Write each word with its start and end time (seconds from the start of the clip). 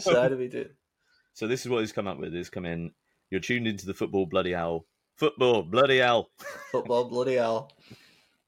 so 0.00 0.20
how 0.20 0.28
do 0.28 0.36
we 0.36 0.48
do 0.48 0.58
it? 0.60 0.74
So 1.34 1.46
this 1.46 1.60
is 1.64 1.68
what 1.68 1.80
he's 1.80 1.92
come 1.92 2.06
up 2.06 2.18
with. 2.18 2.32
He's 2.32 2.50
come 2.50 2.64
in. 2.64 2.92
You're 3.30 3.40
tuned 3.40 3.66
into 3.66 3.86
the 3.86 3.94
football 3.94 4.26
bloody 4.26 4.54
owl. 4.54 4.86
football 5.16 5.62
bloody 5.62 6.02
owl. 6.02 6.30
Football 6.72 7.08
bloody 7.08 7.38
owl. 7.38 7.70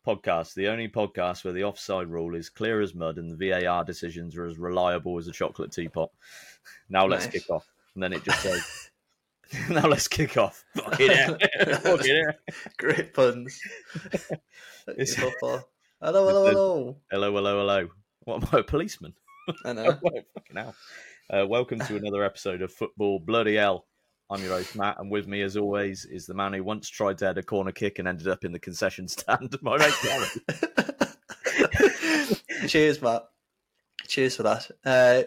podcast, 0.07 0.55
the 0.55 0.69
only 0.69 0.89
podcast 0.89 1.45
where 1.45 1.53
the 1.53 1.65
offside 1.65 2.09
rule 2.09 2.35
is 2.35 2.49
clear 2.49 2.81
as 2.81 2.95
mud 2.95 3.19
and 3.19 3.31
the 3.37 3.51
VAR 3.51 3.85
decisions 3.85 4.37
are 4.37 4.47
as 4.47 4.59
reliable 4.59 5.19
as 5.19 5.29
a 5.29 5.33
chocolate 5.33 5.73
teapot. 5.73 6.11
Now 6.89 7.07
let's 7.07 7.25
Nice. 7.27 7.33
kick 7.35 7.51
off. 7.51 7.67
And 7.95 8.03
then 8.03 8.13
it 8.13 8.23
just 8.25 8.41
says, 8.41 8.91
"Now 9.71 9.89
let's 9.89 10.09
kick 10.09 10.37
off." 10.37 10.65
Fucking. 10.77 11.09
Fucking 11.83 12.25
hell. 12.25 12.35
Great 12.79 13.13
puns. 13.15 13.61
It's- 14.89 15.15
Football. 15.17 15.69
Hello, 16.01 16.29
hello, 16.29 16.47
hello. 16.47 16.97
Hello, 17.11 17.35
hello, 17.35 17.59
hello. 17.59 17.89
What 18.21 18.45
am 18.45 18.49
I, 18.53 18.61
a 18.61 18.63
policeman? 18.63 19.15
I 19.65 19.73
know. 19.73 19.85
Fucking 20.35 20.55
hell. 20.55 20.73
Uh, 21.29 21.45
welcome 21.45 21.81
to 21.81 21.97
another 21.97 22.23
episode 22.23 22.63
of 22.63 22.73
Football 22.73 23.19
Bloody 23.19 23.57
Hell. 23.57 23.85
I'm 24.31 24.41
your 24.41 24.53
host, 24.53 24.77
Matt, 24.77 25.01
and 25.01 25.11
with 25.11 25.27
me, 25.27 25.43
as 25.43 25.57
always, 25.57 26.05
is 26.05 26.25
the 26.25 26.35
man 26.35 26.53
who 26.53 26.63
once 26.63 26.89
tried 26.89 27.19
to 27.19 27.27
head 27.27 27.39
a 27.39 27.43
corner 27.43 27.73
kick 27.73 27.99
and 27.99 28.07
ended 28.07 28.29
up 28.29 28.45
in 28.45 28.53
the 28.53 28.61
concession 28.61 29.09
stand, 29.09 29.57
my 29.63 29.77
mate 29.77 29.93
Gary. 30.05 30.27
Cheers, 32.69 33.03
Matt. 33.03 33.25
Cheers 34.07 34.37
for 34.37 34.45
that. 34.45 34.71
Uh, 34.85 35.25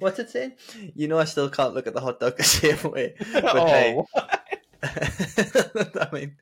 what's 0.00 0.18
it 0.18 0.30
saying? 0.30 0.54
You 0.96 1.06
know, 1.06 1.20
I 1.20 1.26
still 1.26 1.48
can't 1.48 1.74
look 1.74 1.86
at 1.86 1.94
the 1.94 2.00
hot 2.00 2.18
dog 2.18 2.36
the 2.38 2.42
same 2.42 2.90
way. 2.90 3.14
But 3.32 3.68
hey, 3.68 3.96
oh, 3.96 4.28
I 6.00 6.08
mean, 6.12 6.36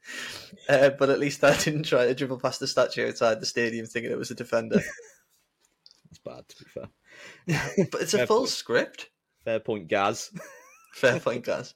uh, 0.68 0.90
but 0.90 1.10
at 1.10 1.18
least 1.20 1.44
I 1.44 1.56
didn't 1.56 1.84
try 1.84 2.06
to 2.06 2.14
dribble 2.14 2.40
past 2.40 2.60
the 2.60 2.66
statue 2.66 3.08
outside 3.08 3.40
the 3.40 3.46
stadium 3.46 3.86
thinking 3.86 4.10
it 4.10 4.18
was 4.18 4.30
a 4.30 4.34
defender. 4.34 4.76
that's 6.04 6.18
bad, 6.24 6.48
to 6.48 6.64
be 6.64 6.70
fair. 6.70 7.86
But 7.90 8.02
it's 8.02 8.14
a 8.14 8.26
full 8.26 8.40
point. 8.40 8.50
script. 8.50 9.10
Fair 9.44 9.60
point, 9.60 9.88
Gaz. 9.88 10.30
Fair 10.94 11.18
point, 11.20 11.44
Gaz. 11.44 11.74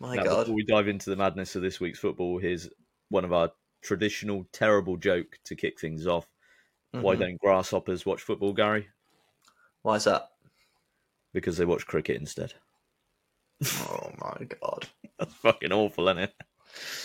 My 0.00 0.16
Now, 0.16 0.24
God. 0.24 0.38
before 0.40 0.54
we 0.54 0.64
dive 0.64 0.88
into 0.88 1.10
the 1.10 1.16
madness 1.16 1.54
of 1.56 1.62
this 1.62 1.78
week's 1.80 1.98
football, 2.00 2.38
here's 2.38 2.68
one 3.08 3.24
of 3.24 3.32
our 3.32 3.50
traditional 3.82 4.46
terrible 4.52 4.96
joke 4.96 5.38
to 5.44 5.54
kick 5.54 5.78
things 5.80 6.06
off. 6.06 6.26
Why 6.90 7.14
Mhm. 7.16 7.20
don't 7.20 7.40
grasshoppers 7.40 8.04
watch 8.04 8.22
football, 8.22 8.52
Gary? 8.52 8.88
Why 9.82 9.96
is 9.96 10.04
that? 10.04 10.28
Because 11.32 11.56
they 11.56 11.64
watch 11.64 11.86
cricket 11.86 12.16
instead. 12.20 12.54
Oh 13.64 14.10
my 14.18 14.44
God. 14.60 14.88
That's 15.18 15.34
fucking 15.42 15.72
awful, 15.72 16.08
isn't 16.08 16.18
it? 16.24 16.34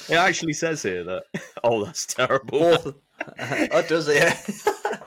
It 0.09 0.15
actually 0.15 0.53
says 0.53 0.81
here 0.83 1.03
that. 1.03 1.23
Oh, 1.63 1.83
that's 1.85 2.05
terrible. 2.05 2.63
Awful. 2.73 2.93
oh, 3.39 3.81
does 3.87 4.07
it? 4.07 4.15
Yeah. 4.17 4.97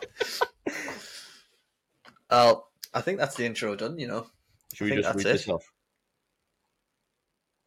well, 2.30 2.68
I 2.94 3.00
think 3.00 3.18
that's 3.18 3.36
the 3.36 3.46
intro 3.46 3.74
done. 3.74 3.98
You 3.98 4.06
know, 4.08 4.26
Should 4.74 4.84
we 4.86 4.92
I 4.92 4.94
think 4.96 5.04
just 5.04 5.16
read 5.16 5.26
that's 5.26 5.44
this 5.46 5.48
off? 5.48 5.64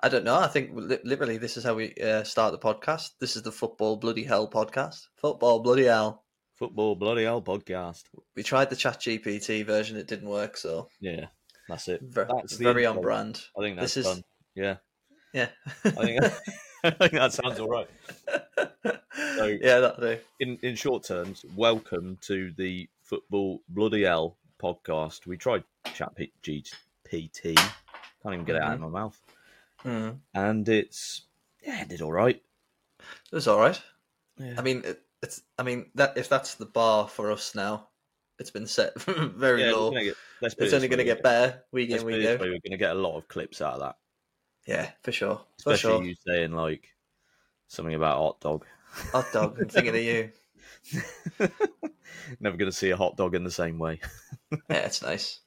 I 0.03 0.09
don't 0.09 0.23
know. 0.23 0.35
I 0.35 0.47
think 0.47 0.69
li- 0.73 0.99
literally 1.03 1.37
this 1.37 1.57
is 1.57 1.63
how 1.63 1.73
we 1.73 1.93
uh, 1.95 2.23
start 2.23 2.51
the 2.51 2.59
podcast. 2.59 3.11
This 3.19 3.35
is 3.35 3.41
the 3.41 3.51
football 3.51 3.97
bloody 3.97 4.23
hell 4.23 4.49
podcast. 4.49 5.07
Football 5.17 5.61
bloody 5.61 5.85
hell. 5.85 6.23
Football 6.53 6.95
bloody 6.95 7.23
hell 7.23 7.41
podcast. 7.41 8.03
We 8.35 8.43
tried 8.43 8.69
the 8.69 8.75
Chat 8.75 8.99
GPT 8.99 9.65
version; 9.65 9.97
it 9.97 10.07
didn't 10.07 10.29
work. 10.29 10.57
So 10.57 10.89
Yeah, 11.01 11.25
that's 11.67 11.87
it. 11.87 12.01
ver- 12.03 12.27
That's 12.29 12.57
very 12.57 12.85
on 12.85 13.01
brand. 13.01 13.41
I 13.57 13.61
think 13.61 13.77
that's 13.79 13.95
This 13.95 14.05
is- 14.05 14.13
done. 14.13 14.23
Yeah, 14.53 14.75
Yeah. 15.35 15.49
I 15.83 15.89
think, 15.89 16.23
I 16.85 16.89
think 16.91 17.11
that 17.11 17.33
sounds 17.33 17.59
all 17.59 17.67
right. 17.67 17.89
yeah, 18.85 19.79
that'll 19.81 19.99
do. 19.99 20.17
In 20.39 20.57
in 20.61 20.75
short 20.75 21.03
terms, 21.03 21.43
welcome 21.57 22.17
to 22.21 22.53
the 22.55 22.87
Football 23.01 23.61
Bloody 23.67 24.03
Hell 24.03 24.37
podcast. 24.63 25.27
We 25.27 25.35
tried 25.35 25.65
Chat 25.93 26.13
GPT. 26.41 27.53
Can't 27.57 28.33
even 28.33 28.45
get 28.45 28.55
it 28.55 28.61
out 28.61 28.75
of 28.75 28.79
my 28.79 28.87
mouth. 28.87 29.21
Mm. 29.83 30.19
And 30.33 30.69
it's 30.69 31.23
yeah, 31.61 31.81
it 31.81 31.89
did 31.89 32.01
all 32.01 32.13
right. 32.13 32.41
It 33.01 33.35
was 33.35 33.49
all 33.49 33.59
right. 33.59 33.81
Yeah. 34.37 34.53
I 34.57 34.61
mean, 34.61 34.83
it, 34.85 35.01
it's. 35.21 35.41
I 35.59 35.63
mean 35.63 35.87
that 35.95 36.17
if 36.17 36.29
that's 36.29 36.55
the 36.55 36.65
bar 36.65 37.09
for 37.09 37.29
us 37.33 37.55
now, 37.55 37.89
it's 38.39 38.51
been 38.51 38.67
set 38.67 38.97
very 39.01 39.65
Yeah, 39.65 39.73
low. 39.73 39.91
get- 39.91 40.15
It's 40.41 40.73
only 40.73 40.87
going 40.87 40.99
to 40.99 41.03
get 41.03 41.21
better 41.23 41.61
week 41.73 41.89
in, 41.89 42.05
week 42.05 42.25
out. 42.25 42.39
We're 42.39 42.47
going 42.51 42.61
to 42.71 42.77
get 42.77 42.95
a 42.95 42.99
lot 42.99 43.17
of 43.17 43.27
clips 43.27 43.61
out 43.61 43.73
of 43.73 43.79
that, 43.81 43.95
Yeah, 44.65 44.89
for 45.03 45.11
sure. 45.11 45.41
For 45.63 45.73
especially 45.73 45.97
sure. 45.97 46.03
you 46.03 46.15
saying 46.27 46.51
like 46.53 46.87
something 47.67 47.95
about 47.95 48.17
hot 48.17 48.39
dog. 48.41 48.65
Hot 49.11 49.25
dog. 49.33 49.57
I'm 49.59 49.67
thinking 49.69 49.95
of 49.95 50.01
you. 50.01 50.31
Never 52.39 52.57
going 52.57 52.71
to 52.71 52.75
see 52.77 52.89
a 52.89 52.97
hot 52.97 53.17
dog 53.17 53.35
in 53.35 53.43
the 53.43 53.51
same 53.51 53.79
way. 53.79 53.99
Yeah, 54.69 54.85
it's 54.85 55.01
nice. 55.01 55.39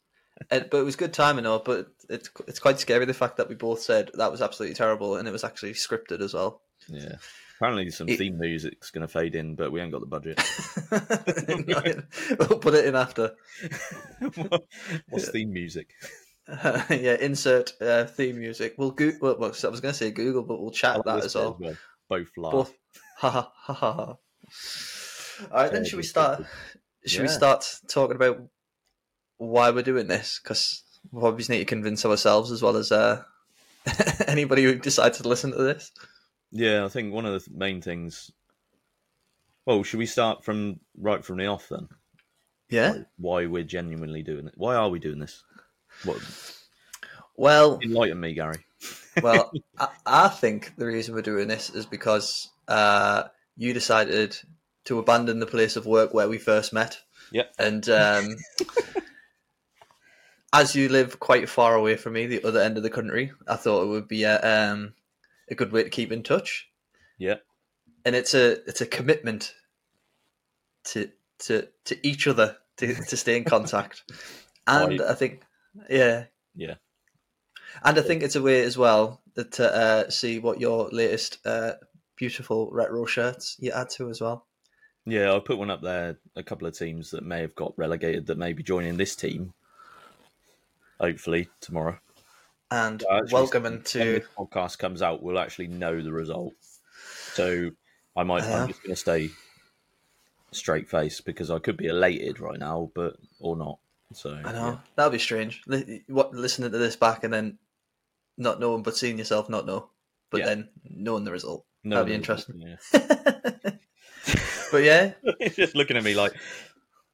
Uh, 0.51 0.61
but 0.71 0.79
it 0.79 0.85
was 0.85 0.97
good 0.97 1.15
timing, 1.15 1.45
though. 1.45 1.61
But 1.61 1.89
it's 2.11 2.29
it's 2.47 2.59
quite 2.59 2.79
scary 2.79 3.07
the 3.07 3.15
fact 3.15 3.37
that 3.39 3.49
we 3.49 3.55
both 3.55 3.81
said 3.81 4.11
that 4.15 4.31
was 4.31 4.43
absolutely 4.43 4.75
terrible, 4.75 5.17
and 5.17 5.27
it 5.27 5.31
was 5.31 5.45
actually 5.45 5.73
scripted 5.73 6.21
as 6.21 6.35
well. 6.35 6.61
Yeah. 6.89 7.15
Apparently, 7.57 7.91
some 7.91 8.09
It- 8.09 8.19
theme 8.19 8.39
music's 8.39 8.91
going 8.91 9.07
to 9.07 9.13
fade 9.13 9.35
in, 9.35 9.55
but 9.55 9.73
we 9.73 9.81
ain't 9.81 9.93
got 9.93 10.01
the 10.01 10.07
budget. 10.07 10.43
we'll 12.39 12.59
put 12.59 12.75
it 12.75 12.85
in 12.87 12.97
after. 12.97 13.35
What's 15.09 15.31
theme 15.31 15.53
music? 15.53 15.95
yeah, 16.91 17.17
insert 17.21 17.73
uh, 17.81 18.05
theme 18.05 18.39
music. 18.39 18.75
We'll 18.79 18.93
go- 18.93 19.13
well, 19.21 19.37
well, 19.39 19.55
I 19.63 19.69
was 19.69 19.81
going 19.81 19.93
to 19.93 19.99
say 19.99 20.11
Google, 20.11 20.43
but 20.43 20.61
we'll 20.61 20.71
chat 20.71 21.05
that 21.05 21.25
as 21.25 21.35
bit 21.35 21.41
well. 21.43 21.77
Both 22.09 22.31
laugh. 22.37 22.53
Both. 22.53 22.75
Ha 23.19 23.51
ha 23.53 23.73
ha. 23.75 23.91
All 23.91 24.19
right, 25.53 25.73
then 25.73 25.85
should 25.85 25.97
we 25.97 26.05
start? 26.05 26.45
Should 27.05 27.23
we 27.23 27.29
start 27.29 27.67
talking 27.89 28.15
about 28.15 28.41
why 29.39 29.71
we're 29.71 29.83
doing 29.83 30.07
this? 30.07 30.41
Because 30.41 30.85
we 31.11 31.23
obviously 31.23 31.57
need 31.57 31.65
to 31.65 31.69
convince 31.69 32.07
ourselves 32.07 32.53
as 32.53 32.63
well 32.63 32.77
as 32.77 32.93
uh, 32.93 33.25
anybody 34.29 34.63
who 34.63 34.77
decides 34.77 35.19
to 35.19 35.29
listen 35.29 35.51
to 35.51 35.59
this. 35.59 35.91
Yeah, 36.53 36.85
I 36.85 36.89
think 36.89 37.13
one 37.13 37.27
of 37.27 37.45
the 37.45 37.51
main 37.53 37.83
things. 37.83 38.31
Well, 39.67 39.83
should 39.83 39.99
we 39.99 40.07
start 40.07 40.45
from 40.45 40.79
right 40.97 41.25
from 41.25 41.39
the 41.39 41.47
off 41.47 41.69
then? 41.69 41.89
Yeah. 42.71 42.93
Like, 42.93 43.07
why 43.17 43.47
we're 43.47 43.65
genuinely 43.65 44.23
doing 44.23 44.47
it? 44.47 44.55
Why 44.57 44.77
are 44.77 44.89
we 44.89 45.01
doing 45.01 45.19
this? 45.19 45.43
What 46.05 46.19
Well, 47.37 47.79
enlighten 47.83 48.21
me, 48.21 48.35
Gary? 48.35 48.65
well, 49.23 49.53
I, 49.79 49.89
I 50.07 50.29
think 50.29 50.75
the 50.77 50.87
reason 50.87 51.15
we're 51.15 51.23
doing 51.23 51.49
this 51.49 51.71
is 51.71 51.87
because 51.87 52.51
uh, 52.67 53.25
you 53.57 53.73
decided 53.73 54.37
to 54.85 54.99
abandon 54.99 55.41
the 55.41 55.47
place 55.47 55.77
of 55.77 55.87
work 55.87 56.15
where 56.15 56.29
we 56.29 56.39
first 56.39 56.73
met. 56.73 56.99
Yep. 57.33 57.55
And 57.59 57.89
um, 57.91 58.37
as 60.53 60.75
you 60.75 60.89
live 60.89 61.21
quite 61.21 61.49
far 61.49 61.75
away 61.75 61.97
from 61.97 62.15
me, 62.15 62.27
the 62.27 62.45
other 62.45 62.61
end 62.61 62.77
of 62.77 62.83
the 62.83 62.91
country, 62.91 63.33
I 63.47 63.57
thought 63.57 63.83
it 63.83 63.89
would 63.89 64.09
be 64.09 64.23
a, 64.25 64.41
um, 64.41 64.95
a 65.51 65.55
good 65.55 65.73
way 65.73 65.83
to 65.83 65.91
keep 65.91 66.13
in 66.13 66.23
touch. 66.23 66.69
Yeah. 67.19 67.37
And 68.05 68.15
it's 68.15 68.33
a 68.33 68.53
it's 68.67 68.81
a 68.81 68.87
commitment 68.87 69.53
to 70.85 71.11
to 71.41 71.69
to 71.85 72.07
each 72.07 72.27
other 72.27 72.57
to, 72.79 72.95
to 72.95 73.17
stay 73.17 73.37
in 73.37 73.45
contact. 73.45 74.05
And. 74.67 75.03
I 75.03 75.15
think, 75.15 75.43
yeah, 75.89 76.25
Yeah. 76.55 76.75
and 77.85 77.99
I 77.99 78.03
think 78.03 78.23
it's 78.23 78.37
a 78.37 78.43
way 78.43 78.63
as 78.63 78.77
well 78.79 79.21
that 79.35 79.53
to 79.53 79.75
uh, 79.75 80.11
see 80.11 80.39
what 80.39 80.61
your 80.61 80.89
latest 80.91 81.39
uh, 81.47 81.73
beautiful 82.17 82.71
retro 82.73 83.05
shirts 83.07 83.57
you 83.59 83.71
add 83.73 83.91
to 83.91 84.11
as 84.11 84.21
well. 84.21 84.47
Yeah, 85.07 85.33
I 85.35 85.39
put 85.39 85.59
one 85.59 85.71
up 85.71 85.81
there. 85.83 86.19
A 86.37 86.43
couple 86.43 86.67
of 86.69 86.77
teams 86.77 87.11
that 87.13 87.25
may 87.25 87.41
have 87.41 87.55
got 87.55 87.73
relegated 87.79 88.27
that 88.27 88.37
may 88.39 88.53
be 88.53 88.63
joining 88.63 88.97
this 88.97 89.17
team. 89.17 89.55
Hopefully 91.01 91.49
tomorrow. 91.61 91.99
And 92.71 93.03
Uh, 93.05 93.19
actually, 93.19 93.33
welcoming 93.33 93.73
when 93.75 93.83
to 93.85 93.99
this 93.99 94.27
podcast 94.37 94.79
comes 94.79 95.01
out, 95.01 95.23
we'll 95.23 95.39
actually 95.39 95.69
know 95.69 96.03
the 96.03 96.13
result. 96.13 96.55
So 97.33 97.71
I 98.17 98.25
might. 98.25 98.43
Yeah. 98.43 98.63
I'm 98.63 98.69
just 98.69 98.83
going 98.83 98.95
to 98.95 98.97
stay 98.97 99.31
straight 100.51 100.89
face 100.89 101.21
because 101.21 101.51
I 101.51 101.59
could 101.61 101.77
be 101.77 101.87
elated 101.87 102.41
right 102.41 102.59
now, 102.59 102.91
but 102.95 103.17
or 103.39 103.57
not. 103.57 103.79
So 104.13 104.35
I 104.45 104.53
know 104.53 104.81
that'd 104.97 105.13
be 105.13 105.19
strange. 105.19 105.63
What 106.07 106.33
listening 106.35 106.73
to 106.73 106.79
this 106.79 106.97
back 106.97 107.25
and 107.25 107.33
then 107.33 107.59
not 108.37 108.61
knowing, 108.61 108.83
but 108.83 108.97
seeing 108.97 109.19
yourself 109.19 109.49
not 109.49 109.67
know, 109.67 109.91
but 110.31 110.39
Yeah. 110.41 110.47
then 110.47 110.69
knowing 110.85 111.25
the 111.25 111.33
result. 111.33 111.67
No, 111.85 111.97
that'd 111.97 112.09
be 112.09 112.15
interesting. 112.15 112.61
Yeah. 112.61 112.77
but 114.73 114.83
yeah, 114.83 115.13
He's 115.41 115.57
just 115.57 115.75
looking 115.75 115.97
at 115.97 116.05
me 116.05 116.15
like, 116.15 116.35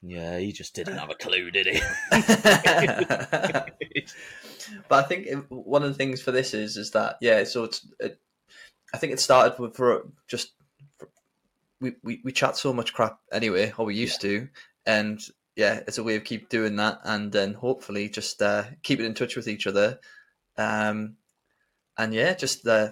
yeah, 0.02 0.38
he 0.38 0.52
just 0.52 0.75
didn't 0.75 0.99
have 0.99 1.11
a 1.11 1.14
clue, 1.14 1.50
did 1.50 1.67
he? 1.67 1.81
but 4.88 5.05
I 5.05 5.08
think 5.08 5.47
one 5.49 5.82
of 5.82 5.88
the 5.88 5.94
things 5.94 6.20
for 6.20 6.31
this 6.31 6.55
is 6.55 6.76
is 6.76 6.90
that 6.93 7.17
yeah. 7.20 7.44
So 7.44 7.64
it's 7.64 7.87
it, 8.00 8.20
I 8.93 8.99
think 8.99 9.12
it 9.12 9.20
started 9.20 9.58
with 9.58 9.76
for 9.76 10.08
just 10.29 10.52
we, 11.81 11.94
we 12.02 12.20
we 12.25 12.32
chat 12.32 12.56
so 12.56 12.73
much 12.73 12.93
crap 12.93 13.19
anyway, 13.32 13.73
or 13.76 13.87
we 13.87 13.94
used 13.94 14.20
to, 14.23 14.49
and 14.87 15.20
yeah, 15.56 15.80
it's 15.86 15.98
a 15.98 16.02
way 16.02 16.16
of 16.16 16.24
keep 16.24 16.48
doing 16.48 16.76
that, 16.76 17.00
and 17.04 17.30
then 17.32 17.54
hopefully 17.54 18.08
just 18.08 18.42
uh, 18.42 18.64
keeping 18.82 19.06
in 19.06 19.14
touch 19.14 19.36
with 19.36 19.48
each 19.48 19.66
other. 19.66 19.98
Um, 20.56 21.16
and 21.96 22.12
yeah, 22.12 22.34
just 22.34 22.66
uh, 22.66 22.88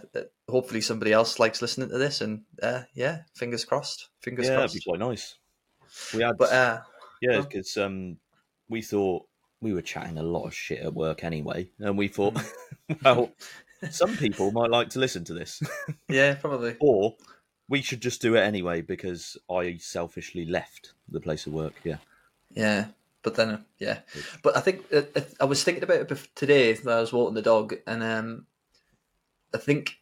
hopefully 0.48 0.80
somebody 0.80 1.12
else 1.12 1.38
likes 1.38 1.60
listening 1.62 1.88
to 1.88 1.98
this, 1.98 2.20
and 2.20 2.42
uh, 2.62 2.82
yeah, 2.94 3.22
fingers 3.34 3.64
crossed. 3.64 4.08
Fingers 4.20 4.46
yeah, 4.46 4.56
crossed. 4.56 4.74
that'd 4.74 4.84
be 4.84 4.90
quite 4.90 5.00
nice. 5.00 5.36
We 6.14 6.22
had, 6.22 6.38
But 6.38 6.52
uh, 6.52 6.80
yeah, 7.20 7.30
well- 7.32 7.42
because 7.42 7.76
um, 7.76 8.18
we 8.68 8.82
thought 8.82 9.26
we 9.60 9.72
were 9.72 9.82
chatting 9.82 10.18
a 10.18 10.22
lot 10.22 10.44
of 10.44 10.54
shit 10.54 10.80
at 10.80 10.94
work 10.94 11.24
anyway, 11.24 11.68
and 11.78 11.96
we 11.98 12.08
thought, 12.08 12.36
well, 13.04 13.32
some 13.90 14.16
people 14.16 14.52
might 14.52 14.70
like 14.70 14.90
to 14.90 14.98
listen 15.00 15.24
to 15.24 15.34
this, 15.34 15.62
yeah, 16.08 16.34
probably. 16.34 16.76
or 16.80 17.16
we 17.68 17.82
should 17.82 18.02
just 18.02 18.22
do 18.22 18.36
it 18.36 18.40
anyway 18.40 18.80
because 18.82 19.36
I 19.50 19.76
selfishly 19.78 20.44
left 20.44 20.94
the 21.08 21.20
place 21.20 21.46
of 21.46 21.52
work. 21.52 21.74
Yeah, 21.84 21.96
Yeah, 22.54 22.86
but 23.22 23.34
then 23.34 23.64
yeah, 23.78 24.00
but 24.42 24.56
I 24.56 24.60
think 24.60 24.84
uh, 24.92 25.02
I 25.40 25.44
was 25.44 25.62
thinking 25.64 25.84
about 25.84 26.10
it 26.10 26.28
today 26.34 26.74
when 26.74 26.94
I 26.94 27.00
was 27.00 27.12
walking 27.12 27.34
the 27.34 27.42
dog, 27.42 27.74
and 27.86 28.02
um, 28.02 28.46
I 29.54 29.58
think 29.58 29.96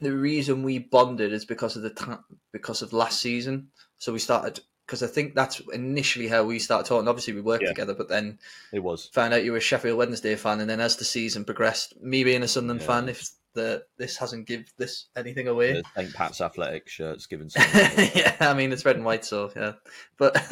the 0.00 0.12
reason 0.12 0.62
we 0.62 0.78
bonded 0.78 1.32
is 1.32 1.44
because 1.44 1.76
of 1.76 1.82
the 1.82 1.90
time 1.90 2.24
because 2.52 2.82
of 2.82 2.92
last 2.92 3.20
season. 3.20 3.68
So 3.98 4.12
we 4.12 4.18
started 4.18 4.60
because 4.86 5.02
I 5.02 5.06
think 5.06 5.34
that's 5.34 5.60
initially 5.72 6.28
how 6.28 6.44
we 6.44 6.58
started 6.58 6.88
talking. 6.88 7.08
Obviously, 7.08 7.34
we 7.34 7.40
worked 7.42 7.64
Yeah. 7.64 7.70
together, 7.70 7.94
but 7.94 8.08
then 8.08 8.38
it 8.72 8.78
was. 8.78 9.06
found 9.12 9.34
out 9.34 9.44
you 9.44 9.52
were 9.52 9.58
a 9.58 9.60
Sheffield 9.60 9.98
Wednesday 9.98 10.34
fan, 10.36 10.60
and 10.60 10.70
then 10.70 10.80
as 10.80 10.96
the 10.96 11.04
season 11.04 11.44
progressed, 11.44 12.00
me 12.00 12.24
being 12.24 12.42
a 12.42 12.48
Sunderland 12.48 12.80
Yeah. 12.80 12.86
fan, 12.86 13.08
if 13.08 13.30
the 13.54 13.82
this 13.96 14.16
hasn't 14.18 14.46
give 14.46 14.70
this 14.76 15.06
anything 15.16 15.48
away, 15.48 15.72
The 15.74 15.84
St. 15.96 16.14
Pat's 16.14 16.40
athletic 16.40 16.88
shirts 16.88 17.26
given. 17.26 17.48
Yeah, 17.56 18.36
I 18.40 18.54
mean 18.54 18.72
it's 18.72 18.84
red 18.84 18.96
and 18.96 19.04
white, 19.04 19.24
so 19.24 19.50
yeah. 19.56 19.72
But 20.18 20.36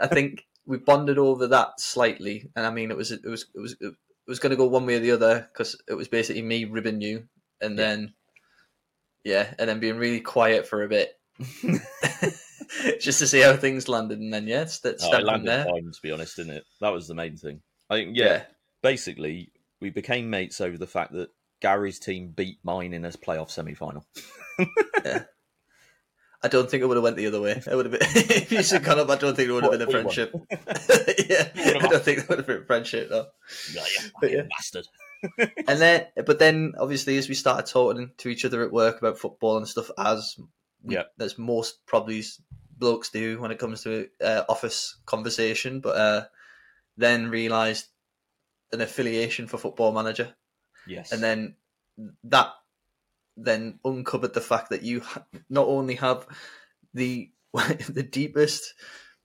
I 0.00 0.06
think 0.08 0.44
we 0.66 0.78
bonded 0.78 1.18
over 1.18 1.46
that 1.48 1.80
slightly, 1.80 2.50
and 2.56 2.66
I 2.66 2.70
mean 2.70 2.90
it 2.90 2.96
was 2.96 3.10
it 3.12 3.24
was 3.24 3.46
it 3.54 3.60
was 3.60 3.76
it 3.80 3.94
was 4.26 4.38
going 4.40 4.50
to 4.50 4.56
go 4.56 4.66
one 4.66 4.84
way 4.84 4.96
or 4.96 5.00
the 5.00 5.12
other 5.12 5.48
because 5.52 5.80
it 5.88 5.94
was 5.94 6.08
basically 6.08 6.42
me 6.42 6.64
ribbing 6.66 7.00
you, 7.00 7.28
and 7.60 7.78
Yeah. 7.78 7.84
then 7.86 8.14
yeah, 9.24 9.54
and 9.58 9.68
then 9.68 9.80
being 9.80 9.96
really 9.96 10.20
quiet 10.20 10.66
for 10.66 10.82
a 10.84 10.88
bit, 10.88 11.12
just 13.00 13.18
to 13.18 13.26
see 13.26 13.40
how 13.40 13.56
things 13.56 13.88
landed, 13.88 14.18
and 14.20 14.32
then 14.32 14.46
yeah, 14.46 14.64
that 14.82 14.96
Oh, 15.02 15.16
it 15.16 15.24
landed 15.24 15.48
there. 15.48 15.64
fine, 15.64 15.90
to 15.92 15.98
be 16.02 16.10
honest, 16.12 16.36
didn't 16.36 16.56
it? 16.56 16.64
That 16.80 16.90
was 16.90 17.08
the 17.08 17.14
main 17.14 17.36
thing. 17.36 17.60
I 17.90 17.96
think, 17.96 18.16
yeah, 18.16 18.24
Yeah, 18.26 18.42
basically, 18.82 19.52
we 19.80 19.90
became 19.90 20.30
mates 20.30 20.60
over 20.60 20.76
the 20.78 20.86
fact 20.86 21.12
that 21.12 21.30
Gary's 21.60 21.98
team 21.98 22.28
beat 22.28 22.58
mine 22.62 22.92
in 22.92 23.04
a 23.04 23.10
playoff 23.10 23.50
semi 23.50 23.74
final. 23.74 24.06
I 26.40 26.46
don't 26.46 26.70
think 26.70 26.82
it 26.82 26.86
would 26.86 26.96
have 26.96 27.02
went 27.04 27.16
the 27.16 27.26
other 27.26 27.40
way. 27.40 27.50
It 27.66 27.74
would 27.74 27.86
have 27.86 27.92
been 27.98 28.00
if 28.14 28.52
you 28.52 28.58
had 28.62 28.84
gone 28.84 29.00
up. 29.00 29.10
I 29.10 29.16
don't 29.16 29.34
think 29.34 29.48
it 29.48 29.52
would 29.52 29.64
have 29.64 29.72
been 29.72 29.82
a 29.82 29.90
friendship. 29.90 30.32
yeah, 30.50 31.48
I 31.82 31.88
don't 31.88 32.02
think 32.02 32.18
it 32.20 32.28
would 32.28 32.38
have 32.38 32.46
been 32.46 32.62
a 32.62 32.64
friendship 32.64 33.08
though. 33.08 33.26
Yeah, 33.74 33.82
you 33.82 34.10
But 34.20 34.30
yeah. 34.32 34.42
bastard. 34.48 34.86
and 35.66 35.80
then 35.80 36.06
but 36.26 36.38
then 36.38 36.74
obviously 36.78 37.18
as 37.18 37.28
we 37.28 37.34
started 37.34 37.66
talking 37.66 38.12
to 38.18 38.28
each 38.28 38.44
other 38.44 38.62
at 38.62 38.72
work 38.72 38.98
about 38.98 39.18
football 39.18 39.56
and 39.56 39.66
stuff 39.66 39.90
as 39.98 40.36
Yeah. 40.84 41.04
as 41.18 41.36
most 41.38 41.84
probably 41.86 42.22
blokes 42.76 43.08
do 43.10 43.40
when 43.40 43.50
it 43.50 43.58
comes 43.58 43.82
to 43.82 44.06
uh, 44.22 44.44
office 44.48 44.96
conversation 45.06 45.80
but 45.80 45.96
uh 45.96 46.24
then 46.96 47.30
realized 47.30 47.86
an 48.72 48.80
affiliation 48.80 49.48
for 49.48 49.58
football 49.58 49.90
manager 49.90 50.32
Yes. 50.88 51.12
and 51.12 51.22
then 51.22 51.54
that 52.24 52.52
then 53.36 53.78
uncovered 53.84 54.34
the 54.34 54.40
fact 54.40 54.70
that 54.70 54.82
you 54.82 55.02
not 55.48 55.66
only 55.66 55.94
have 55.96 56.26
the 56.94 57.30
the 57.88 58.02
deepest 58.02 58.74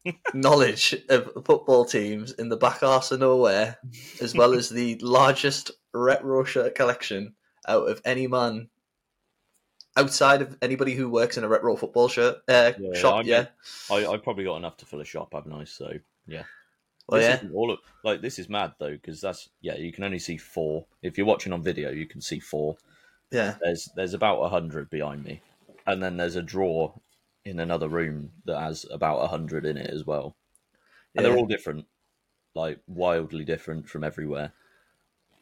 knowledge 0.33 0.95
of 1.09 1.31
football 1.45 1.85
teams 1.85 2.31
in 2.31 2.49
the 2.49 2.57
back 2.57 2.83
arse 2.83 3.11
of 3.11 3.19
nowhere, 3.19 3.77
as 4.21 4.35
well 4.35 4.53
as 4.53 4.69
the 4.69 4.97
largest 5.01 5.71
retro 5.93 6.43
shirt 6.43 6.75
collection 6.75 7.35
out 7.67 7.87
of 7.89 8.01
any 8.05 8.27
man 8.27 8.69
outside 9.95 10.41
of 10.41 10.57
anybody 10.61 10.93
who 10.93 11.09
works 11.09 11.37
in 11.37 11.43
a 11.43 11.47
retro 11.47 11.75
football 11.75 12.07
shirt 12.07 12.37
uh, 12.47 12.73
Yeah, 12.77 12.99
shop. 12.99 13.15
I 13.15 13.17
mean, 13.19 13.27
yeah, 13.27 13.45
I, 13.91 14.05
I 14.05 14.17
probably 14.17 14.43
got 14.43 14.57
enough 14.57 14.77
to 14.77 14.85
fill 14.85 15.01
a 15.01 15.05
shop, 15.05 15.33
haven't 15.33 15.53
I? 15.53 15.63
So, 15.65 15.93
yeah. 16.27 16.43
Well, 17.07 17.19
this 17.19 17.29
yeah, 17.29 17.35
isn't 17.37 17.53
all 17.53 17.71
of, 17.71 17.79
like 18.03 18.21
this 18.21 18.39
is 18.39 18.49
mad 18.49 18.73
though 18.79 18.91
because 18.91 19.19
that's 19.21 19.49
yeah 19.61 19.75
you 19.75 19.91
can 19.91 20.03
only 20.03 20.19
see 20.19 20.37
four 20.37 20.85
if 21.01 21.17
you're 21.17 21.27
watching 21.27 21.53
on 21.53 21.61
video 21.61 21.91
you 21.91 22.05
can 22.07 22.21
see 22.21 22.39
four 22.39 22.75
yeah, 23.31 23.55
there's 23.61 23.89
there's 23.95 24.13
about 24.13 24.39
a 24.41 24.49
hundred 24.49 24.89
behind 24.89 25.23
me 25.23 25.41
and 25.87 26.01
then 26.01 26.17
there's 26.17 26.35
a 26.35 26.41
drawer 26.41 26.93
in 27.45 27.59
another 27.59 27.89
room 27.89 28.31
that 28.45 28.59
has 28.59 28.85
about 28.91 29.17
a 29.19 29.27
hundred 29.27 29.65
in 29.65 29.75
it 29.77 29.89
as 29.89 30.05
well 30.05 30.35
and 31.15 31.23
Yeah. 31.25 31.29
they're 31.31 31.37
all 31.39 31.45
different 31.47 31.85
like 32.55 32.79
wildly 32.87 33.43
different 33.43 33.89
from 33.89 34.03
everywhere 34.03 34.53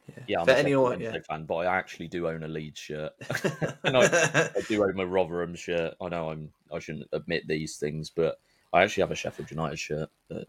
Yeah. 0.07 0.23
yeah, 0.27 0.39
I'm 0.39 0.45
For 0.45 0.51
a 0.53 0.57
anyone- 0.57 0.99
yeah. 1.01 1.17
Fan, 1.29 1.45
but 1.45 1.55
I 1.57 1.65
actually 1.77 2.07
do 2.07 2.27
own 2.27 2.43
a 2.43 2.47
Leeds 2.47 2.79
shirt. 2.79 3.13
and 3.83 3.95
I, 3.97 4.49
I 4.55 4.61
do 4.67 4.83
own 4.83 4.99
a 4.99 5.05
Rotherham 5.05 5.53
shirt. 5.55 5.93
I 6.01 6.09
know 6.09 6.31
I'm 6.31 6.51
I 6.73 6.79
shouldn't 6.79 7.07
admit 7.13 7.47
these 7.47 7.77
things, 7.77 8.09
but 8.09 8.39
I 8.73 8.81
actually 8.83 9.01
have 9.01 9.11
a 9.11 9.15
Sheffield 9.15 9.51
United 9.51 9.77
shirt. 9.79 10.09
But 10.27 10.47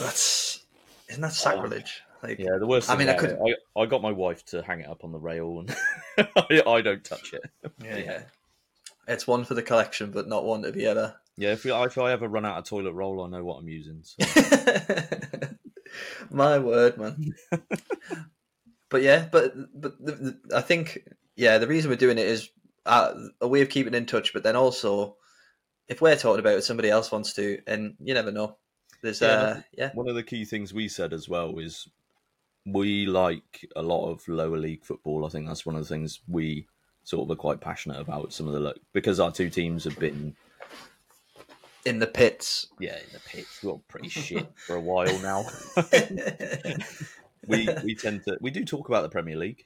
That's 0.00 0.64
isn't 1.08 1.20
that 1.22 1.32
sacrilege? 1.32 2.02
Like, 2.22 2.38
yeah, 2.38 2.58
the 2.58 2.66
worst. 2.66 2.90
I 2.90 2.96
mean, 2.96 3.08
I 3.08 3.14
could- 3.14 3.38
I, 3.38 3.80
I 3.80 3.86
got 3.86 4.02
my 4.02 4.12
wife 4.12 4.44
to 4.46 4.62
hang 4.62 4.80
it 4.80 4.88
up 4.88 5.04
on 5.04 5.12
the 5.12 5.18
rail, 5.18 5.60
and 5.60 5.76
I, 6.36 6.62
I 6.66 6.80
don't 6.82 7.02
touch 7.04 7.32
it. 7.32 7.42
yeah, 7.82 7.96
yeah. 7.96 8.22
It's 9.08 9.26
one 9.26 9.44
for 9.44 9.54
the 9.54 9.62
collection, 9.62 10.10
but 10.10 10.28
not 10.28 10.44
one 10.44 10.62
to 10.62 10.72
be 10.72 10.86
ever. 10.86 11.16
Yeah, 11.36 11.52
if, 11.52 11.64
we, 11.64 11.72
if 11.72 11.96
I 11.96 12.12
ever 12.12 12.28
run 12.28 12.44
out 12.44 12.58
of 12.58 12.64
toilet 12.64 12.92
roll, 12.92 13.24
I 13.24 13.28
know 13.28 13.42
what 13.42 13.58
I'm 13.58 13.68
using. 13.68 14.02
So. 14.02 14.24
My 16.30 16.58
word, 16.58 16.98
man. 16.98 17.34
but 18.90 19.02
yeah, 19.02 19.26
but 19.32 19.54
but 19.74 19.98
the, 20.04 20.12
the, 20.12 20.56
I 20.56 20.60
think 20.60 21.08
yeah, 21.36 21.58
the 21.58 21.66
reason 21.66 21.90
we're 21.90 21.96
doing 21.96 22.18
it 22.18 22.26
is 22.26 22.50
uh, 22.84 23.14
a 23.40 23.48
way 23.48 23.62
of 23.62 23.70
keeping 23.70 23.94
in 23.94 24.06
touch. 24.06 24.32
But 24.32 24.42
then 24.42 24.54
also, 24.56 25.16
if 25.88 26.00
we're 26.00 26.16
talking 26.16 26.40
about 26.40 26.58
it, 26.58 26.64
somebody 26.64 26.90
else 26.90 27.10
wants 27.10 27.32
to, 27.34 27.60
and 27.66 27.94
you 28.00 28.14
never 28.14 28.30
know. 28.30 28.56
There's 29.02 29.20
Yeah, 29.20 29.28
uh, 29.28 29.62
yeah, 29.76 29.90
One 29.94 30.08
of 30.08 30.14
the 30.14 30.22
key 30.22 30.44
things 30.44 30.74
we 30.74 30.88
said 30.88 31.12
as 31.12 31.28
well 31.28 31.58
is 31.58 31.88
we 32.66 33.06
like 33.06 33.66
a 33.76 33.82
lot 33.82 34.10
of 34.10 34.26
lower 34.28 34.58
league 34.58 34.84
football. 34.84 35.24
I 35.24 35.28
think 35.28 35.46
that's 35.46 35.66
one 35.66 35.76
of 35.76 35.82
the 35.82 35.88
things 35.88 36.20
we 36.28 36.66
sort 37.04 37.26
of 37.26 37.30
are 37.32 37.40
quite 37.40 37.60
passionate 37.60 38.00
about. 38.00 38.32
Some 38.32 38.46
of 38.46 38.52
the 38.52 38.60
lo- 38.60 38.74
because 38.92 39.20
our 39.20 39.32
two 39.32 39.50
teams 39.50 39.84
have 39.84 39.98
been 39.98 40.34
in 41.86 41.98
the 41.98 42.06
pits. 42.06 42.68
yeah 42.78 42.96
in 42.96 43.12
the 43.12 43.20
pits, 43.20 43.62
well, 43.62 43.82
pretty 43.88 44.08
shit 44.08 44.46
for 44.66 44.76
a 44.76 44.80
while 44.80 45.18
now. 45.20 45.46
we 47.46 47.68
we 47.84 47.94
tend 47.94 48.22
to 48.24 48.36
we 48.40 48.50
do 48.50 48.64
talk 48.64 48.88
about 48.88 49.02
the 49.02 49.08
Premier 49.08 49.36
League 49.36 49.64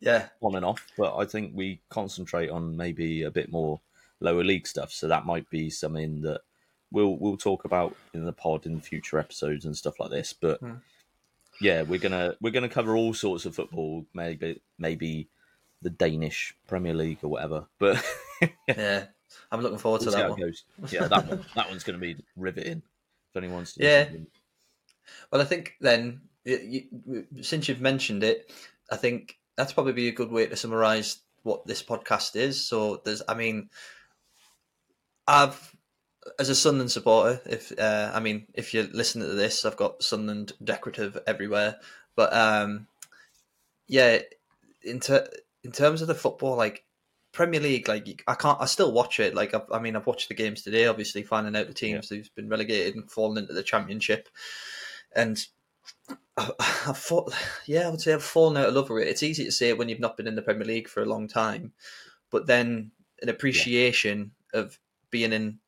yeah, 0.00 0.28
on 0.40 0.54
and 0.54 0.64
off, 0.64 0.86
but 0.96 1.16
I 1.16 1.24
think 1.24 1.52
we 1.54 1.80
concentrate 1.88 2.50
on 2.50 2.76
maybe 2.76 3.22
a 3.22 3.30
bit 3.30 3.50
more 3.50 3.80
lower 4.20 4.44
league 4.44 4.66
stuff. 4.66 4.92
So 4.92 5.08
that 5.08 5.26
might 5.26 5.48
be 5.50 5.70
something 5.70 6.20
that 6.22 6.42
we'll 6.90 7.16
we'll 7.16 7.36
talk 7.36 7.64
about 7.64 7.96
in 8.14 8.24
the 8.24 8.32
pod 8.32 8.66
in 8.66 8.80
future 8.80 9.18
episodes 9.18 9.64
and 9.64 9.76
stuff 9.76 9.98
like 10.00 10.10
this. 10.10 10.32
But 10.32 10.60
Hmm. 10.60 10.74
yeah, 11.60 11.82
we're 11.82 11.98
gonna 11.98 12.34
we're 12.40 12.52
gonna 12.52 12.68
cover 12.68 12.96
all 12.96 13.14
sorts 13.14 13.46
of 13.46 13.54
football, 13.54 14.06
maybe 14.14 14.60
maybe 14.78 15.28
the 15.82 15.90
Danish 15.90 16.54
Premier 16.66 16.94
League 16.94 17.18
or 17.22 17.28
whatever. 17.28 17.66
But 17.78 18.04
yeah. 18.68 19.06
I'm 19.52 19.60
looking 19.60 19.78
forward 19.78 20.00
to 20.00 20.06
we'll 20.06 20.14
see 20.14 20.20
that 20.20 20.30
one. 20.30 20.54
Yeah, 20.90 21.08
that 21.08 21.28
one 21.28 21.44
that 21.54 21.68
one's 21.68 21.84
gonna 21.84 21.98
be 21.98 22.16
riveting. 22.36 22.82
If 23.30 23.36
anyone's 23.36 23.76
Yeah. 23.78 24.08
Well, 25.30 25.40
I 25.40 25.44
think 25.44 25.74
then, 25.80 26.22
you, 26.44 27.26
since 27.42 27.68
you've 27.68 27.80
mentioned 27.80 28.22
it, 28.22 28.50
I 28.90 28.96
think 28.96 29.38
that's 29.56 29.72
probably 29.72 29.92
be 29.92 30.08
a 30.08 30.12
good 30.12 30.30
way 30.30 30.46
to 30.46 30.56
summarize 30.56 31.18
what 31.42 31.66
this 31.66 31.82
podcast 31.82 32.36
is. 32.36 32.66
So 32.66 33.00
there's, 33.04 33.22
I 33.28 33.34
mean, 33.34 33.70
I've 35.26 35.74
as 36.38 36.48
a 36.48 36.54
Sunderland 36.54 36.90
supporter, 36.90 37.40
if 37.46 37.76
uh, 37.78 38.10
I 38.14 38.20
mean, 38.20 38.46
if 38.54 38.74
you're 38.74 38.84
listening 38.84 39.28
to 39.28 39.34
this, 39.34 39.64
I've 39.64 39.76
got 39.76 40.02
Sunderland 40.02 40.52
decorative 40.62 41.18
everywhere. 41.26 41.76
But 42.16 42.32
um, 42.34 42.86
yeah, 43.86 44.18
in 44.82 45.00
ter- 45.00 45.28
in 45.64 45.72
terms 45.72 46.02
of 46.02 46.08
the 46.08 46.14
football, 46.14 46.56
like 46.56 46.84
Premier 47.32 47.60
League, 47.60 47.88
like 47.88 48.22
I 48.26 48.34
can't, 48.34 48.60
I 48.60 48.66
still 48.66 48.92
watch 48.92 49.20
it. 49.20 49.34
Like 49.34 49.54
I've, 49.54 49.70
I 49.72 49.78
mean, 49.78 49.96
I've 49.96 50.06
watched 50.06 50.28
the 50.28 50.34
games 50.34 50.62
today. 50.62 50.86
Obviously, 50.86 51.22
finding 51.22 51.56
out 51.56 51.68
the 51.68 51.74
teams 51.74 52.08
who's 52.08 52.28
been 52.28 52.48
relegated 52.48 52.96
and 52.96 53.10
fallen 53.10 53.38
into 53.38 53.52
the 53.52 53.62
Championship, 53.62 54.28
and 55.14 55.44
I, 56.36 56.50
I've 56.86 56.98
fought, 56.98 57.34
yeah, 57.66 57.86
I 57.86 57.90
would 57.90 58.00
say 58.00 58.14
I've 58.14 58.22
fallen 58.22 58.56
out 58.56 58.68
of 58.68 58.74
love 58.74 58.90
with 58.90 59.02
it. 59.02 59.08
It's 59.08 59.22
easy 59.22 59.44
to 59.44 59.52
say 59.52 59.68
it 59.68 59.78
when 59.78 59.88
you've 59.88 60.00
not 60.00 60.16
been 60.16 60.26
in 60.26 60.36
the 60.36 60.42
Premier 60.42 60.66
League 60.66 60.88
for 60.88 61.02
a 61.02 61.06
long 61.06 61.28
time, 61.28 61.72
but 62.30 62.46
then 62.46 62.90
an 63.22 63.28
appreciation 63.28 64.32
of 64.54 64.78
being 65.10 65.32
in, 65.32 65.58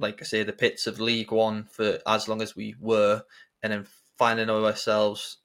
like 0.00 0.20
I 0.20 0.24
say, 0.24 0.42
the 0.42 0.52
pits 0.52 0.86
of 0.86 1.00
League 1.00 1.30
One 1.30 1.64
for 1.64 1.98
as 2.06 2.28
long 2.28 2.42
as 2.42 2.56
we 2.56 2.74
were, 2.80 3.22
and 3.62 3.72
then 3.72 3.86
finding 4.18 4.50
ourselves 4.50 5.38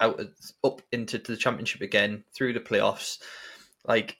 out 0.00 0.20
up 0.64 0.82
into 0.90 1.18
the 1.18 1.36
Championship 1.36 1.80
again 1.80 2.24
through 2.34 2.54
the 2.54 2.60
playoffs, 2.60 3.18
like. 3.86 4.18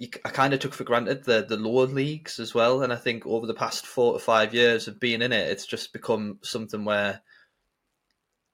You, 0.00 0.06
I 0.24 0.28
kind 0.28 0.54
of 0.54 0.60
took 0.60 0.74
for 0.74 0.84
granted 0.84 1.24
the 1.24 1.44
the 1.44 1.56
lower 1.56 1.86
leagues 1.86 2.38
as 2.38 2.54
well, 2.54 2.82
and 2.84 2.92
I 2.92 2.96
think 2.96 3.26
over 3.26 3.48
the 3.48 3.52
past 3.54 3.84
four 3.84 4.12
to 4.12 4.20
five 4.20 4.54
years 4.54 4.86
of 4.86 5.00
being 5.00 5.22
in 5.22 5.32
it, 5.32 5.50
it's 5.50 5.66
just 5.66 5.92
become 5.92 6.38
something 6.42 6.84
where 6.84 7.20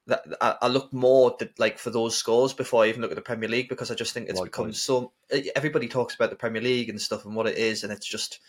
that 0.06 0.24
I, 0.40 0.56
I 0.62 0.68
look 0.68 0.92
more 0.92 1.36
to, 1.36 1.48
like 1.58 1.78
for 1.78 1.90
those 1.90 2.16
scores 2.16 2.52
before 2.52 2.84
I 2.84 2.88
even 2.88 3.00
look 3.00 3.10
at 3.10 3.16
the 3.16 3.22
Premier 3.22 3.48
League 3.48 3.68
because 3.68 3.90
I 3.90 3.94
just 3.94 4.12
think 4.12 4.28
it's 4.28 4.38
Likewise. 4.38 4.50
become 4.50 4.72
so. 4.72 5.12
Everybody 5.56 5.88
talks 5.88 6.14
about 6.14 6.30
the 6.30 6.36
Premier 6.36 6.62
League 6.62 6.90
and 6.90 7.00
stuff 7.00 7.24
and 7.24 7.34
what 7.34 7.46
it 7.46 7.56
is, 7.56 7.84
and 7.84 7.92
it's 7.92 8.06
just 8.06 8.40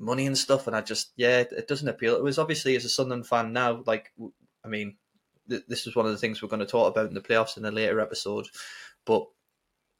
money 0.00 0.26
and 0.26 0.36
stuff. 0.36 0.66
And 0.66 0.74
I 0.74 0.80
just 0.80 1.12
yeah, 1.16 1.40
it, 1.40 1.68
doesn't 1.68 1.88
appeal. 1.88 2.16
It 2.16 2.22
was 2.22 2.38
obviously 2.38 2.74
as 2.74 2.84
a 2.84 2.88
Sunderland 2.88 3.26
fan 3.26 3.52
now. 3.52 3.82
Like 3.86 4.12
I 4.64 4.68
mean, 4.68 4.96
th- 5.48 5.64
this 5.68 5.86
is 5.86 5.94
one 5.94 6.06
of 6.06 6.12
the 6.12 6.18
things 6.18 6.42
we're 6.42 6.48
going 6.48 6.60
to 6.60 6.66
talk 6.66 6.90
about 6.90 7.08
in 7.08 7.14
the 7.14 7.20
playoffs 7.20 7.56
in 7.56 7.64
a 7.64 7.70
later 7.70 8.00
episode, 8.00 8.48
but. 9.04 9.26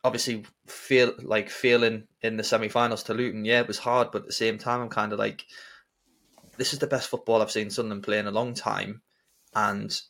Obviously, 0.02 0.46
feel 0.66 1.12
like 1.20 1.50
feeling 1.50 2.04
in 2.22 2.38
the 2.38 2.42
semi-finals 2.42 3.02
to 3.02 3.12
Luton. 3.12 3.44
Yeah, 3.44 3.60
it 3.60 3.68
was 3.68 3.76
hard, 3.76 4.10
but 4.10 4.22
at 4.22 4.26
the 4.28 4.32
same 4.32 4.56
time, 4.56 4.80
I'm 4.80 4.88
kind 4.88 5.12
of 5.12 5.18
like, 5.18 5.44
this 6.56 6.72
is 6.72 6.78
the 6.78 6.86
best 6.86 7.10
football 7.10 7.42
I've 7.42 7.50
seen 7.50 7.68
Sunderland 7.68 8.04
play 8.04 8.18
in 8.18 8.26
a 8.26 8.30
long 8.30 8.54
time, 8.54 9.02
and 9.54 10.00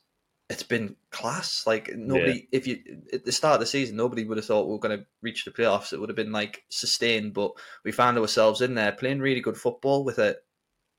it's 0.51 0.65
been 0.65 0.97
class. 1.11 1.65
Like 1.67 1.91
nobody, 1.97 2.49
if 2.53 2.67
you 2.67 2.81
at 3.13 3.25
the 3.25 3.33
start 3.33 3.55
of 3.55 3.61
the 3.61 3.67
season, 3.67 3.97
nobody 3.97 4.25
would 4.25 4.37
have 4.37 4.45
thought 4.45 4.69
we 4.69 4.75
are 4.75 4.79
going 4.79 4.99
to 4.99 5.07
reach 5.23 5.45
the 5.45 5.53
playoffs. 5.53 5.93
It 5.93 6.01
would 6.01 6.09
have 6.09 6.17
been 6.17 6.33
like 6.33 6.65
sustained, 6.69 7.33
but 7.33 7.53
we 7.85 7.93
found 7.93 8.19
ourselves 8.19 8.61
in 8.61 8.75
there 8.75 8.93
playing 8.93 9.21
really 9.21 9.41
good 9.41 9.57
football 9.57 10.05
with 10.05 10.19
a, 10.19 10.37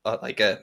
a 0.04 0.18
like 0.22 0.40
a. 0.40 0.60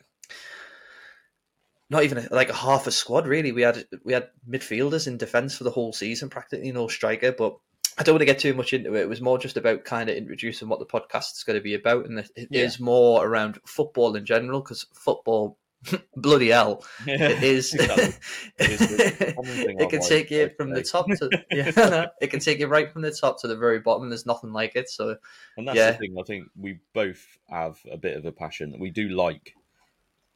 Not 1.92 2.04
even 2.04 2.18
a, 2.20 2.28
like 2.32 2.50
a 2.50 2.54
half 2.54 2.86
a 2.88 2.92
squad, 2.92 3.28
really. 3.28 3.52
We 3.52 3.62
had 3.62 3.86
we 4.04 4.14
had 4.14 4.30
midfielders 4.48 5.08
in 5.08 5.18
defence 5.18 5.56
for 5.58 5.64
the 5.64 5.72
whole 5.72 5.94
season, 5.94 6.30
practically 6.30 6.72
no 6.72 6.88
striker. 6.88 7.32
But 7.32 7.58
I 8.00 8.04
don't 8.04 8.14
want 8.14 8.22
to 8.22 8.26
get 8.26 8.40
too 8.40 8.54
much 8.56 8.74
into 8.74 8.96
it. 8.96 9.02
It 9.02 9.10
was 9.10 9.22
more 9.22 9.38
just 9.38 9.58
about 9.58 9.84
kind 9.84 10.10
of 10.10 10.16
introducing 10.16 10.68
what 10.68 10.80
the 10.80 10.86
podcast 10.86 11.34
is 11.34 11.44
going 11.46 11.60
to 11.60 11.64
be 11.64 11.74
about, 11.76 12.06
and 12.06 12.18
it 12.18 12.32
Yeah. 12.50 12.64
is 12.64 12.80
more 12.80 13.24
around 13.24 13.60
football 13.66 14.16
in 14.16 14.26
general 14.26 14.62
because 14.62 14.88
football, 14.94 15.59
bloody 16.16 16.50
hell, 16.50 16.84
it 17.08 17.42
is. 17.44 17.74
Exactly. 17.80 18.14
It's 18.60 18.88
the 18.88 19.34
common 19.34 19.56
thing 19.66 19.80
it 19.80 19.90
can 19.90 20.02
take 20.02 20.30
you 20.30 20.50
from 20.58 20.72
the 20.72 20.84
top 20.84 21.06
to 21.08 21.30
yeah, 21.52 22.08
it 22.22 22.28
can 22.28 22.40
take 22.42 22.60
you 22.60 22.68
right 22.68 22.92
from 22.92 23.02
the 23.02 23.12
top 23.12 23.40
to 23.42 23.48
the 23.48 23.56
very 23.56 23.80
bottom. 23.80 24.10
There's 24.10 24.26
nothing 24.26 24.52
like 24.52 24.76
it. 24.76 24.90
So 24.90 25.16
And 25.58 25.68
that's 25.68 25.78
Yeah. 25.78 25.92
the 25.92 25.98
thing. 25.98 26.16
I 26.20 26.24
think 26.24 26.48
we 26.58 26.80
both 26.94 27.26
have 27.50 27.80
a 27.90 27.98
bit 27.98 28.18
of 28.18 28.26
a 28.26 28.32
passion. 28.32 28.76
We 28.80 28.90
do 28.90 29.10
like 29.10 29.56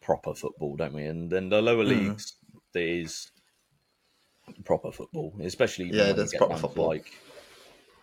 proper 0.01 0.33
football, 0.33 0.75
don't 0.77 0.93
we? 0.93 1.03
And 1.05 1.29
then 1.29 1.49
the 1.49 1.61
lower 1.61 1.83
Mm. 1.83 1.87
leagues, 2.09 2.37
there 2.73 2.87
is 2.87 3.29
proper 4.65 4.91
football, 4.91 5.33
especially 5.41 5.85
Yeah, 5.91 6.13
there's 6.13 6.33
proper 6.33 6.57
football. 6.57 6.87
like 6.87 7.11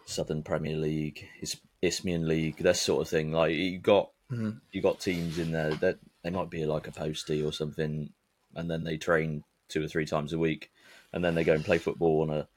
Southern 0.07 0.43
Premier 0.43 0.77
League, 0.77 1.27
Is- 1.41 1.61
Isthmian 1.83 2.27
League, 2.29 2.57
that 2.59 2.77
sort 2.77 3.01
of 3.03 3.09
thing. 3.09 3.33
Like 3.33 3.55
you 3.55 3.79
got 3.79 4.11
Mhm. 4.31 4.61
you 4.73 4.81
got 4.81 5.01
teams 5.01 5.39
in 5.39 5.51
there 5.51 5.75
that 5.77 5.99
they 6.23 6.31
might 6.31 6.51
be 6.51 6.65
like 6.65 6.87
a 6.87 6.93
postie 6.93 7.43
or 7.43 7.53
something, 7.53 8.13
and 8.55 8.71
then 8.71 8.85
they 8.85 8.97
train 8.97 9.45
two 9.69 9.85
or 9.85 9.89
three 9.89 10.07
times 10.07 10.33
a 10.33 10.39
week, 10.39 10.71
and 11.13 11.25
then 11.25 11.35
they 11.35 11.45
go 11.45 11.55
and 11.55 11.65
play 11.65 11.79
football 11.79 12.23
on 12.23 12.31
a 12.31 12.49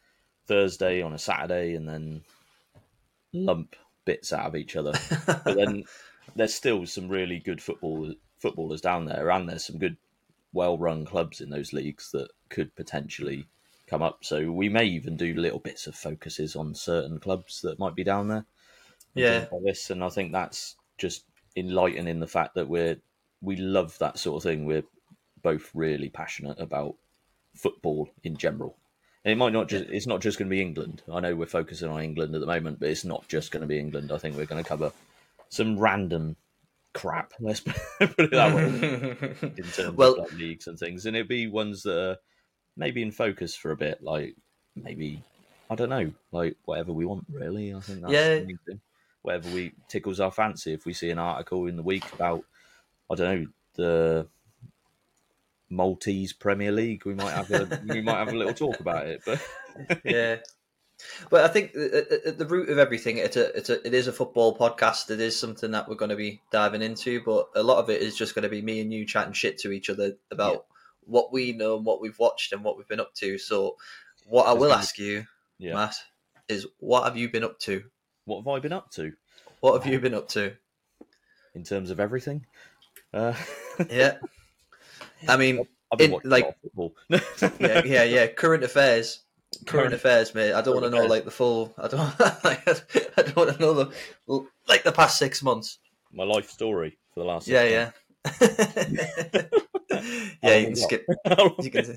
Thursday, 0.46 1.02
on 1.02 1.14
a 1.14 1.20
Saturday, 1.20 1.76
and 1.76 1.88
then 1.88 2.24
lump 3.34 3.76
bits 4.06 4.34
out 4.34 4.48
of 4.48 4.56
each 4.56 4.76
other. 4.76 4.94
But 5.46 5.56
then 5.56 5.84
there's 6.36 6.54
still 6.54 6.86
some 6.86 7.10
really 7.10 7.40
good 7.40 7.62
football 7.62 8.14
footballers 8.38 8.82
down 8.82 9.06
there, 9.06 9.30
and 9.32 9.48
there's 9.50 9.66
some 9.66 9.78
good, 9.78 9.98
well-run 10.52 11.06
clubs 11.06 11.42
in 11.42 11.50
those 11.50 11.74
leagues 11.74 12.12
that 12.12 12.30
could 12.50 12.76
potentially 12.76 13.46
come 13.88 14.02
up. 14.02 14.24
So 14.24 14.52
we 14.52 14.70
may 14.70 14.86
even 14.86 15.18
do 15.18 15.34
little 15.34 15.60
bits 15.60 15.88
of 15.88 15.96
focuses 15.96 16.56
on 16.56 16.76
certain 16.76 17.20
clubs 17.20 17.62
that 17.62 17.80
might 17.80 17.96
be 17.96 18.04
down 18.04 18.28
there. 18.28 18.46
Yeah. 19.16 19.48
like 19.52 19.64
this, 19.64 19.90
and 19.90 20.04
I 20.04 20.10
think 20.10 20.32
that's 20.32 20.76
just 20.98 21.26
enlightening 21.56 22.20
the 22.20 22.28
fact 22.28 22.56
that 22.56 22.68
we're 22.68 22.98
we 23.42 23.56
love 23.58 23.98
that 24.00 24.18
sort 24.18 24.38
of 24.38 24.44
thing. 24.44 24.66
We're 24.66 24.84
both 25.42 25.70
really 25.74 26.10
passionate 26.10 26.60
about 26.60 26.96
football 27.56 28.10
in 28.24 28.38
general. 28.38 28.78
And 29.26 29.32
it 29.32 29.36
might 29.36 29.54
not 29.54 29.70
just 29.70 29.86
it's 29.90 30.08
not 30.08 30.22
just 30.22 30.38
going 30.38 30.50
to 30.50 30.56
be 30.56 30.62
England. 30.62 31.02
I 31.12 31.20
know 31.20 31.36
we're 31.36 31.46
focusing 31.46 31.90
on 31.90 32.02
England 32.02 32.34
at 32.36 32.42
the 32.42 32.48
moment, 32.48 32.80
but 32.80 32.90
it's 32.90 33.06
not 33.06 33.28
just 33.28 33.52
going 33.52 33.62
to 33.62 33.68
be 33.68 33.80
England. 33.80 34.12
I 34.12 34.18
think 34.18 34.36
we're 34.36 34.46
going 34.46 34.64
to 34.64 34.68
cover 34.68 34.92
some 35.50 35.78
random 35.78 36.36
crap. 36.94 37.34
Let's 37.40 37.60
put 38.00 38.20
it 38.20 38.32
that 38.32 38.54
way 38.56 38.66
in 39.58 39.64
terms 39.72 39.98
Well- 39.98 40.20
of 40.20 40.34
leagues 40.34 40.68
and 40.68 40.78
things, 40.78 41.06
and 41.06 41.16
it'd 41.16 41.28
be 41.28 41.48
ones 41.48 41.84
that 41.84 41.98
are 41.98 42.18
maybe 42.76 43.02
in 43.02 43.12
focus 43.12 43.56
for 43.56 43.72
a 43.72 43.78
bit, 43.78 44.02
like 44.02 44.36
maybe 44.76 45.22
I 45.70 45.76
don't 45.76 45.90
know, 45.90 46.12
like 46.32 46.56
whatever 46.66 46.92
we 46.92 47.06
want. 47.06 47.26
Really, 47.32 47.74
I 47.74 47.80
think 47.80 48.02
that's 48.02 48.14
Yeah. 48.14 48.36
the 48.40 48.46
main 48.46 48.60
thing. 48.66 48.82
Whatever 49.24 49.50
we 49.50 49.74
tickles 49.90 50.20
our 50.20 50.32
fancy. 50.32 50.74
If 50.74 50.86
we 50.86 50.94
see 50.94 51.10
an 51.10 51.18
article 51.20 51.66
in 51.66 51.76
the 51.76 51.84
week 51.84 52.04
about, 52.14 52.44
I 53.12 53.16
don't 53.16 53.42
know, 53.42 53.48
the 53.76 54.28
Maltese 55.70 56.34
Premier 56.34 56.72
League, 56.72 57.06
we 57.06 57.16
might 57.16 57.32
have 57.32 57.50
a 57.52 57.82
we 57.88 58.02
might 58.02 58.20
have 58.20 58.30
a 58.34 58.38
little 58.38 58.54
talk 58.54 58.80
about 58.80 59.08
it. 59.08 59.22
But 59.26 59.42
yeah. 60.04 60.38
But 61.30 61.44
I 61.44 61.48
think 61.48 61.76
at- 61.76 61.94
at 62.12 62.26
at 62.26 62.38
the 62.38 62.46
root 62.46 62.70
of 62.70 62.78
everything, 62.78 63.18
it's 63.18 63.36
a, 63.36 63.58
it's 63.58 63.70
a, 63.70 63.86
it 63.86 63.94
is 63.94 64.08
a 64.08 64.14
football 64.14 64.56
podcast. 64.58 65.10
It 65.10 65.20
is 65.20 65.38
something 65.38 65.72
that 65.72 65.90
we're 65.90 65.96
going 65.96 66.10
to 66.10 66.16
be 66.16 66.42
diving 66.52 66.82
into, 66.82 67.22
but 67.24 67.48
a 67.56 67.64
lot 67.64 67.80
of 67.80 67.90
it 67.90 68.02
is 68.02 68.16
just 68.16 68.36
going 68.36 68.44
to 68.44 68.50
be 68.50 68.62
me 68.62 68.80
and 68.80 68.94
you 68.94 69.06
chatting 69.06 69.34
shit 69.34 69.58
to 69.60 69.72
each 69.72 69.90
other 69.90 70.14
about 70.32 70.66
what 71.06 71.34
we 71.34 71.52
know 71.52 71.76
and 71.76 71.86
what 71.86 72.00
we've 72.00 72.18
watched 72.20 72.54
and 72.54 72.64
what 72.64 72.78
we've 72.78 72.88
been 72.88 73.00
up 73.00 73.14
to. 73.16 73.38
So, 73.38 73.76
what 74.28 74.48
I 74.48 74.54
will 74.54 74.72
ask 74.72 74.98
you, 75.00 75.26
yeah, 75.58 75.74
Matt, 75.74 75.96
is 76.48 76.68
what 76.80 77.06
have 77.06 77.18
you 77.18 77.30
been 77.30 77.44
up 77.44 77.60
to? 77.62 77.84
What 78.26 78.40
have 78.42 78.48
I 78.48 78.60
been 78.60 78.74
up 78.74 78.92
to 78.92 79.14
What 79.62 79.82
have 79.82 79.92
you 79.92 80.00
been 80.00 80.14
up 80.14 80.28
to? 80.30 80.54
in 81.56 81.64
terms 81.64 81.90
of 81.92 82.00
everything? 82.00 82.46
Uh, 83.14 83.34
Yeah. 83.90 84.18
I 85.28 85.38
mean, 85.38 85.66
I've 85.92 86.00
been 86.00 86.14
In- 86.14 86.20
like- 86.24 86.44
a 86.44 86.48
lot 86.48 86.56
of 86.56 86.62
football. 86.62 86.96
yeah, 87.60 87.82
yeah, 87.86 88.04
yeah. 88.04 88.28
Current 88.28 88.64
affairs. 88.64 89.20
Current 89.66 89.68
Current- 89.68 89.94
affairs, 89.94 90.34
mate. 90.36 90.54
I 90.54 90.62
don't 90.62 90.74
want 90.82 90.92
to 90.92 90.98
know 91.00 91.06
like 91.06 91.26
the 91.26 91.32
full. 91.32 91.74
I 91.78 91.88
don't. 91.88 92.20
Like, 92.44 92.68
I 93.18 93.22
don't 93.22 93.36
want 93.36 93.56
to 93.56 93.62
know 93.62 93.74
the 93.74 93.92
like 94.68 94.84
the 94.84 94.92
past 94.92 95.18
six 95.20 95.42
months. 95.44 95.78
My 96.12 96.24
life 96.24 96.50
story 96.50 96.98
for 97.14 97.20
the 97.22 97.26
last. 97.28 97.48
Yeah, 97.48 97.64
yeah. 97.64 97.92
yeah, 100.44 100.56
you 100.58 100.66
can 100.68 100.76
skip. 100.76 101.06
You 101.62 101.70
can. 101.72 101.96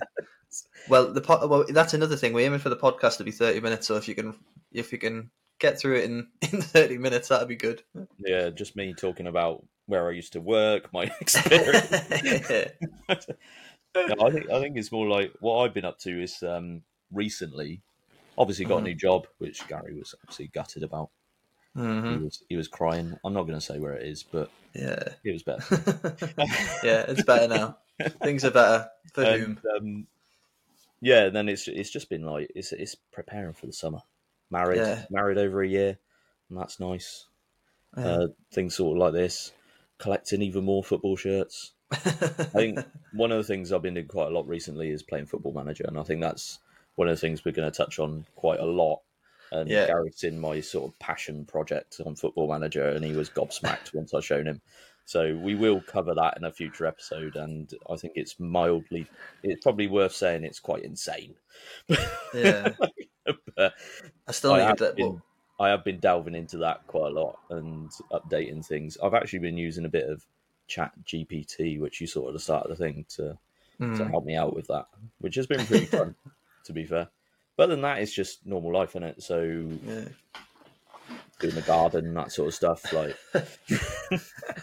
Well, 0.89 1.13
the 1.13 1.21
po- 1.21 1.47
well, 1.47 1.65
that's 1.69 1.95
another 1.95 2.17
thing. 2.17 2.33
We're 2.33 2.47
aiming 2.47 2.61
for 2.61 2.69
the 2.69 2.77
podcast 2.77 3.17
to 3.19 3.25
be 3.25 3.31
thirty 3.33 3.61
minutes. 3.61 3.87
So 3.87 3.97
if 3.97 4.07
you 4.09 4.15
can, 4.15 4.35
if 4.73 4.93
you 4.93 4.99
can 4.99 5.31
get 5.59 5.79
through 5.79 5.97
it 5.99 6.05
in 6.05 6.29
in 6.53 6.63
thirty 6.63 6.99
minutes, 6.99 7.29
that'd 7.29 7.49
be 7.49 7.57
good. 7.57 7.83
yeah, 8.19 8.51
just 8.51 8.77
me 8.77 8.95
talking 8.95 9.27
about 9.27 9.65
where 9.87 10.09
I 10.09 10.13
used 10.13 10.33
to 10.35 10.41
work, 10.41 10.93
my 10.93 11.05
experience. 11.21 12.03
no, 13.09 13.17
I 14.27 14.31
think 14.31 14.51
I 14.51 14.61
think 14.61 14.77
it's 14.77 14.93
more 14.93 15.07
like 15.09 15.33
what 15.41 15.59
I've 15.65 15.75
been 15.75 15.85
up 15.85 15.99
to 16.01 16.23
is 16.23 16.43
um, 16.43 16.83
recently. 17.13 17.83
Obviously, 18.39 18.67
got 18.67 18.79
Mhm. 18.79 18.81
a 18.81 18.85
new 18.85 18.95
job, 18.95 19.27
which 19.39 19.67
Gary 19.67 19.95
was 19.95 20.15
obviously 20.23 20.49
gutted 20.49 20.83
about. 20.83 21.11
hmm 21.75 22.17
He 22.17 22.19
was 22.19 22.43
he 22.49 22.57
was 22.57 22.69
crying. 22.69 23.17
I'm 23.25 23.35
not 23.35 23.45
going 23.45 23.59
to 23.59 23.65
say 23.65 23.79
where 23.79 23.95
it 23.95 24.07
is, 24.07 24.23
but 24.25 24.51
Yeah, 24.75 25.15
it 25.25 25.33
was 25.33 25.43
better. 25.43 25.63
yeah. 26.83 27.05
It's 27.09 27.23
better 27.23 27.49
now. 27.49 27.79
Things 28.23 28.45
are 28.45 28.51
better 28.51 28.89
for 29.15 29.25
whom? 29.25 29.59
um, 29.77 30.07
yeah, 31.01 31.25
and 31.27 31.37
then 31.37 31.49
it's 31.49 31.69
it's 31.69 31.91
just 31.91 32.11
been 32.11 32.23
like 32.25 32.51
it's 32.55 32.73
it's 32.73 32.95
preparing 32.95 33.55
for 33.55 33.67
the 33.67 33.73
summer. 33.73 34.01
Married, 34.51 34.79
Yeah. 34.79 35.05
married 35.11 35.39
over 35.39 35.63
a 35.63 35.69
year, 35.69 35.99
and 36.49 36.59
that's 36.59 36.79
nice. 36.81 37.27
Yeah. 37.97 38.07
Uh, 38.07 38.27
things 38.53 38.75
sort 38.75 38.97
of 38.97 39.01
like 39.01 39.13
this, 39.13 39.53
collecting 39.99 40.43
even 40.43 40.65
more 40.65 40.85
football 40.85 41.17
shirts. 41.17 41.73
I 41.91 41.97
think 41.97 42.79
one 43.13 43.33
of 43.33 43.39
the 43.39 43.45
things 43.45 43.73
I've 43.73 43.83
been 43.83 43.95
doing 43.95 44.09
quite 44.09 44.27
a 44.29 44.35
lot 44.35 44.47
recently 44.49 44.91
is 44.91 45.03
playing 45.03 45.27
Football 45.27 45.53
Manager, 45.53 45.85
and 45.87 45.99
I 45.99 46.03
think 46.03 46.21
that's 46.21 46.59
one 46.97 47.09
of 47.09 47.15
the 47.17 47.21
things 47.21 47.45
we're 47.45 47.53
going 47.53 47.71
to 47.71 47.77
touch 47.77 47.99
on 47.99 48.27
quite 48.35 48.61
a 48.61 48.65
lot. 48.67 49.01
And 49.53 49.71
Yeah. 49.71 49.87
Garrett's 49.87 50.25
in 50.25 50.39
my 50.41 50.61
sort 50.61 50.91
of 50.93 50.99
passion 50.99 51.45
project 51.45 52.01
on 52.05 52.17
Football 52.17 52.49
Manager, 52.49 52.89
and 52.89 53.05
he 53.05 53.13
was 53.13 53.31
gobsmacked 53.31 53.95
once 53.95 54.13
I 54.15 54.21
shown 54.21 54.47
him. 54.47 54.61
So 55.05 55.37
we 55.37 55.55
will 55.55 55.81
cover 55.81 56.15
that 56.17 56.37
in 56.37 56.45
a 56.45 56.51
future 56.53 56.85
episode, 56.85 57.37
and 57.37 57.73
I 57.89 57.95
think 57.97 58.15
it's 58.17 58.41
mildly, 58.41 59.07
it's 59.45 59.63
probably 59.63 59.87
worth 59.87 60.13
saying 60.13 60.43
it's 60.43 60.59
quite 60.59 60.83
insane. 60.83 61.37
yeah. 62.35 62.71
but 63.57 63.75
I 64.29 64.33
still 64.33 64.55
I 64.55 64.67
need 64.69 64.79
that. 64.79 64.97
been, 64.97 65.23
I 65.59 65.69
have 65.69 65.85
been 65.85 65.99
delving 66.01 66.35
into 66.35 66.59
that 66.59 66.87
quite 66.87 67.13
a 67.13 67.15
lot 67.21 67.39
and 67.51 67.91
updating 68.13 68.65
things. 68.65 68.97
I've 69.03 69.15
actually 69.15 69.39
been 69.41 69.57
using 69.57 69.85
a 69.85 69.91
bit 69.91 70.09
of 70.09 70.25
Chat 70.69 70.93
GPT, 71.05 71.81
which 71.81 72.01
you 72.01 72.07
saw 72.07 72.27
at 72.29 72.33
the 72.33 72.41
start 72.41 72.65
of 72.65 72.71
the 72.71 72.77
thing, 72.85 73.05
to 73.11 73.39
to 73.79 74.05
Mm. 74.05 74.11
help 74.11 74.25
me 74.25 74.35
out 74.35 74.55
with 74.55 74.67
that, 74.69 74.87
which 75.21 75.35
has 75.37 75.47
been 75.47 75.67
pretty 75.67 75.87
fun, 75.87 76.15
to 76.65 76.73
be 76.73 76.85
fair. 76.85 77.09
But 77.57 77.65
other 77.65 77.75
than 77.75 77.83
that, 77.83 77.99
it's 78.01 78.13
just 78.13 78.45
normal 78.47 78.73
life, 78.73 78.97
is 78.97 79.03
it? 79.03 79.23
So 79.23 79.43
Yeah. 79.43 80.09
doing 81.41 81.55
the 81.55 81.63
garden, 81.63 82.15
that 82.15 82.33
sort 82.33 82.49
of 82.49 82.55
stuff. 82.55 82.93
Like, 82.93 83.17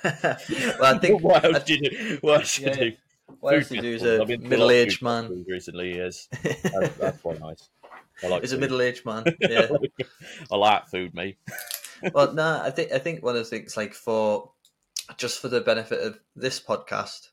well, 0.03 0.95
I 0.95 0.97
think 0.99 1.21
what 1.21 1.43
else 1.43 1.63
do 1.63 1.73
you 1.75 1.89
do? 1.89 2.17
What 2.21 2.41
else 2.41 2.57
do 2.57 2.63
you 2.63 2.69
Yeah, 2.69 2.75
do? 2.75 2.91
what 3.39 3.55
else 3.55 3.67
Food 3.69 3.77
to 3.77 3.81
do 3.81 3.93
is 3.93 4.01
festivals. 4.03 4.29
a 4.29 4.47
middle-aged 4.49 5.01
man. 5.01 5.45
recently. 5.47 5.95
Yes, 5.95 6.27
that's, 6.31 6.95
that's 6.97 7.21
quite 7.21 7.39
nice. 7.39 7.69
I 8.23 8.27
like. 8.27 8.43
Is 8.43 8.53
a 8.53 8.57
middle-aged 8.57 9.05
man. 9.05 9.23
Yeah. 9.39 9.69
I 10.51 10.55
like 10.55 10.87
food, 10.87 11.13
mate. 11.13 11.37
well, 12.13 12.33
no, 12.33 12.61
I 12.63 12.69
think 12.69 12.91
I 12.91 12.99
think 12.99 13.23
one 13.23 13.35
of 13.35 13.43
the 13.43 13.49
things 13.49 13.77
like 13.77 13.93
for 13.93 14.51
just 15.17 15.39
for 15.39 15.47
the 15.47 15.61
benefit 15.61 15.99
of 16.01 16.19
this 16.35 16.59
podcast 16.61 17.29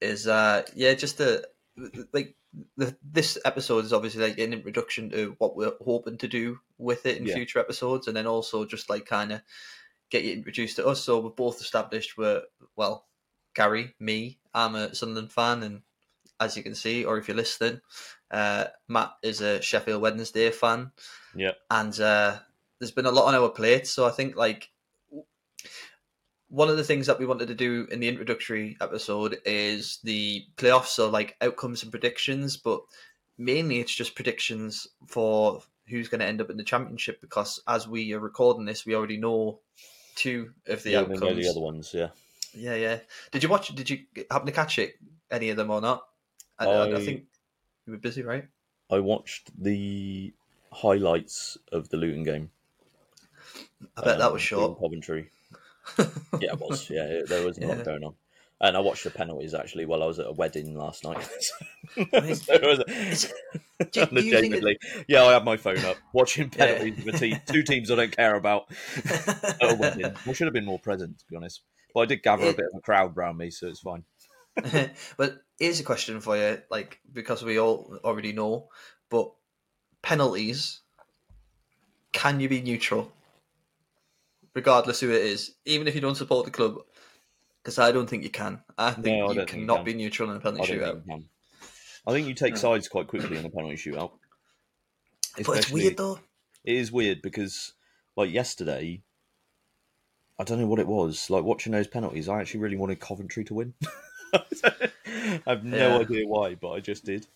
is 0.00 0.28
uh 0.28 0.62
yeah 0.76 0.94
just 0.94 1.16
to 1.18 1.42
like 2.12 2.36
the, 2.76 2.96
this 3.02 3.36
episode 3.44 3.84
is 3.84 3.92
obviously 3.92 4.22
like 4.22 4.38
an 4.38 4.52
introduction 4.52 5.10
to 5.10 5.34
what 5.38 5.56
we're 5.56 5.72
hoping 5.84 6.16
to 6.18 6.28
do 6.28 6.58
with 6.78 7.04
it 7.06 7.18
in 7.18 7.26
Yeah. 7.26 7.34
future 7.34 7.58
episodes, 7.58 8.06
and 8.08 8.16
then 8.16 8.26
also 8.26 8.64
just 8.64 8.88
like 8.88 9.06
kind 9.06 9.32
of 9.32 9.40
get 10.10 10.24
you 10.24 10.32
introduced 10.32 10.76
to 10.76 10.86
us. 10.86 11.02
So 11.02 11.20
we're 11.20 11.30
both 11.30 11.60
established. 11.60 12.16
We're 12.16 12.42
well, 12.76 13.06
Gary, 13.54 13.94
me, 14.00 14.38
I'm 14.54 14.74
a 14.74 14.94
Sunderland 14.94 15.32
fan, 15.32 15.62
and 15.62 15.82
as 16.40 16.56
you 16.56 16.62
can 16.62 16.74
see, 16.74 17.04
or 17.04 17.18
if 17.18 17.28
you're 17.28 17.36
listening, 17.36 17.80
uh, 18.30 18.66
Matt 18.88 19.12
is 19.22 19.40
a 19.40 19.60
Sheffield 19.60 20.02
Wednesday 20.02 20.50
fan. 20.50 20.92
Yeah. 21.34 21.52
and 21.70 21.98
uh, 22.00 22.38
there's 22.78 22.90
been 22.90 23.06
a 23.06 23.12
lot 23.12 23.26
on 23.26 23.34
our 23.34 23.48
plate. 23.48 23.86
So 23.86 24.06
I 24.06 24.10
think 24.10 24.36
like 24.36 24.70
one 26.48 26.68
of 26.68 26.76
the 26.76 26.84
things 26.84 27.06
that 27.06 27.18
we 27.18 27.26
wanted 27.26 27.48
to 27.48 27.54
do 27.54 27.86
in 27.90 28.00
the 28.00 28.08
introductory 28.08 28.76
episode 28.80 29.38
is 29.44 29.98
the 30.04 30.44
playoffs, 30.56 30.86
so 30.86 31.10
like 31.10 31.36
outcomes 31.40 31.82
and 31.82 31.92
predictions, 31.92 32.56
but 32.56 32.80
mainly 33.36 33.80
it's 33.80 33.94
just 33.94 34.14
predictions 34.14 34.88
for 35.06 35.62
who's 35.88 36.08
going 36.08 36.20
to 36.20 36.26
end 36.26 36.40
up 36.40 36.50
in 36.50 36.56
the 36.56 36.64
championship 36.64 37.20
because 37.20 37.62
as 37.66 37.86
we 37.88 38.12
are 38.12 38.20
recording 38.20 38.64
this, 38.64 38.86
we 38.86 38.94
already 38.94 39.16
know 39.16 39.60
two 40.14 40.52
of 40.66 40.82
the 40.82 40.90
yeah, 40.90 41.02
we 41.02 41.16
know 41.16 41.28
outcomes. 41.28 41.44
the 41.44 41.50
other 41.50 41.60
ones. 41.60 41.90
Yeah, 41.94 42.08
Yeah, 42.54 42.74
yeah. 42.74 42.98
Did 43.30 43.42
you 43.42 43.48
watch? 43.48 43.74
Did 43.74 43.90
you 43.90 44.00
happen 44.30 44.46
to 44.46 44.52
catch 44.52 44.78
it? 44.78 44.94
Any 45.30 45.50
of 45.50 45.56
them 45.56 45.70
or 45.70 45.80
not? 45.80 46.04
I, 46.58 46.64
I, 46.66 46.96
I 46.96 47.00
think 47.04 47.24
you 47.86 47.92
were 47.92 47.98
busy, 47.98 48.22
right? 48.22 48.46
I 48.90 48.98
watched 49.00 49.50
the 49.62 50.32
highlights 50.72 51.56
of 51.72 51.88
the 51.90 51.96
Luton 51.96 52.24
game. 52.24 52.50
I 53.96 54.02
bet 54.02 54.18
that 54.18 54.26
um, 54.26 54.32
was 54.32 54.42
in 54.42 54.46
short. 54.46 54.80
Coventry. 54.80 55.30
Yeah, 56.40 56.52
it 56.52 56.60
was. 56.60 56.90
Yeah, 56.90 57.04
it- 57.04 57.28
there 57.28 57.44
was 57.44 57.58
a 57.58 57.62
Yeah. 57.62 57.68
lot 57.68 57.84
going 57.84 58.04
on. 58.04 58.14
And 58.60 58.76
I 58.76 58.80
watched 58.80 59.04
the 59.04 59.10
penalties 59.10 59.54
actually 59.54 59.86
while 59.86 60.02
I 60.02 60.06
was 60.06 60.18
at 60.18 60.26
a 60.26 60.32
wedding 60.32 60.76
last 60.76 61.04
night. 61.04 61.24
mean, 61.96 62.34
So 62.34 62.52
it 62.54 63.32
do 63.92 64.00
you- 64.00 64.06
do 64.06 64.24
you 64.24 64.40
think 64.40 64.54
it- 64.54 64.62
Unashamedly. 64.64 64.78
Yeah, 65.06 65.24
I 65.24 65.32
had 65.34 65.44
my 65.44 65.56
phone 65.56 65.78
up 65.84 65.96
watching 66.12 66.50
Yeah. 66.56 66.66
penalties 66.78 67.06
a 67.06 67.12
team, 67.12 67.40
two 67.46 67.62
teams 67.62 67.90
I 67.90 67.94
don't 67.94 68.14
care 68.16 68.34
about 68.34 68.66
at 69.06 69.56
a 69.62 69.76
wedding. 69.76 70.06
I 70.26 70.32
should 70.32 70.46
have 70.48 70.54
been 70.54 70.64
more 70.64 70.80
present, 70.80 71.18
to 71.20 71.24
be 71.30 71.36
honest. 71.36 71.62
But 71.94 72.00
I 72.00 72.06
did 72.06 72.22
gather 72.22 72.48
a 72.48 72.52
bit 72.52 72.66
of 72.72 72.78
a 72.78 72.80
crowd 72.82 73.16
around 73.16 73.36
me, 73.38 73.50
so 73.50 73.68
it's 73.68 73.80
fine. 73.80 74.02
but 75.16 75.42
here's 75.58 75.80
a 75.80 75.84
question 75.84 76.20
for 76.20 76.36
you, 76.36 76.62
like 76.70 77.00
because 77.12 77.42
we 77.42 77.58
all 77.58 77.98
already 78.04 78.32
know, 78.32 78.68
but 79.10 79.32
penalties, 80.02 80.80
can 82.12 82.40
you 82.40 82.48
be 82.48 82.60
neutral, 82.60 83.12
regardless 84.54 85.00
who 85.00 85.10
it 85.10 85.22
is, 85.22 85.54
even 85.64 85.86
if 85.86 85.94
you 85.94 86.00
don't 86.00 86.16
support 86.16 86.44
the 86.44 86.50
club? 86.50 86.78
Because 87.62 87.78
I 87.78 87.92
don't 87.92 88.08
think 88.08 88.22
you 88.22 88.30
can. 88.30 88.62
I 88.78 88.92
think 88.92 89.06
No, 89.06 89.12
I 89.12 89.16
you 89.16 89.34
don't 89.34 89.34
think 89.36 89.50
you 89.50 89.66
cannot 89.66 89.84
be 89.84 89.94
neutral 89.94 90.30
in 90.30 90.36
a 90.36 90.40
penalty 90.40 90.72
I 90.72 90.76
shootout. 90.76 91.24
I 92.06 92.12
think 92.12 92.26
you 92.26 92.34
take 92.34 92.54
No. 92.54 92.58
sides 92.58 92.88
quite 92.88 93.06
quickly 93.06 93.36
in 93.36 93.44
a 93.44 93.50
penalty 93.50 93.76
shootout. 93.76 94.12
But 95.44 95.58
it's 95.58 95.70
weird 95.70 95.96
though. 95.96 96.18
It 96.64 96.76
is 96.76 96.90
weird 96.90 97.22
because, 97.22 97.74
like 98.16 98.30
yesterday, 98.30 99.02
I 100.38 100.44
don't 100.44 100.60
know 100.60 100.66
what 100.66 100.80
it 100.80 100.86
was. 100.86 101.30
Like 101.30 101.44
watching 101.44 101.72
those 101.72 101.86
penalties, 101.86 102.28
I 102.28 102.40
actually 102.40 102.60
really 102.60 102.76
wanted 102.76 103.00
Coventry 103.00 103.44
to 103.44 103.54
win. 103.54 103.74
I 104.64 105.42
have 105.46 105.64
no 105.64 105.98
Yeah. 105.98 106.00
idea 106.00 106.26
why, 106.26 106.54
but 106.54 106.70
I 106.70 106.80
just 106.80 107.04
did. 107.04 107.26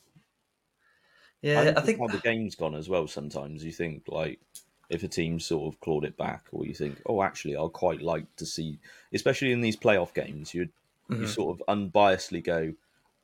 Yeah, 1.42 1.72
I 1.76 1.80
think 1.82 1.98
how 1.98 2.08
the 2.08 2.18
game's 2.20 2.54
gone 2.54 2.74
as 2.74 2.88
well. 2.88 3.06
Sometimes 3.08 3.64
you 3.64 3.72
think 3.72 4.04
like 4.08 4.40
if 4.88 5.02
a 5.02 5.08
team 5.08 5.40
sort 5.40 5.72
of 5.72 5.80
clawed 5.80 6.04
it 6.04 6.16
back, 6.16 6.46
or 6.52 6.66
you 6.66 6.74
think, 6.74 7.00
oh, 7.06 7.22
actually, 7.22 7.56
I'd 7.56 7.72
quite 7.72 8.02
like 8.02 8.34
to 8.36 8.46
see, 8.46 8.78
especially 9.12 9.52
in 9.52 9.60
these 9.60 9.76
playoff 9.76 10.14
games, 10.14 10.54
you 10.54 10.68
you 11.18 11.26
Mhm. 11.26 11.26
sort 11.26 11.60
of 11.60 11.66
unbiasedly 11.68 12.42
go, 12.44 12.74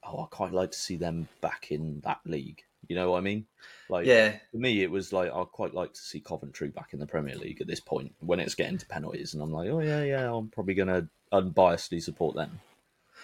oh, 0.04 0.24
I 0.24 0.26
quite 0.26 0.52
like 0.52 0.72
to 0.72 0.78
see 0.78 0.96
them 0.96 1.28
back 1.40 1.70
in 1.70 2.00
that 2.00 2.20
league. 2.24 2.62
You 2.88 2.96
know 2.96 3.10
what 3.12 3.18
I 3.18 3.20
mean? 3.22 3.46
Like 3.88 4.10
yeah, 4.10 4.40
for 4.52 4.58
me, 4.58 4.82
it 4.82 4.90
was 4.90 5.12
like 5.12 5.32
I'd 5.32 5.52
quite 5.52 5.74
like 5.74 5.92
to 5.94 6.00
see 6.00 6.20
Coventry 6.20 6.68
back 6.70 6.92
in 6.92 7.00
the 7.00 7.06
Premier 7.06 7.36
League 7.36 7.60
at 7.60 7.66
this 7.66 7.80
point 7.80 8.14
when 8.20 8.40
it's 8.40 8.54
getting 8.54 8.78
to 8.78 8.86
penalties, 8.86 9.34
and 9.34 9.42
I'm 9.42 9.52
like, 9.52 9.70
oh 9.70 9.80
yeah, 9.80 10.02
yeah, 10.04 10.32
I'm 10.34 10.48
probably 10.50 10.74
going 10.74 10.88
to 10.88 11.08
unbiasedly 11.32 12.02
support 12.02 12.34
them. 12.36 12.62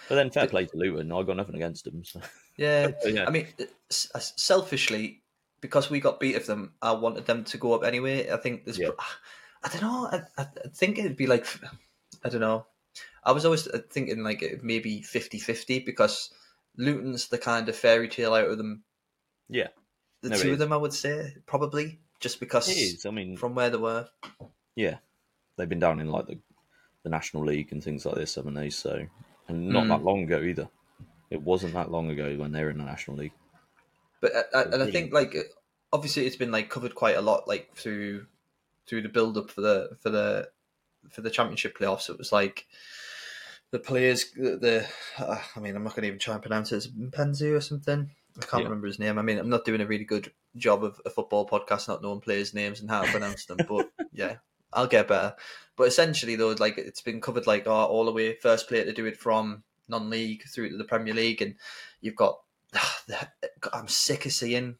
But 0.07 0.15
then, 0.15 0.29
fair 0.29 0.47
play 0.47 0.65
to 0.65 0.77
Luton. 0.77 1.11
I 1.11 1.23
got 1.23 1.37
nothing 1.37 1.55
against 1.55 1.85
them. 1.85 2.03
So. 2.03 2.21
yeah. 2.57 2.91
Yeah, 3.05 3.25
I 3.27 3.31
mean, 3.31 3.47
selfishly, 3.89 5.23
because 5.61 5.89
we 5.89 5.99
got 5.99 6.19
beat 6.19 6.35
of 6.35 6.45
them, 6.45 6.73
I 6.81 6.91
wanted 6.93 7.25
them 7.25 7.43
to 7.45 7.57
go 7.57 7.73
up 7.73 7.83
anyway. 7.83 8.29
I 8.29 8.37
think 8.37 8.65
there's, 8.65 8.79
Yeah. 8.79 8.89
I 9.63 9.69
don't 9.69 9.81
know. 9.81 10.09
I, 10.11 10.21
I 10.37 10.47
think 10.73 10.99
it'd 10.99 11.17
be 11.17 11.27
like, 11.27 11.47
I 12.23 12.29
don't 12.29 12.41
know. 12.41 12.67
I 13.23 13.31
was 13.31 13.45
always 13.45 13.67
uh, 13.67 13.81
thinking 13.89 14.23
like 14.23 14.43
it 14.43 14.63
maybe 14.63 15.01
50-50 15.01 15.85
because 15.85 16.31
Luton's 16.77 17.27
the 17.27 17.39
kind 17.39 17.67
of 17.67 17.75
fairy 17.75 18.07
tale 18.07 18.35
out 18.35 18.49
of 18.49 18.57
them. 18.57 18.83
Yeah. 19.49 19.69
the 20.21 20.29
No, 20.29 20.37
two 20.37 20.53
of 20.53 20.59
them, 20.59 20.71
I 20.71 20.77
would 20.77 20.93
say 20.93 21.35
probably 21.47 21.99
just 22.19 22.39
because 22.39 22.69
it 22.69 22.77
is. 22.77 23.05
I 23.05 23.11
mean, 23.11 23.37
from 23.37 23.55
where 23.55 23.69
they 23.69 23.77
were. 23.77 24.07
yeah, 24.75 24.97
they've 25.57 25.69
been 25.69 25.79
down 25.79 25.99
in 25.99 26.11
like 26.11 26.27
the 26.27 26.37
the 27.03 27.09
National 27.09 27.45
League 27.45 27.71
and 27.71 27.83
things 27.83 28.05
like 28.05 28.15
this, 28.15 28.33
haven't 28.35 28.55
they? 28.55 28.69
So, 28.71 29.05
and 29.47 29.69
not 29.69 29.85
Mm. 29.85 29.89
that 29.89 30.03
long 30.03 30.23
ago 30.23 30.41
either. 30.41 30.69
It 31.29 31.41
wasn't 31.41 31.73
that 31.73 31.91
long 31.91 32.09
ago 32.09 32.35
when 32.37 32.51
they 32.51 32.63
were 32.63 32.69
in 32.69 32.77
the 32.77 32.85
National 32.85 33.17
League. 33.17 33.33
But 34.21 34.35
uh, 34.35 34.43
uh, 34.53 34.69
and 34.73 34.83
I 34.83 34.91
think 34.91 35.13
like 35.13 35.35
obviously 35.91 36.25
it's 36.25 36.35
been 36.35 36.51
like 36.51 36.69
covered 36.69 36.95
quite 36.95 37.15
a 37.17 37.21
lot 37.21 37.47
like 37.47 37.73
through 37.75 38.27
through 38.87 39.01
the 39.01 39.09
build 39.09 39.37
up 39.37 39.49
for 39.51 39.61
the 39.61 39.97
for 40.01 40.09
the 40.09 40.49
for 41.09 41.21
the 41.21 41.29
championship 41.29 41.77
playoffs. 41.77 42.09
It 42.09 42.17
was 42.17 42.31
like 42.31 42.65
the 43.71 43.79
players 43.79 44.31
the, 44.31 44.57
the 44.57 44.87
uh, 45.23 45.39
I 45.55 45.59
mean 45.59 45.75
I'm 45.75 45.83
not 45.83 45.93
going 45.95 46.03
to 46.03 46.07
even 46.07 46.19
try 46.19 46.33
and 46.35 46.43
pronounce 46.43 46.71
it. 46.71 46.77
It's 46.77 46.87
Penzu 46.87 47.55
or 47.55 47.61
something. 47.61 48.11
I 48.37 48.45
can't 48.45 48.61
Yeah. 48.61 48.69
remember 48.69 48.87
his 48.87 48.99
name. 48.99 49.17
I 49.17 49.21
mean 49.21 49.37
I'm 49.37 49.49
not 49.49 49.65
doing 49.65 49.81
a 49.81 49.87
really 49.87 50.05
good 50.05 50.31
job 50.55 50.83
of 50.83 51.01
a 51.05 51.09
football 51.09 51.47
podcast, 51.47 51.87
not 51.87 52.01
knowing 52.01 52.21
players' 52.21 52.53
names 52.53 52.79
and 52.81 52.89
how 52.89 53.01
to 53.03 53.11
pronounce 53.11 53.45
them. 53.45 53.57
But 53.67 53.89
yeah, 54.13 54.37
I'll 54.75 54.87
get 54.87 55.07
better. 55.07 55.35
But 55.77 55.87
essentially 55.87 56.35
though, 56.35 56.55
like 56.59 56.77
it's 56.77 57.01
been 57.01 57.21
covered 57.21 57.47
like 57.47 57.67
oh, 57.67 57.71
all 57.71 58.05
the 58.05 58.11
way 58.11 58.35
first 58.35 58.67
player 58.67 58.85
to 58.85 58.93
do 58.93 59.05
it 59.05 59.17
from 59.17 59.63
non-league 59.87 60.43
through 60.47 60.69
to 60.69 60.77
the 60.77 60.83
Premier 60.83 61.13
League, 61.13 61.41
and 61.41 61.55
you've 62.01 62.15
got 62.15 62.39
I'm 63.73 63.87
sick 63.87 64.25
of 64.25 64.31
seeing 64.31 64.75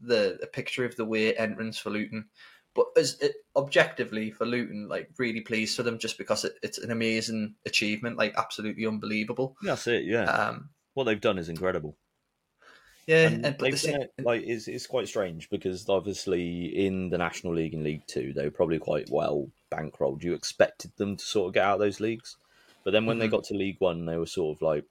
the 0.00 0.38
a 0.42 0.46
picture 0.46 0.84
of 0.84 0.96
the 0.96 1.04
way 1.04 1.34
entrance 1.34 1.78
for 1.78 1.90
Luton. 1.90 2.26
But 2.74 2.86
as 2.96 3.20
it, 3.20 3.36
objectively 3.54 4.32
for 4.32 4.46
Luton, 4.46 4.88
like 4.88 5.08
really 5.16 5.40
pleased 5.40 5.76
for 5.76 5.84
them 5.84 5.98
just 5.98 6.18
because 6.18 6.44
it, 6.44 6.54
it's 6.60 6.78
an 6.78 6.90
amazing 6.90 7.54
achievement, 7.64 8.16
like 8.16 8.34
absolutely 8.36 8.84
unbelievable. 8.84 9.56
That's 9.62 9.86
it. 9.86 10.04
Yeah, 10.04 10.24
Um, 10.24 10.70
what 10.94 11.04
they've 11.04 11.20
done 11.20 11.38
is 11.38 11.48
incredible. 11.48 11.96
Yeah, 13.06 13.30
And 13.30 13.40
and, 13.42 13.56
but 13.58 13.70
the 13.70 13.76
they've 13.76 13.78
same, 13.78 13.96
done 13.96 14.08
it, 14.18 14.24
like 14.24 14.42
it's, 14.44 14.68
it's 14.68 14.86
quite 14.86 15.08
strange 15.08 15.48
because 15.50 15.88
obviously 15.88 16.86
in 16.86 17.10
the 17.10 17.18
National 17.18 17.54
League 17.54 17.74
and 17.74 17.84
League 17.84 18.06
Two 18.06 18.32
they 18.32 18.44
were 18.44 18.50
probably 18.50 18.78
quite 18.78 19.08
well 19.10 19.50
bankrolled. 19.72 20.22
You 20.22 20.34
expected 20.34 20.92
them 20.96 21.16
to 21.16 21.24
sort 21.24 21.48
of 21.48 21.54
get 21.54 21.64
out 21.64 21.74
of 21.74 21.80
those 21.80 22.00
leagues, 22.00 22.36
but 22.84 22.90
then 22.92 23.06
when 23.06 23.18
they 23.18 23.28
Mhm. 23.28 23.30
got 23.30 23.44
to 23.44 23.54
League 23.54 23.80
One, 23.80 24.04
they 24.06 24.18
were 24.18 24.26
sort 24.26 24.56
of 24.58 24.62
like, 24.62 24.86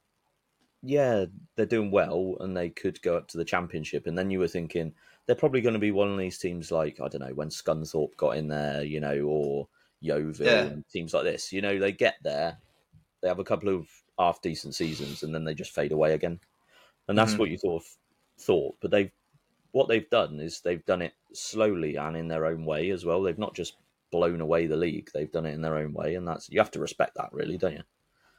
yeah, 0.82 1.26
they're 1.56 1.66
doing 1.66 1.92
well 1.92 2.38
and 2.42 2.56
they 2.58 2.70
could 2.70 3.02
go 3.02 3.18
up 3.18 3.28
to 3.30 3.38
the 3.38 3.46
Championship. 3.46 4.08
And 4.08 4.18
then 4.18 4.32
you 4.32 4.40
were 4.40 4.48
thinking 4.50 4.96
they're 5.26 5.36
probably 5.36 5.62
going 5.62 5.74
to 5.74 5.80
be 5.80 5.92
one 5.92 6.12
of 6.12 6.18
these 6.20 6.40
teams 6.40 6.72
like 6.72 7.00
I 7.02 7.08
don't 7.08 7.22
know 7.22 7.34
when 7.36 7.50
Scunthorpe 7.50 8.18
got 8.18 8.38
in 8.38 8.48
there, 8.50 8.84
you 8.84 9.00
know, 9.00 9.20
or 9.24 9.70
Yeovil 10.02 10.44
Yeah. 10.44 10.70
and 10.70 10.88
teams 10.90 11.14
like 11.14 11.24
this. 11.24 11.54
You 11.54 11.62
know, 11.62 11.80
they 11.80 11.92
get 11.94 12.18
there, 12.24 12.60
they 13.22 13.28
have 13.30 13.40
a 13.40 13.44
couple 13.46 13.70
of 13.70 13.90
half 14.20 14.42
decent 14.42 14.76
seasons, 14.76 15.24
and 15.24 15.34
then 15.36 15.46
they 15.46 15.56
just 15.56 15.74
fade 15.76 15.92
away 15.94 16.14
again. 16.14 16.40
And 17.08 17.18
that's 17.18 17.38
Mhm. 17.38 17.40
what 17.40 17.50
you 17.50 17.58
sort 17.58 17.84
of 17.84 17.90
thought. 18.46 18.76
But 18.82 18.92
they've 18.92 19.12
what 19.72 19.88
they've 19.88 20.10
done 20.10 20.40
is 20.40 20.62
they've 20.62 20.86
done 20.86 21.02
it 21.02 21.14
slowly 21.34 21.96
and 21.96 22.16
in 22.16 22.28
their 22.28 22.46
own 22.46 22.66
way 22.66 22.92
as 22.92 23.04
well. 23.04 23.24
They've 23.24 23.38
not 23.38 23.56
just 23.56 23.76
blown 24.12 24.42
away 24.42 24.68
the 24.68 24.78
league; 24.78 25.10
they've 25.14 25.32
done 25.32 25.46
it 25.46 25.54
in 25.54 25.62
their 25.62 25.78
own 25.78 25.94
way, 25.94 26.16
and 26.16 26.28
that's 26.28 26.50
you 26.50 26.60
have 26.60 26.72
to 26.72 26.80
respect 26.80 27.16
that, 27.16 27.34
really, 27.34 27.58
don't 27.58 27.74
you? 27.74 27.84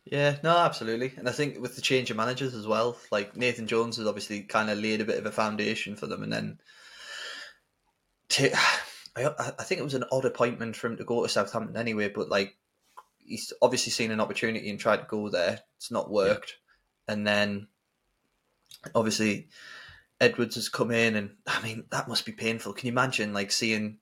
yeah, 0.05 0.37
no, 0.43 0.57
absolutely. 0.59 1.14
And 1.17 1.29
I 1.29 1.33
think 1.33 1.59
with 1.61 1.77
the 1.77 1.83
change 1.83 2.11
of 2.11 2.17
managers 2.17 2.55
as 2.55 2.67
well, 2.67 2.99
like 3.11 3.37
Nathan 3.37 3.67
Jones 3.67 3.97
has 3.97 4.07
obviously 4.07 4.43
kind 4.43 4.69
of 4.69 4.79
laid 4.79 5.01
a 5.01 5.05
bit 5.05 5.19
of 5.19 5.27
a 5.27 5.33
foundation 5.33 5.97
for 5.97 6.07
them, 6.07 6.23
and 6.23 6.33
then 6.33 6.59
I, 9.17 9.31
I 9.59 9.62
think 9.62 9.81
it 9.81 9.85
was 9.85 9.95
an 9.95 10.05
odd 10.12 10.25
appointment 10.25 10.77
for 10.77 10.88
him 10.88 10.97
to 10.99 11.05
go 11.05 11.23
to 11.23 11.29
Southampton 11.29 11.77
anyway, 11.77 12.09
but 12.09 12.29
like 12.29 12.57
he's 13.19 13.53
obviously 13.62 13.93
seen 13.93 14.11
an 14.11 14.21
opportunity 14.21 14.69
and 14.69 14.79
tried 14.79 14.99
to 14.99 15.07
go 15.09 15.31
there. 15.31 15.61
It's 15.79 15.90
not 15.90 16.11
worked, 16.11 16.59
and 17.09 17.27
then 17.27 17.69
obviously 18.95 19.49
Edwards 20.24 20.54
has 20.56 20.68
come 20.68 20.90
in, 20.90 21.16
and 21.16 21.30
I 21.46 21.62
mean 21.62 21.84
that 21.90 22.08
must 22.08 22.26
be 22.26 22.32
painful. 22.32 22.72
Can 22.72 22.87
you 22.87 22.92
imagine 22.92 23.32
like 23.32 23.50
seeing? 23.52 23.98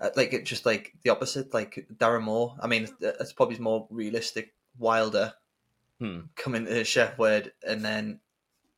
Uh, 0.00 0.10
like 0.16 0.32
it 0.32 0.44
just 0.44 0.66
like 0.66 0.92
the 1.04 1.10
opposite, 1.10 1.54
like 1.54 1.86
Darren 1.96 2.22
Moore. 2.22 2.56
I 2.60 2.66
mean, 2.66 2.88
it's 3.00 3.32
probably 3.32 3.58
more 3.58 3.86
realistic. 3.90 4.54
Wilder 4.78 5.34
Hmm. 6.00 6.22
coming 6.34 6.64
to 6.64 6.80
Sheff 6.80 7.16
Wed 7.18 7.52
and 7.64 7.84
then 7.84 8.18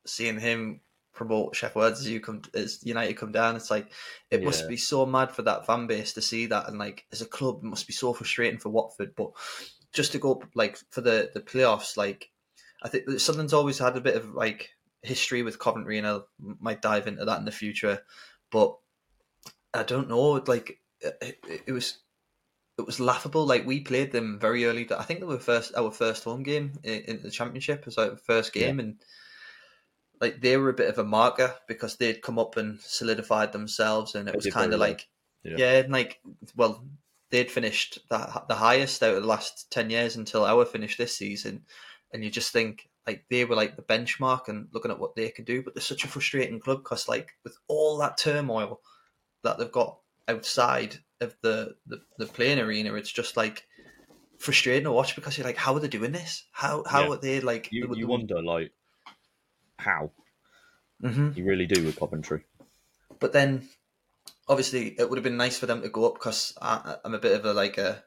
seeing 0.05 0.39
him 0.39 0.81
promote 1.13 1.55
Sheff 1.55 1.73
Weds 1.73 1.99
as 2.01 2.07
you 2.07 2.19
come 2.19 2.43
as 2.53 2.85
United 2.85 3.15
come 3.15 3.31
down. 3.31 3.55
It's 3.55 3.71
like 3.71 3.91
it 4.29 4.43
must 4.43 4.69
be 4.69 4.77
so 4.77 5.05
mad 5.07 5.31
for 5.31 5.41
that 5.41 5.65
fan 5.65 5.87
base 5.87 6.13
to 6.13 6.21
see 6.21 6.45
that, 6.45 6.67
and 6.69 6.77
like 6.77 7.05
as 7.11 7.23
a 7.23 7.25
club, 7.25 7.57
it 7.57 7.63
must 7.63 7.87
be 7.87 7.93
so 7.93 8.13
frustrating 8.13 8.59
for 8.59 8.69
Watford. 8.69 9.15
But 9.15 9.31
just 9.91 10.11
to 10.11 10.19
go 10.19 10.43
like 10.53 10.77
for 10.91 11.01
the 11.01 11.31
the 11.33 11.41
playoffs, 11.41 11.97
like 11.97 12.29
I 12.83 12.89
think 12.89 13.09
Sunderland's 13.19 13.53
always 13.53 13.79
had 13.79 13.97
a 13.97 14.01
bit 14.01 14.15
of 14.15 14.35
like 14.35 14.69
history 15.01 15.43
with 15.43 15.59
Coventry, 15.59 15.97
and 15.97 16.07
I 16.07 16.19
might 16.59 16.81
dive 16.81 17.07
into 17.07 17.25
that 17.25 17.39
in 17.39 17.45
the 17.45 17.51
future. 17.51 18.01
But 18.51 18.75
I 19.73 19.83
don't 19.83 20.09
know. 20.09 20.41
Like 20.45 20.79
it, 21.01 21.39
it 21.65 21.71
was, 21.71 21.97
it 22.77 22.85
was 22.85 22.99
laughable. 22.99 23.45
Like 23.45 23.65
we 23.65 23.81
played 23.81 24.11
them 24.11 24.39
very 24.39 24.65
early. 24.65 24.87
I 24.91 25.03
think 25.03 25.19
they 25.19 25.25
were 25.25 25.39
first 25.39 25.75
our 25.75 25.91
first 25.91 26.23
home 26.23 26.43
game 26.43 26.73
in, 26.83 27.01
in 27.01 27.21
the 27.21 27.31
championship. 27.31 27.79
It 27.79 27.85
was 27.87 27.95
the 27.95 28.19
first 28.23 28.53
game, 28.53 28.79
yeah. 28.79 28.85
and 28.85 28.95
like 30.19 30.41
they 30.41 30.57
were 30.57 30.69
a 30.69 30.73
bit 30.73 30.89
of 30.89 30.97
a 30.97 31.03
marker 31.03 31.53
because 31.67 31.95
they'd 31.95 32.21
come 32.21 32.39
up 32.39 32.57
and 32.57 32.79
solidified 32.81 33.51
themselves, 33.51 34.15
and 34.15 34.27
it 34.27 34.35
was 34.35 34.47
kind 34.47 34.73
of 34.73 34.79
like, 34.79 35.07
yeah. 35.43 35.55
yeah, 35.57 35.83
like 35.87 36.19
well, 36.55 36.83
they'd 37.29 37.51
finished 37.51 37.99
the, 38.09 38.43
the 38.47 38.55
highest 38.55 39.03
out 39.03 39.15
of 39.15 39.21
the 39.21 39.27
last 39.27 39.69
10 39.71 39.89
years 39.89 40.15
until 40.15 40.45
our 40.45 40.65
finish 40.65 40.97
this 40.97 41.15
season. 41.15 41.63
And 42.13 42.23
you 42.23 42.29
just 42.29 42.53
think, 42.53 42.86
like, 43.07 43.25
they 43.29 43.45
were 43.45 43.55
like 43.55 43.75
the 43.75 43.81
benchmark 43.81 44.49
and 44.49 44.67
looking 44.73 44.91
at 44.91 44.99
what 44.99 45.15
they 45.15 45.29
could 45.29 45.45
do. 45.45 45.63
But 45.63 45.73
they're 45.73 45.81
such 45.81 46.03
a 46.03 46.07
frustrating 46.07 46.59
club 46.59 46.83
because, 46.83 47.07
like, 47.07 47.31
with 47.43 47.57
all 47.67 47.97
that 47.99 48.17
turmoil 48.17 48.81
that 49.43 49.57
they've 49.57 49.71
got 49.71 49.97
outside 50.27 50.97
of 51.21 51.35
the, 51.41 51.75
the, 51.87 52.01
the 52.17 52.25
playing 52.25 52.59
arena, 52.59 52.93
it's 52.93 53.11
just 53.11 53.37
like 53.37 53.65
frustrating 54.37 54.83
to 54.83 54.91
watch 54.91 55.15
because 55.15 55.37
you're 55.37 55.47
like, 55.47 55.57
how 55.57 55.73
are 55.73 55.79
they 55.79 55.87
doing 55.87 56.11
this? 56.11 56.43
How 56.51 56.83
how 56.85 57.05
yeah. 57.05 57.09
are 57.09 57.17
they 57.17 57.39
like? 57.39 57.69
You, 57.71 57.91
you 57.95 58.07
wonder, 58.07 58.43
like, 58.43 58.71
how? 59.79 60.11
Mm-hmm. 61.01 61.31
You 61.35 61.45
really 61.45 61.65
do 61.65 61.83
with 61.85 61.99
Coventry. 61.99 62.43
But 63.19 63.33
then 63.33 63.67
obviously 64.47 64.95
it 64.97 65.09
would 65.09 65.17
have 65.17 65.23
been 65.23 65.37
nice 65.37 65.57
for 65.57 65.65
them 65.65 65.81
to 65.81 65.89
go 65.89 66.07
up 66.07 66.15
because 66.15 66.53
I'm 66.61 67.13
a 67.13 67.19
bit 67.19 67.37
of 67.37 67.45
a 67.45 67.53
like 67.53 67.77
a 67.77 68.03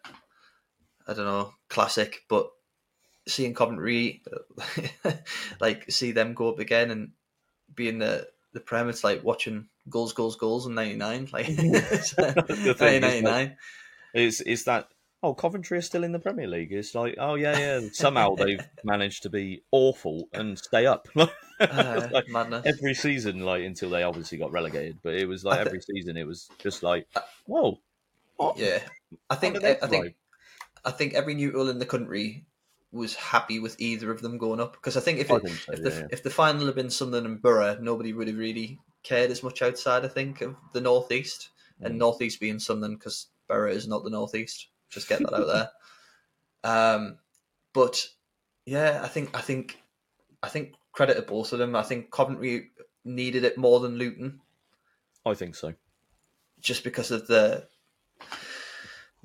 I 1.06 1.14
don't 1.14 1.26
know 1.26 1.52
classic, 1.68 2.22
but 2.28 2.50
seeing 3.30 3.54
Coventry 3.54 4.22
like 5.60 5.90
see 5.90 6.12
them 6.12 6.34
go 6.34 6.50
up 6.50 6.58
again 6.58 6.90
and 6.90 7.12
being 7.74 7.98
the 7.98 8.28
the 8.52 8.60
prem, 8.60 8.88
it's 8.88 9.04
like 9.04 9.22
watching 9.22 9.68
goals, 9.88 10.12
goals, 10.12 10.36
goals 10.36 10.66
in 10.66 10.74
'99, 10.74 11.28
like 11.32 11.48
'99. 12.80 13.56
Is 14.14 14.42
it's 14.44 14.64
that 14.64 14.88
oh, 15.22 15.34
Coventry 15.34 15.78
are 15.78 15.82
still 15.82 16.02
in 16.02 16.10
the 16.10 16.18
Premier 16.18 16.48
League. 16.48 16.72
It's 16.72 16.96
like, 16.96 17.14
oh 17.18 17.36
yeah, 17.36 17.58
yeah. 17.58 17.88
Somehow 17.92 18.34
they've 18.34 18.66
managed 18.82 19.22
to 19.22 19.30
be 19.30 19.62
awful 19.70 20.28
and 20.32 20.58
stay 20.58 20.86
up. 20.86 21.06
uh, 21.16 22.08
like 22.10 22.28
madness. 22.28 22.66
Every 22.66 22.94
season, 22.94 23.44
like 23.44 23.62
until 23.62 23.90
they 23.90 24.02
obviously 24.02 24.38
got 24.38 24.50
relegated, 24.50 24.98
but 25.02 25.14
it 25.14 25.26
was 25.26 25.44
like 25.44 25.58
th- 25.58 25.66
every 25.66 25.80
season, 25.80 26.16
it 26.16 26.26
was 26.26 26.48
just 26.58 26.82
like, 26.82 27.06
whoa, 27.46 27.78
what? 28.36 28.58
yeah. 28.58 28.80
I 29.28 29.36
think 29.36 29.62
I, 29.62 29.78
I 29.80 29.86
think 29.86 30.14
I 30.84 30.90
think 30.90 31.14
every 31.14 31.34
neutral 31.34 31.68
in 31.68 31.78
the 31.78 31.86
country 31.86 32.46
was 32.92 33.14
happy 33.14 33.60
with 33.60 33.80
either 33.80 34.10
of 34.10 34.20
them 34.20 34.38
going 34.38 34.60
up 34.60 34.72
because 34.72 34.96
I 34.96 35.00
think 35.00 35.20
if 35.20 35.30
it, 35.30 35.42
think 35.42 35.56
so, 35.56 35.72
if 35.72 35.82
the 35.82 35.90
yeah. 35.90 36.06
if 36.10 36.22
the 36.22 36.30
final 36.30 36.66
had 36.66 36.74
been 36.74 36.90
Sunderland 36.90 37.26
and 37.26 37.42
Boro, 37.42 37.78
nobody 37.80 38.12
would 38.12 38.28
have 38.28 38.36
really 38.36 38.78
cared 39.02 39.30
as 39.30 39.42
much 39.42 39.62
outside. 39.62 40.04
I 40.04 40.08
think 40.08 40.40
of 40.40 40.56
the 40.72 40.80
northeast 40.80 41.50
mm. 41.80 41.86
and 41.86 41.98
northeast 41.98 42.40
being 42.40 42.58
Sunderland 42.58 42.98
because 42.98 43.28
Boro 43.48 43.70
is 43.70 43.86
not 43.86 44.02
the 44.04 44.10
northeast. 44.10 44.68
Just 44.88 45.08
get 45.08 45.20
that 45.20 45.34
out 45.34 45.46
there. 45.46 45.70
Um, 46.62 47.16
but 47.72 48.06
yeah, 48.66 49.00
I 49.02 49.08
think 49.08 49.30
I 49.34 49.40
think 49.40 49.78
I 50.42 50.50
think 50.50 50.74
credit 50.92 51.14
to 51.14 51.22
both 51.22 51.54
of 51.54 51.58
them. 51.58 51.74
I 51.74 51.82
think 51.82 52.10
Coventry 52.10 52.70
needed 53.02 53.44
it 53.44 53.56
more 53.56 53.80
than 53.80 53.96
Luton. 53.96 54.40
I 55.24 55.32
think 55.32 55.54
so. 55.54 55.72
Just 56.60 56.84
because 56.84 57.10
of 57.10 57.26
the 57.26 57.66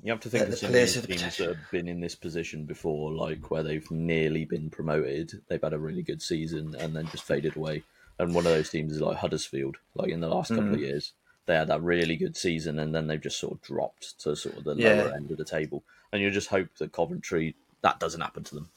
you 0.06 0.12
have 0.12 0.20
to 0.20 0.30
think 0.30 0.48
of 0.48 0.58
some 0.58 0.68
of 0.68 0.72
the 0.72 1.06
teams 1.06 1.36
that 1.36 1.48
have 1.48 1.70
been 1.70 1.88
in 1.88 2.00
this 2.00 2.14
position 2.14 2.64
before, 2.64 3.12
like 3.12 3.50
where 3.50 3.62
they've 3.62 3.90
nearly 3.90 4.44
been 4.44 4.70
promoted. 4.70 5.42
They've 5.48 5.60
had 5.60 5.72
a 5.72 5.78
really 5.78 6.02
good 6.02 6.22
season 6.22 6.74
and 6.78 6.94
then 6.94 7.08
just 7.08 7.24
faded 7.24 7.56
away. 7.56 7.82
And 8.18 8.34
one 8.34 8.46
of 8.46 8.52
those 8.52 8.70
teams 8.70 8.92
is 8.92 9.00
like 9.00 9.18
Huddersfield, 9.18 9.76
like 9.94 10.10
in 10.10 10.20
the 10.20 10.28
last 10.28 10.48
couple 10.48 10.64
mm. 10.64 10.74
of 10.74 10.80
years 10.80 11.12
they 11.46 11.54
had 11.54 11.68
that 11.68 11.82
really 11.82 12.16
good 12.16 12.36
season 12.36 12.78
and 12.78 12.94
then 12.94 13.06
they've 13.06 13.20
just 13.20 13.38
sort 13.38 13.54
of 13.54 13.62
dropped 13.62 14.18
to 14.20 14.36
sort 14.36 14.56
of 14.56 14.64
the 14.64 14.74
yeah. 14.74 14.94
lower 14.94 15.14
end 15.14 15.30
of 15.30 15.38
the 15.38 15.44
table. 15.44 15.82
And 16.12 16.20
you 16.20 16.30
just 16.30 16.48
hope 16.48 16.68
that 16.78 16.92
Coventry 16.92 17.54
that 17.82 18.00
doesn't 18.00 18.20
happen 18.20 18.44
to 18.44 18.54
them. 18.54 18.68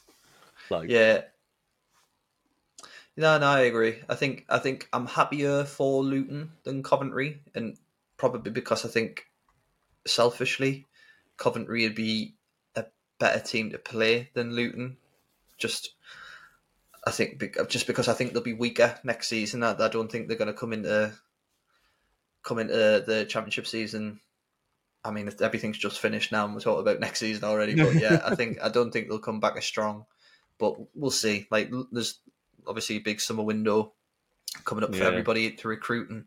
Like 0.70 0.88
Yeah. 0.88 1.22
No, 3.16 3.38
no, 3.38 3.48
I 3.48 3.60
agree. 3.60 3.96
I 4.08 4.14
think 4.14 4.46
I 4.48 4.58
think 4.58 4.88
I'm 4.92 5.06
happier 5.06 5.64
for 5.64 6.02
Luton 6.02 6.52
than 6.62 6.82
Coventry, 6.82 7.40
and 7.54 7.76
probably 8.16 8.50
because 8.50 8.84
I 8.84 8.88
think 8.88 9.26
selfishly, 10.06 10.86
Coventry 11.40 11.84
would 11.84 11.94
be 11.94 12.34
a 12.76 12.84
better 13.18 13.40
team 13.40 13.70
to 13.70 13.78
play 13.78 14.28
than 14.34 14.52
Luton. 14.52 14.98
Just 15.56 15.94
I 17.04 17.10
think 17.10 17.42
just 17.68 17.86
because 17.86 18.08
I 18.08 18.12
think 18.12 18.32
they'll 18.32 18.42
be 18.42 18.52
weaker 18.52 18.98
next 19.02 19.28
season. 19.28 19.64
I, 19.64 19.72
I 19.72 19.88
don't 19.88 20.12
think 20.12 20.28
they're 20.28 20.36
going 20.36 20.52
to 20.52 20.54
come 20.54 20.74
into 20.74 21.14
come 22.42 22.58
into 22.58 23.02
the 23.06 23.26
championship 23.28 23.66
season. 23.66 24.20
I 25.02 25.10
mean, 25.12 25.32
everything's 25.40 25.78
just 25.78 25.98
finished 25.98 26.30
now, 26.30 26.44
and 26.44 26.54
we're 26.54 26.60
talking 26.60 26.82
about 26.82 27.00
next 27.00 27.20
season 27.20 27.44
already. 27.44 27.74
But 27.74 27.94
yeah, 27.94 28.20
I 28.22 28.34
think 28.34 28.58
I 28.62 28.68
don't 28.68 28.90
think 28.90 29.08
they'll 29.08 29.18
come 29.18 29.40
back 29.40 29.56
as 29.56 29.64
strong, 29.64 30.04
but 30.58 30.76
we'll 30.94 31.10
see. 31.10 31.46
Like, 31.50 31.70
there's 31.90 32.18
obviously 32.66 32.96
a 32.96 33.00
big 33.00 33.22
summer 33.22 33.42
window 33.42 33.94
coming 34.64 34.84
up 34.84 34.94
for 34.94 35.04
everybody 35.04 35.52
to 35.52 35.68
recruit 35.68 36.10
and 36.10 36.26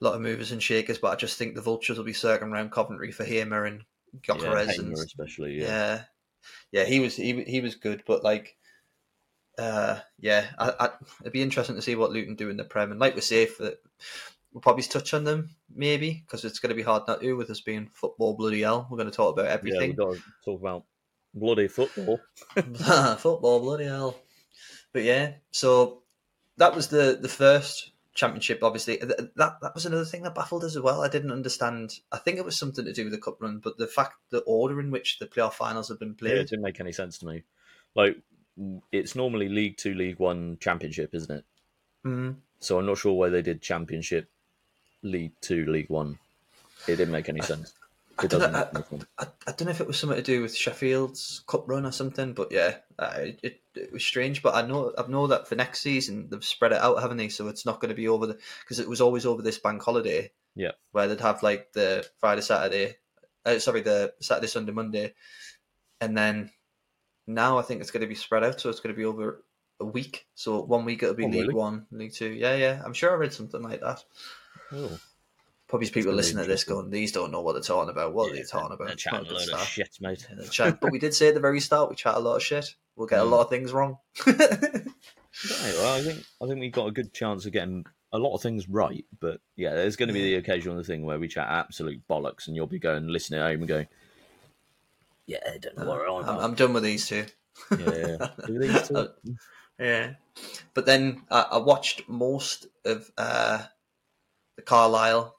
a 0.00 0.04
lot 0.04 0.14
of 0.14 0.22
movers 0.22 0.52
and 0.52 0.62
shakers. 0.62 0.96
But 0.96 1.12
I 1.12 1.16
just 1.16 1.36
think 1.36 1.54
the 1.54 1.60
vultures 1.60 1.98
will 1.98 2.04
be 2.06 2.14
circling 2.14 2.50
around 2.50 2.72
Coventry 2.72 3.12
for 3.12 3.24
Hamer 3.24 3.66
and 3.66 3.84
Gyökeres 4.20 4.66
yeah, 4.66 4.80
and 4.80 4.92
especially. 4.94 5.60
Yeah. 5.60 5.66
yeah, 5.66 6.02
yeah, 6.72 6.84
he 6.84 7.00
was 7.00 7.16
he 7.16 7.42
he 7.44 7.60
was 7.60 7.74
good, 7.74 8.02
but 8.06 8.24
like. 8.24 8.54
Uh, 9.58 9.98
yeah, 10.20 10.46
I, 10.56 10.72
I, 10.78 10.90
it'd 11.20 11.32
be 11.32 11.42
interesting 11.42 11.74
to 11.74 11.82
see 11.82 11.96
what 11.96 12.12
Luton 12.12 12.36
do 12.36 12.48
in 12.48 12.56
the 12.56 12.62
Prem. 12.62 12.92
And 12.92 13.00
like 13.00 13.16
we 13.16 13.20
say, 13.20 13.44
for 13.44 13.72
we'll 14.52 14.60
probably 14.60 14.82
touch 14.82 15.14
on 15.14 15.24
them 15.24 15.50
maybe 15.74 16.22
because 16.24 16.44
it's 16.44 16.58
going 16.58 16.70
to 16.70 16.76
be 16.76 16.82
hard 16.82 17.02
not 17.06 17.20
to 17.20 17.32
with 17.34 17.50
us 17.50 17.60
being 17.60 17.88
football 17.92 18.34
bloody 18.34 18.62
hell. 18.62 18.86
We're 18.90 18.96
going 18.96 19.10
to 19.10 19.16
talk 19.16 19.32
about 19.32 19.46
everything. 19.46 19.80
Yeah, 19.80 19.86
we've 19.88 19.96
got 19.96 20.14
to 20.14 20.22
talk 20.44 20.60
about 20.60 20.84
bloody 21.34 21.68
football. 21.68 22.20
football 22.54 23.60
bloody 23.60 23.84
hell. 23.84 24.18
But 24.92 25.02
yeah, 25.02 25.32
so 25.50 26.02
that 26.56 26.74
was 26.74 26.88
the 26.88 27.18
the 27.20 27.28
first 27.28 27.92
championship. 28.18 28.64
Obviously, 28.64 28.96
that 28.96 29.30
that 29.36 29.74
was 29.74 29.86
another 29.86 30.04
thing 30.04 30.22
that 30.24 30.34
baffled 30.34 30.64
us 30.64 30.74
as 30.76 30.82
well. 30.82 31.02
I 31.02 31.08
didn't 31.08 31.30
understand. 31.30 31.94
I 32.10 32.18
think 32.18 32.38
it 32.38 32.44
was 32.44 32.58
something 32.58 32.84
to 32.84 32.92
do 32.92 33.04
with 33.04 33.12
the 33.12 33.20
cup 33.20 33.40
run, 33.40 33.60
but 33.62 33.78
the 33.78 33.86
fact 33.86 34.16
the 34.30 34.40
order 34.40 34.80
in 34.80 34.90
which 34.90 35.18
the 35.18 35.26
playoff 35.26 35.54
finals 35.54 35.88
have 35.88 36.00
been 36.00 36.14
played 36.14 36.34
yeah, 36.34 36.40
it 36.40 36.48
didn't 36.48 36.64
make 36.64 36.80
any 36.80 36.92
sense 36.92 37.18
to 37.18 37.26
me. 37.26 37.44
Like 37.94 38.20
it's 38.90 39.14
normally 39.14 39.48
League 39.48 39.76
Two, 39.76 39.94
League 39.94 40.18
One, 40.18 40.58
Championship, 40.60 41.14
isn't 41.14 41.30
it? 41.30 41.44
Mm-hmm. 42.04 42.38
So 42.58 42.78
I'm 42.78 42.86
not 42.86 42.98
sure 42.98 43.12
why 43.12 43.28
they 43.28 43.42
did 43.42 43.62
Championship 43.62 44.28
League 45.02 45.34
Two, 45.40 45.64
League 45.66 45.88
One. 45.88 46.18
It 46.88 46.96
didn't 46.96 47.12
make 47.12 47.28
any 47.28 47.40
sense. 47.40 47.72
I, 48.18 48.24
it 48.24 48.30
doesn't. 48.30 48.54
I, 48.54 48.68
I, 49.18 49.26
I, 49.46 49.52
don't 49.52 49.64
know 49.66 49.70
if 49.70 49.80
it 49.80 49.86
was 49.86 49.98
something 49.98 50.16
to 50.16 50.22
do 50.22 50.42
with 50.42 50.56
Sheffield's 50.56 51.44
cup 51.46 51.68
run 51.68 51.86
or 51.86 51.92
something, 51.92 52.32
but 52.32 52.50
yeah, 52.50 52.76
it, 52.98 53.60
it 53.74 53.92
was 53.92 54.04
strange. 54.04 54.42
But 54.42 54.54
I 54.54 54.66
know 54.66 54.92
I 54.98 55.06
know 55.06 55.28
that 55.28 55.46
for 55.46 55.54
next 55.54 55.80
season 55.80 56.28
they've 56.28 56.44
spread 56.44 56.72
it 56.72 56.80
out, 56.80 57.00
haven't 57.00 57.18
they? 57.18 57.28
So 57.28 57.48
it's 57.48 57.64
not 57.64 57.80
going 57.80 57.90
to 57.90 57.94
be 57.94 58.08
over 58.08 58.26
the 58.26 58.38
because 58.60 58.80
it 58.80 58.88
was 58.88 59.00
always 59.00 59.24
over 59.24 59.42
this 59.42 59.58
bank 59.58 59.82
holiday. 59.82 60.32
Yeah, 60.56 60.72
where 60.92 61.06
they'd 61.06 61.20
have 61.20 61.42
like 61.42 61.72
the 61.72 62.06
Friday, 62.18 62.40
Saturday, 62.40 62.96
uh, 63.46 63.58
sorry, 63.60 63.82
the 63.82 64.12
Saturday, 64.20 64.48
Sunday, 64.48 64.72
Monday, 64.72 65.14
and 66.00 66.16
then 66.16 66.50
now 67.26 67.58
I 67.58 67.62
think 67.62 67.80
it's 67.80 67.92
going 67.92 68.00
to 68.00 68.08
be 68.08 68.16
spread 68.16 68.42
out, 68.42 68.60
so 68.60 68.70
it's 68.70 68.80
going 68.80 68.94
to 68.94 68.98
be 68.98 69.04
over 69.04 69.44
a 69.78 69.84
week. 69.84 70.26
So 70.34 70.62
one 70.62 70.84
week 70.84 71.02
it'll 71.02 71.14
be 71.14 71.24
oh, 71.24 71.28
League 71.28 71.42
really? 71.42 71.54
One, 71.54 71.86
League 71.92 72.14
Two. 72.14 72.30
Yeah, 72.30 72.56
yeah, 72.56 72.82
I'm 72.84 72.94
sure 72.94 73.12
I 73.12 73.14
read 73.14 73.32
something 73.32 73.62
like 73.62 73.80
that. 73.80 74.02
Oh. 74.72 74.98
Probably 75.68 75.90
people 75.90 76.14
listening 76.14 76.44
to 76.44 76.48
this 76.48 76.64
going, 76.64 76.88
these 76.88 77.12
don't 77.12 77.30
know 77.30 77.42
what 77.42 77.52
they're 77.52 77.62
talking 77.62 77.90
about. 77.90 78.14
What 78.14 78.28
yeah, 78.28 78.32
are 78.32 78.36
they 78.36 78.48
talking 78.48 78.72
about? 78.72 78.86
They're 78.86 78.96
chatting 78.96 79.30
a 79.30 79.34
lot 79.34 79.52
of 79.52 79.66
shit, 79.66 79.98
mate. 80.00 80.26
but 80.80 80.90
we 80.90 80.98
did 80.98 81.14
say 81.14 81.28
at 81.28 81.34
the 81.34 81.40
very 81.40 81.60
start 81.60 81.90
we 81.90 81.96
chat 81.96 82.14
a 82.14 82.20
lot 82.20 82.36
of 82.36 82.42
shit. 82.42 82.74
We'll 82.96 83.06
get 83.06 83.18
mm. 83.18 83.22
a 83.22 83.24
lot 83.26 83.42
of 83.42 83.50
things 83.50 83.72
wrong. 83.72 83.98
well, 84.26 84.34
I 84.34 86.02
think 86.02 86.24
I 86.42 86.46
think 86.46 86.60
we 86.60 86.70
got 86.70 86.88
a 86.88 86.92
good 86.92 87.12
chance 87.12 87.46
of 87.46 87.52
getting 87.52 87.84
a 88.12 88.18
lot 88.18 88.34
of 88.34 88.42
things 88.42 88.68
right. 88.68 89.04
But 89.20 89.40
yeah, 89.56 89.74
there's 89.74 89.96
going 89.96 90.08
to 90.08 90.12
be 90.14 90.22
the 90.22 90.34
occasional 90.36 90.82
thing 90.82 91.04
where 91.04 91.18
we 91.18 91.28
chat 91.28 91.48
absolute 91.48 92.02
bollocks, 92.08 92.46
and 92.46 92.56
you'll 92.56 92.66
be 92.66 92.78
going 92.78 93.08
listening 93.08 93.40
at 93.40 93.50
home 93.50 93.60
and 93.60 93.68
going, 93.68 93.86
"Yeah, 95.26 95.38
I 95.46 95.58
don't 95.58 95.76
know 95.78 95.86
what 95.86 96.00
I'm, 96.00 96.28
I'm, 96.28 96.44
I'm 96.44 96.54
done 96.54 96.72
with 96.72 96.82
these 96.82 97.06
two." 97.06 97.26
yeah, 97.78 98.28
these 98.48 98.88
two. 98.88 99.08
yeah. 99.78 100.14
But 100.74 100.86
then 100.86 101.22
uh, 101.30 101.44
I 101.50 101.58
watched 101.58 102.08
most 102.08 102.66
of 102.84 103.10
uh, 103.18 103.64
the 104.56 104.62
Carlisle. 104.62 105.37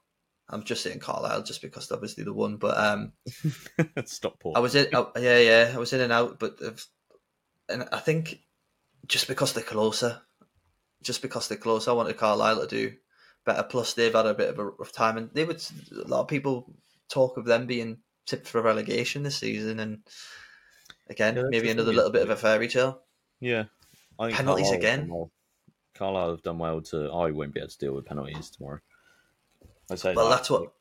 I'm 0.50 0.64
just 0.64 0.82
saying 0.82 0.98
Carlisle 0.98 1.44
just 1.44 1.62
because 1.62 1.90
obviously 1.92 2.24
the 2.24 2.32
one, 2.32 2.56
but 2.56 2.76
um, 2.76 3.12
Stockport. 4.04 4.56
I 4.56 4.60
was 4.60 4.74
in, 4.74 4.88
oh, 4.92 5.12
yeah, 5.16 5.38
yeah, 5.38 5.72
I 5.74 5.78
was 5.78 5.92
in 5.92 6.00
and 6.00 6.12
out, 6.12 6.38
but 6.38 6.58
and 7.68 7.88
I 7.92 7.98
think 7.98 8.40
just 9.06 9.28
because 9.28 9.52
they're 9.52 9.62
closer, 9.62 10.20
just 11.02 11.22
because 11.22 11.48
they're 11.48 11.58
closer, 11.58 11.90
I 11.90 11.94
wanted 11.94 12.16
Carlisle 12.16 12.60
to 12.60 12.66
do 12.66 12.94
better. 13.46 13.62
Plus, 13.62 13.94
they've 13.94 14.12
had 14.12 14.26
a 14.26 14.34
bit 14.34 14.50
of 14.50 14.58
a 14.58 14.66
rough 14.66 14.92
time, 14.92 15.16
and 15.16 15.30
they 15.32 15.44
would 15.44 15.62
a 15.92 16.08
lot 16.08 16.20
of 16.22 16.28
people 16.28 16.74
talk 17.08 17.36
of 17.36 17.44
them 17.44 17.66
being 17.66 17.98
tipped 18.26 18.48
for 18.48 18.60
relegation 18.60 19.22
this 19.22 19.38
season, 19.38 19.80
and 19.80 20.00
again, 21.08 21.36
yeah, 21.36 21.44
maybe 21.48 21.70
another 21.70 21.92
little 21.92 22.10
bit 22.10 22.22
of 22.22 22.30
a 22.30 22.36
fairy 22.36 22.68
tale. 22.68 23.02
Yeah, 23.40 23.64
penalties 24.18 24.72
again. 24.72 25.10
Carlisle 25.94 26.30
have 26.30 26.42
done 26.42 26.58
well 26.58 26.80
to. 26.82 27.10
I 27.10 27.30
won't 27.30 27.54
be 27.54 27.60
able 27.60 27.68
to 27.68 27.78
deal 27.78 27.94
with 27.94 28.06
penalties 28.06 28.50
tomorrow. 28.50 28.80
I 29.90 29.94
say 29.96 30.14
Well, 30.14 30.28
that. 30.28 30.36
that's 30.36 30.50
what. 30.50 30.72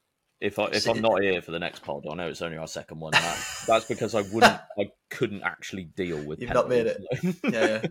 If 0.42 0.58
I 0.58 0.68
if 0.68 0.88
I'm 0.88 1.02
not 1.02 1.22
here 1.22 1.42
for 1.42 1.52
the 1.52 1.60
next 1.60 1.84
pod, 1.84 2.06
I 2.10 2.16
know 2.16 2.30
it's 2.30 2.42
only 2.42 2.58
our 2.58 2.68
second 2.68 3.00
one. 3.00 3.12
That, 3.12 3.46
that's 3.68 3.86
because 3.86 4.16
I 4.16 4.22
wouldn't, 4.22 4.60
I 4.78 4.92
couldn't 5.10 5.44
actually 5.44 5.84
deal 5.84 6.24
with. 6.24 6.40
You've 6.42 6.54
not 6.54 6.70
made 6.70 6.86
penalties. 6.86 7.40
Yeah, 7.44 7.86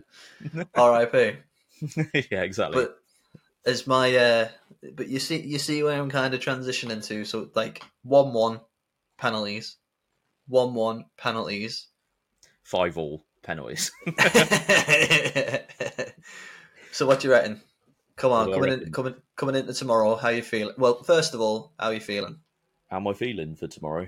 yeah. 0.55 0.63
R.I.P. 0.75 1.35
yeah, 2.31 2.41
exactly. 2.41 2.85
But 2.85 2.97
as 3.67 3.85
my 3.85 4.15
uh, 4.15 4.47
but 4.95 5.07
you 5.09 5.19
see, 5.19 5.39
you 5.41 5.59
see 5.59 5.83
where 5.83 6.01
I'm 6.01 6.09
kind 6.09 6.33
of 6.33 6.39
transitioning 6.39 7.05
to. 7.05 7.23
So 7.23 7.49
like 7.53 7.83
one-one 8.01 8.61
penalties, 9.19 9.75
one-one 10.47 11.05
penalties. 11.17 11.85
Five 12.63 12.97
all 12.97 13.25
penalties. 13.43 13.91
so 16.91 17.05
what 17.05 17.19
do 17.19 17.27
you 17.27 17.33
reckon? 17.33 17.61
Come 18.19 18.33
on, 18.33 18.49
What 18.49 18.55
do 18.55 18.65
I 18.65 18.67
coming 18.67 18.81
in, 18.83 18.91
coming 18.91 19.15
coming 19.37 19.55
into 19.55 19.73
tomorrow. 19.73 20.15
How 20.17 20.27
you 20.27 20.41
feeling? 20.41 20.75
Well, 20.77 21.03
first 21.03 21.33
of 21.33 21.39
all, 21.39 21.71
how 21.79 21.87
are 21.87 21.93
you 21.93 22.01
feeling? 22.01 22.39
How 22.89 22.97
am 22.97 23.07
I 23.07 23.13
feeling 23.13 23.55
for 23.55 23.67
tomorrow? 23.67 24.07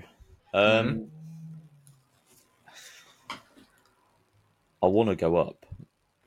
Um, 0.52 1.10
I 4.82 4.86
want 4.86 5.08
to 5.08 5.16
go 5.16 5.36
up, 5.36 5.64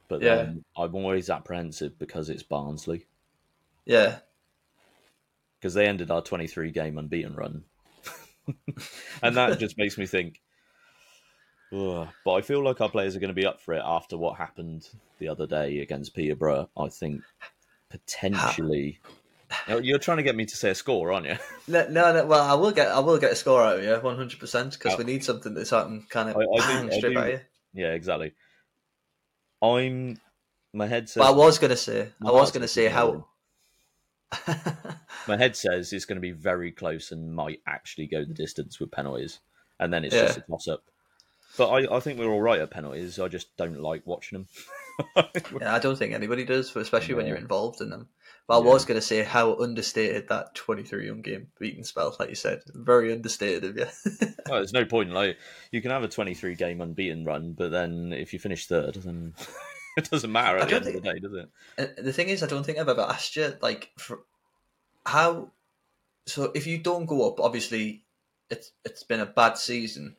but 0.08 0.20
Yeah. 0.22 0.38
then 0.38 0.64
I'm 0.76 0.96
always 0.96 1.30
apprehensive 1.30 2.00
because 2.00 2.30
it's 2.30 2.42
Barnsley 2.42 3.06
Yeah, 3.86 4.20
because 5.60 5.76
they 5.76 5.86
ended 5.86 6.10
our 6.10 6.24
23 6.24 6.72
game 6.72 6.98
unbeaten 6.98 7.36
run, 7.36 7.66
and 9.22 9.38
that 9.38 9.60
just 9.60 9.78
makes 9.78 9.96
me 9.96 10.08
think. 10.08 10.42
Ugh. 11.72 12.08
But 12.24 12.34
I 12.34 12.42
feel 12.42 12.64
like 12.64 12.82
our 12.82 12.90
players 12.90 13.16
are 13.16 13.20
going 13.20 13.28
to 13.28 13.40
be 13.40 13.46
up 13.46 13.62
for 13.62 13.76
it 13.76 13.84
after 13.86 14.18
what 14.18 14.38
happened 14.38 14.90
the 15.20 15.28
other 15.28 15.46
day 15.46 15.80
against 15.80 16.16
Peterborough. 16.16 16.70
I 16.78 16.88
think 16.90 17.22
potentially. 18.00 19.00
You're 19.82 20.00
trying 20.00 20.18
to 20.18 20.24
get 20.24 20.36
me 20.36 20.46
to 20.46 20.56
say 20.58 20.72
a 20.72 20.76
score, 20.76 21.12
aren't 21.14 21.28
you? 21.28 21.38
no, 21.68 21.88
no, 21.90 22.14
no. 22.14 22.26
Well, 22.26 22.42
I 22.42 22.54
will 22.56 22.72
get 22.72 22.88
I 22.90 23.00
will 23.00 23.18
get 23.18 23.32
a 23.32 23.36
score 23.36 23.62
out 23.64 23.78
of 23.80 23.84
you, 23.84 23.96
one 24.02 24.16
hundred 24.18 24.40
percent, 24.40 24.74
because 24.74 24.94
Oh. 24.94 24.98
we 24.98 25.04
need 25.04 25.24
something 25.24 25.54
that's 25.54 25.70
something 25.70 26.06
kind 26.10 26.30
of 26.30 26.36
I- 26.38 26.42
I 26.42 26.58
bang 26.68 26.92
I 26.92 26.98
straight 26.98 27.14
do- 27.14 27.20
at 27.20 27.32
you. 27.32 27.40
Yeah, 27.74 27.92
exactly. 27.94 28.34
I'm. 29.62 30.20
My 30.74 30.88
head 30.88 31.08
says. 31.10 31.24
I 31.24 31.32
was 31.32 31.58
gonna 31.60 31.78
say, 31.78 32.10
I 32.26 32.32
was 32.32 32.52
gonna 32.52 32.62
gonna 32.62 32.68
say 32.68 32.88
how. 32.88 33.28
My 35.28 35.38
head 35.38 35.56
says 35.56 35.94
it's 35.94 36.06
going 36.06 36.18
to 36.18 36.22
be 36.22 36.32
very 36.32 36.72
close 36.72 37.12
and 37.12 37.34
might 37.34 37.62
actually 37.66 38.08
go 38.08 38.26
the 38.26 38.34
distance 38.34 38.80
with 38.80 38.92
penalties, 38.92 39.40
and 39.80 39.92
then 39.94 40.04
it's 40.04 40.14
Yeah. 40.16 40.26
just 40.26 40.38
a 40.40 40.42
toss 40.42 40.68
up. 40.68 40.84
But 41.58 41.70
I, 41.70 41.96
I 41.96 42.00
think 42.00 42.20
we're 42.20 42.30
all 42.32 42.42
right 42.42 42.60
at 42.60 42.70
penalties. 42.72 43.18
I 43.20 43.28
just 43.30 43.56
don't 43.58 43.80
like 43.80 44.06
watching 44.06 44.38
them. 44.40 44.48
yeah, 45.62 45.74
I 45.74 45.80
don't 45.80 45.98
think 45.98 46.14
anybody 46.14 46.46
does, 46.46 46.76
especially 46.76 47.16
when 47.16 47.28
you're 47.28 47.36
involved 47.38 47.82
in 47.82 47.90
them. 47.90 48.08
But 48.48 48.60
I 48.60 48.64
Yeah. 48.64 48.72
was 48.72 48.86
gonna 48.86 49.02
say 49.02 49.24
how 49.24 49.56
understated 49.60 50.28
that 50.28 50.56
twenty-three 50.56 51.08
young 51.08 51.22
game 51.22 51.48
beating 51.60 51.84
spell, 51.84 52.16
like 52.20 52.30
you 52.30 52.36
said, 52.36 52.62
very 52.74 53.12
understated 53.12 53.64
of 53.64 53.78
you. 53.78 53.86
well, 54.48 54.60
there's 54.60 54.74
no 54.74 54.86
point. 54.86 55.12
Like 55.12 55.38
you 55.72 55.82
can 55.82 55.92
have 55.92 56.04
a 56.04 56.08
23 56.08 56.56
game 56.56 56.82
unbeaten 56.82 57.26
run, 57.26 57.54
but 57.54 57.72
then 57.72 58.14
if 58.14 58.34
you 58.34 58.40
finish 58.40 58.68
third, 58.68 58.96
then 58.96 59.34
it 59.98 60.10
doesn't 60.10 60.32
matter 60.32 60.58
at 60.58 60.68
the 60.70 60.76
end 60.76 60.88
of 60.88 60.94
the 60.94 61.02
day, 61.02 61.20
does 61.20 61.34
it? 61.34 61.50
Uh, 61.78 62.02
the 62.02 62.14
thing 62.14 62.30
is, 62.30 62.44
I 62.44 62.48
don't 62.48 62.64
think 62.64 62.78
I've 62.78 62.90
ever 62.90 63.02
asked 63.02 63.36
you 63.36 63.54
like 63.62 63.92
for 63.98 64.22
how. 65.06 65.52
So 66.28 66.52
if 66.56 66.66
you 66.68 66.78
don't 66.78 67.06
go 67.06 67.28
up, 67.28 67.40
obviously, 67.40 68.04
it's 68.50 68.72
it's 68.84 69.04
been 69.04 69.20
a 69.20 69.26
bad 69.26 69.58
season. 69.58 70.18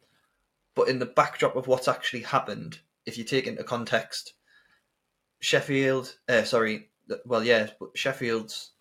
But 0.74 0.88
in 0.88 0.98
the 0.98 1.06
backdrop 1.06 1.56
of 1.56 1.68
what's 1.68 1.88
actually 1.88 2.22
happened, 2.22 2.80
if 3.06 3.16
you 3.16 3.24
take 3.24 3.46
into 3.46 3.64
context, 3.64 4.34
Sheffield, 5.46 6.12
uh, 6.28 6.42
sorry, 6.42 6.88
well, 7.24 7.44
yeah, 7.44 7.68
but 7.78 7.96
Sheffield's 7.96 8.72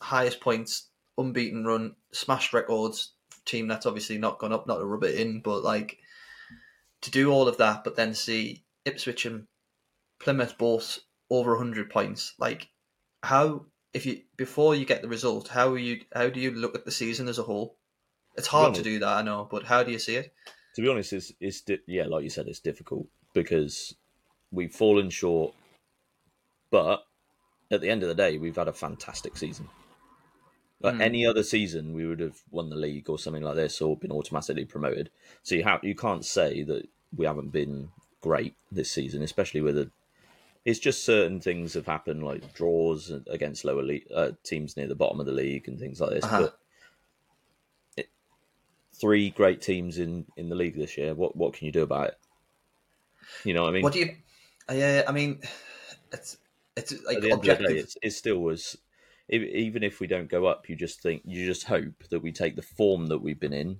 highest 0.00 0.40
points, 0.40 0.88
unbeaten 1.16 1.64
run, 1.64 1.94
smashed 2.10 2.52
records, 2.52 3.12
team 3.44 3.68
that's 3.68 3.86
obviously 3.86 4.18
not 4.18 4.40
gone 4.40 4.52
up, 4.52 4.66
not 4.66 4.78
to 4.78 4.84
rub 4.84 5.04
it 5.04 5.14
in, 5.14 5.40
but 5.40 5.62
like 5.62 5.98
to 7.02 7.12
do 7.12 7.30
all 7.30 7.46
of 7.46 7.58
that, 7.58 7.84
but 7.84 7.94
then 7.94 8.12
see 8.12 8.64
Ipswich 8.84 9.24
and 9.24 9.46
Plymouth 10.18 10.58
both 10.58 10.98
over 11.30 11.52
100 11.52 11.88
points, 11.90 12.34
like 12.40 12.66
how 13.22 13.66
if 13.94 14.04
you 14.04 14.22
before 14.36 14.74
you 14.74 14.84
get 14.84 15.02
the 15.02 15.08
result, 15.08 15.46
how 15.46 15.68
are 15.68 15.78
you 15.78 16.00
how 16.12 16.28
do 16.28 16.40
you 16.40 16.50
look 16.50 16.74
at 16.74 16.84
the 16.84 16.90
season 16.90 17.28
as 17.28 17.38
a 17.38 17.44
whole? 17.44 17.76
It's 18.36 18.48
hard 18.48 18.74
to 18.74 18.80
honest- 18.80 18.84
do 18.84 18.98
that, 18.98 19.18
I 19.18 19.22
know, 19.22 19.46
but 19.48 19.62
how 19.62 19.84
do 19.84 19.92
you 19.92 20.00
see 20.00 20.16
it? 20.16 20.34
To 20.74 20.82
be 20.82 20.88
honest, 20.88 21.12
it's, 21.12 21.32
it's 21.40 21.60
di- 21.60 21.78
yeah, 21.86 22.06
like 22.06 22.24
you 22.24 22.30
said, 22.30 22.48
it's 22.48 22.58
difficult 22.58 23.06
because 23.32 23.94
we've 24.50 24.74
fallen 24.74 25.08
short. 25.08 25.54
But 26.70 27.04
at 27.70 27.80
the 27.80 27.88
end 27.90 28.02
of 28.02 28.08
the 28.08 28.14
day, 28.14 28.38
we've 28.38 28.56
had 28.56 28.68
a 28.68 28.72
fantastic 28.72 29.36
season. 29.36 29.68
Like 30.82 30.94
Mm. 30.94 31.02
any 31.02 31.26
other 31.26 31.42
season, 31.42 31.92
we 31.92 32.06
would 32.06 32.20
have 32.20 32.40
won 32.50 32.70
the 32.70 32.76
league 32.76 33.10
or 33.10 33.18
something 33.18 33.42
like 33.42 33.56
this, 33.56 33.82
or 33.82 33.96
been 33.96 34.12
automatically 34.12 34.64
promoted. 34.64 35.10
So 35.42 35.54
you 35.54 35.62
have 35.64 35.84
you 35.84 35.94
can't 35.94 36.24
say 36.24 36.62
that 36.62 36.88
we 37.14 37.26
haven't 37.26 37.50
been 37.50 37.90
great 38.20 38.54
this 38.72 38.90
season, 38.90 39.22
especially 39.22 39.60
with 39.60 39.76
a. 39.76 39.90
It's 40.64 40.78
just 40.78 41.04
certain 41.04 41.40
things 41.40 41.74
have 41.74 41.86
happened, 41.86 42.22
like 42.22 42.54
draws 42.54 43.10
against 43.28 43.64
lower 43.64 43.82
league, 43.82 44.06
uh, 44.14 44.32
teams 44.42 44.76
near 44.76 44.86
the 44.86 44.94
bottom 44.94 45.20
of 45.20 45.26
the 45.26 45.32
league 45.32 45.68
and 45.68 45.78
things 45.78 46.00
like 46.00 46.10
this. 46.10 46.24
Uh-huh. 46.24 46.42
But 46.42 46.58
it, 47.96 48.08
three 48.94 49.30
great 49.30 49.62
teams 49.62 49.98
in, 49.98 50.26
in 50.36 50.48
the 50.48 50.54
league 50.54 50.76
this 50.76 50.96
year. 50.96 51.14
What 51.14 51.36
what 51.36 51.54
can 51.54 51.66
you 51.66 51.72
do 51.72 51.82
about 51.82 52.08
it? 52.08 52.18
You 53.44 53.54
know 53.54 53.62
what 53.62 53.70
I 53.70 53.72
mean? 53.72 53.82
What 53.82 53.92
do 53.92 54.00
you? 54.00 54.16
Yeah, 54.70 55.04
I 55.06 55.12
mean, 55.12 55.40
it's 56.12 56.36
it's 56.80 57.04
like 57.04 57.16
At 57.16 57.22
the 57.22 57.30
end 57.30 57.38
of 57.40 57.42
the 57.44 57.52
objective. 57.52 57.86
day, 57.88 57.92
it 58.02 58.10
still 58.10 58.38
was. 58.38 58.76
e- 59.32 59.36
Even 59.66 59.82
if 59.82 60.00
we 60.00 60.06
don't 60.06 60.28
go 60.28 60.46
up, 60.46 60.68
you 60.68 60.76
just 60.76 61.00
think 61.00 61.22
you 61.24 61.46
just 61.46 61.64
hope 61.64 62.04
that 62.10 62.20
we 62.20 62.32
take 62.32 62.56
the 62.56 62.62
form 62.62 63.06
that 63.08 63.18
we've 63.18 63.40
been 63.40 63.52
in 63.52 63.78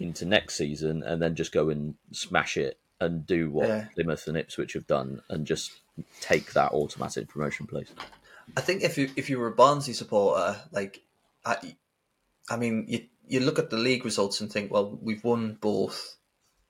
into 0.00 0.24
next 0.24 0.54
season, 0.56 1.02
and 1.02 1.20
then 1.20 1.34
just 1.34 1.52
go 1.52 1.68
and 1.70 1.94
smash 2.12 2.56
it 2.56 2.78
and 3.00 3.26
do 3.26 3.50
what 3.50 3.68
Yeah. 3.68 3.86
Plymouth 3.94 4.26
and 4.28 4.36
Ipswich 4.36 4.72
have 4.74 4.86
done, 4.86 5.22
and 5.28 5.46
just 5.46 5.72
take 6.20 6.52
that 6.52 6.72
automatic 6.72 7.28
promotion 7.28 7.66
place. 7.66 7.90
I 8.56 8.60
think 8.60 8.82
if 8.82 8.96
you 8.96 9.10
if 9.16 9.28
you 9.28 9.38
were 9.38 9.48
a 9.48 9.54
Barnsley 9.54 9.92
supporter, 9.94 10.56
like 10.72 11.02
I, 11.44 11.74
I 12.48 12.56
mean, 12.56 12.86
you 12.88 13.06
you 13.26 13.40
look 13.40 13.58
at 13.58 13.68
the 13.70 13.76
league 13.76 14.04
results 14.04 14.40
and 14.40 14.50
think, 14.50 14.70
well, 14.72 14.98
we've 15.02 15.22
won 15.22 15.58
both 15.60 16.16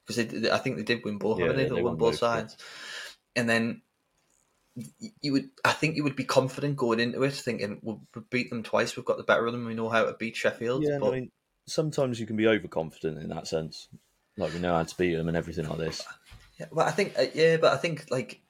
because 0.06 0.18
I 0.48 0.58
think 0.58 0.76
they 0.76 0.82
did 0.82 1.04
win 1.04 1.18
both. 1.18 1.38
Yeah, 1.38 1.46
haven't 1.46 1.56
they? 1.58 1.62
They, 1.64 1.68
they 1.76 1.82
won 1.82 1.92
won 1.92 1.96
both 1.98 2.20
both, 2.20 2.22
yeah. 2.22 2.36
sides, 2.40 2.56
and 3.36 3.48
then 3.48 3.82
you 5.20 5.32
would. 5.32 5.50
I 5.64 5.72
think 5.72 5.96
you 5.96 6.04
would 6.04 6.16
be 6.16 6.24
confident 6.24 6.76
going 6.76 7.00
into 7.00 7.22
it, 7.22 7.32
thinking 7.34 7.80
we'll 7.82 8.02
beat 8.30 8.50
them 8.50 8.62
twice. 8.62 8.96
We've 8.96 9.04
got 9.04 9.16
the 9.16 9.24
better 9.24 9.46
of 9.46 9.52
them. 9.52 9.66
We 9.66 9.74
know 9.74 9.88
how 9.88 10.04
to 10.04 10.14
beat 10.14 10.36
Sheffield. 10.36 10.84
Yeah, 10.84 10.98
but 11.00 11.08
I 11.08 11.12
mean, 11.12 11.30
sometimes 11.66 12.18
you 12.20 12.26
can 12.26 12.36
be 12.36 12.46
overconfident 12.46 13.18
in 13.18 13.28
that 13.30 13.46
sense, 13.46 13.88
like 14.36 14.52
we 14.52 14.60
know 14.60 14.74
how 14.74 14.82
to 14.82 14.96
beat 14.96 15.14
them 15.14 15.28
and 15.28 15.36
everything 15.36 15.68
like 15.68 15.78
this. 15.78 16.04
Yeah, 16.58 16.66
well, 16.72 16.86
I 16.86 16.90
think 16.90 17.14
uh, 17.18 17.26
yeah, 17.34 17.56
but 17.56 17.72
I 17.72 17.76
think 17.76 18.06
like 18.10 18.40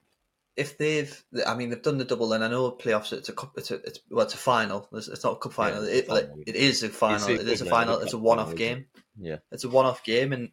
if 0.56 0.76
they've, 0.76 1.24
I 1.46 1.54
mean, 1.54 1.70
they've 1.70 1.80
done 1.80 1.98
the 1.98 2.04
double, 2.04 2.32
and 2.32 2.42
I 2.42 2.48
know 2.48 2.72
playoffs. 2.72 3.12
It's 3.12 3.28
a 3.28 3.32
cup. 3.32 3.52
It's 3.56 3.70
a 3.70 3.76
it's 3.76 4.00
well, 4.10 4.24
it's 4.24 4.34
a 4.34 4.38
final. 4.38 4.88
It's, 4.92 5.08
it's 5.08 5.24
not 5.24 5.34
a 5.34 5.36
cup 5.36 5.52
final. 5.52 5.84
a 5.84 5.86
it, 5.86 6.08
like, 6.08 6.28
final. 6.28 6.42
it 6.46 6.56
is 6.56 6.82
a 6.82 6.88
final. 6.88 7.28
It's 7.28 7.42
It 7.42 7.48
is 7.48 7.60
a 7.62 7.66
final. 7.66 7.98
It's 8.00 8.12
a 8.12 8.18
one-off 8.18 8.56
game. 8.56 8.86
Yeah, 9.16 9.36
It's 9.52 9.64
a 9.64 9.68
one-off 9.68 10.02
game, 10.02 10.32
and 10.32 10.50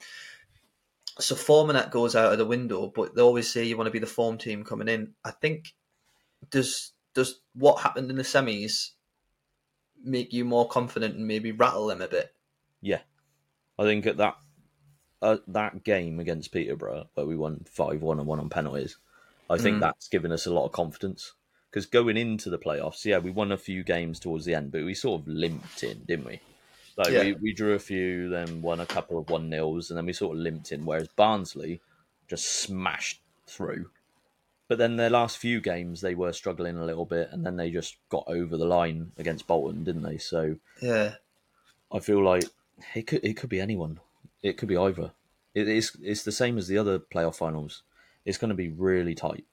so 1.19 1.36
forming 1.36 1.75
that 1.75 1.91
goes 1.91 2.15
out 2.15 2.32
of 2.32 2.38
the 2.38 2.45
window. 2.45 2.91
But 2.93 3.15
they 3.15 3.21
always 3.21 3.49
say 3.51 3.63
you 3.63 3.78
want 3.78 3.88
to 3.88 3.91
be 3.91 3.99
the 3.99 4.06
form 4.06 4.38
team 4.38 4.63
coming 4.63 4.88
in. 4.88 5.13
I 5.23 5.32
think 5.32 5.73
does 6.49 6.91
does 7.13 7.39
what 7.54 7.82
happened 7.82 8.10
in 8.10 8.17
the 8.17 8.23
semis 8.23 8.91
make 10.04 10.34
you 10.34 10.45
more 10.45 10.67
confident 10.67 11.15
and 11.15 11.28
maybe 11.28 11.51
rattle 11.51 11.88
them 11.88 12.01
a 12.01 12.08
bit? 12.08 12.34
yeah. 12.82 12.99
I 13.78 13.84
think 13.84 14.06
at 14.06 14.17
that 14.17 14.36
uh, 15.21 15.38
that 15.47 15.84
game 15.84 16.19
against 16.19 16.51
Peterborough, 16.51 17.10
where 17.13 17.25
we 17.25 17.36
won 17.36 17.65
five 17.69 18.01
one 18.01 18.19
and 18.19 18.28
one 18.28 18.39
on 18.39 18.49
penalties, 18.49 18.97
I 19.49 19.58
think 19.58 19.78
Mm. 19.78 19.82
that's 19.82 20.08
given 20.08 20.32
us 20.32 20.45
a 20.45 20.54
lot 20.54 20.65
of 20.65 20.71
confidence. 20.71 21.34
Because 21.69 21.86
going 21.88 22.15
into 22.15 22.49
the 22.49 22.58
playoffs, 22.58 23.04
yeah, 23.04 23.17
we 23.17 23.32
won 23.32 23.51
a 23.51 23.58
few 23.58 23.84
games 23.84 24.19
towards 24.19 24.45
the 24.45 24.56
end, 24.56 24.71
but 24.71 24.86
we 24.86 24.93
sort 24.93 25.21
of 25.21 25.28
limped 25.28 25.84
in, 25.84 26.04
didn't 26.06 26.25
we? 26.25 26.39
Like 26.97 27.10
Yeah. 27.10 27.23
we, 27.23 27.34
we 27.34 27.53
drew 27.53 27.73
a 27.73 27.79
few, 27.79 28.29
then 28.29 28.62
won 28.62 28.79
a 28.79 28.86
couple 28.86 29.17
of 29.17 29.29
one 29.29 29.49
nils, 29.49 29.89
and 29.89 29.97
then 29.97 30.05
we 30.05 30.13
sort 30.13 30.36
of 30.38 30.41
limped 30.41 30.71
in. 30.71 30.86
Whereas 30.86 31.08
Barnsley 31.10 31.81
just 32.27 32.45
smashed 32.62 33.21
through. 33.47 33.89
But 34.67 34.77
then 34.79 34.95
their 34.95 35.10
last 35.12 35.38
few 35.38 35.62
games, 35.62 36.01
they 36.01 36.15
were 36.15 36.34
struggling 36.34 36.77
a 36.77 36.86
little 36.86 37.05
bit, 37.05 37.29
and 37.31 37.45
then 37.45 37.55
they 37.58 37.69
just 37.69 37.97
got 38.10 38.23
over 38.27 38.58
the 38.58 38.65
line 38.65 39.12
against 39.17 39.45
Bolton, 39.45 39.84
didn't 39.84 40.01
they? 40.03 40.17
So 40.17 40.55
Yeah, 40.81 41.15
I 41.91 41.99
feel 41.99 42.23
like 42.23 42.45
it 42.95 43.05
could 43.08 43.23
it 43.23 43.36
could 43.38 43.49
be 43.49 43.62
anyone. 43.62 43.99
It 44.41 44.58
could 44.58 44.69
be 44.69 44.77
either. 44.77 45.12
It 45.53 45.67
is 45.67 45.95
it's 46.01 46.23
the 46.23 46.31
same 46.31 46.58
as 46.58 46.67
the 46.67 46.77
other 46.77 46.97
playoff 46.99 47.36
finals. 47.36 47.84
It's 48.25 48.38
going 48.39 48.49
to 48.49 48.55
be 48.55 48.69
really 48.69 49.13
tight. 49.13 49.45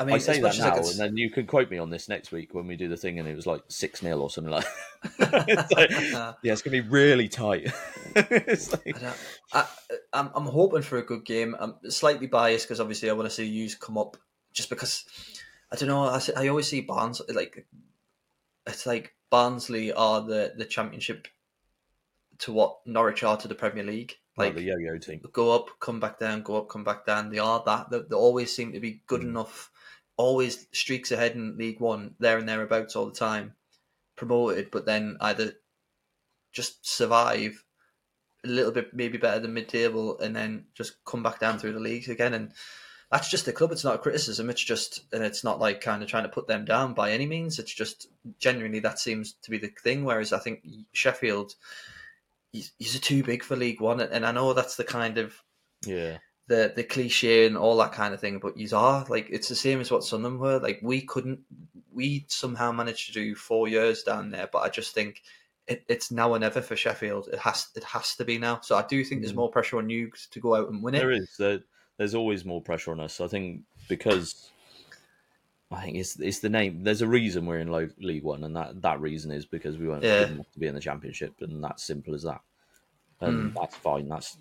I 0.00 0.04
mean, 0.04 0.14
I 0.14 0.18
say 0.18 0.40
that 0.40 0.54
I 0.58 0.68
now, 0.70 0.74
could 0.76 0.86
and 0.86 0.98
then 0.98 1.16
you 1.16 1.30
can 1.30 1.46
quote 1.46 1.70
me 1.70 1.76
on 1.76 1.90
this 1.90 2.08
next 2.08 2.32
week 2.32 2.54
when 2.54 2.66
we 2.66 2.76
do 2.76 2.88
the 2.88 2.96
thing, 2.96 3.18
and 3.18 3.28
it 3.28 3.36
was 3.36 3.46
like 3.46 3.62
six 3.68 4.00
0 4.00 4.18
or 4.18 4.30
something 4.30 4.50
like. 4.50 4.64
it's 5.18 5.72
like, 5.72 5.90
yeah, 6.42 6.52
it's 6.52 6.62
going 6.62 6.74
to 6.76 6.82
be 6.82 6.88
really 6.88 7.28
tight. 7.28 7.70
like, 8.14 8.96
I 9.02 9.14
I, 9.52 9.66
I'm 10.12 10.30
I'm 10.34 10.46
hoping 10.46 10.82
for 10.82 10.96
a 10.96 11.02
good 11.04 11.24
game. 11.26 11.54
I'm 11.60 11.74
slightly 11.90 12.26
biased 12.26 12.66
because 12.66 12.80
obviously 12.80 13.10
I 13.10 13.12
want 13.12 13.28
to 13.28 13.34
see 13.34 13.44
yous 13.44 13.74
come 13.74 13.98
up 13.98 14.16
just 14.52 14.70
because 14.70 15.04
I 15.70 15.76
don't 15.76 15.88
know. 15.88 16.18
I 16.36 16.48
always 16.48 16.68
see 16.68 16.80
Barnes 16.80 17.20
like 17.28 17.66
it's 18.66 18.86
like 18.86 19.14
Barnsley 19.30 19.92
are 19.92 20.22
the 20.22 20.54
the 20.56 20.64
championship 20.64 21.28
to 22.38 22.52
what 22.52 22.78
Norwich 22.86 23.22
are 23.22 23.36
to 23.36 23.48
the 23.48 23.54
Premier 23.54 23.84
League. 23.84 24.16
Like 24.36 24.48
Like 24.48 24.54
the 24.56 24.62
yo-yo 24.62 24.96
team. 24.98 25.20
go 25.32 25.52
up, 25.54 25.78
come 25.80 26.00
back 26.00 26.18
down, 26.18 26.42
go 26.42 26.56
up, 26.56 26.68
come 26.70 26.84
back 26.84 27.04
down. 27.04 27.28
They 27.30 27.38
are 27.38 27.62
that. 27.66 27.90
They, 27.90 27.98
they 27.98 28.16
always 28.16 28.54
seem 28.54 28.72
to 28.72 28.80
be 28.80 29.02
good 29.06 29.20
Mm. 29.20 29.28
enough. 29.30 29.70
Always 30.20 30.66
streaks 30.72 31.12
ahead 31.12 31.32
in 31.32 31.56
League 31.56 31.80
One, 31.80 32.14
there 32.18 32.36
and 32.36 32.46
thereabouts 32.46 32.94
all 32.94 33.06
the 33.06 33.12
time. 33.12 33.54
Promoted, 34.16 34.70
but 34.70 34.84
then 34.84 35.16
either 35.18 35.54
just 36.52 36.86
survive 36.86 37.64
a 38.44 38.48
little 38.48 38.70
bit, 38.70 38.92
maybe 38.92 39.16
better 39.16 39.40
than 39.40 39.54
mid-table, 39.54 40.18
and 40.20 40.36
then 40.36 40.66
just 40.74 41.02
come 41.06 41.22
back 41.22 41.40
down 41.40 41.58
through 41.58 41.72
the 41.72 41.80
leagues 41.80 42.08
again. 42.08 42.34
And 42.34 42.52
that's 43.10 43.30
just 43.30 43.46
the 43.46 43.52
club. 43.52 43.72
It's 43.72 43.84
not 43.84 43.94
a 43.94 43.98
criticism. 43.98 44.50
It's 44.50 44.62
just, 44.62 45.04
and 45.10 45.24
it's 45.24 45.42
not 45.42 45.58
like 45.58 45.80
kind 45.80 46.02
of 46.02 46.08
trying 46.08 46.24
to 46.24 46.28
put 46.28 46.48
them 46.48 46.66
down 46.66 46.92
by 46.92 47.12
any 47.12 47.24
means. 47.24 47.58
It's 47.58 47.74
just 47.74 48.08
genuinely 48.38 48.80
that 48.80 48.98
seems 48.98 49.32
to 49.42 49.50
be 49.50 49.58
the 49.58 49.72
thing. 49.82 50.04
Whereas 50.04 50.34
I 50.34 50.38
think 50.38 50.66
Sheffield, 50.92 51.54
he's, 52.52 52.72
he's 52.78 53.00
too 53.00 53.22
big 53.22 53.42
for 53.42 53.56
League 53.56 53.80
One, 53.80 54.00
and 54.00 54.26
I 54.26 54.32
know 54.32 54.52
that's 54.52 54.76
the 54.76 54.84
kind 54.84 55.16
of 55.16 55.34
Yeah. 55.86 56.18
The 56.50 56.72
the 56.74 56.82
cliche 56.82 57.46
and 57.46 57.56
all 57.56 57.76
that 57.76 57.92
kind 57.92 58.12
of 58.12 58.20
thing. 58.20 58.40
But 58.40 58.56
you 58.56 58.68
are 58.76 59.06
like 59.08 59.28
it's 59.30 59.48
the 59.48 59.54
same 59.54 59.80
as 59.80 59.90
what 59.90 60.02
Sunderland 60.04 60.40
were. 60.40 60.58
Like 60.58 60.80
we 60.82 61.00
couldn't, 61.00 61.38
we 61.94 62.24
somehow 62.28 62.72
managed 62.72 63.06
to 63.06 63.12
do 63.12 63.34
four 63.36 63.68
years 63.68 64.02
down 64.02 64.30
there. 64.30 64.48
But 64.52 64.58
I 64.58 64.68
just 64.68 64.92
think 64.92 65.22
it, 65.68 65.84
it's 65.86 66.10
now 66.10 66.30
or 66.32 66.38
never 66.40 66.60
for 66.60 66.74
Sheffield. 66.74 67.28
It 67.32 67.38
has 67.38 67.68
it 67.76 67.84
has 67.84 68.16
to 68.16 68.24
be 68.24 68.36
now. 68.36 68.58
So 68.62 68.76
I 68.76 68.84
do 68.86 69.04
think 69.04 69.20
there's 69.22 69.32
Mhm. 69.32 69.36
more 69.36 69.50
pressure 69.50 69.78
on 69.78 69.88
you 69.88 70.10
to 70.32 70.40
go 70.40 70.56
out 70.56 70.68
and 70.68 70.82
win 70.82 70.96
it. 70.96 70.98
There 70.98 71.12
is. 71.12 71.36
There, 71.38 71.60
there's 71.96 72.16
always 72.16 72.44
more 72.44 72.60
pressure 72.60 72.90
on 72.90 72.98
us. 73.00 73.20
I 73.20 73.28
think 73.28 73.62
because 73.88 74.50
I 75.70 75.82
think 75.82 75.98
it's 75.98 76.18
it's 76.18 76.40
the 76.40 76.48
name. 76.48 76.82
There's 76.82 77.02
a 77.02 77.06
reason 77.06 77.46
we're 77.46 77.60
in 77.60 77.68
low, 77.68 77.88
League 78.00 78.24
One, 78.24 78.42
and 78.42 78.56
that, 78.56 78.82
that 78.82 79.00
reason 79.00 79.30
is 79.30 79.46
because 79.46 79.78
we 79.78 79.86
weren't 79.86 80.02
Yeah. 80.02 80.24
good 80.24 80.32
enough 80.32 80.52
to 80.52 80.58
be 80.58 80.66
in 80.66 80.74
the 80.74 80.80
Championship, 80.80 81.34
and 81.42 81.62
that's 81.62 81.84
simple 81.84 82.12
as 82.12 82.24
that. 82.24 82.40
And 83.20 83.54
that's 83.54 83.76
fine. 83.76 84.08
That's 84.08 84.36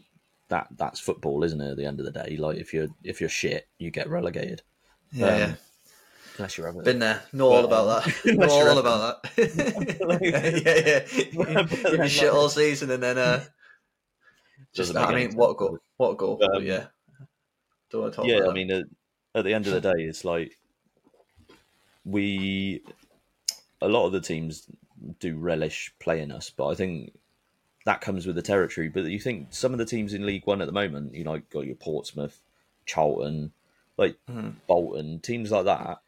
that 0.50 0.68
that's 0.78 1.00
football, 1.00 1.44
isn't 1.44 1.62
it? 1.62 1.72
At 1.72 1.78
the 1.78 1.86
end 1.86 2.00
of 2.00 2.06
the 2.06 2.12
day, 2.12 2.38
like 2.38 2.58
if 2.58 2.74
you're 2.74 2.88
if 3.04 3.20
you're 3.22 3.30
shit, 3.30 3.68
you 3.78 3.92
get 3.92 4.10
relegated. 4.10 4.62
Yeah, 5.12 5.26
Um, 5.28 5.40
yeah. 5.40 5.54
Unless 6.38 6.58
you're 6.58 6.68
ever 6.70 6.82
Been 6.84 7.00
there. 7.00 7.22
Know 7.34 7.50
all 7.50 7.62
But, 7.64 7.66
about 7.68 8.06
that. 8.06 8.26
know 8.38 8.48
all 8.50 8.68
ever- 8.70 8.80
about 8.80 9.24
that. 9.24 10.20
yeah, 11.36 11.52
yeah. 11.54 11.68
But 11.84 11.92
You'd 12.00 12.10
shit 12.12 12.30
all 12.30 12.48
season, 12.50 12.92
and 12.92 13.04
then 13.04 13.18
uh, 13.18 13.44
just 14.74 14.96
I 14.96 15.14
mean, 15.14 15.36
what 15.36 15.50
a 15.52 15.56
goal! 15.56 15.78
What 15.98 16.12
a 16.12 16.16
goal! 16.16 16.38
But, 16.40 16.50
But 16.52 16.58
um, 16.58 16.66
yeah. 16.66 16.86
Don't 17.92 18.02
want 18.02 18.14
to 18.14 18.18
talk 18.18 18.26
yeah, 18.28 18.38
about 18.38 18.52
I 18.52 18.54
mean, 18.54 18.72
at, 18.72 18.86
at 19.36 19.44
the 19.44 19.54
end 19.54 19.68
of 19.68 19.74
the 19.74 19.82
day, 19.82 20.04
it's 20.04 20.24
like 20.24 20.54
we 22.06 22.84
a 23.82 23.88
lot 23.88 24.06
of 24.06 24.12
the 24.12 24.22
teams 24.22 24.68
do 25.20 25.38
relish 25.38 25.92
playing 26.00 26.32
us, 26.32 26.50
but 26.50 26.68
I 26.68 26.76
think 26.76 27.14
that 27.86 28.02
comes 28.02 28.26
with 28.28 28.36
the 28.36 28.42
territory. 28.42 28.90
But 28.90 29.06
you 29.06 29.20
think 29.20 29.48
some 29.52 29.72
of 29.72 29.78
the 29.80 29.86
teams 29.86 30.14
in 30.14 30.26
League 30.26 30.46
One 30.46 30.62
at 30.62 30.66
the 30.68 30.72
moment, 30.74 31.14
you 31.16 31.24
know, 31.24 31.40
got 31.50 31.66
your 31.66 31.76
Portsmouth, 31.76 32.42
Charlton, 32.86 33.54
like 33.98 34.18
Mhm. 34.30 34.56
Bolton, 34.68 35.20
teams 35.20 35.52
like 35.52 35.66
that. 35.66 36.02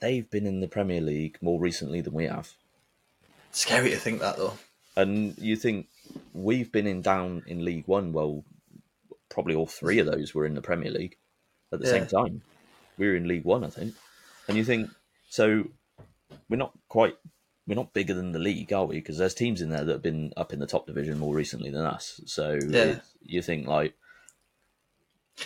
They've 0.00 0.28
been 0.28 0.46
in 0.46 0.60
the 0.60 0.68
Premier 0.68 1.00
League 1.00 1.38
more 1.40 1.60
recently 1.60 2.00
than 2.00 2.12
we 2.14 2.24
have, 2.24 2.52
Scary 3.50 3.90
to 3.90 3.96
think 3.96 4.20
that 4.20 4.36
though. 4.36 4.58
and 4.96 5.36
you 5.38 5.56
think 5.56 5.88
we've 6.34 6.70
been 6.70 6.86
in 6.86 7.00
down 7.02 7.42
in 7.46 7.64
League 7.64 7.86
One. 7.86 8.12
Well, 8.12 8.44
probably 9.28 9.54
all 9.54 9.66
three 9.66 9.98
of 9.98 10.06
those 10.06 10.34
were 10.34 10.44
in 10.46 10.54
the 10.54 10.62
Premier 10.62 10.90
League 10.90 11.16
at 11.72 11.80
the 11.80 11.86
Yeah. 11.86 11.92
same 11.92 12.06
time. 12.06 12.42
We 12.98 13.06
were 13.06 13.16
in 13.16 13.26
League 13.28 13.44
One, 13.44 13.64
I 13.64 13.70
think. 13.70 13.94
And 14.48 14.56
you 14.56 14.64
think 14.64 14.90
so? 15.28 15.70
We're 16.48 16.56
not 16.56 16.76
quite. 16.88 17.16
We're 17.66 17.74
not 17.74 17.92
bigger 17.92 18.14
than 18.14 18.32
the 18.32 18.38
league, 18.38 18.72
are 18.72 18.84
we? 18.86 18.96
Because 18.96 19.18
there's 19.18 19.34
teams 19.34 19.60
in 19.60 19.70
there 19.70 19.84
that 19.84 19.92
have 19.92 20.02
been 20.02 20.32
up 20.36 20.52
in 20.52 20.60
the 20.60 20.66
top 20.66 20.86
division 20.86 21.18
more 21.18 21.34
recently 21.34 21.70
than 21.70 21.84
us. 21.84 22.20
So 22.26 22.58
Yeah. 22.70 23.00
you 23.22 23.42
think 23.42 23.66
like 23.66 23.94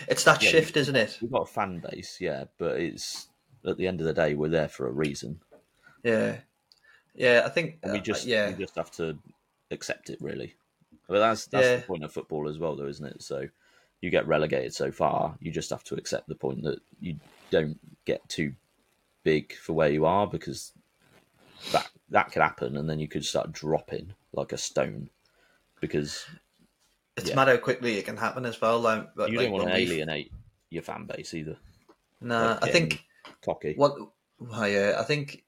It's 0.06 0.24
that 0.24 0.42
Yeah, 0.42 0.50
shift, 0.50 0.76
isn't 0.76 0.96
it? 0.96 1.20
we've 1.20 1.30
got 1.30 1.42
a 1.42 1.46
fan 1.46 1.80
base, 1.80 2.20
yeah, 2.20 2.44
but 2.58 2.80
it's 2.80 3.28
at 3.64 3.76
the 3.76 3.86
end 3.86 4.00
of 4.00 4.06
the 4.06 4.12
day 4.14 4.34
we're 4.34 4.48
there 4.48 4.68
for 4.68 4.86
a 4.86 4.92
reason. 4.92 5.40
Yeah, 6.02 6.38
yeah. 7.14 7.42
I 7.44 7.48
think 7.50 7.78
we 7.84 8.00
uh, 8.00 8.02
just 8.02 8.26
yeah, 8.26 8.46
we 8.46 8.54
just 8.54 8.76
have 8.76 8.90
to 8.92 9.18
accept 9.70 10.10
it, 10.10 10.20
really. 10.20 10.54
But 11.08 11.20
that's 11.20 11.46
that's 11.46 11.70
Yeah. 11.70 11.76
the 11.76 11.82
point 11.82 12.04
of 12.04 12.12
football 12.12 12.48
as 12.48 12.58
well, 12.58 12.76
though, 12.76 12.86
isn't 12.86 13.06
it? 13.06 13.22
So 13.22 13.48
you 14.00 14.10
get 14.10 14.26
relegated 14.26 14.74
so 14.74 14.90
far, 14.90 15.36
you 15.40 15.50
just 15.50 15.70
have 15.70 15.84
to 15.84 15.94
accept 15.96 16.28
the 16.28 16.34
point 16.34 16.62
that 16.62 16.80
you 17.00 17.16
don't 17.50 17.78
get 18.04 18.26
too 18.28 18.54
big 19.24 19.52
for 19.54 19.72
where 19.74 19.90
you 19.90 20.06
are 20.06 20.26
because 20.26 20.72
that 21.72 21.88
that 22.10 22.32
could 22.32 22.42
happen, 22.42 22.76
and 22.76 22.88
then 22.88 22.98
you 22.98 23.08
could 23.08 23.24
start 23.24 23.52
dropping 23.52 24.14
like 24.32 24.52
a 24.52 24.58
stone 24.58 25.10
because 25.80 26.26
it's 27.16 27.30
yeah. 27.30 27.36
mad 27.36 27.48
how 27.48 27.56
quickly 27.56 27.98
it 27.98 28.04
can 28.04 28.16
happen 28.16 28.44
as 28.46 28.60
well. 28.60 28.80
Like, 28.80 29.08
you 29.16 29.22
like 29.24 29.34
don't 29.38 29.52
want 29.52 29.68
to 29.68 29.76
alienate 29.76 30.32
your 30.70 30.82
fan 30.82 31.06
base 31.06 31.34
either. 31.34 31.56
Nah, 32.20 32.52
like 32.52 32.64
I 32.64 32.70
think 32.70 33.04
Cocky. 33.44 33.74
what. 33.74 33.96
Well, 34.38 34.68
yeah, 34.68 34.96
I 34.98 35.04
think 35.04 35.44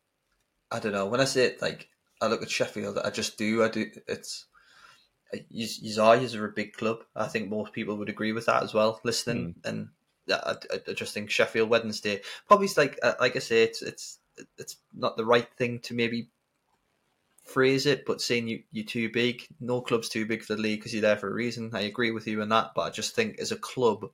I 0.71 0.79
don't 0.79 0.93
know. 0.93 1.07
When 1.07 1.21
I 1.21 1.25
say 1.25 1.47
it, 1.47 1.63
like 1.63 1.89
I 2.21 2.27
look 2.27 2.43
at 2.43 2.51
Sheffield, 2.51 2.99
I 2.99 3.11
just 3.11 3.39
do. 3.39 3.63
I 3.63 3.69
do. 3.69 3.91
It's 4.07 4.47
you. 5.49 5.67
You 5.81 6.03
are. 6.03 6.17
You 6.17 6.43
are 6.43 6.47
a 6.47 6.53
big 6.53 6.75
club. 6.75 6.99
I 7.17 7.27
think 7.29 7.49
most 7.49 7.73
people 7.73 7.97
would 7.97 8.09
agree 8.09 8.33
with 8.33 8.47
that 8.47 8.63
as 8.63 8.75
well. 8.75 9.01
Listening 9.05 9.55
Hmm. 9.65 9.69
and 9.69 9.89
I, 10.31 10.57
I- 10.89 10.93
just 10.93 11.15
think 11.15 11.31
Sheffield 11.31 11.71
Wednesday 11.71 12.21
probably 12.47 12.67
is 12.67 12.77
like 12.77 12.99
uh, 13.03 13.15
like 13.19 13.37
I 13.37 13.41
say, 13.41 13.63
it's 13.63 13.83
it's 13.83 14.19
it's 14.59 14.77
not 14.95 15.17
the 15.17 15.25
right 15.25 15.49
thing 15.57 15.81
to 15.81 15.95
maybe 15.95 16.29
phrase 17.45 17.87
it, 17.87 18.05
but 18.07 18.21
saying 18.21 18.49
you 18.49 18.63
you're 18.71 18.85
too 18.85 19.11
big, 19.11 19.47
no 19.61 19.81
club's 19.81 20.09
too 20.09 20.27
big 20.27 20.43
for 20.43 20.55
the 20.55 20.63
league 20.63 20.81
because 20.81 20.93
you're 20.93 21.03
there 21.03 21.17
for 21.17 21.31
a 21.31 21.35
reason. 21.35 21.71
I 21.75 21.83
agree 21.83 22.11
with 22.11 22.27
you 22.27 22.43
on 22.43 22.49
that, 22.51 22.73
but 22.75 22.83
I 22.83 22.91
just 22.91 23.15
think 23.15 23.39
as 23.39 23.53
a 23.53 23.57
club, 23.57 24.11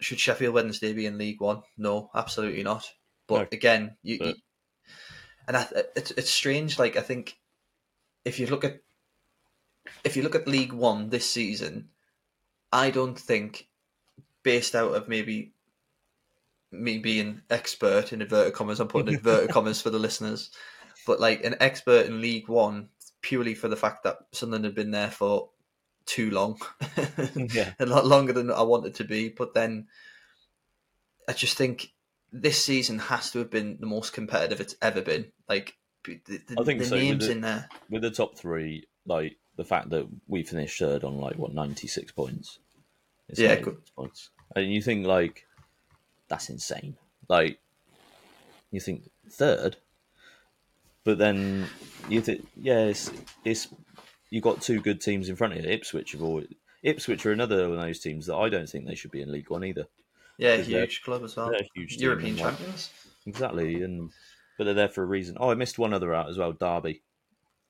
should 0.00 0.20
Sheffield 0.20 0.54
Wednesday 0.54 0.92
be 0.92 1.06
in 1.06 1.18
League 1.18 1.40
One? 1.40 1.62
No, 1.76 2.10
absolutely 2.14 2.62
not. 2.62 2.90
But 3.26 3.40
No, 3.40 3.48
again, 3.52 3.96
you, 4.02 4.18
you 4.20 4.34
and 5.48 5.56
I, 5.56 5.66
it's 5.96 6.10
it's 6.12 6.30
strange. 6.30 6.78
Like 6.78 6.96
I 6.96 7.00
think 7.00 7.36
if 8.24 8.38
you 8.38 8.46
look 8.46 8.64
at 8.64 8.80
if 10.02 10.16
you 10.16 10.22
look 10.22 10.34
at 10.34 10.48
League 10.48 10.72
One 10.72 11.10
this 11.10 11.28
season, 11.28 11.88
I 12.72 12.90
don't 12.90 13.18
think 13.18 13.68
based 14.42 14.74
out 14.74 14.94
of 14.94 15.08
maybe 15.08 15.52
me 16.70 16.98
being 16.98 17.42
expert 17.50 18.12
in 18.12 18.22
inverted 18.22 18.54
commas, 18.54 18.80
I'm 18.80 18.88
putting 18.88 19.14
inverted 19.14 19.50
commas 19.50 19.80
for 19.80 19.90
the 19.90 19.98
listeners, 19.98 20.50
but 21.06 21.20
like 21.20 21.44
an 21.44 21.56
expert 21.60 22.06
in 22.06 22.20
League 22.20 22.48
One 22.48 22.88
purely 23.20 23.54
for 23.54 23.68
the 23.68 23.76
fact 23.76 24.04
that 24.04 24.18
Sunderland 24.32 24.64
had 24.64 24.74
been 24.74 24.90
there 24.90 25.10
for 25.10 25.48
too 26.06 26.30
long, 26.30 26.60
Yeah. 27.34 27.72
a 27.80 27.86
lot 27.86 28.06
longer 28.06 28.32
than 28.32 28.50
I 28.50 28.62
wanted 28.62 28.94
to 28.96 29.04
be. 29.04 29.28
But 29.30 29.54
then 29.54 29.86
I 31.28 31.32
just 31.32 31.56
think 31.56 31.92
this 32.32 32.62
season 32.62 32.98
has 32.98 33.30
to 33.30 33.38
have 33.38 33.50
been 33.50 33.78
the 33.80 33.86
most 33.86 34.12
competitive 34.12 34.60
it's 34.60 34.76
ever 34.82 35.00
been. 35.02 35.32
Like 35.48 35.76
the, 36.04 36.20
the, 36.26 36.40
I 36.58 36.64
think 36.64 36.80
the 36.80 36.86
so, 36.86 36.96
names 36.96 37.26
the- 37.26 37.32
in 37.32 37.40
there. 37.40 37.68
with 37.88 38.02
the 38.02 38.10
top 38.10 38.36
three, 38.36 38.86
like 39.06 39.36
the 39.56 39.64
fact 39.64 39.90
that 39.90 40.06
we 40.26 40.42
finished 40.42 40.78
third 40.78 41.04
on 41.04 41.18
like 41.18 41.36
what 41.36 41.54
ninety 41.54 41.86
six 41.86 42.12
points. 42.12 42.58
It's 43.28 43.40
Yeah, 43.40 43.56
good. 43.60 43.78
points, 43.96 44.28
and 44.54 44.70
you 44.70 44.82
think 44.82 45.06
like 45.06 45.46
that's 46.28 46.50
insane. 46.50 46.96
Like 47.28 47.58
you 48.70 48.80
think 48.80 49.08
third, 49.30 49.78
but 51.04 51.18
then 51.18 51.66
you 52.08 52.20
think 52.20 52.46
yeah, 52.56 52.80
it's, 52.84 53.10
it's 53.44 53.68
you 54.30 54.40
got 54.40 54.60
two 54.62 54.80
good 54.80 55.00
teams 55.00 55.28
in 55.28 55.36
front 55.36 55.54
of 55.54 55.64
you. 55.64 55.70
Ipswich 55.70 56.12
have 56.12 56.22
always 56.22 56.46
Ipswich 56.82 57.24
are 57.24 57.32
another 57.32 57.64
of 57.64 57.76
those 57.76 58.00
teams 58.00 58.26
that 58.26 58.36
I 58.36 58.48
don't 58.48 58.68
think 58.68 58.86
they 58.86 58.94
should 58.94 59.10
be 59.10 59.22
in 59.22 59.32
League 59.32 59.50
One 59.50 59.64
either. 59.64 59.86
Yeah, 60.38 60.56
huge 60.56 61.02
club 61.02 61.22
as 61.24 61.36
well. 61.36 61.52
Huge 61.74 61.96
European 61.96 62.36
like, 62.36 62.44
champions. 62.46 62.90
exactly, 63.26 63.82
and 63.82 64.10
but 64.58 64.64
they're 64.64 64.74
there 64.74 64.88
for 64.88 65.02
a 65.02 65.06
reason. 65.06 65.36
Oh, 65.38 65.50
I 65.50 65.54
missed 65.54 65.78
one 65.78 65.94
other 65.94 66.12
out 66.14 66.28
as 66.28 66.36
well. 66.38 66.52
Derby, 66.52 67.02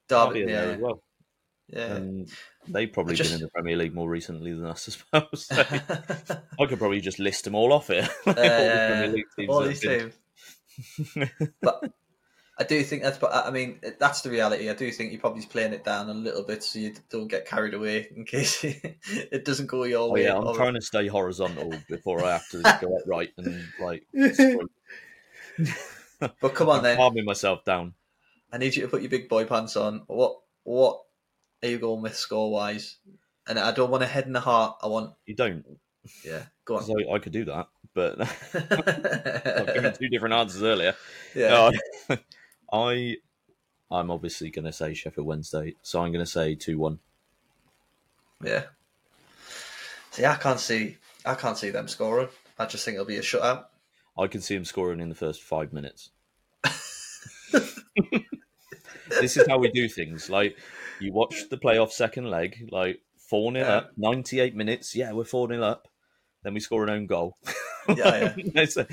Derby, 0.09 0.45
there 0.47 0.69
yeah, 0.69 0.73
as 0.73 0.81
well. 0.81 1.03
yeah. 1.69 1.95
and 1.97 2.29
they've 2.67 2.93
probably 2.93 3.15
just- 3.17 3.31
been 3.31 3.41
in 3.41 3.45
the 3.45 3.51
Premier 3.51 3.77
League 3.77 3.95
more 3.95 4.09
recently 4.09 4.53
than 4.55 4.65
us 4.67 4.89
as 4.89 5.03
well. 5.13 5.29
So 5.37 5.57
I 6.61 6.67
could 6.67 6.79
probably 6.79 7.01
just 7.01 7.19
list 7.19 7.45
them 7.45 7.55
all 7.55 7.73
off 7.73 7.89
here. 7.89 8.09
All 8.27 8.33
Uh, 8.39 9.07
League 9.13 9.25
teams 9.39 9.49
all 9.51 9.61
these 9.63 9.81
teams. 9.81 10.15
but 11.63 11.93
I 12.57 12.63
do 12.65 12.83
think 12.85 13.03
that's. 13.03 13.19
But 13.19 13.33
I 13.35 13.51
mean, 13.51 13.81
that's 13.99 14.21
the 14.21 14.31
reality. 14.31 14.71
I 14.71 14.75
do 14.75 14.91
think 14.93 15.11
you're 15.11 15.21
probably 15.21 15.45
playing 15.45 15.73
it 15.73 15.83
down 15.85 16.09
a 16.09 16.15
little 16.15 16.45
bit 16.45 16.63
so 16.63 16.79
you 16.79 16.95
don't 17.11 17.27
get 17.29 17.47
carried 17.47 17.75
away 17.75 18.09
in 18.15 18.25
case 18.25 18.63
it 18.65 19.45
doesn't 19.45 19.67
go 19.67 19.83
your 19.85 20.09
Oh 20.09 20.13
way. 20.13 20.25
yeah, 20.25 20.37
I'm 20.37 20.47
Or- 20.47 20.55
trying 20.55 20.75
to 20.75 20.81
stay 20.81 21.09
horizontal 21.09 21.73
before 21.89 22.25
I 22.25 22.33
have 22.33 22.49
to 22.51 22.63
go 22.81 22.97
upright 22.99 23.31
and 23.39 23.65
like. 23.81 24.07
But 26.41 26.55
come 26.55 26.69
on 26.71 26.79
I'm 26.79 26.83
then, 26.85 26.97
calming 26.97 27.25
myself 27.25 27.65
down. 27.65 27.95
I 28.53 28.59
need 28.59 28.75
you 28.77 28.83
to 28.83 28.89
put 28.89 29.03
your 29.03 29.11
big 29.11 29.29
boy 29.29 29.45
pants 29.45 29.77
on. 29.77 30.05
What 30.07 30.39
what 30.63 31.03
are 31.63 31.69
you 31.69 31.79
going 31.79 32.03
with 32.03 32.17
score 32.17 32.51
wise? 32.51 32.97
And 33.47 33.59
I 33.59 33.73
don't 33.73 33.91
want 33.91 34.03
a 34.05 34.07
head 34.07 34.25
in 34.27 34.33
the 34.33 34.41
heart. 34.41 34.77
I 34.83 34.87
want 34.87 35.13
You 35.27 35.35
don't. 35.35 35.65
Yeah, 36.25 36.45
go 36.65 36.77
on. 36.77 36.85
So 36.85 36.95
I 37.13 37.19
could 37.19 37.33
do 37.33 37.45
that, 37.47 37.67
but 37.95 38.21
I've 38.55 39.75
given 39.75 39.93
two 39.95 40.09
different 40.09 40.35
answers 40.35 40.63
earlier. 40.63 40.95
yeah. 41.35 41.71
Uh, 42.09 42.17
I, 42.75 43.17
I'm 43.91 44.11
obviously 44.11 44.51
going 44.51 44.65
to 44.65 44.73
say 44.73 44.95
Sheffield 44.95 45.27
Wednesday, 45.27 45.75
so 45.83 46.03
I'm 46.03 46.13
going 46.13 46.25
to 46.25 46.31
say 46.31 46.55
two 46.57 46.79
one. 46.79 46.99
Yeah. 48.43 48.65
See, 50.11 50.25
I 50.25 50.35
can't 50.37 50.59
see. 50.61 50.97
I 51.25 51.35
can't 51.35 51.57
see 51.57 51.71
them 51.71 51.89
scoring. 51.89 52.29
I 52.59 52.67
just 52.67 52.85
think 52.85 52.97
it'll 52.97 53.07
be 53.07 53.17
a 53.17 53.23
shutout. 53.23 53.67
I 54.19 54.27
can 54.27 54.41
see 54.41 54.55
them 54.55 54.65
scoring 54.65 55.01
in 55.01 55.09
the 55.09 55.15
first 55.15 55.43
five 55.43 55.73
minutes. 55.73 56.11
this 59.21 59.37
is 59.37 59.47
how 59.49 59.59
we 59.59 59.71
do 59.71 59.89
things. 59.89 60.29
Like 60.29 60.57
you 61.01 61.13
watch 61.13 61.49
the 61.51 61.57
playoff 61.57 61.91
second 61.93 62.31
leg, 62.31 62.69
like 62.71 63.01
four 63.17 63.53
0 63.53 63.65
Yeah. 63.65 63.73
up, 63.77 63.91
ninety 63.97 64.41
eight 64.41 64.55
minutes. 64.55 64.95
Yeah, 64.95 65.13
we're 65.13 65.25
four 65.25 65.49
0 65.49 65.63
up. 65.63 65.89
Then 66.43 66.55
we 66.55 66.61
score 66.61 66.85
an 66.85 66.91
own 66.91 67.07
goal. 67.07 67.37
Yeah, 67.89 68.35
a- 68.57 68.87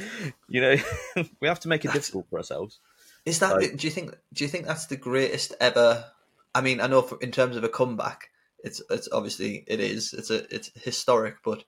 you 0.47 0.61
know, 0.61 0.75
we 1.39 1.47
have 1.47 1.59
to 1.61 1.67
make 1.67 1.83
it 1.85 1.91
difficult 1.93 2.27
for 2.29 2.37
ourselves. 2.37 2.79
Is 3.25 3.39
that? 3.39 3.55
Like- 3.55 3.77
do 3.77 3.87
you 3.87 3.91
think? 3.91 4.15
Do 4.33 4.43
you 4.43 4.49
think 4.49 4.65
that's 4.65 4.87
the 4.87 4.97
greatest 4.97 5.53
ever? 5.59 6.05
I 6.53 6.61
mean, 6.61 6.81
I 6.81 6.87
know 6.87 7.01
for, 7.01 7.17
in 7.21 7.31
terms 7.31 7.55
of 7.55 7.63
a 7.63 7.69
comeback, 7.69 8.29
it's 8.63 8.81
it's 8.89 9.07
obviously 9.11 9.63
it 9.67 9.79
is. 9.79 10.13
It's 10.13 10.29
a 10.29 10.53
it's 10.53 10.71
historic, 10.75 11.37
but 11.43 11.63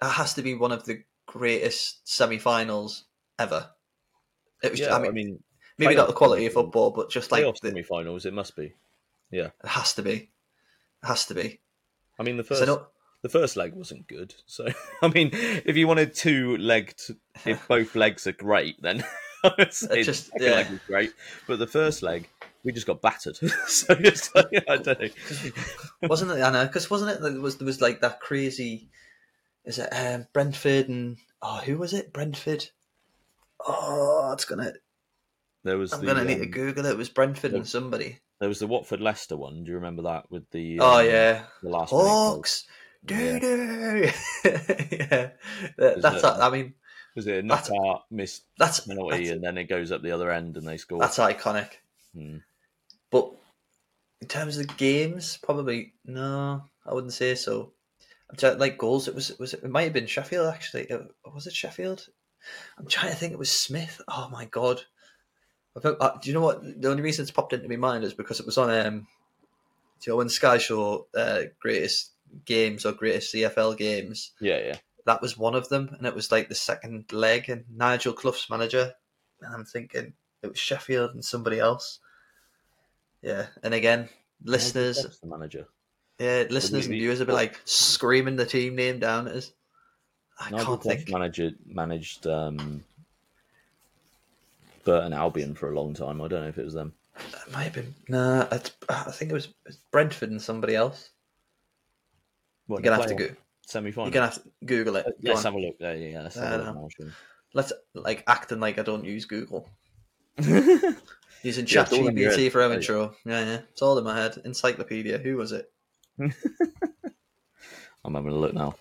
that 0.00 0.10
has 0.10 0.34
to 0.34 0.42
be 0.42 0.54
one 0.54 0.72
of 0.72 0.84
the 0.84 1.04
greatest 1.26 2.06
semi-finals 2.08 3.04
ever. 3.38 3.70
It 4.62 4.72
was. 4.72 4.80
Yeah, 4.80 4.94
I 4.94 5.00
mean, 5.00 5.14
mean, 5.14 5.42
maybe 5.78 5.94
not 5.94 6.06
the 6.06 6.12
quality 6.12 6.46
of 6.46 6.52
football, 6.52 6.90
but 6.90 7.10
just 7.10 7.32
like 7.32 7.44
the, 7.44 7.68
semi-finals, 7.68 8.26
it 8.26 8.34
must 8.34 8.54
be. 8.56 8.74
Yeah, 9.30 9.50
it 9.64 9.68
has 9.68 9.94
to 9.94 10.02
be. 10.02 10.30
It 11.02 11.06
has 11.06 11.26
to 11.26 11.34
be. 11.34 11.60
I 12.18 12.22
mean, 12.22 12.36
the 12.36 12.44
first 12.44 12.62
I 12.62 12.66
know- 12.66 12.86
the 13.22 13.28
first 13.28 13.56
leg 13.56 13.72
wasn't 13.74 14.06
good. 14.08 14.34
So 14.46 14.66
I 15.02 15.08
mean, 15.08 15.30
if 15.32 15.76
you 15.76 15.88
wanted 15.88 16.14
two 16.14 16.56
legged, 16.58 17.00
if 17.46 17.66
both 17.68 17.94
legs 17.94 18.26
are 18.26 18.32
great, 18.32 18.80
then 18.82 19.04
It 19.44 20.02
just- 20.04 20.30
yeah. 20.38 20.50
leg 20.52 20.70
was 20.70 20.80
great. 20.86 21.12
But 21.46 21.58
the 21.58 21.66
first 21.66 22.02
leg, 22.02 22.28
we 22.64 22.72
just 22.72 22.86
got 22.86 23.02
battered. 23.02 23.36
so 23.66 23.94
it's 23.98 24.34
like, 24.34 24.46
I 24.68 24.76
don't 24.76 25.00
know. 25.00 25.08
wasn't 26.08 26.30
it? 26.32 26.42
I 26.42 26.50
know 26.50 26.66
because 26.66 26.90
wasn't 26.90 27.10
it? 27.12 27.20
There 27.22 27.40
was 27.40 27.58
there 27.58 27.66
was 27.66 27.80
like 27.80 28.00
that 28.02 28.20
crazy. 28.20 28.88
Is 29.64 29.78
it 29.78 29.88
um, 29.90 30.26
Brentford 30.32 30.88
and 30.88 31.16
oh 31.40 31.56
who 31.64 31.78
was 31.78 31.92
it? 31.92 32.12
Brentford. 32.12 32.66
Oh, 33.66 34.30
it's 34.32 34.44
gonna. 34.44 34.72
There 35.64 35.78
was 35.78 35.92
I'm 35.92 36.00
the 36.00 36.06
gonna 36.06 36.24
need 36.24 36.38
to 36.38 36.44
um, 36.44 36.50
Google 36.50 36.86
it. 36.86 36.90
It 36.92 36.96
was 36.98 37.08
Brentford 37.08 37.52
the- 37.52 37.56
and 37.58 37.66
somebody. 37.68 38.18
there 38.40 38.48
was 38.48 38.58
the 38.58 38.66
Watford 38.66 39.00
Leicester 39.00 39.36
one. 39.36 39.62
Do 39.64 39.70
you 39.70 39.76
remember 39.76 40.02
that 40.02 40.30
with 40.30 40.50
the 40.50 40.78
Oh 40.80 41.00
um, 41.00 41.06
yeah, 41.06 41.44
the 41.62 41.68
last? 41.68 41.90
Hawks. 41.90 42.64
Yeah. 43.08 43.38
Doo 43.38 43.40
doo. 43.40 44.10
yeah, 44.44 45.30
That- 45.76 45.98
that's. 46.02 46.24
I 46.24 46.50
mean, 46.50 46.74
Was 47.14 47.26
it 47.26 47.44
a 47.44 47.48
That's- 47.48 47.70
missed 48.10 48.44
that's 48.58 48.80
penalty 48.80 49.18
that's, 49.24 49.30
and 49.30 49.44
then 49.44 49.58
it 49.58 49.64
goes 49.64 49.92
up 49.92 50.02
the 50.02 50.12
other 50.12 50.30
end 50.30 50.56
and 50.56 50.66
they 50.66 50.76
score? 50.78 50.98
that's 50.98 51.18
iconic. 51.18 51.68
Hmm. 52.14 52.38
But 53.10 53.30
in 54.20 54.28
terms 54.28 54.56
of 54.56 54.66
the 54.66 54.74
games, 54.74 55.38
probably 55.42 55.92
no. 56.06 56.64
I 56.86 56.94
wouldn't 56.94 57.12
say 57.12 57.34
so. 57.34 57.72
I'm 58.30 58.36
trying, 58.36 58.58
like 58.58 58.78
goals. 58.78 59.08
It 59.08 59.14
was. 59.14 59.30
It 59.30 59.38
was. 59.38 59.52
It 59.54 59.68
might 59.70 59.82
have 59.82 59.92
been 59.92 60.06
Sheffield 60.06 60.46
actually. 60.52 60.90
Uh, 60.90 61.00
was 61.34 61.46
it 61.46 61.52
Sheffield? 61.54 62.06
I'm 62.78 62.86
trying 62.86 63.10
to 63.12 63.16
think. 63.16 63.32
It 63.32 63.38
was 63.38 63.50
Smith. 63.50 64.00
Oh 64.08 64.28
my 64.32 64.46
god. 64.46 64.82
Think, 65.80 65.96
uh, 66.00 66.16
do 66.20 66.28
you 66.28 66.34
know 66.34 66.40
what? 66.42 66.80
The 66.80 66.90
only 66.90 67.02
reason 67.02 67.22
it's 67.22 67.30
popped 67.30 67.52
into 67.52 67.68
my 67.68 67.76
mind 67.76 68.04
is 68.04 68.14
because 68.14 68.40
it 68.40 68.46
was 68.46 68.58
on. 68.58 68.70
Um, 68.70 69.06
you 70.04 70.12
know 70.12 70.16
when 70.16 70.28
Sky 70.28 70.58
show 70.58 71.06
uh, 71.14 71.42
greatest 71.60 72.10
games 72.44 72.84
or 72.84 72.92
greatest 72.92 73.34
EFL 73.34 73.76
games? 73.76 74.32
Yeah, 74.40 74.58
yeah. 74.58 74.76
That 75.04 75.20
was 75.20 75.36
one 75.36 75.54
of 75.54 75.68
them, 75.68 75.94
and 75.96 76.06
it 76.06 76.14
was 76.14 76.30
like 76.30 76.48
the 76.48 76.54
second 76.54 77.12
leg, 77.12 77.48
and 77.48 77.64
Nigel 77.74 78.12
Clough's 78.12 78.48
manager. 78.48 78.92
And 79.40 79.54
I'm 79.54 79.64
thinking 79.64 80.12
it 80.42 80.46
was 80.46 80.58
Sheffield 80.58 81.14
and 81.14 81.24
somebody 81.24 81.58
else. 81.58 81.98
Yeah, 83.20 83.46
and 83.62 83.74
again, 83.74 84.08
listeners, 84.44 85.18
the 85.20 85.26
manager. 85.26 85.66
yeah, 86.18 86.44
listeners 86.50 86.86
and 86.86 86.94
viewers 86.94 87.18
will 87.18 87.26
be 87.26 87.32
like 87.32 87.60
screaming 87.64 88.36
the 88.36 88.46
team 88.46 88.76
name 88.76 88.98
down 88.98 89.28
at 89.28 89.36
us. 89.36 89.52
I 90.38 90.50
Nigel 90.50 90.78
can't 90.78 90.82
think. 90.82 91.10
manager 91.10 91.50
managed 91.66 92.26
um, 92.26 92.84
Burton 94.84 95.12
Albion 95.12 95.54
for 95.54 95.70
a 95.70 95.74
long 95.74 95.94
time. 95.94 96.20
I 96.20 96.28
don't 96.28 96.42
know 96.42 96.48
if 96.48 96.58
it 96.58 96.64
was 96.64 96.74
them. 96.74 96.92
It 97.16 97.52
might 97.52 97.64
have 97.64 97.72
been. 97.74 97.94
Nah, 98.08 98.46
I 98.88 99.10
think 99.10 99.30
it 99.30 99.34
was 99.34 99.48
Brentford 99.90 100.30
and 100.30 100.40
somebody 100.40 100.74
else. 100.74 101.10
What, 102.66 102.78
You're 102.78 102.94
gonna 102.94 103.02
have 103.02 103.16
to 103.16 103.28
go. 103.28 103.34
Semi 103.66 103.86
You're 103.88 103.92
final. 103.94 104.10
gonna 104.10 104.26
have 104.26 104.42
to 104.42 104.50
Google 104.64 104.96
it. 104.96 105.04
Go 105.06 105.12
Let's 105.32 105.44
on. 105.44 105.52
have 105.52 105.54
a 105.54 105.64
look. 105.66 105.76
Yeah, 105.80 105.92
yeah, 105.94 106.08
yeah. 106.08 106.22
Let's 106.22 106.36
I 106.36 106.44
have 106.46 106.60
a 106.60 106.64
look 106.64 106.74
now, 106.74 106.88
shall 106.96 107.06
we? 107.06 107.12
Let's 107.54 107.72
like 107.94 108.24
acting 108.26 108.60
like 108.60 108.78
I 108.78 108.82
don't 108.82 109.04
use 109.04 109.24
Google. 109.24 109.68
Using 110.38 111.66
Yeah, 111.66 111.82
it's 111.82 111.92
all 111.92 112.06
in 112.08 112.16
your 112.16 112.30
ChatGPT 112.32 112.50
for 112.52 112.62
our 112.62 112.68
Yeah. 112.70 112.74
intro. 112.76 113.14
Yeah, 113.24 113.40
yeah, 113.44 113.60
it's 113.70 113.82
all 113.82 113.98
in 113.98 114.04
my 114.04 114.16
head. 114.16 114.38
Encyclopedia. 114.44 115.18
Who 115.18 115.36
was 115.36 115.52
it? 115.52 115.70
I'm 118.04 118.14
having 118.14 118.32
a 118.32 118.36
look 118.38 118.54
now. 118.54 118.74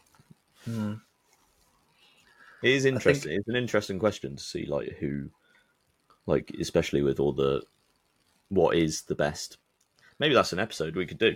Hmm. 0.66 0.94
It 2.64 2.70
is 2.70 2.84
think- 2.84 2.96
interesting. 2.96 3.32
It's 3.34 3.48
an 3.48 3.56
interesting 3.56 4.00
question 4.00 4.36
to 4.36 4.44
see, 4.44 4.66
like 4.66 4.98
who, 5.00 5.30
like 6.28 6.52
especially 6.60 7.02
with 7.02 7.20
all 7.20 7.34
the, 7.34 7.64
what 8.50 8.76
is 8.78 9.02
the 9.04 9.16
best. 9.16 9.58
Maybe 10.20 10.36
that's 10.36 10.54
an 10.54 10.60
episode 10.60 10.96
we 10.96 11.08
could 11.08 11.18
do. 11.18 11.36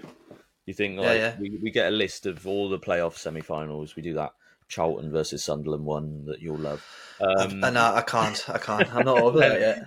You 0.66 0.74
think 0.74 0.98
like 0.98 1.08
Yeah, 1.08 1.14
yeah. 1.14 1.36
We, 1.40 1.60
we 1.62 1.72
get 1.72 1.88
a 1.88 1.96
list 1.96 2.26
of 2.26 2.48
all 2.48 2.70
the 2.70 2.80
playoff 2.80 3.18
semi-finals. 3.18 3.96
We 3.96 4.02
do 4.02 4.14
that 4.16 4.34
Charlton 4.68 5.12
versus 5.12 5.44
Sunderland 5.44 5.86
one 5.86 6.26
that 6.26 6.42
you'll 6.42 6.58
love. 6.58 6.84
Um, 7.20 7.64
I, 7.64 7.70
no, 7.70 7.94
I 7.94 8.02
can't. 8.02 8.50
I 8.50 8.58
can't. 8.58 8.94
I'm 8.94 9.06
not 9.06 9.18
over 9.22 9.42
it 9.44 9.60
yet. 9.60 9.84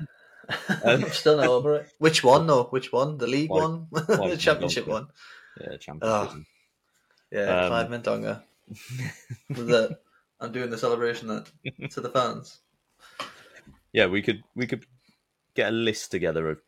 Um, 0.69 0.79
I'm 1.05 1.11
still 1.11 1.37
not 1.37 1.49
over 1.49 1.77
it. 1.77 1.91
Which 1.99 2.23
one 2.23 2.47
though? 2.47 2.65
Which 2.65 2.93
one? 2.93 3.19
The 3.19 3.27
league 3.27 3.51
one? 3.51 3.89
the 3.93 4.37
championship 4.39 4.87
one? 4.87 5.09
yeah, 5.61 5.77
Champions. 5.77 6.03
Oh. 6.03 6.43
Yeah, 7.31 7.63
Um, 7.63 7.69
Clive 7.69 7.91
the, 9.51 9.99
I'm 10.41 10.53
doing 10.53 10.71
the 10.71 10.79
celebration 10.79 11.29
that, 11.29 11.51
to 11.91 12.01
the 12.01 12.09
fans. 12.09 12.61
yeah, 13.93 14.07
we 14.07 14.23
could 14.23 14.43
we 14.55 14.67
could 14.67 14.87
get 15.55 15.69
a 15.71 15.73
list 15.73 16.11
together 16.11 16.49
of 16.49 16.61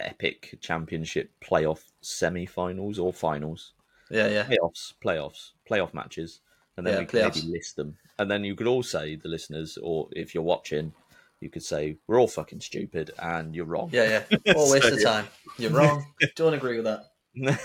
epic 0.00 0.58
championship 0.60 1.30
playoff 1.42 1.80
semi-finals 2.00 2.98
or 2.98 3.12
finals. 3.12 3.72
Yeah, 4.10 4.28
yeah. 4.28 4.44
playoffs, 4.46 4.92
playoffs, 5.04 5.50
playoff 5.68 5.92
matches, 5.94 6.40
and 6.76 6.86
then 6.86 6.94
Yeah, 6.94 7.00
we 7.00 7.06
playoffs. 7.06 7.34
maybe 7.44 7.48
list 7.48 7.76
them. 7.76 7.96
And 8.18 8.30
then 8.30 8.44
you 8.44 8.54
could 8.54 8.66
all 8.66 8.82
say, 8.82 9.16
the 9.16 9.28
listeners, 9.28 9.78
or 9.82 10.08
if 10.12 10.34
you're 10.34 10.44
watching, 10.44 10.92
you 11.40 11.50
could 11.50 11.62
say, 11.62 11.96
"We're 12.06 12.18
all 12.18 12.28
fucking 12.28 12.60
stupid, 12.60 13.10
and 13.18 13.54
you're 13.54 13.66
wrong." 13.66 13.90
Yeah, 13.92 14.22
yeah. 14.30 14.52
All 14.54 14.70
waste 14.72 14.86
of 14.86 15.02
time. 15.02 15.26
You're 15.58 15.70
wrong. 15.70 16.06
Don't 16.36 16.54
agree 16.54 16.80
with 16.80 16.86
that. 16.86 17.10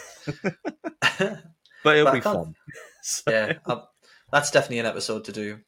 but 1.84 1.96
it'll 1.96 2.06
But 2.06 2.14
be 2.14 2.22
fun. 2.22 2.56
So- 3.02 3.32
yeah, 3.32 3.54
um, 3.66 3.84
that's 4.32 4.52
definitely 4.52 4.80
an 4.80 4.86
episode 4.88 5.24
to 5.26 5.32
do. 5.32 5.60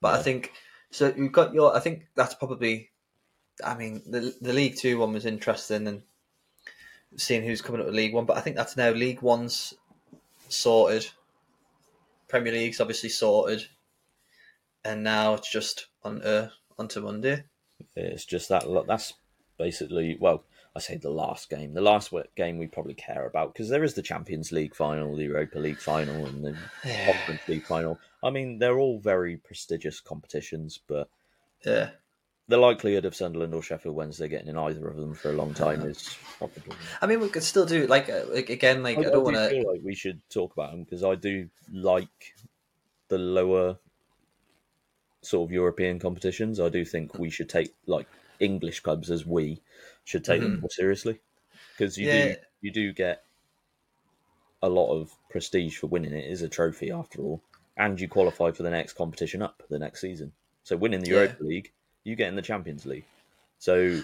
But 0.00 0.18
I 0.18 0.22
think 0.22 0.52
so. 0.90 1.12
You've 1.16 1.32
got 1.32 1.52
your. 1.54 1.74
I 1.76 1.80
think 1.80 2.06
that's 2.14 2.34
probably. 2.34 2.89
I 3.64 3.74
mean, 3.76 4.02
the 4.06 4.34
the 4.40 4.52
League 4.52 4.76
Two 4.76 4.98
one 4.98 5.12
was 5.12 5.26
interesting 5.26 5.86
and 5.86 6.02
seeing 7.16 7.42
who's 7.42 7.62
coming 7.62 7.80
up 7.80 7.86
with 7.86 7.96
League 7.96 8.14
One. 8.14 8.26
But 8.26 8.36
I 8.36 8.40
think 8.40 8.56
that's 8.56 8.76
now 8.76 8.90
League 8.90 9.22
One's 9.22 9.74
sorted. 10.48 11.08
Premier 12.28 12.52
League's 12.52 12.80
obviously 12.80 13.08
sorted, 13.08 13.66
and 14.84 15.02
now 15.02 15.34
it's 15.34 15.50
just 15.50 15.86
on 16.04 16.22
uh, 16.22 16.50
onto 16.78 17.00
Monday. 17.00 17.44
It's 17.96 18.24
just 18.24 18.48
that 18.48 18.64
that's 18.86 19.14
basically 19.58 20.16
well, 20.20 20.44
I 20.74 20.80
say 20.80 20.96
the 20.96 21.10
last 21.10 21.50
game, 21.50 21.74
the 21.74 21.80
last 21.80 22.12
game 22.36 22.58
we 22.58 22.66
probably 22.66 22.94
care 22.94 23.26
about 23.26 23.52
because 23.52 23.68
there 23.68 23.84
is 23.84 23.94
the 23.94 24.02
Champions 24.02 24.52
League 24.52 24.74
final, 24.74 25.16
the 25.16 25.24
Europa 25.24 25.58
League 25.58 25.78
final, 25.78 26.26
and 26.26 26.44
the 26.44 26.56
Conference 27.06 27.48
League 27.48 27.66
final. 27.66 27.98
I 28.22 28.30
mean, 28.30 28.58
they're 28.58 28.78
all 28.78 29.00
very 29.00 29.36
prestigious 29.36 30.00
competitions, 30.00 30.78
but 30.86 31.08
Yeah, 31.64 31.90
the 32.50 32.56
likelihood 32.56 33.04
of 33.04 33.14
Sunderland 33.14 33.54
or 33.54 33.62
Sheffield 33.62 33.94
Wednesday 33.94 34.26
getting 34.26 34.48
in 34.48 34.58
either 34.58 34.88
of 34.88 34.96
them 34.96 35.14
for 35.14 35.30
a 35.30 35.32
long 35.32 35.54
time 35.54 35.82
is 35.82 36.16
probably. 36.36 36.76
I 37.00 37.06
mean, 37.06 37.20
we 37.20 37.28
could 37.28 37.44
still 37.44 37.64
do 37.64 37.86
like, 37.86 38.10
uh, 38.10 38.24
like 38.28 38.50
again, 38.50 38.82
like 38.82 38.98
I, 38.98 39.02
don't 39.02 39.22
want 39.24 39.36
to. 39.36 39.64
like 39.70 39.80
we 39.84 39.94
should 39.94 40.20
talk 40.30 40.52
about 40.52 40.72
them 40.72 40.82
because 40.82 41.04
I 41.04 41.14
do 41.14 41.48
like 41.72 42.34
the 43.08 43.18
lower 43.18 43.78
sort 45.22 45.48
of 45.48 45.52
European 45.52 46.00
competitions. 46.00 46.58
I 46.58 46.68
do 46.70 46.84
think 46.84 47.18
we 47.18 47.30
should 47.30 47.48
take 47.48 47.72
like 47.86 48.08
English 48.40 48.80
clubs 48.80 49.12
as 49.12 49.24
we 49.24 49.60
should 50.04 50.24
take 50.24 50.40
them 50.40 50.58
more 50.60 50.70
seriously 50.70 51.20
because 51.78 51.96
you 51.96 52.08
Mm-hmm. 52.08 52.28
Yeah. 52.28 52.34
do 52.34 52.40
you 52.62 52.72
do 52.72 52.92
get 52.92 53.22
a 54.60 54.68
lot 54.68 54.92
of 54.92 55.14
prestige 55.30 55.76
for 55.78 55.86
winning 55.86 56.12
it. 56.12 56.24
It 56.24 56.32
is 56.32 56.42
a 56.42 56.48
trophy 56.48 56.90
after 56.90 57.22
all, 57.22 57.42
and 57.76 58.00
you 58.00 58.08
qualify 58.08 58.50
for 58.50 58.64
the 58.64 58.70
next 58.70 58.94
competition 58.94 59.40
up 59.40 59.62
the 59.70 59.78
next 59.78 60.00
season. 60.00 60.32
So 60.64 60.76
winning 60.76 61.00
the 61.00 61.10
Yeah. 61.10 61.16
Europa 61.22 61.44
League, 61.44 61.72
you 62.04 62.16
get 62.16 62.28
in 62.28 62.36
the 62.36 62.42
Champions 62.42 62.86
League. 62.86 63.04
So 63.58 64.00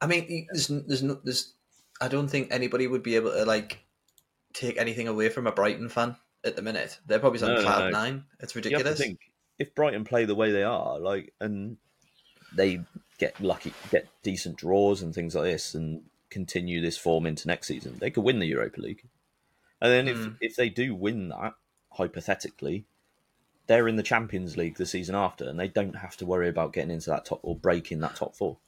I 0.00 0.06
mean, 0.06 0.46
there's, 0.52 0.68
there's 0.68 1.02
no, 1.02 1.18
there's. 1.24 1.52
I 2.00 2.08
don't 2.08 2.28
think 2.28 2.48
anybody 2.50 2.86
would 2.86 3.02
be 3.02 3.16
able 3.16 3.30
to 3.32 3.44
like 3.44 3.84
take 4.52 4.76
anything 4.78 5.08
away 5.08 5.28
from 5.28 5.46
a 5.46 5.52
Brighton 5.52 5.88
fan 5.88 6.16
at 6.44 6.56
the 6.56 6.62
minute. 6.62 6.98
They're 7.06 7.18
probably 7.20 7.42
on 7.42 7.54
No, 7.54 7.62
cloud 7.62 7.84
no. 7.84 7.90
nine. 7.90 8.24
It's 8.40 8.54
You 8.54 8.62
have 8.62 8.70
to 8.70 8.70
ridiculous. 8.70 8.98
think 8.98 9.18
if 9.58 9.74
Brighton 9.74 10.04
play 10.04 10.24
the 10.24 10.34
way 10.34 10.50
they 10.52 10.62
are, 10.64 10.98
like, 10.98 11.32
and 11.40 11.76
they 12.54 12.80
get 13.18 13.40
lucky, 13.40 13.72
get 13.90 14.08
decent 14.22 14.56
draws 14.56 15.02
and 15.02 15.14
things 15.14 15.34
like 15.34 15.44
this, 15.44 15.74
and 15.74 16.02
continue 16.30 16.80
this 16.80 16.98
form 16.98 17.26
into 17.26 17.46
next 17.46 17.68
season, 17.68 17.96
they 17.98 18.10
could 18.10 18.24
win 18.24 18.40
the 18.40 18.46
Europa 18.46 18.80
League. 18.80 19.02
And 19.80 19.92
then 19.92 20.08
if 20.08 20.16
Mm. 20.18 20.36
if 20.40 20.56
they 20.56 20.68
do 20.68 20.94
win 20.94 21.28
that, 21.28 21.54
hypothetically, 21.92 22.86
they're 23.66 23.88
in 23.88 23.96
the 23.96 24.02
Champions 24.02 24.56
League 24.56 24.76
the 24.76 24.86
season 24.86 25.14
after, 25.14 25.48
and 25.48 25.58
they 25.58 25.68
don't 25.68 25.96
have 25.96 26.16
to 26.18 26.26
worry 26.26 26.48
about 26.48 26.72
getting 26.72 26.90
into 26.90 27.10
that 27.10 27.24
top 27.24 27.40
or 27.42 27.56
breaking 27.56 28.00
that 28.00 28.16
top 28.16 28.36
four. 28.36 28.58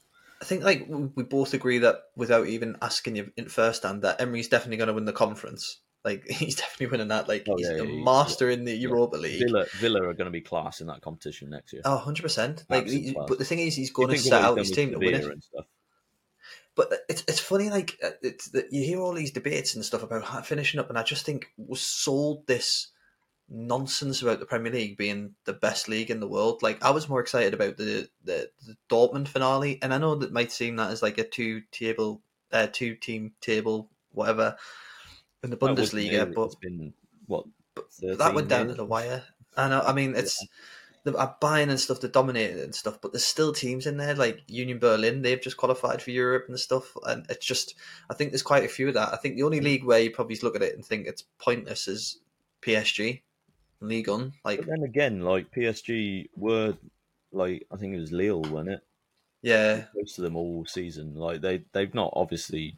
I 0.41 0.45
think 0.45 0.63
like 0.63 0.85
we 0.87 1.09
we 1.15 1.23
both 1.23 1.53
agree 1.53 1.79
that 1.79 2.03
without 2.15 2.47
even 2.47 2.77
asking 2.81 3.15
you 3.15 3.31
in 3.37 3.49
first 3.49 3.83
hand 3.83 4.03
that 4.03 4.21
Emery's 4.21 4.47
definitely 4.49 4.77
going 4.77 4.87
to 4.87 4.93
win 4.93 5.05
the 5.05 5.13
conference. 5.13 5.79
Like 6.05 6.25
he's 6.29 6.55
definitely 6.55 6.87
winning 6.87 7.07
that. 7.09 7.27
Like 7.27 7.45
Oh, 7.49 7.55
he's 7.57 7.67
yeah, 7.67 7.77
a 7.81 7.85
yeah, 7.85 7.91
yeah. 7.91 8.03
master 8.03 8.49
in 8.49 8.63
the 8.65 8.75
Europa 8.75 9.17
League. 9.17 9.41
Villa, 9.47 9.65
Villa 9.79 10.03
are 10.03 10.13
going 10.13 10.25
to 10.25 10.31
be 10.31 10.41
class 10.41 10.79
in 10.79 10.87
that 10.87 11.01
competition 11.01 11.49
next 11.49 11.73
year. 11.73 11.81
Oh, 11.85 11.95
100 11.95 12.21
percent. 12.21 12.65
Like, 12.69 12.87
he- 12.87 13.13
but 13.27 13.39
the 13.39 13.45
thing 13.45 13.59
is, 13.59 13.75
he's 13.75 13.89
You 13.89 13.93
going 13.95 14.09
to 14.09 14.17
set 14.19 14.41
out 14.43 14.57
his 14.57 14.71
team 14.71 14.91
to 14.91 14.99
win 14.99 15.15
it. 15.15 15.25
and 15.25 15.43
stuff. 15.43 15.65
But 16.75 16.93
it's 17.09 17.23
it's 17.27 17.39
funny, 17.39 17.71
like 17.71 17.97
uh, 18.03 18.11
it's 18.21 18.49
that 18.49 18.71
you 18.71 18.83
hear 18.83 18.99
all 18.99 19.13
these 19.13 19.31
debates 19.31 19.73
and 19.73 19.83
stuff 19.83 20.03
about 20.03 20.45
finishing 20.45 20.79
up, 20.79 20.89
and 20.89 20.99
I 20.99 21.01
just 21.03 21.25
think 21.25 21.47
was 21.57 21.81
sold 21.81 22.45
this 22.45 22.89
nonsense 23.49 24.21
about 24.21 24.39
the 24.39 24.45
Premier 24.45 24.71
League 24.71 24.97
being 24.97 25.33
the 25.45 25.53
best 25.53 25.87
league 25.87 26.11
in 26.11 26.19
the 26.19 26.27
world. 26.27 26.61
Like 26.61 26.83
I 26.83 26.91
was 26.91 27.09
more 27.09 27.21
excited 27.21 27.53
about 27.53 27.77
the 27.77 28.09
the, 28.23 28.49
the 28.65 28.75
Dortmund 28.89 29.27
finale, 29.27 29.79
and 29.81 29.93
I 29.93 29.97
know 29.97 30.15
that 30.15 30.33
might 30.33 30.51
seem 30.51 30.75
that 30.77 30.91
as 30.91 31.01
like 31.01 31.17
a 31.17 31.23
two 31.23 31.61
table, 31.71 32.21
uh, 32.51 32.67
two 32.71 32.95
team 32.95 33.33
table, 33.41 33.89
whatever, 34.11 34.57
in 35.43 35.49
the 35.49 35.57
Bundesliga, 35.57 36.33
but 36.33 36.45
it's 36.45 36.55
been 36.55 36.93
what 37.25 37.45
but 37.75 37.85
that 38.01 38.33
went 38.33 38.49
down 38.49 38.67
to 38.67 38.73
the 38.73 38.85
wire. 38.85 39.23
I 39.55 39.69
know. 39.69 39.81
I 39.81 39.93
mean, 39.93 40.15
it's 40.15 40.45
the 41.03 41.13
uh, 41.15 41.33
Bayern 41.41 41.69
and 41.69 41.79
stuff 41.79 42.01
that 42.01 42.13
dominated 42.13 42.59
and 42.59 42.75
stuff, 42.75 42.99
but 43.01 43.13
there's 43.13 43.25
still 43.25 43.53
teams 43.53 43.87
in 43.87 43.97
there 43.97 44.13
like 44.15 44.41
Union 44.47 44.79
Berlin. 44.79 45.21
They've 45.21 45.41
just 45.41 45.57
qualified 45.57 46.01
for 46.01 46.11
Europe 46.11 46.45
and 46.47 46.59
stuff, 46.59 46.95
and 47.05 47.25
it's 47.29 47.45
just. 47.45 47.75
I 48.09 48.13
think 48.13 48.31
there's 48.31 48.43
quite 48.43 48.65
a 48.65 48.69
few 48.69 48.89
of 48.89 48.93
that. 48.95 49.13
I 49.13 49.17
think 49.17 49.35
the 49.35 49.43
only 49.43 49.61
league 49.61 49.83
where 49.83 49.99
you 49.99 50.11
probably 50.11 50.37
look 50.43 50.55
at 50.55 50.61
it 50.61 50.75
and 50.75 50.85
think 50.85 51.07
it's 51.07 51.23
pointless 51.39 51.87
is 51.87 52.19
PSG, 52.61 53.21
League 53.81 54.09
On. 54.09 54.33
Like, 54.43 54.59
But 54.59 54.67
then 54.67 54.83
again, 54.83 55.21
like 55.21 55.51
PSG 55.51 56.29
were 56.35 56.75
like 57.31 57.65
I 57.71 57.77
think 57.77 57.93
it 57.95 57.99
was 57.99 58.11
Lille, 58.11 58.41
wasn't 58.41 58.69
it? 58.69 58.83
yeah, 59.41 59.85
most 59.95 60.17
of 60.17 60.23
them 60.23 60.35
all 60.35 60.65
season. 60.65 61.15
Like 61.15 61.41
they 61.41 61.63
they've 61.73 61.93
not 61.93 62.13
obviously 62.15 62.75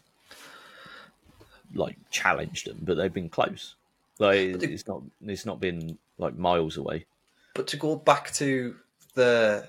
like 1.73 1.95
challenged 2.09 2.67
them, 2.67 2.79
but 2.81 2.95
they've 2.97 3.13
been 3.13 3.29
close. 3.29 3.75
Like 4.17 4.37
it's 4.39 4.87
not 4.87 5.01
it's 5.25 5.45
not 5.45 5.59
been 5.59 5.97
like 6.17 6.37
miles 6.37 6.77
away. 6.77 7.05
but 7.53 7.67
to 7.67 7.77
go 7.77 7.95
back 7.95 8.31
to 8.33 8.75
the 9.15 9.67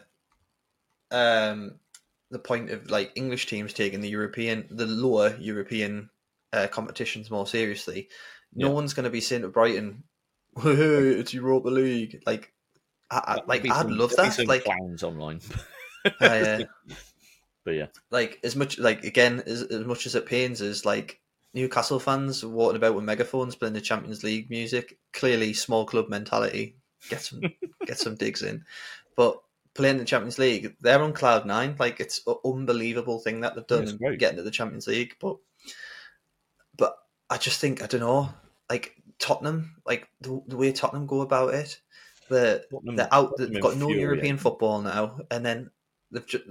um 1.10 1.78
the 2.30 2.38
point 2.38 2.70
of 2.70 2.90
like 2.90 3.12
English 3.16 3.46
teams 3.46 3.72
taking 3.72 4.00
the 4.00 4.08
European, 4.08 4.66
the 4.70 4.86
lower 4.86 5.36
European 5.40 6.08
uh, 6.52 6.68
competitions 6.68 7.30
more 7.30 7.46
seriously. 7.46 8.08
No 8.54 8.68
Yeah. 8.68 8.72
one's 8.74 8.94
going 8.94 9.04
to 9.04 9.10
be 9.10 9.20
saying 9.20 9.42
to 9.42 9.48
Brighton, 9.48 9.90
"Hey, 9.92 10.02
it's 10.56 11.34
Europa 11.34 11.68
League." 11.68 12.22
Like, 12.26 12.52
I, 13.10 13.16
I, 13.16 13.40
like 13.46 13.68
I'd 13.68 13.76
some- 13.76 13.96
love 13.96 14.14
that. 14.16 14.46
Like, 14.46 14.64
clowns 14.64 15.02
online. 15.02 15.40
uh, 16.20 16.62
but 17.64 17.74
yeah, 17.74 17.86
like 18.10 18.38
as 18.42 18.56
much 18.56 18.78
like 18.78 19.04
again 19.04 19.42
as, 19.46 19.62
as 19.62 19.84
much 19.84 20.06
as 20.06 20.14
it 20.14 20.26
pains 20.26 20.60
is 20.60 20.84
like 20.84 21.20
Newcastle 21.54 21.98
fans 22.00 22.44
walking 22.44 22.76
about 22.76 22.94
with 22.94 23.04
megaphones 23.04 23.56
playing 23.56 23.74
the 23.74 23.80
Champions 23.80 24.22
League 24.22 24.50
music. 24.50 24.98
Clearly, 25.12 25.52
small 25.52 25.84
club 25.84 26.08
mentality. 26.08 26.76
Get 27.08 27.22
some 27.22 27.40
get 27.86 27.98
some 27.98 28.14
digs 28.16 28.42
in, 28.42 28.64
but 29.16 29.40
playing 29.74 29.98
the 29.98 30.04
Champions 30.04 30.38
League, 30.38 30.76
they're 30.80 31.02
on 31.02 31.12
cloud 31.12 31.46
nine. 31.46 31.76
Like 31.78 32.00
it's 32.00 32.20
an 32.26 32.36
unbelievable 32.44 33.18
thing 33.18 33.40
that 33.40 33.54
they've 33.54 33.66
done 33.66 34.16
getting 34.16 34.36
to 34.36 34.42
the 34.42 34.50
Champions 34.50 34.86
League. 34.86 35.16
But 35.20 35.36
but 36.76 36.96
I 37.28 37.36
just 37.36 37.60
think 37.60 37.82
I 37.82 37.86
don't 37.86 38.00
know. 38.00 38.30
Like 38.68 38.94
Tottenham, 39.20 39.76
like 39.86 40.08
the, 40.20 40.42
the 40.48 40.56
way 40.56 40.72
Tottenham 40.72 41.06
go 41.06 41.20
about 41.20 41.54
it, 41.54 41.78
the 42.28 42.64
Tottenham- 42.72 42.96
they're 42.96 43.14
out. 43.14 43.30
Tottenham 43.36 43.52
They've 43.52 43.62
got 43.62 43.76
no 43.76 43.90
European 43.90 44.36
football 44.38 44.80
now, 44.82 45.20
and 45.30 45.46
then 45.46 45.70
they've 46.10 46.26
just. 46.26 46.44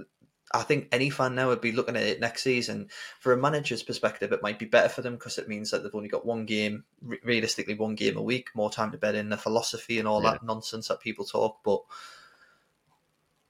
I 0.52 0.62
think 0.62 0.88
any 0.90 1.10
fan 1.10 1.36
now 1.36 1.46
would 1.50 1.60
be 1.60 1.70
looking 1.70 1.94
at 1.94 2.02
it 2.02 2.18
next 2.18 2.42
season. 2.42 2.88
For 3.20 3.32
a 3.32 3.36
manager's 3.36 3.84
perspective, 3.84 4.32
it 4.32 4.42
might 4.42 4.58
be 4.58 4.64
better 4.66 4.88
for 4.88 5.00
them 5.00 5.12
because 5.14 5.38
it 5.38 5.46
means 5.46 5.70
that 5.70 5.84
they've 5.84 5.94
only 5.94 6.08
got 6.08 6.26
one 6.26 6.44
game, 6.44 6.82
re- 7.02 7.20
realistically 7.22 7.74
one 7.74 7.94
game 7.94 8.16
a 8.16 8.22
week, 8.22 8.48
more 8.52 8.68
time 8.68 8.90
to 8.90 8.98
bed 8.98 9.14
in 9.14 9.28
the 9.28 9.36
philosophy 9.36 10.00
and 10.00 10.08
all 10.08 10.20
Yeah. 10.24 10.32
that 10.32 10.42
nonsense 10.42 10.88
that 10.88 10.98
people 10.98 11.24
talk. 11.24 11.58
But 11.62 11.82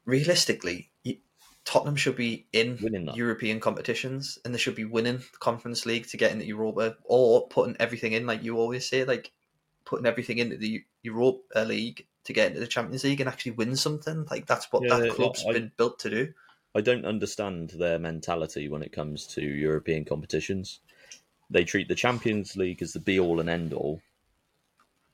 realistically, 0.04 0.90
you, 1.02 1.16
Tottenham 1.70 1.94
should 1.96 2.16
be 2.16 2.46
in. 2.52 2.78
European 3.14 3.60
competitions 3.60 4.38
and 4.44 4.52
they 4.52 4.58
should 4.58 4.74
be 4.74 4.84
winning 4.84 5.18
the 5.18 5.38
Conference 5.38 5.86
League 5.86 6.08
to 6.08 6.16
get 6.16 6.32
into 6.32 6.44
Europa 6.44 6.96
or 7.04 7.46
putting 7.48 7.76
everything 7.78 8.12
in, 8.12 8.26
like 8.26 8.42
you 8.42 8.56
always 8.58 8.88
say, 8.88 9.04
like 9.04 9.30
putting 9.84 10.06
everything 10.06 10.38
into 10.38 10.56
the 10.56 10.84
Europa 11.04 11.60
League 11.60 12.06
to 12.24 12.32
get 12.32 12.48
into 12.48 12.60
the 12.60 12.66
Champions 12.66 13.04
League 13.04 13.20
and 13.20 13.28
actually 13.28 13.52
win 13.52 13.76
something. 13.76 14.26
Like 14.28 14.46
that's 14.46 14.70
what 14.72 14.82
Yeah, 14.82 14.98
that 14.98 15.10
club's 15.12 15.44
I- 15.46 15.52
been 15.52 15.70
built 15.76 16.00
to 16.00 16.10
do. 16.10 16.32
I 16.74 16.80
don't 16.80 17.04
understand 17.04 17.70
their 17.70 17.98
mentality 17.98 18.68
when 18.68 18.82
it 18.82 18.92
comes 18.92 19.26
to 19.28 19.40
European 19.40 20.04
competitions. 20.04 20.80
They 21.50 21.64
treat 21.64 21.88
the 21.88 21.94
Champions 21.96 22.56
League 22.56 22.82
as 22.82 22.92
the 22.92 23.00
be 23.00 23.18
all 23.20 23.40
and 23.40 23.48
end 23.48 23.72
all. 23.72 24.02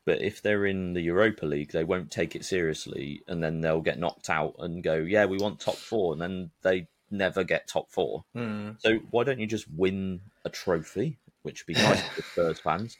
But 0.06 0.22
if 0.22 0.40
they're 0.40 0.64
in 0.64 0.94
the 0.94 1.02
Europa 1.02 1.44
League, 1.44 1.72
they 1.72 1.84
won't 1.84 2.10
take 2.12 2.36
it 2.36 2.44
seriously 2.44 3.22
and 3.26 3.42
then 3.42 3.60
they'll 3.60 3.80
get 3.82 3.98
knocked 3.98 4.30
out 4.30 4.54
and 4.60 4.82
go, 4.82 4.94
Yeah, 4.94 5.26
we 5.26 5.36
want 5.36 5.60
top 5.60 5.74
four. 5.76 6.12
And 6.12 6.22
then 6.22 6.50
they 6.62 6.86
never 7.10 7.44
get 7.44 7.66
top 7.68 7.90
four. 7.90 8.24
Hmm. 8.32 8.70
So 8.78 8.98
why 9.10 9.24
don't 9.24 9.40
you 9.40 9.46
just 9.48 9.66
win 9.70 10.20
a 10.44 10.48
trophy, 10.48 11.18
which 11.42 11.66
would 11.66 11.74
be 11.74 11.82
nice 11.82 12.00
for 12.02 12.22
Spurs 12.32 12.60
fans, 12.60 12.96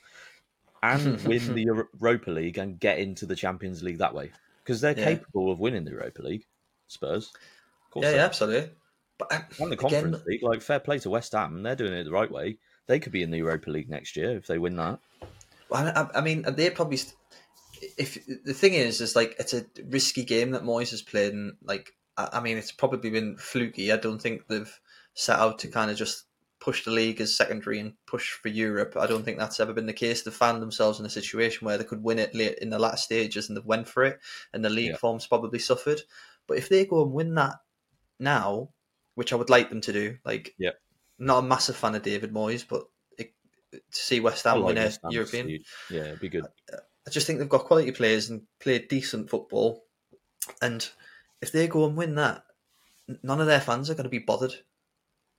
and 0.83 1.25
win 1.25 1.55
the 1.55 1.63
Europa 2.01 2.31
League 2.31 2.59
and 2.59 2.79
get 2.79 2.99
into 2.99 3.25
the 3.25 3.37
Champions 3.37 3.85
League 3.85 3.99
that 3.99 4.15
way? 4.15 4.33
Because 4.65 4.81
they're 4.81 4.95
Yeah. 4.95 5.05
capable 5.05 5.53
of 5.53 5.61
winning 5.61 5.85
the 5.85 5.93
Europa 5.93 6.23
League, 6.23 6.45
Spurs. 6.89 7.31
Of 7.85 7.91
course 7.93 8.05
Yeah, 8.07 8.15
yeah, 8.17 8.25
absolutely. 8.25 8.71
But 9.19 9.33
uh, 9.33 9.41
And 9.61 9.71
the 9.71 9.77
again, 9.77 10.03
Conference 10.03 10.27
League, 10.27 10.43
like 10.43 10.61
fair 10.61 10.81
play 10.81 10.99
to 10.99 11.11
West 11.11 11.33
Ham, 11.33 11.63
they're 11.63 11.77
doing 11.77 11.93
it 11.93 12.03
the 12.05 12.11
right 12.11 12.31
way. 12.31 12.59
They 12.89 12.99
could 12.99 13.13
be 13.13 13.23
in 13.23 13.31
the 13.31 13.39
Europa 13.39 13.71
League 13.71 13.89
next 13.89 14.17
year 14.17 14.37
if 14.37 14.47
they 14.49 14.59
win 14.59 14.75
that. 14.77 14.99
I, 15.73 15.91
I- 15.91 16.19
I 16.19 16.21
mean, 16.21 16.43
they 16.43 16.71
probably. 16.71 16.97
St- 16.99 17.15
if 17.99 18.19
the 18.45 18.55
thing 18.55 18.73
is, 18.73 19.01
is 19.03 19.15
like 19.15 19.37
it's 19.39 19.53
a 19.53 19.67
risky 19.85 20.25
game 20.25 20.53
that 20.53 20.63
Moyes 20.63 20.91
has 20.91 21.03
played, 21.03 21.35
and 21.35 21.57
like 21.63 21.93
I, 22.17 22.29
I 22.35 22.41
mean, 22.41 22.57
it's 22.57 22.73
probably 22.73 23.11
been 23.11 23.37
fluky. 23.37 23.93
I 23.93 23.97
don't 23.99 24.19
think 24.21 24.47
they've 24.49 24.81
set 25.15 25.39
out 25.39 25.59
to 25.61 25.69
kind 25.69 25.91
of 25.91 25.97
just 25.97 26.25
push 26.59 26.85
the 26.85 26.91
league 26.91 27.21
as 27.21 27.37
secondary 27.37 27.79
and 27.79 27.93
push 28.07 28.33
for 28.33 28.49
Europe. 28.49 28.97
I 28.99 29.07
don't 29.07 29.25
think 29.25 29.39
that's 29.39 29.61
ever 29.61 29.75
been 29.75 29.85
the 29.87 29.93
case. 29.93 30.23
They 30.23 30.31
found 30.31 30.63
themselves 30.63 30.99
in 30.99 31.05
a 31.07 31.11
situation 31.11 31.67
where 31.67 31.77
they 31.77 31.85
could 31.85 32.03
win 32.03 32.19
it 32.19 32.35
late 32.35 32.59
in 32.61 32.71
the 32.71 32.79
last 32.79 33.05
stages, 33.05 33.49
and 33.49 33.57
they've 33.57 33.65
went 33.65 33.89
for 33.89 34.05
it, 34.05 34.19
and 34.55 34.65
the 34.65 34.71
league 34.71 34.91
Yeah. 34.93 34.97
form's 34.97 35.27
probably 35.27 35.59
suffered. 35.59 36.01
But 36.47 36.57
if 36.59 36.69
they 36.71 36.87
go 36.87 37.03
and 37.03 37.13
win 37.13 37.35
that 37.35 37.57
now, 38.19 38.71
which 39.17 39.33
I 39.33 39.37
would 39.37 39.51
like 39.51 39.69
them 39.69 39.83
to 39.83 39.93
do, 39.93 40.17
like, 40.25 40.55
Yeah. 40.59 40.71
not 41.19 41.45
a 41.45 41.47
massive 41.47 41.77
fan 41.77 41.95
of 41.95 42.03
David 42.03 42.33
Moyes, 42.33 42.65
but 42.67 42.85
to 43.73 43.81
see 43.91 44.21
West 44.21 44.45
Ham 44.45 44.57
I 44.57 44.59
win 44.59 44.67
like 44.67 44.77
a 44.77 44.81
West 44.87 45.01
Ham 45.03 45.11
to 45.11 45.15
European. 45.15 45.65
Yeah, 45.91 46.01
it'd 46.03 46.21
be 46.21 46.29
good. 46.29 46.47
I 46.73 47.11
just 47.11 47.27
think 47.27 47.39
they've 47.39 47.49
got 47.49 47.65
quality 47.65 47.93
players 47.93 48.31
and 48.31 48.43
play 48.61 48.79
decent 48.79 49.31
football. 49.31 49.85
And 50.61 50.89
if 51.41 51.53
they 51.53 51.69
go 51.69 51.87
and 51.87 51.97
win 51.97 52.15
that, 52.17 52.45
none 53.23 53.41
of 53.41 53.47
their 53.47 53.61
fans 53.61 53.91
are 53.91 53.95
going 53.95 54.05
to 54.05 54.11
be 54.11 54.19
bothered. 54.19 54.55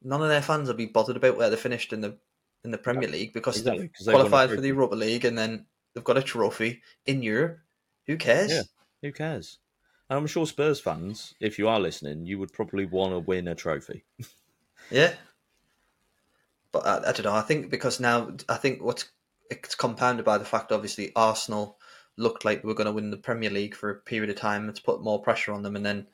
None 0.04 0.22
of 0.22 0.30
their 0.30 0.42
fans 0.42 0.68
will 0.68 0.76
be 0.76 0.86
bothered 0.86 1.18
about 1.18 1.38
where 1.38 1.50
they 1.50 1.56
finished 1.56 1.92
in 1.94 2.02
the 2.02 2.18
in 2.64 2.72
the 2.72 2.78
Premier 2.78 3.10
League 3.10 3.34
because 3.34 3.58
Exactly, 3.58 3.84
they've 3.84 3.94
'cause 3.94 4.06
they've 4.06 4.14
won 4.14 4.26
a 4.26 4.30
qualified 4.30 4.56
for 4.56 4.62
the. 4.62 4.68
Europa 4.68 4.96
League 4.96 5.26
and 5.26 5.38
then 5.38 5.66
they've 5.94 6.04
got 6.04 6.18
a 6.18 6.24
trophy 6.24 6.82
in 7.06 7.22
Europe. 7.22 7.60
Who 8.08 8.18
cares? 8.18 8.52
Yeah. 8.52 8.64
Who 9.02 9.12
cares? 9.12 9.60
And 10.10 10.18
I'm 10.18 10.28
sure 10.28 10.46
Spurs 10.46 10.80
fans, 10.80 11.34
if 11.40 11.60
you 11.60 11.68
are 11.68 11.80
listening, 11.80 12.26
you 12.26 12.40
would 12.40 12.54
probably 12.54 12.86
want 12.86 13.12
to 13.12 13.20
win 13.20 13.48
a 13.48 13.56
trophy. 13.56 14.06
Yeah. 14.90 15.16
But 16.84 17.06
I, 17.06 17.10
I 17.10 17.12
don't 17.12 17.26
know. 17.26 17.34
I 17.34 17.42
think 17.42 17.70
because 17.70 18.00
now 18.00 18.32
I 18.50 18.56
think 18.56 18.82
what's 18.82 19.10
it's 19.50 19.76
compounded 19.76 20.26
by 20.26 20.38
the 20.38 20.46
fact 20.46 20.72
obviously 20.72 21.12
Arsenal 21.16 21.78
looked 22.18 22.44
like 22.44 22.62
they 22.62 22.68
were 22.68 22.74
going 22.74 22.88
to 22.88 22.92
win 22.92 23.12
the 23.12 23.18
Premier 23.18 23.50
League 23.50 23.76
for 23.76 23.90
a 23.90 23.96
period 23.96 24.30
of 24.30 24.36
time. 24.36 24.68
It's 24.70 24.80
put 24.80 25.04
more 25.04 25.22
pressure 25.22 25.54
on 25.54 25.64
them, 25.64 25.76
and 25.76 25.86
then 25.86 26.08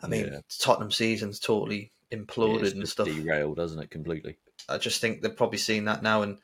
I 0.00 0.06
mean 0.06 0.26
Yeah. 0.26 0.40
Tottenham 0.60 0.90
season's 0.90 1.38
totally 1.38 1.90
imploded 2.12 2.62
it's 2.62 2.72
and 2.72 2.88
stuff. 2.88 3.06
derailed, 3.06 3.56
doesn't 3.56 3.80
it, 3.80 3.90
completely? 3.90 4.36
I 4.68 4.78
just 4.78 5.00
think 5.00 5.20
they're 5.20 5.30
probably 5.30 5.58
seeing 5.58 5.86
that 5.86 6.02
now, 6.02 6.22
and 6.22 6.38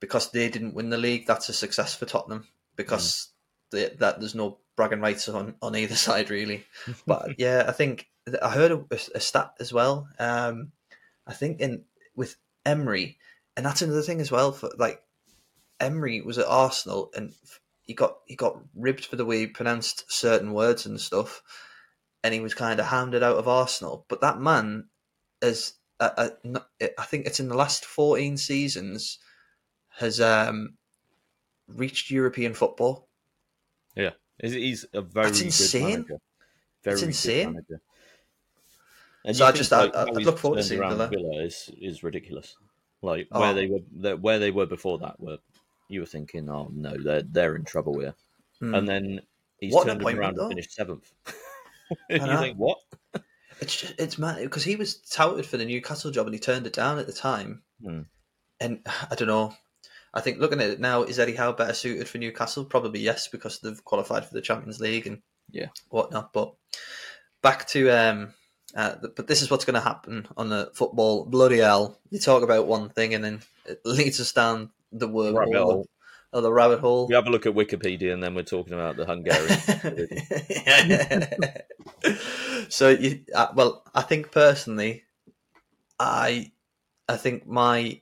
because 0.00 0.30
they 0.30 0.48
didn't 0.48 0.74
win 0.74 0.90
the 0.90 0.98
league, 0.98 1.26
that's 1.26 1.48
a 1.48 1.52
success 1.52 1.94
for 1.94 2.06
Tottenham 2.06 2.46
because 2.76 3.28
they, 3.70 3.88
that 3.98 4.20
there's 4.20 4.34
no 4.34 4.58
bragging 4.76 5.00
rights 5.00 5.28
on 5.28 5.54
on 5.62 5.76
either 5.76 5.94
side 6.08 6.30
really. 6.30 6.64
But 7.06 7.38
yeah, 7.38 7.64
I 7.66 7.72
think 7.72 8.06
I 8.42 8.50
heard 8.50 8.72
a, 8.72 8.98
a 9.14 9.20
stat 9.20 9.54
as 9.60 9.72
well. 9.72 10.08
Um, 10.18 10.72
I 11.26 11.32
think 11.34 11.60
in 11.60 11.84
with 12.16 12.36
Emery, 12.68 13.18
and 13.56 13.64
that's 13.66 13.82
another 13.82 14.02
thing 14.02 14.20
as 14.20 14.30
well. 14.30 14.52
For 14.52 14.70
like 14.78 15.02
Emery 15.80 16.20
was 16.20 16.38
at 16.38 16.46
Arsenal, 16.46 17.10
and 17.16 17.32
he 17.82 17.94
got 17.94 18.18
he 18.26 18.36
got 18.36 18.60
ribbed 18.74 19.04
for 19.06 19.16
the 19.16 19.24
way 19.24 19.38
he 19.40 19.46
pronounced 19.46 20.04
certain 20.12 20.52
words 20.52 20.86
and 20.86 21.00
stuff, 21.00 21.42
and 22.22 22.34
he 22.34 22.40
was 22.40 22.54
kind 22.54 22.78
of 22.80 22.86
hounded 22.86 23.22
out 23.22 23.36
of 23.38 23.48
Arsenal. 23.48 24.04
But 24.08 24.20
that 24.20 24.38
man 24.40 24.88
has, 25.40 25.74
uh, 25.98 26.10
uh, 26.44 26.60
I 26.98 27.04
think 27.04 27.26
it's 27.26 27.40
in 27.40 27.48
the 27.48 27.56
last 27.56 27.84
fourteen 27.84 28.36
seasons, 28.36 29.18
has 29.98 30.20
um, 30.20 30.76
reached 31.66 32.10
European 32.10 32.54
football. 32.54 33.08
He's- 34.40 34.52
He's 34.52 34.86
a 34.92 35.02
very 35.02 35.26
That's 35.26 35.38
good 35.40 35.46
insane. 35.46 35.90
manager. 35.90 36.18
Very 36.84 36.94
It's 36.94 37.02
insane. 37.02 37.56
And 39.24 39.36
So 39.36 39.44
I 39.46 39.52
just- 39.52 39.72
I- 39.72 39.84
like, 39.84 39.94
I- 39.96 40.02
I'd 40.02 40.16
look 40.24 40.38
forward 40.38 40.58
to 40.58 40.62
seeing 40.62 40.80
Villa. 40.80 41.08
Villa 41.08 41.42
is 41.44 41.70
is 41.80 42.02
ridiculous. 42.02 42.56
Like 43.02 43.28
Oh. 43.32 43.40
where 43.40 43.54
they 43.54 43.66
were, 43.66 44.16
where 44.16 44.38
they 44.38 44.50
were 44.50 44.66
before 44.66 44.98
that, 44.98 45.20
were 45.20 45.38
you 45.88 46.00
were 46.00 46.06
thinking, 46.06 46.48
oh 46.48 46.68
no, 46.72 46.96
they're 46.96 47.22
they're 47.22 47.56
in 47.56 47.64
trouble 47.64 47.98
here, 48.00 48.14
Hmm. 48.60 48.74
and 48.74 48.88
then 48.88 49.20
he's 49.60 49.72
What 49.74 49.86
turned 49.86 50.02
around 50.02 50.36
though. 50.36 50.44
and 50.44 50.50
finished 50.52 50.72
seventh. 50.72 51.12
and 52.10 52.20
you 52.22 52.26
know. 52.26 52.38
think 52.40 52.56
what? 52.58 52.78
It's 53.60 53.74
just, 53.80 53.94
it's 53.98 54.18
mad 54.18 54.38
because 54.40 54.62
he 54.64 54.76
was 54.76 54.96
touted 54.96 55.44
for 55.46 55.56
the 55.56 55.64
Newcastle 55.64 56.10
job 56.12 56.26
and 56.26 56.34
he 56.34 56.38
turned 56.40 56.66
it 56.66 56.72
down 56.72 56.98
at 56.98 57.06
the 57.06 57.12
time. 57.12 57.62
Hmm. 57.82 58.02
And 58.60 58.80
I 59.10 59.14
don't 59.14 59.28
know. 59.28 59.54
I 60.14 60.20
think 60.20 60.38
looking 60.38 60.60
at 60.60 60.70
it 60.70 60.80
now, 60.80 61.02
is 61.02 61.18
Eddie 61.18 61.34
Howe 61.36 61.52
better 61.52 61.74
suited 61.74 62.08
for 62.08 62.18
Newcastle? 62.18 62.64
Probably 62.64 63.00
yes, 63.00 63.28
because 63.28 63.58
they've 63.60 63.84
qualified 63.84 64.24
for 64.24 64.32
the 64.34 64.40
Champions 64.40 64.80
League 64.80 65.06
and 65.06 65.22
Yeah. 65.50 65.68
whatnot. 65.90 66.32
But 66.32 66.54
back 67.42 67.66
to 67.68 67.90
um, 67.90 68.34
uh, 68.74 68.94
but 69.16 69.26
this 69.26 69.42
is 69.42 69.50
what's 69.50 69.64
going 69.64 69.74
to 69.74 69.80
happen 69.80 70.26
on 70.36 70.48
the 70.48 70.70
football. 70.74 71.24
Bloody 71.24 71.58
hell! 71.58 71.98
You 72.10 72.18
talk 72.18 72.42
about 72.42 72.66
one 72.66 72.88
thing 72.90 73.14
and 73.14 73.24
then 73.24 73.40
it 73.66 73.80
leads 73.84 74.20
us 74.20 74.32
down 74.32 74.70
the 74.92 75.08
wormhole 75.08 75.38
Rabbit 75.38 75.56
hole. 75.56 75.88
or 76.32 76.40
the 76.40 76.52
rabbit 76.52 76.80
hole. 76.80 77.06
We 77.08 77.14
have 77.14 77.26
a 77.26 77.30
look 77.30 77.46
at 77.46 77.54
Wikipedia, 77.54 78.12
and 78.12 78.22
then 78.22 78.34
we're 78.34 78.42
talking 78.42 78.74
about 78.74 78.96
the 78.96 79.06
Hungarian. 79.06 79.58
so 82.68 82.88
you, 82.90 83.20
uh, 83.34 83.48
well, 83.54 83.82
I 83.94 84.02
think 84.02 84.30
personally, 84.30 85.04
I, 85.98 86.52
I 87.08 87.16
think 87.16 87.46
my 87.46 88.00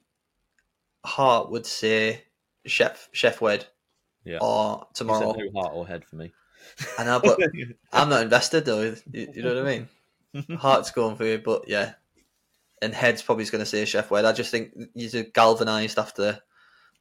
heart 1.05 1.51
would 1.51 1.67
say 1.67 2.25
Sheff 2.67 3.09
Sheff 3.15 3.41
Wed 3.41 3.67
Yeah. 4.25 4.39
or 4.41 4.87
tomorrow. 4.95 5.33
no 5.33 5.61
heart 5.61 5.75
or 5.75 5.87
head 5.87 6.05
for 6.05 6.17
me. 6.17 6.33
I 6.99 7.05
know, 7.05 7.21
but 7.23 7.39
I'm 7.93 8.09
not 8.09 8.23
invested 8.23 8.65
though. 8.65 8.83
You, 9.13 9.29
you 9.35 9.43
know 9.43 9.55
what 9.55 9.67
I 9.67 9.77
mean? 9.79 9.89
Heart's 10.59 10.91
going 10.91 11.17
for 11.17 11.25
you, 11.25 11.39
but 11.39 11.69
yeah. 11.69 11.95
And 12.83 12.95
head's 12.95 13.23
probably 13.23 13.45
going 13.47 13.61
to 13.61 13.67
say 13.67 13.83
a 13.83 13.87
Sheff 13.87 14.11
Wed. 14.11 14.25
I 14.25 14.33
just 14.33 14.51
think 14.51 14.73
you're 14.95 15.23
galvanised 15.25 15.99
after 15.99 16.41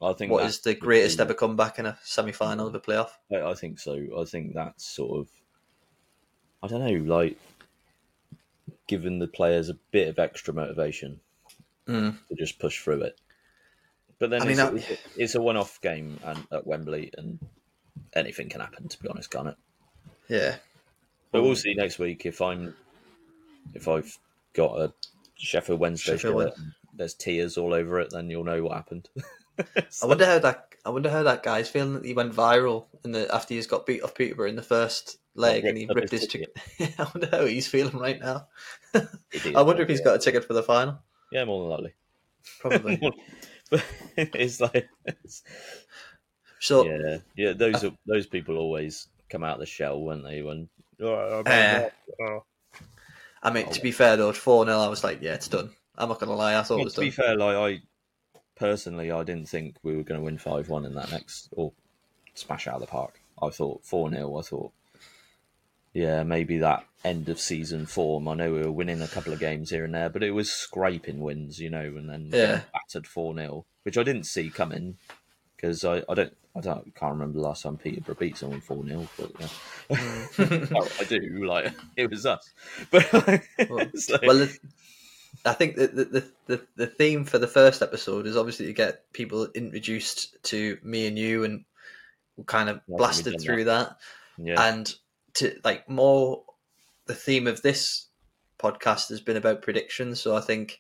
I 0.02 0.14
think 0.14 0.32
what 0.32 0.46
is 0.46 0.60
the 0.62 0.74
greatest 0.74 1.18
be- 1.18 1.24
ever 1.24 1.34
comeback 1.34 1.80
in 1.80 1.86
a 1.86 1.98
semi 2.04 2.32
final 2.32 2.68
of 2.68 2.76
a 2.76 2.80
playoff. 2.80 3.10
I, 3.32 3.42
I 3.42 3.54
think 3.56 3.80
so. 3.80 4.00
I 4.18 4.24
think 4.26 4.54
that's 4.54 4.86
sort 4.86 5.20
of, 5.20 5.28
I 6.64 6.68
don't 6.68 6.86
know, 6.86 7.14
like 7.16 7.38
giving 8.88 9.20
the 9.20 9.28
players 9.28 9.70
a 9.70 9.78
bit 9.92 10.08
of 10.08 10.20
extra 10.20 10.54
motivation 10.54 11.20
Mm. 11.88 12.18
to 12.30 12.36
just 12.36 12.58
push 12.58 12.82
through 12.82 13.04
it. 13.04 13.20
But 14.18 14.32
then 14.32 14.42
I 14.42 14.48
it's, 14.48 14.58
mean, 14.60 14.78
it's, 14.78 14.90
a, 14.90 14.98
it's 15.18 15.36
a 15.36 15.42
one-off 15.42 15.80
game 15.82 16.20
and 16.24 16.48
at 16.52 16.66
Wembley, 16.66 17.12
and 17.16 17.38
anything 18.14 18.50
can 18.50 18.62
happen. 18.62 18.88
To 18.88 19.00
be 19.04 19.08
honest, 19.08 19.30
can't 19.30 19.50
it? 19.50 19.56
Yeah. 20.28 20.56
But 21.32 21.44
we'll 21.44 21.56
see 21.56 21.76
next 21.76 22.00
week 22.00 22.26
if 22.26 22.42
I'm 22.42 22.74
if 23.74 23.88
I've 23.88 24.18
got 24.54 24.80
a 24.80 24.94
Sheffield 25.38 25.80
Wednesday 25.80 26.14
Sheffield 26.14 26.44
shirt 26.44 26.58
and 26.58 26.72
there's 26.94 27.14
tears 27.14 27.58
all 27.58 27.74
over 27.74 28.00
it, 28.00 28.10
then 28.12 28.30
you'll 28.30 28.44
know 28.44 28.64
what 28.64 28.74
happened. 28.78 29.10
I 29.60 30.06
wonder 30.06 30.26
how 30.26 30.40
that. 30.40 30.70
I 30.86 30.90
wonder 30.90 31.10
how 31.10 31.24
that 31.24 31.44
guy's 31.44 31.70
feeling. 31.70 31.94
That 31.94 32.06
he 32.06 32.14
went 32.14 32.34
viral 32.34 32.86
in 33.04 33.12
the 33.12 33.34
after 33.34 33.54
he's 33.54 33.68
got 33.68 33.86
beat 33.86 34.02
off 34.04 34.14
Peterborough 34.16 34.50
in 34.50 34.56
the 34.56 34.62
first 34.62 35.18
leg, 35.34 35.66
and 35.66 35.78
he 35.78 35.88
ripped 35.94 36.12
his 36.12 36.28
ticket. 36.28 36.56
I 36.80 37.08
wonder 37.14 37.30
how 37.32 37.46
he's 37.46 37.68
feeling 37.68 37.98
right 37.98 38.20
now. 38.20 38.48
Idiot. 39.32 39.56
I 39.56 39.62
wonder 39.62 39.84
if 39.84 39.90
he's 39.90 40.02
got 40.02 40.16
a 40.16 40.20
ticket 40.20 40.46
for 40.46 40.54
the 40.54 40.64
final. 40.64 41.00
yeah, 41.32 41.46
more 41.46 41.62
than 41.62 41.70
likely. 41.70 41.94
Probably. 42.60 42.98
but 43.72 43.84
it's 44.18 44.60
like 44.62 44.88
it's- 45.06 45.42
So 46.60 46.86
yeah, 46.86 47.18
yeah. 47.36 47.54
Those 47.54 47.84
are, 47.84 47.92
those 48.06 48.28
people 48.28 48.58
always 48.58 49.08
come 49.30 49.44
out 49.44 49.56
of 49.56 49.60
the 49.62 49.66
shell, 49.66 50.02
weren't 50.02 50.24
they? 50.24 50.42
When 50.42 50.70
oh, 51.02 51.44
Eh. 51.46 51.90
I 53.46 53.52
mean, 53.52 53.68
oh, 53.68 53.72
to 53.72 53.82
be 53.82 53.92
fair 53.92 54.18
though, 54.18 54.34
four 54.34 54.66
0 54.66 54.78
I 54.78 54.88
was 54.88 55.04
like, 55.04 55.22
yeah, 55.22 55.36
it's 55.36 55.48
done. 55.48 55.70
I'm 55.98 56.10
not 56.10 56.20
gonna 56.20 56.34
lie. 56.36 56.58
I 56.58 56.64
thought 56.64 56.76
it 56.76 56.78
Well, 56.80 56.86
was 56.86 56.94
to 56.96 57.02
be 57.02 57.12
fair, 57.12 57.38
like 57.38 57.56
I 57.56 57.82
personally, 58.56 59.12
I 59.12 59.24
didn't 59.24 59.48
think 59.50 59.78
we 59.84 59.96
were 59.96 60.04
going 60.04 60.20
to 60.20 60.26
win 60.26 60.38
five 60.38 60.68
one 60.70 60.86
in 60.86 60.96
that 60.96 61.12
next 61.12 61.50
or 61.52 61.72
smash 62.34 62.68
out 62.68 62.76
of 62.76 62.82
the 62.82 62.88
park. 62.88 63.20
I 63.42 63.50
thought 63.50 63.86
four 63.86 64.10
0 64.10 64.36
I 64.38 64.42
thought, 64.42 64.72
yeah, 65.94 66.24
maybe 66.24 66.58
that 66.58 66.86
end 67.04 67.30
of 67.30 67.40
season 67.40 67.86
form. 67.86 68.28
I 68.28 68.34
know 68.34 68.52
we 68.52 68.62
were 68.62 68.72
winning 68.72 69.02
a 69.02 69.08
couple 69.08 69.32
of 69.32 69.40
games 69.40 69.70
here 69.70 69.86
and 69.86 69.94
there, 69.94 70.10
but 70.10 70.24
it 70.24 70.32
was 70.32 70.52
scraping 70.52 71.20
wins, 71.20 71.60
you 71.60 71.70
know, 71.70 71.84
and 71.84 72.10
then 72.10 72.30
Yeah. 72.32 72.62
battered 72.74 73.08
four 73.08 73.36
0 73.36 73.66
which 73.84 73.98
I 73.98 74.04
didn't 74.04 74.24
see 74.26 74.50
coming 74.50 74.98
because 75.56 75.86
I, 75.86 76.02
I 76.10 76.16
don't. 76.16 76.36
I 76.56 76.62
don't, 76.62 76.96
can't 76.96 77.14
remember 77.14 77.38
the 77.40 77.44
last 77.46 77.64
time 77.64 77.78
Peterborough 77.78 78.16
beat 78.16 78.38
someone 78.38 78.62
4 78.62 78.86
0, 78.88 79.08
but 79.18 79.32
yeah. 79.40 79.48
Mm. 79.98 81.00
I 81.02 81.04
do, 81.04 81.46
like, 81.46 81.74
it 81.98 82.10
was 82.10 82.26
us. 82.26 82.50
But, 82.92 83.12
like- 83.14 83.50
well, 83.60 84.38
the, 84.38 84.58
I 85.46 85.54
think 85.54 85.76
the, 85.76 85.88
the 85.88 86.32
the 86.48 86.62
the 86.78 86.88
theme 86.88 87.26
for 87.26 87.38
the 87.38 87.48
first 87.48 87.82
episode 87.82 88.26
is 88.26 88.38
obviously 88.38 88.68
to 88.68 88.74
get 88.74 89.12
people 89.12 89.48
introduced 89.54 90.42
to 90.44 90.78
me 90.82 91.08
and 91.08 91.20
you, 91.20 91.44
and 91.44 91.66
kind 92.46 92.70
of 92.70 92.78
Yeah, 92.88 92.96
blasted 92.98 93.40
through 93.42 93.66
that. 93.66 93.98
yeah. 94.38 94.62
and 94.70 94.94
to 95.36 95.60
like 95.66 95.90
more 95.90 96.44
the 97.06 97.14
theme 97.14 97.48
of 97.48 97.62
this 97.62 98.08
podcast 98.60 99.10
has 99.10 99.20
been 99.22 99.36
about 99.38 99.62
predictions 99.62 100.20
so 100.22 100.36
i 100.36 100.42
think 100.42 100.80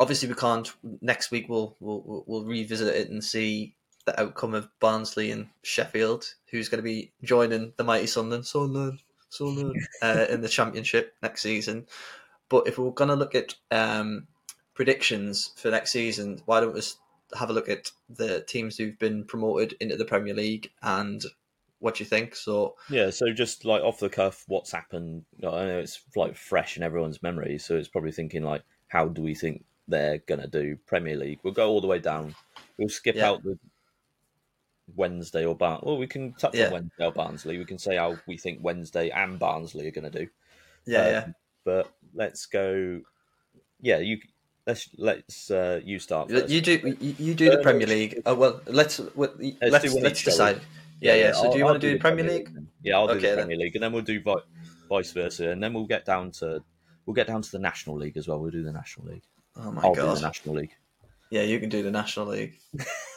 obviously 0.00 0.28
we 0.28 0.34
can't 0.34 0.72
next 1.00 1.30
week 1.30 1.46
we'll 1.48 1.76
we'll, 1.80 2.02
we'll- 2.04 2.24
we'll 2.26 2.44
revisit 2.44 2.88
it 2.94 3.10
and 3.10 3.22
see 3.22 3.74
the 4.06 4.20
outcome 4.20 4.54
of 4.54 4.68
barnsley 4.80 5.30
and 5.30 5.48
sheffield 5.62 6.34
who's 6.50 6.68
going 6.68 6.78
to 6.78 6.82
be 6.82 7.10
joining 7.22 7.72
the 7.76 7.84
mighty 7.84 8.06
sunderland 8.06 8.46
sunderland 8.46 8.98
sunderland 9.28 9.76
uh, 10.02 10.26
in 10.28 10.40
the 10.40 10.48
championship 10.48 11.14
next 11.22 11.42
season 11.42 11.86
but 12.48 12.66
if 12.66 12.78
we're 12.78 12.90
going 12.90 13.08
to 13.08 13.16
look 13.16 13.34
at 13.34 13.54
um, 13.70 14.26
predictions 14.74 15.52
for 15.56 15.70
next 15.70 15.92
season 15.92 16.40
why 16.46 16.60
don't 16.60 16.74
we 16.74 16.82
have 17.38 17.50
a 17.50 17.52
look 17.52 17.68
at 17.68 17.90
the 18.10 18.42
teams 18.42 18.76
who've 18.76 18.98
been 18.98 19.24
promoted 19.24 19.74
into 19.80 19.96
the 19.96 20.04
premier 20.04 20.34
league 20.34 20.70
and 20.82 21.24
what 21.80 22.00
you 22.00 22.06
think 22.06 22.34
so 22.34 22.76
Yeah, 22.88 23.10
so 23.10 23.30
just 23.32 23.66
like 23.66 23.82
off 23.82 23.98
the 23.98 24.08
cuff, 24.08 24.44
what's 24.46 24.72
happened? 24.72 25.24
I 25.42 25.50
know 25.66 25.78
it's 25.80 26.00
like 26.16 26.34
fresh 26.34 26.78
in 26.78 26.82
everyone's 26.82 27.22
memory, 27.22 27.58
so 27.58 27.76
it's 27.76 27.88
probably 27.88 28.12
thinking 28.12 28.42
like, 28.42 28.62
how 28.88 29.06
do 29.08 29.20
we 29.20 29.34
think 29.34 29.64
they're 29.86 30.18
gonna 30.26 30.46
do 30.46 30.78
Premier 30.86 31.16
League? 31.16 31.40
We'll 31.42 31.52
go 31.52 31.68
all 31.68 31.82
the 31.82 31.86
way 31.86 31.98
down. 31.98 32.34
We'll 32.78 32.88
skip 32.88 33.16
Yeah. 33.16 33.28
out 33.30 33.42
the 33.42 33.58
Wednesday 34.94 35.44
or 35.44 35.54
Barn. 35.54 35.80
Well, 35.82 35.96
we 35.98 36.06
can 36.06 36.32
touch 36.34 36.54
Yeah. 36.54 36.66
on 36.66 36.72
Wednesday 36.72 37.04
or 37.06 37.12
Barnsley. 37.12 37.58
We 37.58 37.64
can 37.64 37.78
say 37.78 37.96
how 37.96 38.18
we 38.26 38.36
think 38.36 38.58
Wednesday 38.62 39.10
and 39.10 39.38
Barnsley 39.38 39.86
are 39.86 39.90
gonna 39.90 40.10
do. 40.10 40.28
Yeah, 40.86 40.98
Um, 41.00 41.06
yeah. 41.12 41.26
But 41.64 41.90
let's 42.12 42.46
go. 42.46 43.00
Yeah, 43.80 43.98
you. 43.98 44.18
Let's 44.66 44.88
let's 44.96 45.50
uh, 45.50 45.80
you 45.84 45.98
start 45.98 46.30
You, 46.30 46.40
first. 46.40 46.50
you 46.52 46.60
do 46.62 46.96
you, 47.00 47.14
you 47.18 47.34
do 47.34 47.50
the 47.50 47.58
Uh, 47.60 47.62
Premier 47.62 47.86
League. 47.86 48.22
Oh, 48.24 48.34
well, 48.34 48.60
let's 48.66 48.98
let's 49.14 49.34
let's, 49.60 49.94
let's 49.94 50.22
decide. 50.22 50.60
Yeah, 51.00 51.14
yeah. 51.16 51.32
So 51.32 51.44
I'll- 51.46 51.52
do 51.52 51.58
you 51.58 51.64
I'll 51.64 51.70
want 51.72 51.82
to 51.82 51.86
do 51.88 51.92
the 51.94 52.00
Premier 52.00 52.24
League? 52.24 52.52
then. 52.54 52.68
Yeah, 52.82 52.96
I'll 52.96 53.06
do 53.06 53.12
Okay, 53.14 53.20
the 53.30 53.36
then. 53.36 53.36
Premier 53.46 53.58
League, 53.58 53.76
and 53.76 53.82
then 53.82 53.92
we'll 53.92 54.02
do 54.02 54.22
vice 54.88 55.12
versa, 55.12 55.50
and 55.50 55.62
then 55.62 55.74
we'll 55.74 55.86
get 55.86 56.04
down 56.06 56.30
to 56.32 56.62
we'll 57.04 57.14
get 57.14 57.26
down 57.26 57.42
to 57.42 57.50
the 57.50 57.58
National 57.58 57.96
League 57.96 58.16
as 58.16 58.26
well. 58.28 58.38
We'll 58.40 58.50
do 58.50 58.62
the 58.62 58.72
National 58.72 59.08
League. 59.08 59.24
Oh 59.56 59.70
my 59.70 59.82
I'll 59.82 59.94
do 59.94 60.00
god! 60.02 60.16
the 60.16 60.22
National 60.22 60.54
League. 60.56 60.74
Yeah, 61.30 61.42
you 61.42 61.58
can 61.58 61.68
do 61.68 61.82
the 61.82 61.90
National 61.90 62.26
League. 62.26 62.58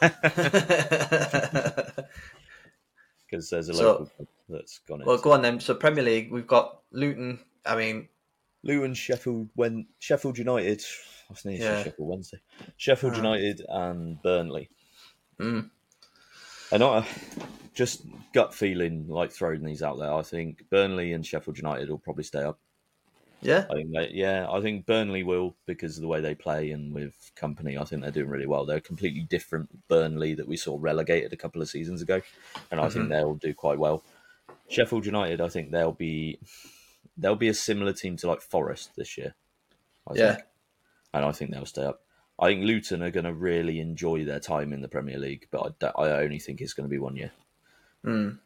because 3.26 3.50
there's 3.50 3.68
a 3.68 3.74
So- 3.74 3.84
local 3.92 4.06
club 4.06 4.28
that's 4.48 4.78
gone 4.80 5.00
in. 5.02 5.06
well, 5.06 5.18
go 5.18 5.32
on 5.32 5.42
then. 5.42 5.60
So 5.60 5.74
Premier 5.74 6.02
League, 6.04 6.32
we've 6.32 6.46
got 6.46 6.80
Luton. 6.90 7.38
I 7.66 7.76
mean, 7.76 8.08
Luton, 8.62 8.94
Sheffield, 8.94 9.48
when 9.54 9.86
Sheffield 9.98 10.38
United. 10.38 10.82
I 11.28 11.32
was 11.32 11.44
Yeah. 11.44 11.82
Sheffield 11.84 12.08
Wednesday. 12.08 12.40
Sheffield 12.78 13.12
Ah. 13.14 13.16
United 13.16 13.62
and 13.68 14.22
Burnley. 14.22 14.70
mm, 15.38 15.70
And 16.72 16.82
I 16.82 17.06
just 17.74 18.02
gut 18.32 18.54
feeling 18.54 19.06
like 19.08 19.30
throwing 19.30 19.62
these 19.64 19.82
out 19.82 19.98
there. 19.98 20.12
I 20.12 20.22
think 20.22 20.68
Burnley 20.70 21.12
and 21.12 21.24
Sheffield 21.26 21.58
United 21.58 21.90
will 21.90 21.98
probably 21.98 22.24
stay 22.24 22.42
up. 22.42 22.58
Yeah, 23.40 23.66
I 23.70 23.74
think 23.74 23.90
they, 23.94 24.10
yeah, 24.14 24.46
I 24.50 24.60
think 24.60 24.84
Burnley 24.86 25.22
will 25.22 25.54
because 25.66 25.96
of 25.96 26.02
the 26.02 26.08
way 26.08 26.20
they 26.20 26.34
play 26.34 26.70
and 26.72 26.92
with 26.92 27.30
Kompany. 27.36 27.80
I 27.80 27.84
think 27.84 28.02
they're 28.02 28.10
doing 28.10 28.28
really 28.28 28.46
well. 28.46 28.64
They're 28.66 28.78
a 28.78 28.80
completely 28.80 29.22
different 29.22 29.86
Burnley 29.88 30.34
that 30.34 30.48
we 30.48 30.56
saw 30.56 30.76
relegated 30.80 31.32
a 31.32 31.36
couple 31.36 31.62
of 31.62 31.68
seasons 31.68 32.02
ago, 32.02 32.20
and 32.70 32.80
I 32.80 32.88
think 32.88 33.06
Mhm. 33.06 33.08
they'll 33.10 33.34
do 33.36 33.54
quite 33.54 33.78
well. 33.78 34.02
Sheffield 34.68 35.06
United, 35.06 35.40
I 35.40 35.48
think 35.48 35.70
they'll 35.70 35.92
be 35.92 36.38
they'll 37.16 37.36
be 37.36 37.48
a 37.48 37.54
similar 37.54 37.92
team 37.92 38.16
to 38.16 38.26
like 38.28 38.40
Forest 38.40 38.90
this 38.96 39.16
year. 39.18 39.34
I 40.06 40.14
Yeah. 40.14 40.34
think. 40.34 40.44
and 41.14 41.24
I 41.24 41.32
think 41.32 41.50
they'll 41.52 41.64
stay 41.64 41.84
up. 41.84 42.02
I 42.38 42.48
think 42.48 42.64
Luton 42.64 43.02
are 43.02 43.10
going 43.10 43.24
to 43.24 43.32
really 43.32 43.80
enjoy 43.80 44.24
their 44.24 44.40
time 44.40 44.72
in 44.74 44.82
the 44.82 44.88
Premier 44.88 45.18
League, 45.18 45.48
but 45.50 45.74
I, 45.82 45.86
I 46.02 46.22
only 46.22 46.38
think 46.38 46.60
it's 46.60 46.74
going 46.74 46.86
to 46.86 46.90
be 46.90 46.98
one 46.98 47.16
year. 47.16 47.32
Mm. 48.04 48.38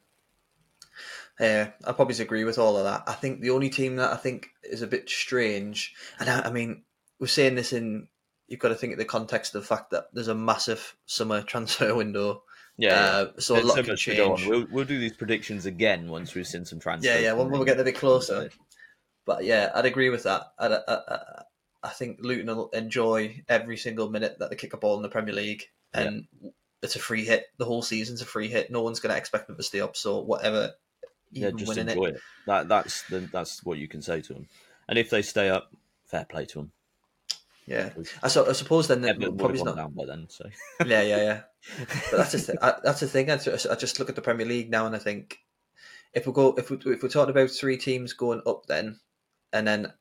Yeah, 1.40 1.70
I 1.84 1.92
probably 1.92 2.16
agree 2.20 2.44
with 2.44 2.58
all 2.58 2.76
of 2.76 2.84
that. 2.84 3.04
I 3.06 3.14
think 3.14 3.40
the 3.40 3.50
only 3.50 3.70
team 3.70 3.96
that 3.96 4.12
I 4.12 4.16
think 4.16 4.48
is 4.62 4.82
a 4.82 4.86
bit 4.86 5.08
strange, 5.08 5.94
and 6.20 6.28
I, 6.28 6.42
I 6.42 6.50
mean, 6.52 6.84
we're 7.18 7.26
saying 7.26 7.54
this 7.54 7.72
in, 7.72 8.08
you've 8.48 8.60
got 8.60 8.68
to 8.68 8.74
think 8.74 8.92
of 8.92 8.98
the 8.98 9.04
context 9.04 9.54
of 9.54 9.62
the 9.62 9.66
fact 9.66 9.90
that 9.90 10.04
there's 10.12 10.28
a 10.28 10.34
massive 10.34 10.96
summer 11.06 11.42
transfer 11.46 11.94
window. 11.94 12.42
Yeah, 12.78 12.94
Uh, 12.94 13.40
so 13.40 13.54
a 13.56 13.60
lot 13.62 13.76
so 13.76 13.82
can 13.82 13.92
much 13.92 14.04
to 14.06 14.16
go 14.16 14.32
on. 14.32 14.36
change. 14.38 14.48
We'll, 14.48 14.66
we'll 14.70 14.84
do 14.84 14.98
these 14.98 15.12
predictions 15.16 15.66
again 15.66 16.08
once 16.08 16.34
we've 16.34 16.46
seen 16.46 16.64
some 16.64 16.80
transfers. 16.80 17.06
Yeah, 17.14 17.18
yeah, 17.18 17.32
when 17.34 17.50
we're 17.50 17.60
in. 17.60 17.64
getting 17.66 17.80
a 17.82 17.84
bit 17.84 17.96
closer. 17.96 18.50
But 19.26 19.44
yeah, 19.44 19.70
I'd 19.74 19.84
agree 19.86 20.10
with 20.10 20.24
that. 20.24 20.42
I'd, 20.58 20.72
I, 20.72 20.82
I, 20.88 21.18
I 21.84 21.88
think 21.90 22.18
Luton 22.22 22.46
will 22.54 22.70
enjoy 22.70 23.42
every 23.48 23.76
single 23.76 24.08
minute 24.10 24.36
that 24.38 24.50
they 24.50 24.56
kick 24.56 24.72
a 24.72 24.78
ball 24.78 24.96
in 24.96 25.02
the 25.02 25.08
Premier 25.08 25.34
League, 25.34 25.64
and 25.92 26.26
it's 26.82 26.96
a 26.96 27.00
free 27.00 27.24
hit. 27.24 27.46
The 27.58 27.64
whole 27.64 27.82
season's 27.82 28.22
a 28.22 28.26
free 28.26 28.48
hit. 28.48 28.70
No 28.70 28.82
one's 28.82 29.00
going 29.00 29.12
to 29.12 29.18
expect 29.18 29.46
them 29.48 29.56
to 29.56 29.62
stay 29.62 29.80
up. 29.80 29.96
So 29.96 30.20
whatever, 30.20 30.72
Yeah, 31.32 31.50
just 31.50 31.76
enjoy 31.76 32.04
it. 32.04 32.14
it. 32.16 32.20
That 32.46 32.68
that's 32.68 33.02
the, 33.04 33.20
that's 33.20 33.64
what 33.64 33.78
you 33.78 33.88
can 33.88 34.02
say 34.02 34.20
to 34.20 34.34
them. 34.34 34.46
And 34.88 34.98
if 34.98 35.10
they 35.10 35.22
stay 35.22 35.48
up, 35.48 35.72
fair 36.06 36.24
play 36.24 36.46
to 36.46 36.58
them. 36.58 36.72
Yeah, 37.66 37.90
I, 38.22 38.28
so, 38.28 38.48
I 38.48 38.52
suppose 38.52 38.88
then 38.88 39.02
that 39.02 39.10
Everton 39.10 39.38
probably 39.38 39.62
not. 39.62 39.76
down 39.76 39.92
by 39.92 40.04
then. 40.04 40.26
So 40.28 40.48
Yeah, 40.86 41.02
yeah, 41.02 41.16
yeah. 41.16 41.40
But 42.10 42.16
that's 42.18 42.32
th- 42.46 42.58
I, 42.60 42.74
that's 42.82 43.00
the 43.00 43.06
thing. 43.06 43.30
I 43.30 43.36
just, 43.36 43.66
I 43.68 43.76
just 43.76 43.98
look 43.98 44.08
at 44.08 44.16
the 44.16 44.22
Premier 44.22 44.46
League 44.46 44.70
now, 44.70 44.84
and 44.86 44.96
I 44.96 44.98
think 44.98 45.38
if 46.12 46.26
we 46.26 46.32
go 46.32 46.54
if 46.58 46.70
we 46.70 46.76
if 46.86 47.02
we're 47.02 47.08
talking 47.08 47.30
about 47.30 47.50
three 47.50 47.76
teams 47.76 48.12
going 48.12 48.42
up, 48.46 48.66
then 48.66 48.98
and 49.52 49.66
then 49.66 49.92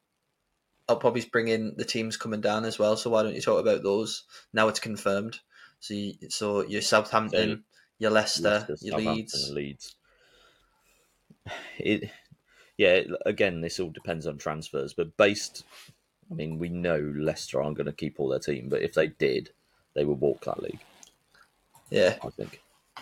I'll 0.90 0.98
probably 0.98 1.24
bring 1.32 1.48
in 1.48 1.76
the 1.78 1.86
teams 1.86 2.18
coming 2.18 2.42
down 2.42 2.66
as 2.66 2.80
well. 2.80 2.98
So 2.98 3.10
why 3.10 3.24
don't 3.24 3.36
you 3.36 3.42
talk 3.42 3.60
about 3.62 3.84
those? 3.84 4.24
Now 4.54 4.68
it's 4.68 4.80
confirmed. 4.80 5.40
So 5.80 5.94
you, 5.94 6.14
so 6.30 6.66
your 6.66 6.82
Southampton, 6.82 7.64
your 8.00 8.12
Leicester, 8.12 8.66
Leicester, 8.68 8.76
your 8.82 8.98
Leeds. 8.98 9.52
Leeds. 9.54 9.96
It, 11.78 12.10
yeah. 12.78 13.02
Again, 13.26 13.62
this 13.62 13.80
all 13.80 13.90
depends 13.90 14.28
on 14.28 14.38
transfers, 14.38 14.94
but 14.94 15.18
based, 15.18 15.64
I 16.30 16.36
mean, 16.36 16.60
we 16.60 16.70
know 16.70 17.14
Leicester 17.16 17.62
aren't 17.62 17.78
going 17.78 17.86
to 17.88 17.92
keep 17.92 18.20
all 18.20 18.30
their 18.30 18.40
team, 18.40 18.70
but 18.70 18.82
if 18.82 18.94
they 18.94 19.08
did, 19.08 19.52
they 19.94 20.06
would 20.06 20.20
walk 20.20 20.46
that 20.46 20.62
league. 20.64 20.80
Yeah, 21.90 22.16
I 22.24 22.30
think. 22.30 22.62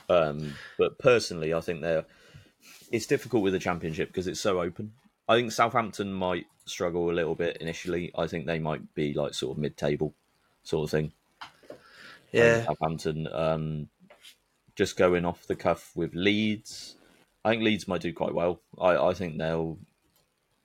Um, 0.09 0.55
but 0.77 0.97
personally, 0.97 1.53
I 1.53 1.61
think 1.61 1.81
they're. 1.81 2.05
It's 2.91 3.05
difficult 3.05 3.43
with 3.43 3.53
the 3.53 3.59
championship 3.59 4.09
because 4.09 4.27
it's 4.27 4.41
so 4.41 4.61
open. 4.61 4.93
I 5.27 5.35
think 5.35 5.51
Southampton 5.51 6.11
might 6.11 6.47
struggle 6.65 7.11
a 7.11 7.13
little 7.13 7.35
bit 7.35 7.57
initially. 7.57 8.11
I 8.17 8.25
think 8.25 8.45
they 8.45 8.57
might 8.57 8.95
be 8.95 9.13
like 9.13 9.35
sort 9.35 9.55
of 9.55 9.61
mid-table 9.61 10.15
sort 10.63 10.85
of 10.85 10.91
thing. 10.91 11.11
Yeah, 12.31 12.65
Southampton. 12.65 13.27
Um, 13.31 13.89
just 14.75 14.97
going 14.97 15.25
off 15.25 15.45
the 15.45 15.55
cuff 15.55 15.91
with 15.95 16.15
Leeds, 16.15 16.95
I 17.49 17.53
think 17.53 17.63
Leeds 17.63 17.87
might 17.87 18.01
do 18.01 18.13
quite 18.13 18.35
well. 18.35 18.61
I, 18.79 18.95
I 18.95 19.13
think 19.15 19.37
they'll 19.39 19.79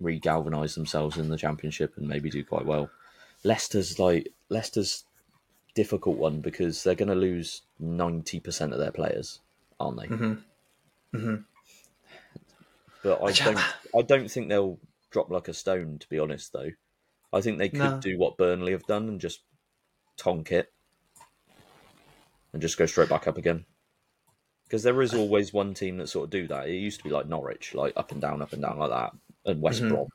re-galvanise 0.00 0.74
themselves 0.74 1.16
in 1.16 1.30
the 1.30 1.38
championship 1.38 1.94
and 1.96 2.06
maybe 2.06 2.28
do 2.28 2.44
quite 2.44 2.66
well. 2.66 2.90
Leicester's 3.42 3.98
like 3.98 4.28
Leicester's 4.50 5.04
difficult 5.74 6.18
one 6.18 6.42
because 6.42 6.84
they're 6.84 6.94
going 6.94 7.08
to 7.08 7.14
lose 7.14 7.62
ninety 7.78 8.38
percent 8.38 8.74
of 8.74 8.78
their 8.78 8.92
players, 8.92 9.40
aren't 9.80 9.98
they? 9.98 10.06
hmm 10.08 10.34
hmm 11.12 11.34
But 13.02 13.22
I 13.22 13.28
I- 13.28 13.32
don't. 13.32 13.64
I 13.96 14.02
don't 14.02 14.30
think 14.30 14.50
they'll 14.50 14.78
drop 15.10 15.30
like 15.30 15.48
a 15.48 15.54
stone. 15.54 15.98
To 16.00 16.08
be 16.10 16.18
honest, 16.18 16.52
though, 16.52 16.70
I 17.32 17.40
think 17.40 17.56
they 17.56 17.70
could 17.70 17.78
No. 17.80 17.98
do 18.00 18.18
what 18.18 18.36
Burnley 18.36 18.72
have 18.72 18.86
done 18.86 19.08
and 19.08 19.18
just 19.20 19.40
tonk 20.18 20.52
it 20.52 20.70
and 22.52 22.60
just 22.60 22.76
go 22.76 22.84
straight 22.84 23.08
back 23.08 23.26
up 23.26 23.38
again. 23.38 23.64
Because 24.74 24.82
there 24.82 25.02
is 25.02 25.14
always 25.14 25.52
one 25.52 25.72
team 25.72 25.98
that 25.98 26.08
sort 26.08 26.24
of 26.24 26.30
do 26.30 26.48
that. 26.48 26.66
It 26.68 26.74
used 26.74 26.98
to 26.98 27.04
be 27.04 27.10
like 27.10 27.28
Norwich, 27.28 27.76
like 27.76 27.92
up 27.96 28.10
and 28.10 28.20
down, 28.20 28.42
up 28.42 28.52
and 28.52 28.60
down 28.60 28.76
like 28.76 28.90
that, 28.90 29.12
and 29.46 29.62
West 29.62 29.80
Mhm. 29.80 29.90
Brom, 29.90 30.08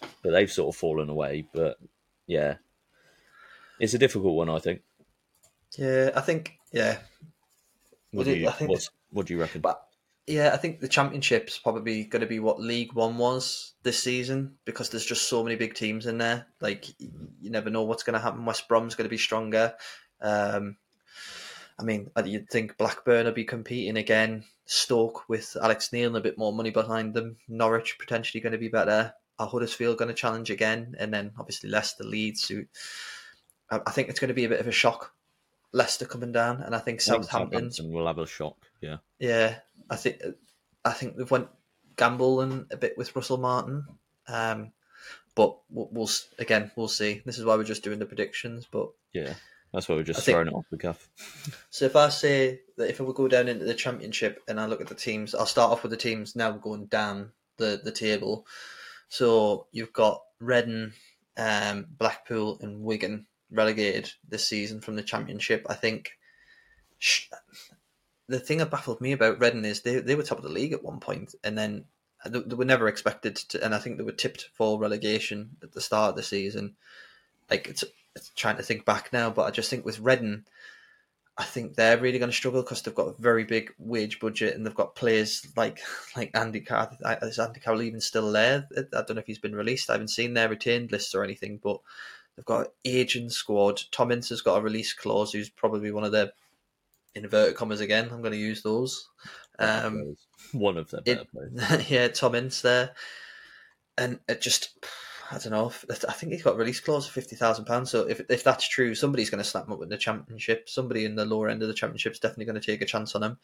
but 0.00 0.32
they've 0.32 0.50
sort 0.50 0.74
of 0.74 0.76
fallen 0.80 1.08
away. 1.08 1.46
But 1.54 1.78
yeah, 2.26 2.56
it's 3.78 3.94
a 3.94 3.98
difficult 3.98 4.34
one. 4.34 4.50
I 4.50 4.58
think. 4.58 4.82
yeah. 5.78 6.10
I 6.16 6.22
think 6.22 6.58
yeah, 6.72 6.98
What 8.10 8.24
do 8.24 8.36
you, 8.36 8.48
I 8.48 8.50
think 8.50 8.76
what 9.10 9.26
do 9.26 9.34
you 9.34 9.40
reckon? 9.40 9.60
But 9.60 9.80
yeah, 10.26 10.50
I 10.54 10.56
think 10.56 10.80
the 10.80 10.88
championship's 10.88 11.58
probably 11.58 12.02
going 12.02 12.22
to 12.22 12.26
be 12.26 12.40
what 12.40 12.60
League 12.60 12.94
One 12.94 13.16
was 13.16 13.74
this 13.84 14.02
season 14.02 14.56
because 14.64 14.90
there's 14.90 15.06
just 15.06 15.28
so 15.28 15.44
many 15.44 15.54
big 15.54 15.74
teams 15.74 16.06
in 16.06 16.18
there. 16.18 16.48
Like 16.60 16.98
you 16.98 17.50
never 17.50 17.70
know 17.70 17.84
what's 17.84 18.02
going 18.02 18.14
to 18.14 18.18
happen. 18.20 18.44
West 18.44 18.66
Brom's 18.66 18.96
going 18.96 19.06
to 19.06 19.08
be 19.08 19.18
stronger. 19.18 19.74
Um, 20.20 20.78
I 21.80 21.82
mean, 21.82 22.10
you'd 22.24 22.50
think 22.50 22.76
Blackburn 22.76 23.24
will 23.24 23.32
be 23.32 23.44
competing 23.44 23.96
again. 23.96 24.44
Stoke 24.66 25.28
with 25.28 25.56
Alex 25.60 25.92
Neil 25.92 26.08
and 26.08 26.16
a 26.16 26.20
bit 26.20 26.38
more 26.38 26.52
money 26.52 26.70
behind 26.70 27.14
them. 27.14 27.36
Norwich 27.48 27.96
potentially 27.98 28.40
going 28.40 28.52
to 28.52 28.58
be 28.58 28.68
better. 28.68 29.14
Are 29.38 29.48
Huddersfield 29.48 29.96
going 29.96 30.08
to 30.08 30.14
challenge 30.14 30.50
again? 30.50 30.94
And 30.98 31.12
then 31.12 31.32
obviously 31.38 31.70
Leicester, 31.70 32.04
Leeds. 32.04 32.46
Who 32.48 32.66
I 33.70 33.90
think 33.90 34.08
it's 34.08 34.20
going 34.20 34.28
to 34.28 34.34
be 34.34 34.44
a 34.44 34.48
bit 34.48 34.60
of 34.60 34.66
a 34.66 34.72
shock. 34.72 35.14
Leicester 35.72 36.04
coming 36.04 36.32
down, 36.32 36.62
and 36.62 36.74
I 36.74 36.80
think 36.80 37.00
Southampton's 37.00 37.76
Southampton 37.76 37.92
will 37.92 38.08
have 38.08 38.18
a 38.18 38.26
shock. 38.26 38.56
Yeah. 38.80 38.96
yeah, 39.20 39.58
I 39.88 39.94
think 39.94 40.20
I 40.84 40.90
think 40.90 41.16
they've 41.16 41.30
went 41.30 41.48
gambling 41.96 42.66
a 42.72 42.76
bit 42.76 42.98
with 42.98 43.14
Russell 43.14 43.36
Martin, 43.36 43.86
um, 44.26 44.72
but 45.36 45.56
we'll, 45.70 45.88
we'll 45.92 46.10
again 46.40 46.72
we'll 46.74 46.88
see. 46.88 47.22
This 47.24 47.38
is 47.38 47.44
why 47.44 47.54
we're 47.54 47.62
just 47.62 47.84
doing 47.84 48.00
the 48.00 48.06
predictions. 48.06 48.66
But 48.68 48.90
Yeah. 49.12 49.34
That's 49.72 49.88
why 49.88 49.94
we're 49.94 50.02
just 50.02 50.20
I 50.20 50.22
think- 50.22 50.34
throwing 50.34 50.48
it 50.48 50.54
off 50.54 50.66
the 50.70 50.78
cuff. 50.78 51.08
so 51.70 51.84
if 51.84 51.94
I 51.96 52.08
say 52.08 52.60
that 52.76 52.90
if 52.90 52.98
we 53.00 53.12
go 53.14 53.28
down 53.28 53.48
into 53.48 53.64
the 53.64 53.74
championship 53.74 54.42
and 54.48 54.58
I 54.60 54.66
look 54.66 54.80
at 54.80 54.88
the 54.88 54.94
teams, 54.94 55.34
I'll 55.34 55.46
start 55.46 55.70
off 55.70 55.82
with 55.82 55.90
the 55.90 55.96
teams 55.96 56.34
now. 56.34 56.50
We're 56.50 56.58
going 56.58 56.86
down 56.86 57.32
the 57.56 57.80
the 57.82 57.92
table. 57.92 58.46
So 59.08 59.66
you've 59.72 59.92
got 59.92 60.22
Reading, 60.40 60.92
um, 61.36 61.86
Blackpool, 61.98 62.58
and 62.62 62.82
Wigan 62.82 63.26
relegated 63.50 64.10
this 64.28 64.46
season 64.46 64.80
from 64.80 64.96
the 64.96 65.02
championship. 65.02 65.66
I 65.68 65.74
think. 65.74 66.12
sh- 66.98 67.28
The 68.28 68.38
thing 68.40 68.58
that 68.58 68.70
baffled 68.70 69.00
me 69.00 69.12
about 69.12 69.40
Reading 69.40 69.64
is 69.64 69.82
they, 69.82 69.98
they 70.00 70.14
were 70.14 70.22
top 70.22 70.38
of 70.38 70.44
the 70.44 70.50
league 70.50 70.72
at 70.72 70.84
one 70.84 71.00
point, 71.00 71.34
and 71.44 71.58
then 71.58 71.84
they, 72.24 72.38
they 72.40 72.54
were 72.54 72.64
never 72.64 72.86
expected 72.88 73.34
to, 73.36 73.64
and 73.64 73.74
I 73.74 73.78
think 73.78 73.96
they 73.98 74.04
were 74.04 74.12
tipped 74.12 74.50
for 74.54 74.78
relegation 74.78 75.56
at 75.62 75.72
the 75.72 75.80
start 75.80 76.10
of 76.10 76.16
the 76.16 76.22
season. 76.22 76.76
Like 77.50 77.66
it's 77.66 77.82
trying 78.36 78.56
to 78.56 78.62
think 78.62 78.84
back 78.84 79.12
now, 79.12 79.30
but 79.30 79.42
I 79.42 79.50
just 79.50 79.70
think 79.70 79.84
with 79.84 80.00
Reading, 80.00 80.44
I 81.40 81.44
think 81.44 81.74
they're 81.74 81.98
really 81.98 82.18
going 82.18 82.30
to 82.30 82.36
struggle 82.36 82.62
because 82.62 82.82
they've 82.82 82.94
got 82.94 83.08
a 83.08 83.22
very 83.22 83.44
big 83.44 83.72
wage 83.78 84.20
budget 84.20 84.54
and 84.54 84.66
they've 84.66 84.74
got 84.74 84.94
players 84.94 85.46
like 85.56 85.80
like 86.16 86.30
Andy 86.34 86.60
Carroll. 86.60 86.88
Is 87.22 87.38
Andy 87.38 87.60
Carroll 87.60 87.82
even 87.82 88.00
still 88.00 88.30
there? 88.30 88.68
I 88.76 88.82
don't 88.90 89.14
know 89.14 89.20
if 89.20 89.26
he's 89.26 89.38
been 89.38 89.56
released. 89.56 89.88
I 89.88 89.94
haven't 89.94 90.08
seen 90.08 90.34
their 90.34 90.50
retained 90.50 90.92
lists 90.92 91.14
or 91.14 91.24
anything, 91.24 91.58
but 91.62 91.78
they've 92.36 92.44
got 92.44 92.66
an 92.66 92.72
aging 92.84 93.30
squad. 93.30 93.80
Tom 93.90 94.12
Ince 94.12 94.28
has 94.28 94.42
got 94.42 94.58
a 94.58 94.62
release 94.62 94.92
clause, 94.92 95.32
who's 95.32 95.48
probably 95.48 95.90
one 95.92 96.04
of 96.04 96.12
their 96.12 96.30
inverted 97.14 97.56
commas 97.56 97.80
again. 97.80 98.10
I'm 98.12 98.20
going 98.20 98.32
to 98.32 98.38
use 98.38 98.62
those. 98.62 99.08
Um, 99.58 100.16
one 100.52 100.76
of 100.76 100.90
them. 100.90 101.04
yeah, 101.88 102.08
Tom 102.08 102.34
Ince 102.34 102.60
there, 102.60 102.92
and 103.96 104.20
it 104.28 104.40
just. 104.40 104.76
I 105.30 105.38
don't 105.38 105.52
know. 105.52 105.72
I 106.08 106.12
think 106.12 106.32
he's 106.32 106.42
got 106.42 106.56
release 106.56 106.80
clause 106.80 107.06
of 107.06 107.12
fifty 107.12 107.36
thousand 107.36 107.64
pounds. 107.64 107.90
So 107.90 108.08
if 108.08 108.20
if 108.28 108.42
that's 108.42 108.68
true, 108.68 108.94
somebody's 108.94 109.30
going 109.30 109.42
to 109.42 109.48
snap 109.48 109.66
him 109.66 109.72
up 109.72 109.82
in 109.82 109.88
the 109.88 109.96
championship. 109.96 110.68
Somebody 110.68 111.04
in 111.04 111.14
the 111.14 111.24
lower 111.24 111.48
end 111.48 111.62
of 111.62 111.68
the 111.68 111.74
championship 111.74 112.12
is 112.12 112.18
definitely 112.18 112.46
going 112.46 112.60
to 112.60 112.66
take 112.66 112.82
a 112.82 112.86
chance 112.86 113.14
on 113.14 113.22
him. 113.22 113.38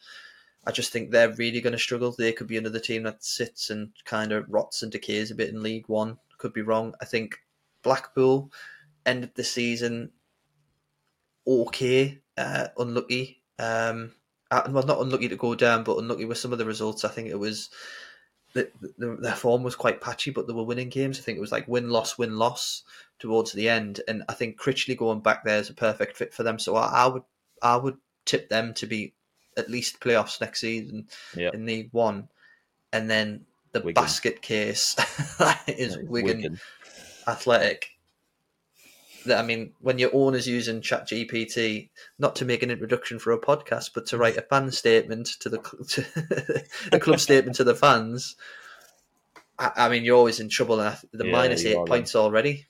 I 0.65 0.71
just 0.71 0.91
think 0.91 1.11
they're 1.11 1.33
really 1.33 1.61
going 1.61 1.73
to 1.73 1.79
struggle. 1.79 2.11
They 2.11 2.33
could 2.33 2.47
be 2.47 2.57
another 2.57 2.79
team 2.79 3.03
that 3.03 3.23
sits 3.23 3.69
and 3.69 3.91
kind 4.03 4.33
of 4.33 4.45
rots 4.49 4.83
and 4.83 4.91
decays 4.91 5.31
a 5.31 5.35
bit 5.35 5.49
in 5.49 5.63
League 5.63 5.87
One. 5.87 6.17
Could 6.37 6.53
be 6.53 6.61
wrong. 6.61 6.93
I 7.01 7.05
think 7.05 7.39
Blackpool 7.83 8.51
ended 9.05 9.31
the 9.35 9.43
season 9.43 10.11
okay, 11.47 12.19
uh, 12.37 12.67
unlucky. 12.77 13.41
Um, 13.57 14.11
uh, 14.51 14.63
well, 14.69 14.85
not 14.85 15.01
unlucky 15.01 15.29
to 15.29 15.35
go 15.35 15.55
down, 15.55 15.83
but 15.83 15.97
unlucky 15.97 16.25
with 16.25 16.37
some 16.37 16.51
of 16.51 16.57
the 16.57 16.65
results. 16.65 17.05
I 17.05 17.09
think 17.09 17.29
it 17.29 17.39
was 17.39 17.69
the, 18.53 18.69
the, 18.97 19.17
their 19.19 19.35
form 19.35 19.63
was 19.63 19.75
quite 19.75 20.01
patchy, 20.01 20.31
but 20.31 20.47
they 20.47 20.53
were 20.53 20.63
winning 20.63 20.89
games. 20.89 21.19
I 21.19 21.21
think 21.21 21.37
it 21.37 21.41
was 21.41 21.51
like 21.51 21.67
win 21.67 21.89
loss 21.89 22.17
win 22.17 22.37
loss 22.37 22.83
towards 23.19 23.51
the 23.51 23.69
end, 23.69 24.01
and 24.07 24.23
I 24.29 24.33
think 24.33 24.59
Critchley 24.59 24.97
going 24.97 25.19
back 25.19 25.43
there 25.43 25.59
is 25.59 25.69
a 25.69 25.73
perfect 25.73 26.17
fit 26.17 26.33
for 26.33 26.43
them. 26.43 26.57
So 26.59 26.75
I, 26.75 27.03
I 27.03 27.07
would 27.07 27.23
I 27.61 27.75
would 27.77 27.97
tip 28.25 28.49
them 28.49 28.73
to 28.75 28.85
be 28.87 29.13
at 29.55 29.69
least 29.69 29.99
playoffs 29.99 30.39
next 30.39 30.61
season 30.61 31.07
Yep. 31.35 31.53
in 31.55 31.65
League 31.65 31.89
One, 31.91 32.29
and 32.93 33.09
then 33.09 33.45
the 33.73 33.79
Wigan. 33.81 33.93
basket 34.01 34.41
case 34.41 34.95
is 35.67 35.95
Yeah, 35.95 36.01
Wigan, 36.07 36.59
Athletic. 37.27 37.96
That 39.25 39.39
I 39.39 39.43
mean, 39.43 39.73
when 39.79 39.99
your 39.99 40.11
owner's 40.13 40.47
using 40.47 40.81
ChatGPT, 40.81 41.89
not 42.19 42.35
to 42.37 42.45
make 42.45 42.63
an 42.63 42.71
introduction 42.71 43.19
for 43.19 43.31
a 43.33 43.39
podcast, 43.39 43.91
but 43.93 44.05
to 44.07 44.17
write 44.17 44.37
a 44.37 44.41
fan 44.41 44.71
statement 44.71 45.27
to 45.39 45.49
the 45.49 45.57
to 45.89 46.63
a 46.91 46.99
club 46.99 47.19
statement 47.19 47.55
to 47.57 47.63
the 47.63 47.75
fans, 47.75 48.35
I, 49.59 49.71
I 49.75 49.89
mean, 49.89 50.03
you're 50.03 50.17
always 50.17 50.39
in 50.39 50.49
trouble. 50.49 50.79
And 50.79 50.89
I 50.89 50.91
th- 50.91 51.11
the 51.13 51.25
Yeah, 51.25 51.37
eight 51.65 51.75
are, 51.77 51.85
points 51.85 52.15
already. 52.15 52.67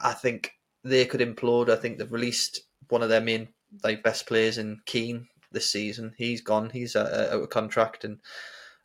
I 0.00 0.12
think 0.12 0.52
they 0.82 1.06
could 1.06 1.20
implode. 1.20 1.68
I 1.68 1.76
think 1.76 1.98
they've 1.98 2.12
released 2.12 2.60
one 2.88 3.02
of 3.02 3.08
their 3.08 3.20
main 3.20 3.48
like 3.82 4.02
best 4.02 4.26
players 4.26 4.58
in 4.58 4.80
Keane. 4.86 5.28
this 5.52 5.70
season. 5.70 6.14
He's 6.18 6.40
gone. 6.40 6.70
He's 6.70 6.96
uh, 6.96 7.30
out 7.32 7.42
of 7.42 7.50
contract, 7.50 8.04
and 8.04 8.18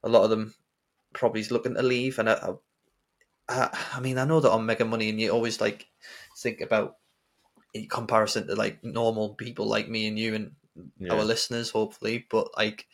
a 0.04 0.10
lot 0.10 0.24
of 0.24 0.30
them 0.30 0.54
probably 1.14 1.42
is 1.42 1.52
looking 1.52 1.76
to 1.76 1.82
leave. 1.84 2.20
And 2.20 2.30
I, 2.30 2.54
I, 3.50 3.78
I 3.94 4.00
mean, 4.00 4.18
I 4.18 4.26
know 4.26 4.40
that 4.40 4.52
on 4.52 4.66
Mega 4.66 4.86
Money, 4.86 5.10
and 5.10 5.20
you 5.20 5.32
always 5.32 5.60
like 5.60 5.88
think 6.42 6.62
about 6.62 6.98
in 7.74 7.88
comparison 7.88 8.48
to 8.48 8.56
like 8.56 8.84
normal 8.84 9.36
people 9.36 9.68
like 9.68 9.88
me 9.90 10.08
and 10.08 10.18
you 10.18 10.36
and 10.36 10.52
Yeah. 11.00 11.14
our 11.14 11.24
listeners, 11.24 11.70
hopefully. 11.70 12.26
But 12.30 12.50
like 12.58 12.88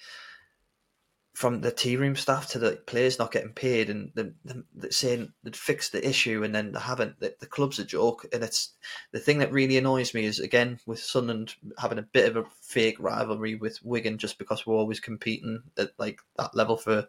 from 1.34 1.60
the 1.60 1.72
tea 1.72 1.98
room 1.98 2.16
staff 2.16 2.48
to 2.48 2.60
the 2.60 2.78
players 2.88 3.20
not 3.20 3.32
getting 3.32 3.52
paid 3.52 3.89
and 3.89 4.10
the, 4.16 4.34
the, 4.46 4.64
the 4.74 4.91
saying 4.91 5.34
they'd 5.43 5.56
fixed 5.56 5.91
the 5.91 6.08
issue 6.08 6.43
and 6.46 6.56
then 6.56 6.72
they 6.72 6.80
haven't. 6.80 7.20
The, 7.20 7.36
the 7.41 7.46
club's 7.46 7.78
a 7.78 7.84
joke, 7.84 8.26
and 8.32 8.41
it's 8.41 8.74
the 9.12 9.20
thing 9.20 9.39
that 9.39 9.52
really 9.52 9.78
annoys 9.78 10.14
me 10.14 10.24
is 10.26 10.39
again 10.39 10.80
with 10.86 11.00
Sunderland 11.00 11.56
having 11.78 12.00
a 12.00 12.04
bit 12.04 12.30
of 12.30 12.38
a 12.38 12.50
fake 12.62 12.96
rivalry 13.00 13.56
with 13.56 13.80
Wigan 13.84 14.18
just 14.18 14.38
because 14.38 14.66
we're 14.66 14.76
always 14.78 15.02
competing 15.02 15.62
at 15.78 15.91
like 15.98 16.22
that 16.38 16.56
level 16.56 16.78
for 16.78 17.08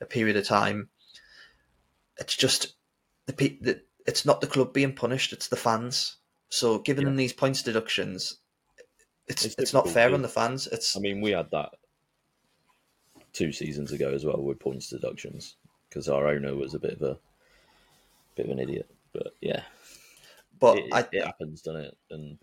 a 0.00 0.06
period 0.06 0.36
of 0.36 0.46
time. 0.46 0.88
It's 2.18 2.36
just 2.36 2.76
the, 3.26 3.32
pe- 3.32 3.58
the 3.60 3.82
it's 4.06 4.24
not 4.24 4.40
the 4.40 4.46
club 4.46 4.72
being 4.72 4.94
punished; 4.94 5.32
it's 5.32 5.48
the 5.48 5.56
fans. 5.56 6.16
So 6.48 6.78
giving 6.78 7.04
them 7.04 7.16
these 7.16 7.32
points 7.32 7.62
deductions, 7.62 8.38
it's 9.26 9.44
It's 9.44 9.56
it's, 9.58 9.72
not 9.72 9.88
fair 9.88 10.14
on 10.14 10.22
the 10.22 10.28
fans. 10.28 10.66
It's 10.68 10.96
I 10.96 11.00
mean, 11.00 11.20
we 11.20 11.32
had 11.32 11.50
that 11.50 11.70
two 13.32 13.52
seasons 13.52 13.92
ago 13.92 14.12
as 14.12 14.24
well 14.24 14.40
with 14.42 14.60
points 14.60 14.88
deductions 14.88 15.56
because 15.88 16.08
our 16.08 16.28
owner 16.28 16.54
was 16.54 16.74
a 16.74 16.78
bit 16.78 16.92
of 16.94 17.02
a 17.02 17.18
bit 18.36 18.46
of 18.46 18.52
an 18.52 18.60
idiot. 18.60 18.88
But 19.12 19.34
yeah, 19.40 19.62
but 20.58 20.78
it, 20.78 20.84
I 20.92 21.08
it 21.12 21.24
happens, 21.24 21.62
doesn't 21.62 21.82
it? 21.82 21.96
And 22.10 22.38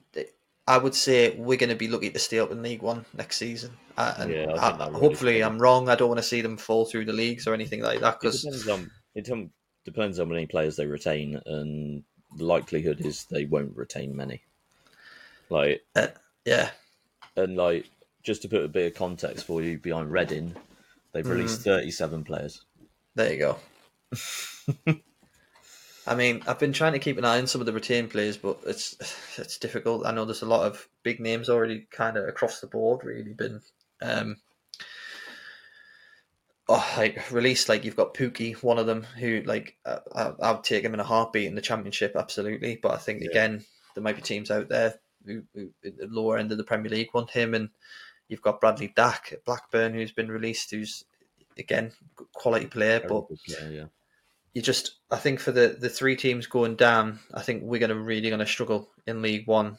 I 0.68 0.78
would 0.78 0.96
say 0.96 1.36
we're 1.36 1.58
going 1.58 1.70
to 1.70 1.76
be 1.76 1.88
lucky 1.88 2.10
to 2.10 2.20
stay 2.20 2.40
up 2.40 2.52
in 2.52 2.62
League 2.62 2.82
One 2.82 3.06
next 3.14 3.38
season. 3.38 3.78
Uh, 3.98 4.14
and 4.18 4.32
Yeah, 4.32 4.52
I 4.52 4.70
I- 4.70 4.88
really 4.88 5.00
hopefully. 5.00 5.44
I'm 5.44 5.60
wrong. 5.60 5.90
I 5.90 5.96
don't 5.96 6.10
want 6.10 6.20
to 6.20 6.24
see 6.24 6.42
them 6.42 6.58
fall 6.58 6.86
through 6.86 7.06
the 7.06 7.14
leagues 7.14 7.48
or 7.48 7.54
anything 7.54 7.82
like 7.82 8.00
that 8.02 8.16
it 8.16 8.20
because 8.22 8.42
depends 8.42 8.68
on 8.68 8.92
it 9.16 9.30
um, 9.30 9.52
depends 9.86 10.20
on 10.20 10.28
how 10.28 10.34
many 10.34 10.46
players 10.46 10.76
they 10.76 10.86
retain, 10.86 11.42
and 11.46 12.04
the 12.38 12.46
likelihood 12.46 13.02
is 13.06 13.26
they 13.26 13.46
won't 13.46 13.76
retain 13.78 14.16
many. 14.16 14.42
Like 15.50 15.86
yeah, 16.46 16.70
and 17.36 17.56
like 17.58 17.90
just 18.24 18.42
to 18.44 18.48
put 18.50 18.64
a 18.64 18.68
bit 18.70 18.88
of 18.92 18.98
context 18.98 19.46
for 19.46 19.62
you 19.62 19.78
behind 19.78 20.12
Reading, 20.12 20.56
they've 21.12 21.28
released 21.28 21.62
Mm. 21.62 21.64
37 21.66 22.24
players. 22.24 22.62
there 23.16 23.34
you 23.34 23.40
go. 23.40 23.58
I 26.06 26.16
mean, 26.16 26.42
I've 26.48 26.60
been 26.60 26.74
trying 26.74 26.94
to 26.94 27.00
keep 27.00 27.18
an 27.18 27.24
eye 27.26 27.38
on 27.40 27.48
some 27.48 27.62
of 27.62 27.66
the 27.66 27.72
retained 27.74 28.10
players, 28.10 28.36
but 28.38 28.60
it's 28.66 28.96
it's 29.38 29.58
difficult. 29.58 30.06
I 30.06 30.12
know 30.12 30.26
there's 30.26 30.42
a 30.42 30.46
lot 30.48 30.66
of 30.66 30.88
big 31.04 31.20
names 31.20 31.50
already, 31.50 31.88
kind 31.92 32.18
of 32.18 32.28
across 32.28 32.60
the 32.60 32.68
board, 32.68 33.06
really 33.06 33.34
been. 33.34 33.62
Um, 34.02 34.38
oh, 36.70 36.94
like 36.98 37.32
released, 37.32 37.70
like 37.70 37.84
you've 37.86 37.96
got 37.96 38.14
Pukki, 38.14 38.54
one 38.64 38.80
of 38.80 38.86
them, 38.86 39.04
who 39.04 39.42
like 39.46 39.78
uh, 39.86 40.00
I, 40.16 40.32
I 40.42 40.52
would 40.52 40.64
take 40.64 40.84
him 40.84 40.94
in 40.94 41.00
a 41.00 41.04
heartbeat 41.06 41.48
in 41.48 41.56
the 41.56 41.62
championship, 41.62 42.16
absolutely. 42.16 42.80
But 42.82 42.94
I 42.94 42.98
think 42.98 43.22
Yeah. 43.22 43.30
again, 43.30 43.66
there 43.96 44.04
might 44.04 44.16
be 44.16 44.22
teams 44.22 44.50
out 44.52 44.70
there 44.70 44.96
who, 45.26 45.44
who 45.54 45.70
at 45.86 45.98
the 45.98 46.08
lower 46.08 46.38
end 46.38 46.52
of 46.52 46.58
the 46.58 46.64
Premier 46.64 46.90
League 46.92 47.14
want 47.14 47.32
him, 47.32 47.54
and 47.54 47.70
you've 48.28 48.42
got 48.42 48.62
Bradley 48.62 48.94
Dack 48.96 49.30
at 49.32 49.46
Blackburn, 49.46 49.94
who's 49.94 50.12
been 50.12 50.30
released, 50.30 50.72
who's 50.72 51.04
again 51.58 51.92
quality 52.34 52.66
player, 52.68 53.00
Very 53.00 53.10
but 53.10 53.28
player, 53.46 53.72
yeah. 53.72 53.86
you 54.54 54.62
just 54.62 54.96
I 55.12 55.18
think 55.18 55.40
for 55.40 55.52
the 55.52 55.78
the 55.80 55.90
three 55.90 56.16
teams 56.16 56.48
going 56.48 56.76
down, 56.76 57.20
I 57.34 57.42
think 57.42 57.64
we're 57.64 57.80
gonna 57.80 57.96
really 57.96 58.30
gonna 58.30 58.46
struggle 58.46 58.90
in 59.06 59.22
League 59.22 59.48
One, 59.48 59.78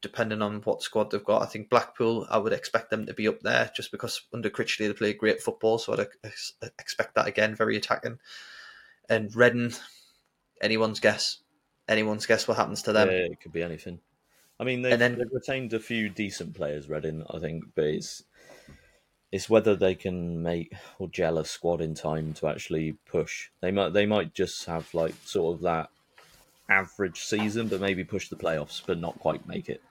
depending 0.00 0.42
on 0.42 0.60
what 0.62 0.82
squad 0.82 1.10
they've 1.10 1.24
got. 1.24 1.42
I 1.42 1.46
think 1.46 1.70
Blackpool, 1.70 2.26
I 2.30 2.38
would 2.38 2.52
expect 2.52 2.90
them 2.90 3.06
to 3.06 3.14
be 3.14 3.28
up 3.28 3.40
there 3.40 3.70
just 3.74 3.90
because 3.90 4.22
under 4.32 4.50
Critchley 4.50 4.86
they 4.86 4.92
play 4.92 5.12
great 5.12 5.42
football, 5.42 5.78
so 5.78 5.92
I'd 5.92 6.06
ex- 6.24 6.54
expect 6.78 7.14
that 7.14 7.26
again, 7.26 7.54
very 7.54 7.76
attacking. 7.76 8.18
And 9.08 9.34
Reading, 9.34 9.72
anyone's 10.60 11.00
guess, 11.00 11.38
anyone's 11.88 12.26
guess 12.26 12.46
what 12.46 12.56
happens 12.56 12.82
to 12.82 12.92
them. 12.92 13.08
yeah, 13.08 13.14
it 13.16 13.40
could 13.40 13.52
be 13.52 13.62
anything. 13.62 14.00
I 14.60 14.64
mean, 14.64 14.82
they've, 14.82 14.92
And 14.92 15.00
then- 15.00 15.18
they've 15.18 15.32
retained 15.32 15.72
a 15.72 15.80
few 15.80 16.08
decent 16.08 16.54
players, 16.54 16.88
Reading, 16.88 17.24
I 17.30 17.38
think, 17.38 17.64
but 17.74 17.84
it's 17.84 18.22
it's 19.30 19.50
whether 19.50 19.76
they 19.76 19.94
can 19.94 20.42
make 20.42 20.72
or 20.98 21.06
gel 21.08 21.36
a 21.36 21.44
squad 21.44 21.82
in 21.82 21.94
time 21.94 22.32
to 22.32 22.46
actually 22.48 22.92
push. 23.04 23.50
They 23.60 23.70
might 23.70 23.92
they 23.92 24.06
might 24.06 24.32
just 24.32 24.64
have 24.66 24.92
like 24.94 25.14
sort 25.24 25.54
of 25.56 25.62
that 25.62 25.90
average 26.70 27.20
season, 27.20 27.68
but 27.68 27.80
maybe 27.80 28.04
push 28.04 28.28
the 28.28 28.36
playoffs, 28.36 28.82
but 28.86 28.98
not 28.98 29.18
quite 29.18 29.46
make 29.46 29.68
it. 29.68 29.82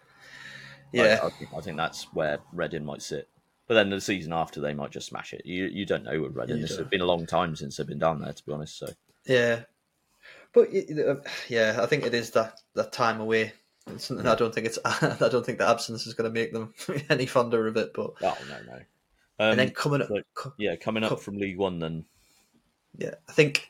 Yeah, 0.92 1.20
I, 1.24 1.30
think, 1.30 1.54
I 1.56 1.62
think 1.62 1.78
that's 1.78 2.06
where 2.14 2.40
Reading 2.54 2.86
might 2.86 3.02
sit. 3.02 3.28
But 3.68 3.74
then 3.74 3.90
the 3.90 4.00
season 4.00 4.32
after, 4.32 4.62
they 4.62 4.74
might 4.74 4.92
just 4.92 5.08
smash 5.08 5.34
it. 5.34 5.46
You 5.46 5.66
you 5.66 5.86
don't 5.86 6.04
know 6.04 6.22
with 6.22 6.36
Reading. 6.36 6.60
It's 6.60 6.78
been 6.78 7.02
a 7.02 7.06
long 7.06 7.26
time 7.26 7.56
since 7.56 7.78
they've 7.78 7.88
been 7.88 8.00
down 8.00 8.22
there, 8.22 8.32
to 8.32 8.46
be 8.46 8.54
honest. 8.54 8.78
So 8.78 8.88
yeah, 9.26 9.64
but 10.54 10.70
uh, 10.70 11.16
yeah, 11.50 11.80
I 11.82 11.86
think 11.86 12.06
it 12.06 12.14
is 12.14 12.32
that 12.32 12.60
that 12.76 12.92
time 12.92 13.20
away. 13.20 13.54
It's 13.88 14.06
something 14.06 14.28
I 14.28 14.36
don't 14.36 14.54
think 14.54 14.68
it's. 14.68 14.80
I 14.86 15.30
don't 15.30 15.46
think 15.46 15.58
the 15.58 15.70
absence 15.70 16.08
is 16.08 16.14
going 16.14 16.34
to 16.34 16.40
make 16.40 16.54
them 16.54 16.74
any 17.10 17.26
fonder 17.26 17.68
of 17.68 17.78
it. 17.78 17.94
But 17.94 18.14
oh 18.22 18.38
no 18.50 18.58
no. 18.66 18.80
Um, 19.40 19.52
and 19.52 19.60
then 19.60 19.70
coming 19.70 20.02
up, 20.02 20.10
co- 20.34 20.54
yeah, 20.58 20.76
coming 20.76 21.04
up 21.04 21.20
from 21.20 21.38
League 21.38 21.58
One, 21.58 21.80
then 21.80 22.06
Yeah, 22.98 23.16
I 23.28 23.34
think. 23.34 23.70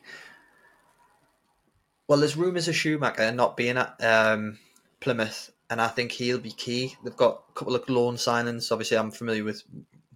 Well, 2.07 2.19
there's 2.19 2.37
rumours 2.37 2.69
of 2.69 2.75
Schumacher 2.75 3.33
not 3.33 3.57
being 3.57 3.77
at 3.77 4.01
um, 4.01 4.59
Plymouth, 5.01 5.51
and 5.69 5.81
I 5.81 5.87
think 5.87 6.11
he'll 6.11 6.39
be 6.39 6.51
key. 6.51 6.95
They've 7.03 7.15
got 7.15 7.43
a 7.49 7.53
couple 7.53 7.75
of 7.75 7.87
loan 7.89 8.15
signings. 8.15 8.71
Obviously, 8.71 8.97
I'm 8.97 9.11
familiar 9.11 9.43
with 9.43 9.63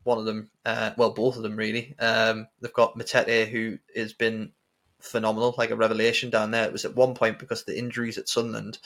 one 0.03 0.17
of 0.17 0.25
them. 0.25 0.49
Uh, 0.65 0.91
well, 0.97 1.11
both 1.11 1.37
of 1.37 1.43
them 1.43 1.55
really. 1.55 1.95
Um, 1.99 2.47
they've 2.61 2.73
got 2.73 2.97
Matete, 2.97 3.47
who 3.47 3.77
has 3.95 4.13
been 4.13 4.51
phenomenal, 4.99 5.55
like 5.57 5.71
a 5.71 5.75
revelation 5.75 6.29
down 6.29 6.51
there. 6.51 6.65
It 6.65 6.71
was 6.71 6.85
at 6.85 6.95
one 6.95 7.13
point 7.13 7.39
because 7.39 7.61
of 7.61 7.65
the 7.67 7.77
injuries 7.77 8.17
at 8.17 8.29
Sunderland. 8.29 8.79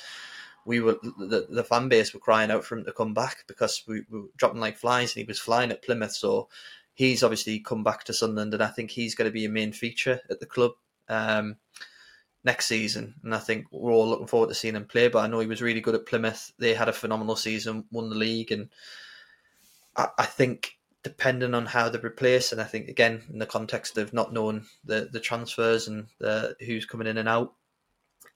We 0.66 0.80
were 0.80 0.98
the, 1.04 1.46
the 1.48 1.64
fan 1.64 1.90
base 1.90 2.14
were 2.14 2.20
crying 2.20 2.50
out 2.50 2.66
for 2.66 2.76
him 2.78 2.86
to 2.86 2.92
come 2.92 3.14
back 3.14 3.44
because 3.48 3.84
we, 3.88 4.02
we 4.10 4.22
were 4.22 4.28
dropping 4.36 4.62
like 4.62 4.78
flies, 4.78 5.16
and 5.16 5.22
he 5.22 5.28
was 5.28 5.40
flying 5.40 5.72
at 5.72 5.84
Plymouth. 5.84 6.14
So 6.14 6.50
he's 6.96 7.22
obviously 7.22 7.60
come 7.60 7.84
back 7.84 8.06
to 8.06 8.14
Sunderland, 8.14 8.56
and 8.56 8.64
I 8.64 8.68
think 8.68 8.90
he's 8.90 9.14
going 9.14 9.30
to 9.30 9.34
be 9.34 9.46
a 9.46 9.50
main 9.50 9.74
feature 9.74 10.22
at 10.30 10.40
the 10.40 10.48
club 10.48 10.72
um, 11.08 11.58
next 12.46 12.68
season. 12.68 13.16
And 13.24 13.36
I 13.36 13.40
think 13.40 13.66
we're 13.72 13.92
all 13.92 14.08
looking 14.08 14.28
forward 14.28 14.50
to 14.50 14.56
seeing 14.56 14.76
him 14.76 14.86
play. 14.86 15.10
But 15.10 15.26
I 15.26 15.28
know 15.28 15.40
he 15.40 15.48
was 15.48 15.62
really 15.62 15.82
good 15.82 15.96
at 15.96 16.06
Plymouth. 16.06 16.54
They 16.58 16.74
had 16.74 16.88
a 16.88 16.94
phenomenal 16.94 17.36
season, 17.36 17.86
won 17.92 18.10
the 18.10 18.16
league, 18.16 18.52
and 18.52 18.70
I, 19.98 20.08
I 20.20 20.26
think 20.26 20.78
depending 21.04 21.54
on 21.54 21.66
how 21.66 21.90
they 21.90 22.00
replace, 22.00 22.52
and 22.52 22.62
I 22.62 22.64
think 22.64 22.88
again 22.88 23.24
in 23.30 23.40
the 23.40 23.46
context 23.46 23.98
of 23.98 24.14
not 24.14 24.32
knowing 24.32 24.66
the 24.86 25.10
the 25.12 25.20
transfers 25.20 25.88
and 25.88 26.08
the 26.20 26.56
who's 26.66 26.86
coming 26.86 27.08
in 27.08 27.18
and 27.18 27.28
out, 27.28 27.54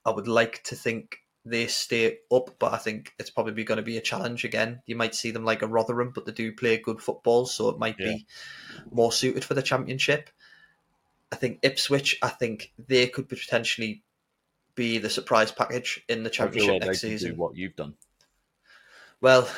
I 0.06 0.12
would 0.12 0.28
like 0.28 0.64
to 0.66 0.76
think 0.76 1.18
they 1.46 1.68
stay 1.68 2.18
up, 2.32 2.56
but 2.60 2.74
I 2.74 2.78
think 2.78 3.14
it's 3.18 3.30
probably 3.30 3.64
going 3.64 3.78
to 3.78 3.84
be 3.84 3.98
a 3.98 4.02
challenge 4.02 4.44
again. 4.44 4.82
You 4.86 4.96
might 4.96 5.16
see 5.16 5.32
them 5.32 5.46
like 5.46 5.62
a 5.62 5.68
Rotherham, 5.68 6.12
but 6.14 6.26
they 6.26 6.32
do 6.32 6.52
play 6.52 6.78
good 6.78 7.02
football, 7.02 7.46
so 7.46 7.70
it 7.70 7.80
might 7.80 7.98
be 7.98 8.26
more 8.92 9.12
suited 9.12 9.46
for 9.46 9.54
the 9.54 9.62
championship. 9.62 10.30
I 11.32 11.36
think 11.36 11.60
Ipswich, 11.62 12.18
I 12.22 12.30
think 12.30 12.72
they 12.88 13.08
could 13.08 13.30
potentially 13.30 14.04
be 14.76 14.98
the 14.98 15.10
surprise 15.10 15.52
package 15.52 16.04
in 16.08 16.24
the 16.24 16.30
championship 16.30 16.82
they 16.82 16.88
next 16.88 17.02
season. 17.02 17.38
what 17.38 17.56
you've 17.56 17.76
done. 17.76 17.96
Well, 19.22 19.50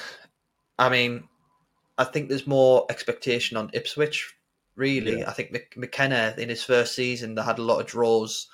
I 0.77 0.89
mean, 0.89 1.27
I 1.97 2.03
think 2.05 2.27
there's 2.27 2.47
more 2.47 2.85
expectation 2.89 3.57
on 3.57 3.69
Ipswich. 3.73 4.33
Really, 4.75 5.19
Yeah. 5.19 5.29
I 5.29 5.33
think 5.33 5.75
McKenna 5.75 6.33
in 6.37 6.49
his 6.49 6.63
first 6.63 6.95
season 6.95 7.35
they 7.35 7.43
had 7.43 7.59
a 7.59 7.63
lot 7.63 7.79
of 7.79 7.87
draws, 7.87 8.47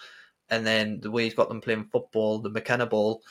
and 0.49 0.65
then 0.65 0.99
the 0.99 1.11
way 1.11 1.23
he's 1.23 1.35
got 1.35 1.47
them 1.47 1.61
playing 1.61 1.85
football, 1.85 2.39
the 2.39 2.49
McKenna 2.49 2.85
ball, 2.85 3.23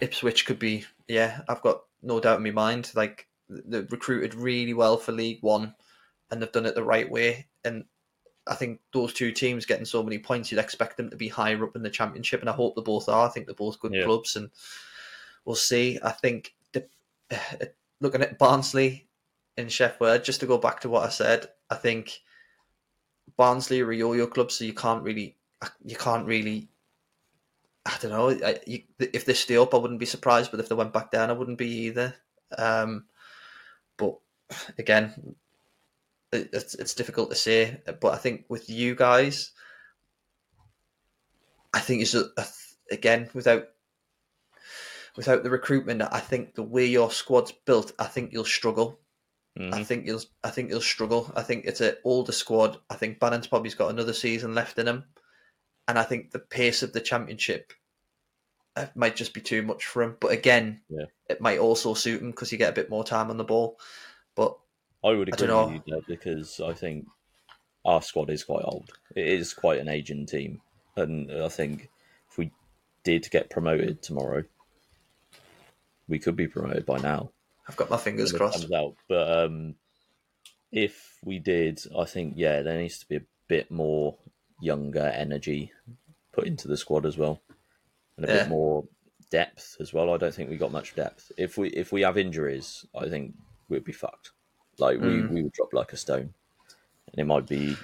Ipswich 0.00 0.46
could 0.46 0.58
be. 0.58 0.84
Yeah, 1.08 1.40
I've 1.48 1.62
got 1.62 1.82
no 2.02 2.20
doubt 2.20 2.36
in 2.36 2.44
my 2.44 2.50
mind. 2.50 2.92
Like 2.94 3.26
they've 3.48 3.90
recruited 3.90 4.34
really 4.34 4.74
well 4.74 4.98
for 4.98 5.12
League 5.12 5.42
One, 5.42 5.74
and 6.30 6.40
they've 6.40 6.52
done 6.52 6.66
it 6.66 6.74
the 6.74 6.84
right 6.84 7.10
way. 7.10 7.48
And 7.64 7.84
I 8.46 8.54
think 8.54 8.80
those 8.92 9.12
two 9.12 9.32
teams 9.32 9.66
getting 9.66 9.84
so 9.84 10.02
many 10.02 10.18
points, 10.18 10.50
you'd 10.50 10.60
expect 10.60 10.96
them 10.96 11.10
to 11.10 11.16
be 11.16 11.28
higher 11.28 11.64
up 11.64 11.74
in 11.76 11.82
the 11.82 11.90
championship, 11.90 12.40
and 12.40 12.48
I 12.50 12.52
hope 12.52 12.76
they 12.76 12.82
both 12.82 13.08
are. 13.08 13.26
I 13.26 13.30
think 13.30 13.46
they're 13.46 13.54
both 13.54 13.80
good 13.80 13.92
Yeah. 13.94 14.04
clubs, 14.04 14.36
and 14.36 14.50
we'll 15.44 15.56
see. 15.56 15.98
I 16.02 16.10
think 16.12 16.54
the, 16.72 16.88
looking 18.00 18.22
at 18.22 18.38
Barnsley 18.38 19.08
in 19.56 19.68
Sheffield, 19.68 20.24
just 20.24 20.40
to 20.40 20.46
go 20.46 20.58
back 20.58 20.80
to 20.80 20.88
what 20.88 21.04
I 21.04 21.08
said, 21.08 21.48
I 21.70 21.74
think 21.74 22.20
Barnsley 23.36 23.80
are 23.80 23.90
a 23.90 23.96
yo-yo 23.96 24.26
club, 24.26 24.52
so 24.52 24.64
you 24.64 24.74
can't 24.74 25.02
really, 25.02 25.36
you 25.84 25.96
can't 25.96 26.26
really. 26.26 26.68
I 27.84 27.96
don't 28.00 28.10
know. 28.10 28.30
I, 28.46 28.60
you, 28.66 28.82
if 28.98 29.24
they 29.24 29.32
stay 29.34 29.56
up, 29.56 29.72
I 29.72 29.78
wouldn't 29.78 30.00
be 30.00 30.06
surprised. 30.06 30.50
But 30.50 30.58
if 30.58 30.68
they 30.68 30.74
went 30.74 30.92
back 30.92 31.12
down, 31.12 31.30
I 31.30 31.34
wouldn't 31.34 31.58
be 31.58 31.68
either. 31.68 32.14
Um, 32.58 33.04
but 33.96 34.18
again, 34.76 35.36
it's 36.32 36.74
it's 36.74 36.94
difficult 36.94 37.30
to 37.30 37.36
say. 37.36 37.80
But 38.00 38.12
I 38.14 38.16
think 38.16 38.44
with 38.48 38.68
you 38.68 38.94
guys, 38.94 39.52
I 41.72 41.80
think 41.80 42.02
it's 42.02 42.14
a, 42.14 42.24
a, 42.36 42.44
again 42.90 43.28
without 43.34 43.64
without 45.16 45.42
the 45.42 45.50
recruitment. 45.50 46.02
I 46.02 46.20
think 46.20 46.54
the 46.54 46.62
way 46.62 46.86
your 46.86 47.10
squad's 47.10 47.52
built, 47.52 47.92
I 47.98 48.04
think 48.04 48.32
you'll 48.32 48.44
struggle. 48.44 49.00
Mhm. 49.58 49.72
I 49.72 49.84
think 49.84 50.04
he'll 50.04 50.22
I 50.44 50.50
think 50.50 50.70
he'll 50.70 50.80
struggle. 50.80 51.32
I 51.34 51.42
think 51.42 51.64
it's 51.64 51.80
an 51.80 51.96
older 52.04 52.32
squad. 52.32 52.78
I 52.90 52.96
think 52.96 53.18
Bannan's 53.18 53.46
probably's 53.46 53.74
got 53.74 53.90
another 53.90 54.12
season 54.12 54.54
left 54.54 54.78
in 54.78 54.86
him, 54.86 55.04
and 55.88 55.98
I 55.98 56.02
think 56.02 56.30
the 56.30 56.38
pace 56.38 56.82
of 56.82 56.92
the 56.92 57.00
championship 57.00 57.72
uh, 58.76 58.86
might 58.94 59.16
just 59.16 59.32
be 59.32 59.40
too 59.40 59.62
much 59.62 59.86
for 59.86 60.02
him. 60.02 60.16
But 60.20 60.32
again, 60.32 60.82
Yeah. 60.90 61.06
it 61.30 61.40
might 61.40 61.58
also 61.58 61.94
suit 61.94 62.20
him 62.20 62.30
because 62.30 62.52
you 62.52 62.58
get 62.58 62.68
a 62.70 62.74
bit 62.74 62.90
more 62.90 63.04
time 63.04 63.30
on 63.30 63.38
the 63.38 63.44
ball. 63.44 63.78
But 64.34 64.58
I 65.04 65.10
would 65.10 65.28
agree 65.28 65.46
don't 65.46 65.72
with 65.74 65.84
you 65.86 65.92
there 65.92 66.02
because 66.08 66.60
I 66.60 66.72
think 66.72 67.06
our 67.84 68.02
squad 68.02 68.30
is 68.30 68.44
quite 68.44 68.64
old. 68.64 68.90
It 69.14 69.26
is 69.26 69.54
quite 69.54 69.80
an 69.80 69.88
aging 69.88 70.26
team, 70.26 70.60
and 70.96 71.30
I 71.30 71.48
think 71.48 71.88
if 72.30 72.38
we 72.38 72.50
did 73.04 73.30
get 73.30 73.50
promoted 73.50 74.02
tomorrow, 74.02 74.44
we 76.08 76.18
could 76.18 76.36
be 76.36 76.48
promoted 76.48 76.84
by 76.86 76.98
now. 76.98 77.30
I've 77.68 77.76
got 77.76 77.90
my 77.90 77.96
fingers 77.96 78.32
crossed. 78.32 78.68
But 79.08 79.44
um, 79.44 79.74
if 80.72 81.18
we 81.24 81.38
did, 81.38 81.80
I 81.96 82.04
think 82.04 82.34
yeah, 82.36 82.62
there 82.62 82.78
needs 82.78 82.98
to 82.98 83.08
be 83.08 83.16
a 83.16 83.24
bit 83.48 83.70
more 83.70 84.16
younger 84.60 85.06
energy 85.06 85.72
put 86.32 86.46
into 86.46 86.68
the 86.68 86.76
squad 86.76 87.06
as 87.06 87.16
well, 87.16 87.40
and 88.16 88.26
a 88.26 88.28
Yeah. 88.28 88.42
bit 88.42 88.48
more 88.48 88.84
depth 89.30 89.76
as 89.80 89.92
well. 89.92 90.12
I 90.12 90.16
don't 90.16 90.34
think 90.34 90.50
we 90.50 90.56
got 90.56 90.72
much 90.72 90.94
depth. 90.94 91.30
If 91.36 91.58
we 91.58 91.68
if 91.70 91.92
we 91.92 92.02
have 92.02 92.18
injuries, 92.18 92.84
I 92.94 93.08
think 93.08 93.34
we'd 93.68 93.84
be 93.84 93.92
fucked. 93.92 94.32
Like 94.78 95.00
we, 95.00 95.06
Mm. 95.06 95.30
we 95.30 95.42
would 95.42 95.52
drop 95.52 95.72
like 95.72 95.92
a 95.92 95.96
stone, 95.96 96.34
and 97.10 97.18
it 97.18 97.24
might 97.24 97.46
be. 97.46 97.76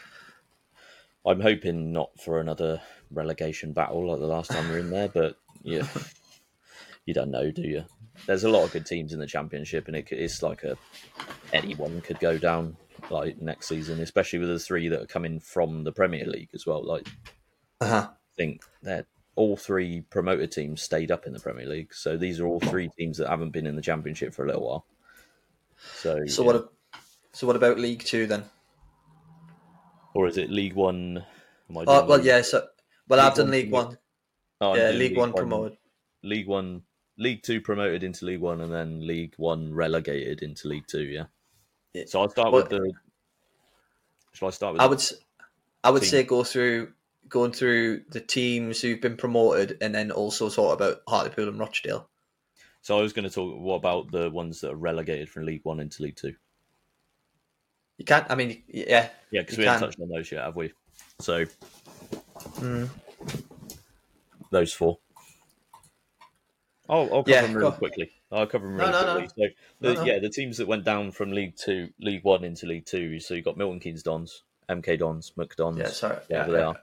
I'm 1.24 1.40
hoping 1.40 1.92
not 1.92 2.10
for 2.20 2.40
another 2.40 2.82
relegation 3.10 3.72
battle 3.72 4.08
like 4.10 4.18
the 4.18 4.26
last 4.26 4.50
time 4.50 4.68
we 4.68 4.74
are 4.76 4.78
in 4.78 4.90
there, 4.90 5.08
but 5.08 5.36
yeah, 5.62 5.86
you 7.06 7.14
don't 7.14 7.30
know, 7.30 7.50
do 7.50 7.62
you? 7.62 7.84
There's 8.26 8.44
a 8.44 8.48
lot 8.50 8.64
of 8.64 8.72
good 8.72 8.86
teams 8.86 9.12
in 9.12 9.20
the 9.20 9.26
championship, 9.26 9.86
and 9.86 9.96
it, 9.96 10.08
it's 10.10 10.42
like 10.42 10.64
a 10.64 10.76
anyone 11.52 12.00
could 12.00 12.18
go 12.18 12.38
down 12.38 12.76
like 13.10 13.40
next 13.40 13.68
season, 13.68 14.00
especially 14.00 14.38
with 14.40 14.48
the 14.48 14.58
three 14.58 14.88
that 14.88 15.02
are 15.02 15.06
coming 15.06 15.38
from 15.40 15.84
the 15.84 15.92
Premier 15.92 16.26
League 16.26 16.50
as 16.54 16.66
well. 16.66 16.84
Like 16.84 17.06
Uh-huh. 17.80 18.08
I 18.10 18.34
think 18.36 18.64
that 18.82 19.06
all 19.34 19.56
three 19.56 20.02
promoted 20.02 20.50
teams 20.52 20.82
stayed 20.82 21.10
up 21.10 21.26
in 21.26 21.32
the 21.32 21.40
Premier 21.40 21.66
League, 21.66 21.94
so 21.94 22.16
these 22.16 22.38
are 22.40 22.46
all 22.46 22.60
three 22.60 22.88
teams 22.98 23.18
that 23.18 23.28
haven't 23.28 23.50
been 23.50 23.66
in 23.66 23.76
the 23.76 23.82
championship 23.82 24.34
for 24.34 24.44
a 24.44 24.46
little 24.48 24.66
while. 24.66 24.86
So, 25.94 26.26
So 26.26 26.42
yeah. 26.42 26.46
what? 26.52 26.72
So 27.32 27.46
what 27.46 27.56
about 27.56 27.78
League 27.78 28.04
Two 28.04 28.26
then? 28.26 28.44
or 30.14 30.26
is 30.28 30.36
it 30.36 30.50
League 30.50 30.74
One? 30.74 31.24
I 31.70 31.84
Oh 31.86 32.04
well, 32.06 32.18
League- 32.18 32.26
yeah. 32.26 32.42
So 32.42 32.66
well, 33.08 33.20
I've 33.20 33.34
done 33.34 33.46
One 33.46 33.50
League 33.52 33.70
One. 33.72 33.98
Oh, 34.60 34.74
yeah, 34.74 34.88
doing 34.88 34.98
League, 34.98 35.16
One 35.16 35.32
promoted. 35.32 35.78
League 36.22 36.46
One, 36.46 36.82
League 37.18 37.42
Two 37.42 37.60
promoted 37.60 38.04
into 38.04 38.26
League 38.26 38.40
One, 38.40 38.60
and 38.60 38.72
then 38.72 39.06
League 39.06 39.34
One 39.38 39.72
relegated 39.72 40.42
into 40.42 40.68
League 40.68 40.86
Two. 40.86 41.02
Yeah. 41.04 41.24
Yeah. 41.94 42.04
So 42.06 42.20
I'll 42.20 42.28
start 42.28 42.52
Well- 42.52 42.62
with 42.62 42.70
the. 42.70 42.92
Shall 44.34 44.48
I 44.48 44.50
start 44.50 44.74
with? 44.74 44.82
I 44.82 44.86
would 44.86 45.02
I 45.84 45.90
would 45.90 46.02
team. 46.02 46.10
say 46.10 46.22
go 46.24 46.44
through 46.44 46.92
going 47.28 47.52
through 47.52 48.02
the 48.10 48.20
teams 48.20 48.80
who've 48.82 49.00
been 49.00 49.16
promoted, 49.16 49.78
and 49.80 49.94
then 49.94 50.10
also 50.10 50.50
talk 50.50 50.74
about 50.74 51.02
Hartlepool 51.08 51.48
and 51.48 51.58
Rochdale. 51.58 52.08
So 52.82 52.98
I 52.98 53.02
was 53.02 53.12
going 53.14 53.24
to 53.28 53.34
talk. 53.34 53.58
What 53.58 53.76
about 53.76 54.10
the 54.12 54.30
ones 54.30 54.60
that 54.60 54.72
are 54.72 54.76
relegated 54.76 55.28
from 55.30 55.46
League 55.46 55.64
One 55.64 55.80
into 55.80 56.02
League 56.02 56.16
Two? 56.16 56.34
You 58.02 58.06
can't. 58.06 58.26
I 58.28 58.34
mean, 58.34 58.64
yeah. 58.66 59.10
Yeah, 59.30 59.42
because 59.42 59.58
we 59.58 59.64
haven't 59.64 59.82
touched 59.90 60.00
on 60.00 60.08
those 60.08 60.32
yet, 60.32 60.42
have 60.42 60.56
we? 60.56 60.72
So 61.20 61.44
Mm. 62.58 62.88
those 64.50 64.72
four. 64.72 64.98
I'll, 66.88 67.02
I'll 67.14 67.22
cover 67.22 67.30
Yeah, 67.30 67.42
them 67.42 67.54
really 67.54 67.70
quickly. 67.70 68.10
I'll 68.32 68.48
cover 68.48 68.66
them 68.66 68.76
No, 68.78 68.86
really 68.86 68.92
no, 68.92 69.06
no. 69.06 69.18
quickly. 69.20 69.28
So, 69.46 69.54
the, 69.80 69.94
No, 69.94 70.00
no. 70.00 70.04
yeah, 70.04 70.18
the 70.18 70.28
teams 70.30 70.56
that 70.56 70.66
went 70.66 70.84
down 70.84 71.12
from 71.12 71.30
League 71.30 71.54
Two, 71.56 71.90
League 72.00 72.24
One 72.24 72.42
into 72.42 72.66
League 72.66 72.86
Two. 72.86 73.20
So 73.20 73.34
you 73.34 73.42
got 73.42 73.56
Milton 73.56 73.78
Keynes 73.78 74.02
Dons, 74.02 74.42
MK 74.68 74.98
Dons, 74.98 75.32
McDons, 75.38 75.78
Yeah. 75.78 75.86
Sorry. 75.86 76.16
whatever 76.26 76.50
they 76.52 76.62
are. 76.62 76.80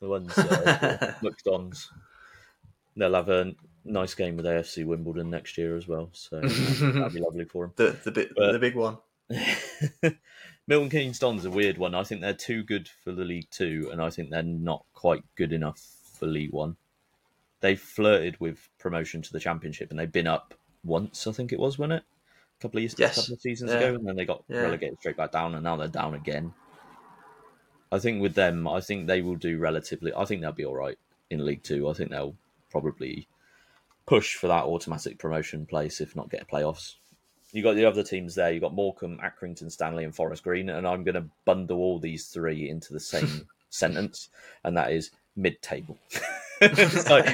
The 0.00 0.08
ones 0.08 0.38
uh, 0.38 1.14
McDons. 1.22 1.84
They'll 2.96 3.12
have 3.14 3.28
a 3.28 3.52
nice 3.84 4.14
game 4.14 4.36
with 4.38 4.46
AFC 4.46 4.86
Wimbledon 4.86 5.28
next 5.28 5.58
year 5.58 5.76
as 5.76 5.86
well. 5.86 6.08
So 6.14 6.40
that'd 6.40 7.12
be 7.12 7.20
lovely 7.26 7.44
for 7.44 7.66
them. 7.66 7.74
the 7.76 7.98
the 8.04 8.10
big 8.10 8.28
But- 8.34 8.52
the 8.52 8.58
big 8.58 8.74
one. 8.74 8.96
Milton 10.66 10.90
Keynes 10.90 11.18
Dons 11.18 11.44
a 11.44 11.50
weird 11.50 11.78
one. 11.78 11.94
I 11.94 12.04
think 12.04 12.20
they're 12.20 12.34
too 12.34 12.62
good 12.62 12.88
for 12.88 13.12
the 13.12 13.24
League 13.24 13.48
Two, 13.50 13.88
and 13.92 14.00
I 14.02 14.10
think 14.10 14.30
they're 14.30 14.42
not 14.42 14.84
quite 14.92 15.22
good 15.36 15.52
enough 15.52 15.80
for 16.14 16.26
League 16.26 16.52
One. 16.52 16.76
They 17.60 17.76
flirted 17.76 18.40
with 18.40 18.68
promotion 18.78 19.22
to 19.22 19.32
the 19.32 19.40
Championship, 19.40 19.90
and 19.90 19.98
they've 19.98 20.10
been 20.10 20.26
up 20.26 20.54
once. 20.84 21.26
I 21.26 21.32
think 21.32 21.52
it 21.52 21.58
was, 21.58 21.78
wasn't 21.78 21.94
it? 22.00 22.04
A 22.58 22.62
couple 22.62 22.78
of 22.78 22.82
years, 22.82 22.94
Yes. 22.98 23.16
couple 23.16 23.34
of 23.34 23.40
seasons 23.40 23.70
Yeah. 23.70 23.78
ago, 23.78 23.94
and 23.96 24.06
then 24.06 24.16
they 24.16 24.24
got 24.24 24.44
Yeah. 24.48 24.62
relegated 24.62 24.98
straight 24.98 25.16
back 25.16 25.32
down, 25.32 25.54
and 25.54 25.64
now 25.64 25.76
they're 25.76 25.88
down 25.88 26.14
again. 26.14 26.54
I 27.92 27.98
think 27.98 28.22
with 28.22 28.34
them, 28.34 28.68
I 28.68 28.80
think 28.80 29.06
they 29.06 29.20
will 29.22 29.36
do 29.36 29.58
relatively. 29.58 30.12
I 30.14 30.24
think 30.24 30.40
they'll 30.40 30.52
be 30.52 30.64
all 30.64 30.76
right 30.76 30.98
in 31.28 31.44
League 31.44 31.62
Two. 31.62 31.88
I 31.88 31.92
think 31.92 32.10
they'll 32.10 32.36
probably 32.70 33.28
push 34.06 34.36
for 34.36 34.46
that 34.48 34.64
automatic 34.64 35.18
promotion 35.18 35.66
place, 35.66 36.00
if 36.00 36.14
not 36.14 36.30
get 36.30 36.48
playoffs. 36.48 36.96
You 37.52 37.62
got 37.62 37.74
the 37.74 37.84
other 37.84 38.02
teams 38.02 38.34
there. 38.34 38.52
You've 38.52 38.62
got 38.62 38.74
Morecambe, 38.74 39.18
Accrington, 39.22 39.70
Stanley, 39.72 40.04
and 40.04 40.14
Forest 40.14 40.44
Green, 40.44 40.68
and 40.68 40.86
I'm 40.86 41.02
going 41.04 41.16
to 41.16 41.24
bundle 41.44 41.78
all 41.78 41.98
these 41.98 42.26
three 42.26 42.68
into 42.68 42.92
the 42.92 43.00
same 43.00 43.48
sentence, 43.70 44.28
and 44.64 44.76
that 44.76 44.92
is 44.92 45.10
mid-table. 45.36 45.98
It's 46.62 47.08
like, 47.08 47.24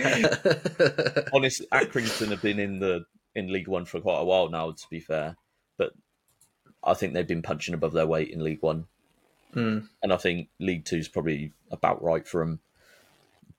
honest, 1.32 1.62
Accrington 1.72 2.28
have 2.28 2.42
been 2.42 2.60
in 2.60 2.78
the 2.78 3.04
in 3.34 3.52
League 3.52 3.66
One 3.66 3.84
for 3.84 4.00
quite 4.00 4.20
a 4.20 4.24
while 4.24 4.48
now. 4.48 4.70
To 4.70 4.86
be 4.88 5.00
fair, 5.00 5.36
but 5.76 5.92
I 6.84 6.94
think 6.94 7.12
they've 7.12 7.26
been 7.26 7.42
punching 7.42 7.74
above 7.74 7.92
their 7.92 8.06
weight 8.06 8.30
in 8.30 8.44
League 8.44 8.62
One, 8.62 8.86
Mm. 9.54 9.88
and 10.02 10.12
I 10.12 10.16
think 10.16 10.48
League 10.60 10.84
Two 10.84 10.98
is 10.98 11.08
probably 11.08 11.52
about 11.72 12.02
right 12.04 12.24
for 12.26 12.38
them. 12.40 12.60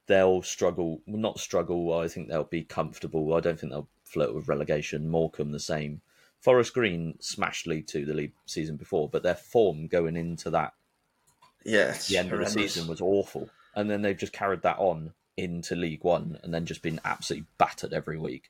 They'll 0.05 0.41
struggle, 0.41 1.01
well, 1.05 1.17
not 1.19 1.37
struggle. 1.39 1.99
I 1.99 2.07
think 2.07 2.29
they'll 2.29 2.45
be 2.45 2.63
comfortable. 2.63 3.33
I 3.33 3.41
don't 3.41 3.59
think 3.59 3.73
they'll 3.73 3.89
flirt 4.05 4.33
with 4.33 4.47
relegation. 4.47 5.09
Morecambe 5.09 5.51
the 5.51 5.59
same. 5.59 5.99
Forest 6.41 6.73
Green 6.73 7.15
smashed 7.19 7.67
League 7.67 7.87
Two 7.87 8.05
the 8.05 8.13
league 8.13 8.33
season 8.45 8.77
before, 8.77 9.09
but 9.09 9.23
their 9.23 9.35
form 9.35 9.87
going 9.87 10.15
into 10.15 10.49
that 10.51 10.73
yeah. 11.65 11.95
the 12.07 12.17
end 12.17 12.31
of 12.31 12.39
the 12.39 12.49
season 12.49 12.87
was 12.87 13.01
awful, 13.01 13.49
and 13.75 13.89
then 13.89 14.01
they've 14.01 14.17
just 14.17 14.33
carried 14.33 14.61
that 14.61 14.79
on 14.79 15.13
into 15.35 15.75
League 15.75 16.03
One, 16.03 16.39
and 16.43 16.53
then 16.53 16.65
just 16.65 16.81
been 16.81 16.99
absolutely 17.05 17.47
battered 17.57 17.93
every 17.93 18.17
week. 18.17 18.49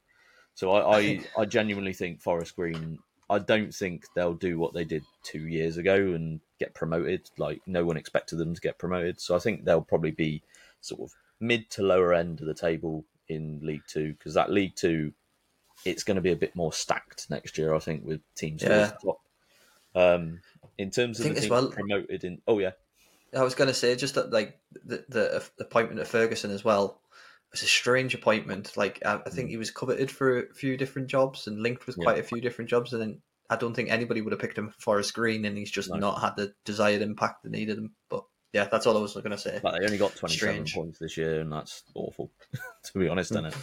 So 0.55 0.71
I, 0.71 0.97
I, 0.97 1.19
I 1.37 1.45
genuinely 1.45 1.93
think 1.93 2.21
Forest 2.21 2.55
Green. 2.55 2.99
I 3.29 3.39
don't 3.39 3.73
think 3.73 4.05
they'll 4.15 4.33
do 4.33 4.57
what 4.57 4.73
they 4.73 4.85
did 4.85 5.03
two 5.21 5.47
years 5.47 5.75
ago 5.75 5.95
and 5.95 6.39
get 6.59 6.73
promoted. 6.73 7.29
Like 7.37 7.61
no 7.67 7.83
one 7.83 7.97
expected 7.97 8.37
them 8.37 8.55
to 8.55 8.61
get 8.61 8.79
promoted, 8.79 9.19
so 9.19 9.35
I 9.35 9.39
think 9.39 9.65
they'll 9.65 9.81
probably 9.81 10.11
be 10.11 10.43
sort 10.81 11.01
of 11.01 11.15
mid 11.39 11.69
to 11.71 11.83
lower 11.83 12.13
end 12.13 12.39
of 12.39 12.47
the 12.47 12.53
table 12.53 13.05
in 13.27 13.59
League 13.61 13.83
Two 13.87 14.13
because 14.13 14.33
that 14.35 14.51
League 14.51 14.75
Two, 14.75 15.11
it's 15.85 16.03
going 16.03 16.15
to 16.15 16.21
be 16.21 16.31
a 16.31 16.35
bit 16.37 16.55
more 16.55 16.73
stacked 16.73 17.29
next 17.29 17.57
year. 17.57 17.73
I 17.73 17.79
think 17.79 18.03
with 18.05 18.21
teams 18.35 18.63
Yeah. 18.63 18.91
Um, 19.95 20.41
in 20.77 20.91
terms 20.91 21.19
of 21.19 21.25
the 21.33 21.33
teams 21.39 21.49
well- 21.49 21.69
promoted 21.71 22.23
in, 22.23 22.41
oh 22.47 22.59
yeah, 22.59 22.71
I 23.35 23.43
was 23.43 23.55
going 23.55 23.67
to 23.67 23.73
say 23.73 23.95
just 23.95 24.15
that, 24.15 24.31
like 24.31 24.59
the, 24.85 25.03
the 25.09 25.43
appointment 25.59 25.99
of 25.99 26.07
Ferguson 26.07 26.51
as 26.51 26.63
well 26.63 27.01
was 27.51 27.63
a 27.63 27.65
strange 27.65 28.13
appointment. 28.13 28.77
Like 28.77 29.01
I, 29.05 29.19
I 29.25 29.29
think 29.29 29.49
he 29.49 29.57
was 29.57 29.71
coveted 29.71 30.11
for 30.11 30.39
a 30.39 30.53
few 30.53 30.77
different 30.77 31.07
jobs 31.07 31.47
and 31.47 31.61
linked 31.61 31.87
with 31.87 31.97
Yeah. 31.97 32.03
quite 32.03 32.19
a 32.19 32.23
few 32.23 32.41
different 32.41 32.69
jobs, 32.69 32.93
and 32.93 33.01
then 33.01 33.21
I 33.49 33.55
don't 33.55 33.73
think 33.73 33.89
anybody 33.89 34.21
would 34.21 34.33
have 34.33 34.39
picked 34.41 34.57
him 34.57 34.69
for 34.69 34.79
Forest 34.81 35.13
Green, 35.13 35.45
and 35.45 35.57
he's 35.57 35.71
just 35.71 35.89
No. 35.89 35.97
not 35.97 36.21
had 36.21 36.35
the 36.35 36.53
desired 36.63 37.01
impact 37.01 37.43
that 37.43 37.51
needed 37.51 37.77
him. 37.77 37.91
But 38.09 38.23
yeah, 38.53 38.67
that's 38.71 38.85
all 38.85 38.97
I 38.97 39.01
was 39.01 39.13
going 39.13 39.31
to 39.31 39.37
say. 39.37 39.59
But 39.63 39.79
they 39.79 39.85
only 39.85 39.97
got 39.97 40.15
27 40.15 40.29
Strange. 40.37 40.73
points 40.75 40.99
this 40.99 41.17
year, 41.17 41.41
and 41.41 41.51
that's 41.51 41.83
awful, 41.95 42.31
to 42.83 42.99
be 42.99 43.07
honest, 43.07 43.31
isn't 43.31 43.45
it? 43.45 43.55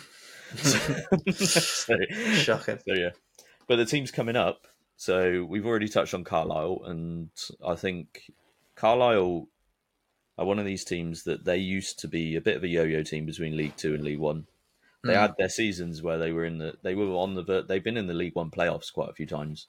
so, 1.32 1.94
Shocking. 2.34 2.78
so, 2.86 2.94
yeah. 2.94 3.10
But 3.66 3.76
the 3.76 3.84
team's 3.86 4.10
coming 4.10 4.36
up. 4.36 4.66
So 4.96 5.44
we've 5.44 5.66
already 5.66 5.88
touched 5.88 6.14
on 6.14 6.22
Carlisle, 6.24 6.82
and 6.84 7.30
I 7.66 7.74
think 7.74 8.30
Carlisle 8.76 9.48
are 10.38 10.46
one 10.46 10.58
of 10.58 10.64
these 10.64 10.84
teams 10.84 11.24
that 11.24 11.44
they 11.44 11.56
used 11.58 11.98
to 12.00 12.08
be 12.08 12.36
a 12.36 12.40
bit 12.40 12.56
of 12.56 12.62
a 12.64 12.68
yo 12.68 12.84
yo 12.84 13.02
team 13.02 13.26
between 13.26 13.56
League 13.56 13.76
Two 13.76 13.94
and 13.94 14.04
League 14.04 14.18
One. 14.20 14.46
They 15.02 15.14
Mm. 15.14 15.20
had 15.20 15.34
their 15.36 15.48
seasons 15.48 16.00
where 16.02 16.18
they 16.18 16.32
were 16.32 16.44
in 16.44 16.58
the 16.58 16.74
they 16.82 16.94
were 16.94 17.06
on 17.14 17.34
the 17.34 17.64
they've 17.68 17.82
been 17.84 17.96
in 17.96 18.06
the 18.06 18.14
League 18.14 18.34
One 18.36 18.50
playoffs 18.50 18.92
quite 18.92 19.10
a 19.10 19.14
few 19.14 19.26
times, 19.26 19.66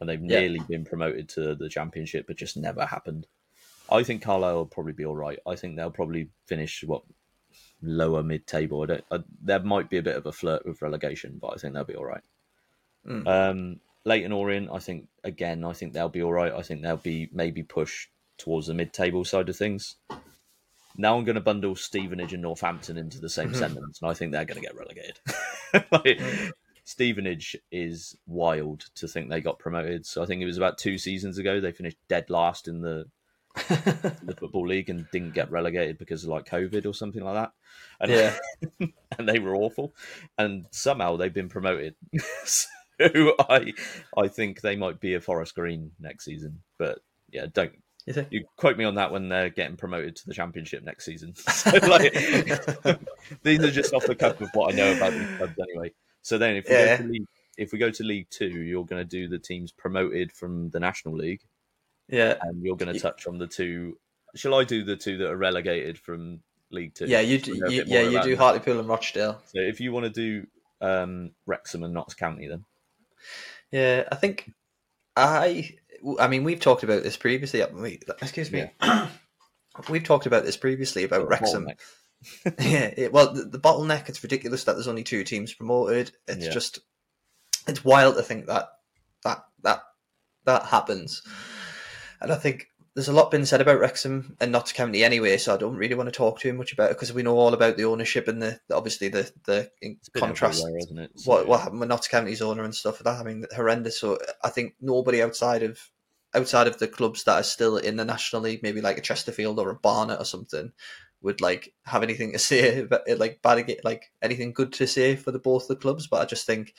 and 0.00 0.08
they've 0.08 0.20
Yeah. 0.22 0.40
nearly 0.40 0.60
been 0.68 0.84
promoted 0.84 1.28
to 1.30 1.54
the 1.54 1.68
Championship, 1.68 2.26
but 2.26 2.36
just 2.36 2.56
never 2.56 2.84
happened. 2.86 3.26
I 3.90 4.02
think 4.02 4.22
Carlisle 4.22 4.56
will 4.56 4.66
probably 4.66 4.92
be 4.92 5.04
all 5.06 5.16
right. 5.16 5.38
I 5.46 5.56
think 5.56 5.76
they'll 5.76 5.90
probably 5.90 6.28
finish 6.46 6.84
what 6.84 7.02
lower 7.82 8.22
mid 8.22 8.46
table. 8.46 8.86
There 9.42 9.60
might 9.60 9.90
be 9.90 9.98
a 9.98 10.02
bit 10.02 10.16
of 10.16 10.26
a 10.26 10.32
flirt 10.32 10.66
with 10.66 10.82
relegation, 10.82 11.38
but 11.40 11.48
I 11.48 11.56
think 11.56 11.74
they'll 11.74 11.84
be 11.84 11.96
all 11.96 12.04
right. 12.04 12.22
Mm. 13.06 13.26
Um, 13.26 13.80
Leyton 14.04 14.32
Orient, 14.32 14.70
I 14.72 14.78
think 14.78 15.08
again, 15.24 15.64
I 15.64 15.72
think 15.72 15.92
they'll 15.92 16.08
be 16.08 16.22
all 16.22 16.32
right. 16.32 16.52
I 16.52 16.62
think 16.62 16.82
they'll 16.82 16.96
be 16.96 17.28
maybe 17.32 17.62
pushed 17.62 18.10
towards 18.38 18.66
the 18.66 18.74
mid 18.74 18.92
table 18.92 19.24
side 19.24 19.48
of 19.48 19.56
things. 19.56 19.96
Now 20.96 21.16
I'm 21.16 21.24
going 21.24 21.34
to 21.34 21.40
bundle 21.40 21.76
Stevenage 21.76 22.32
and 22.32 22.42
Northampton 22.42 22.96
into 22.96 23.20
the 23.20 23.28
same 23.28 23.54
sentence, 23.54 24.00
and 24.00 24.10
I 24.10 24.14
think 24.14 24.32
they're 24.32 24.44
going 24.44 24.60
to 24.60 24.66
get 24.66 24.76
relegated. 24.76 25.18
Like, 25.92 26.20
Stevenage 26.84 27.56
is 27.72 28.16
wild 28.26 28.86
to 28.94 29.08
think 29.08 29.28
they 29.28 29.40
got 29.40 29.58
promoted. 29.58 30.06
So 30.06 30.22
I 30.22 30.26
think 30.26 30.40
it 30.40 30.46
was 30.46 30.56
about 30.56 30.78
two 30.78 30.96
seasons 30.96 31.36
ago 31.36 31.60
they 31.60 31.72
finished 31.72 31.98
dead 32.08 32.30
last 32.30 32.68
in 32.68 32.80
the 32.80 33.06
the 33.56 34.36
football 34.38 34.66
league 34.66 34.90
and 34.90 35.06
didn't 35.12 35.34
get 35.34 35.50
relegated 35.50 35.98
because 35.98 36.22
of 36.24 36.30
like 36.30 36.46
COVID 36.46 36.86
or 36.86 36.94
something 36.94 37.22
like 37.22 37.34
that. 37.34 37.52
And, 38.00 38.10
Yeah. 38.10 38.36
and 39.18 39.28
they 39.28 39.38
were 39.38 39.56
awful. 39.56 39.94
And 40.38 40.66
somehow 40.70 41.16
they've 41.16 41.32
been 41.32 41.48
promoted. 41.48 41.94
so 42.44 42.66
I 43.48 43.72
I 44.16 44.28
think 44.28 44.60
they 44.60 44.76
might 44.76 45.00
be 45.00 45.14
a 45.14 45.20
Forest 45.20 45.54
Green 45.54 45.92
next 46.00 46.24
season. 46.24 46.62
But 46.78 47.00
yeah, 47.30 47.46
don't 47.52 47.72
You 48.30 48.44
quote 48.56 48.76
me 48.78 48.84
on 48.84 48.94
that 48.96 49.10
when 49.10 49.28
they're 49.28 49.50
getting 49.50 49.76
promoted 49.76 50.16
to 50.16 50.26
the 50.26 50.34
championship 50.34 50.84
next 50.84 51.04
season. 51.04 51.34
So, 51.48 51.70
like, 51.88 52.12
these 53.42 53.60
are 53.60 53.70
just 53.70 53.92
off 53.94 54.06
the 54.06 54.14
cuff 54.14 54.40
of 54.40 54.50
what 54.54 54.72
I 54.72 54.76
know 54.76 54.96
about 54.96 55.12
these 55.12 55.36
clubs 55.36 55.54
anyway. 55.58 55.92
So 56.22 56.38
then, 56.38 56.56
if 56.56 56.68
we, 56.68 56.74
Yeah. 56.74 56.96
go, 56.96 57.02
to 57.02 57.08
league, 57.08 57.26
if 57.58 57.72
we 57.72 57.78
go 57.78 57.90
to 57.90 58.04
League 58.04 58.28
Two, 58.30 58.48
you're 58.48 58.84
going 58.84 59.02
to 59.02 59.08
do 59.08 59.28
the 59.28 59.38
teams 59.38 59.72
promoted 59.72 60.32
from 60.32 60.70
the 60.70 60.78
National 60.80 61.14
League, 61.16 61.42
yeah, 62.08 62.36
and 62.42 62.62
you're 62.62 62.76
going 62.76 62.92
to 62.92 63.00
touch 63.00 63.26
on 63.26 63.38
the 63.38 63.46
two. 63.46 63.98
Shall 64.34 64.54
I 64.54 64.64
do 64.64 64.84
the 64.84 64.96
two 64.96 65.18
that 65.18 65.30
are 65.30 65.36
relegated 65.36 65.98
from 65.98 66.40
League 66.70 66.94
Two? 66.94 67.06
yeah. 67.06 67.20
You 67.20 67.38
do, 67.38 67.52
we 67.52 67.58
know 67.58 67.66
a 67.66 67.70
you, 67.70 67.84
yeah 67.86 68.02
you 68.02 68.22
do. 68.22 68.36
Hartlepool 68.36 68.78
and 68.78 68.88
Rochdale. 68.88 69.40
So 69.46 69.60
if 69.60 69.80
you 69.80 69.92
want 69.92 70.04
to 70.04 70.10
do 70.10 70.46
um, 70.80 71.30
Wrexham 71.46 71.82
and 71.82 71.94
Notts 71.94 72.14
County, 72.14 72.48
then 72.48 72.64
Yeah, 73.70 74.04
I 74.10 74.14
think 74.16 74.52
I. 75.16 75.76
I 76.20 76.28
mean, 76.28 76.44
we've 76.44 76.60
talked 76.60 76.82
about 76.82 77.02
this 77.02 77.16
previously. 77.16 77.60
haven't 77.60 77.80
we? 77.80 78.00
Excuse 78.20 78.52
me. 78.52 78.70
we've 79.88 80.04
talked 80.04 80.26
about 80.26 80.44
this 80.44 80.56
previously 80.56 81.04
about 81.04 81.28
Wrexham. 81.28 81.68
Yeah, 82.58 82.92
it, 82.96 83.12
well, 83.12 83.34
the, 83.34 83.44
the 83.44 83.58
bottleneck. 83.58 84.08
It's 84.08 84.22
ridiculous 84.22 84.64
that 84.64 84.72
there's 84.72 84.88
only 84.88 85.04
two 85.04 85.22
teams 85.22 85.52
promoted. 85.52 86.12
It's 86.26 86.46
Yeah. 86.46 86.50
just, 86.50 86.80
it's 87.68 87.84
wild 87.84 88.16
to 88.16 88.22
think 88.22 88.46
that 88.46 88.70
that 89.22 89.44
that 89.62 89.82
that 90.44 90.64
happens. 90.64 91.22
And 92.20 92.32
I 92.32 92.36
think 92.36 92.68
there's 92.94 93.08
a 93.08 93.12
lot 93.12 93.30
been 93.30 93.44
said 93.44 93.60
about 93.60 93.78
Wrexham 93.78 94.36
and 94.40 94.50
Notts 94.50 94.72
County 94.72 95.04
anyway. 95.04 95.36
So 95.36 95.52
I 95.52 95.58
don't 95.58 95.76
really 95.76 95.94
want 95.94 96.08
to 96.08 96.12
talk 96.12 96.40
too 96.40 96.54
much 96.54 96.72
about 96.72 96.90
it 96.90 96.94
because 96.94 97.12
we 97.12 97.22
know 97.22 97.36
all 97.36 97.52
about 97.52 97.76
the 97.76 97.84
ownership 97.84 98.26
and 98.26 98.40
the 98.40 98.58
obviously 98.72 99.08
the 99.08 99.30
the 99.44 99.70
contrast 100.16 100.62
everywhere, 100.62 100.78
isn't 100.78 100.98
it? 100.98 101.10
So, 101.16 101.30
what 101.30 101.46
what 101.46 101.60
happened 101.60 101.80
with 101.80 101.90
Notts 101.90 102.08
County's 102.08 102.40
owner 102.40 102.64
and 102.64 102.74
stuff 102.74 103.04
like 103.04 103.16
that. 103.16 103.20
I 103.20 103.28
mean, 103.28 103.44
horrendous. 103.54 104.00
So 104.00 104.18
I 104.42 104.48
think 104.48 104.74
nobody 104.80 105.22
outside 105.22 105.62
of 105.62 105.78
outside 106.34 106.66
of 106.66 106.78
the 106.78 106.88
clubs 106.88 107.24
that 107.24 107.38
are 107.38 107.42
still 107.42 107.76
in 107.76 107.96
the 107.96 108.04
National 108.04 108.42
League, 108.42 108.62
maybe 108.62 108.80
like 108.80 108.98
a 108.98 109.02
Chesterfield 109.02 109.58
or 109.58 109.70
a 109.70 109.74
Barnet 109.74 110.20
or 110.20 110.24
something, 110.24 110.72
would 111.20 111.40
like 111.40 111.74
have 111.84 112.02
anything 112.02 112.32
to 112.32 112.38
say 112.38 112.80
about 112.80 113.02
it, 113.06 113.18
like 113.18 113.42
bad 113.42 113.70
like 113.84 114.10
anything 114.22 114.52
good 114.52 114.72
to 114.74 114.86
say 114.86 115.16
for 115.16 115.32
the 115.32 115.38
both 115.38 115.68
the 115.68 115.76
clubs. 115.76 116.06
But 116.06 116.22
I 116.22 116.24
just 116.24 116.46
think 116.46 116.74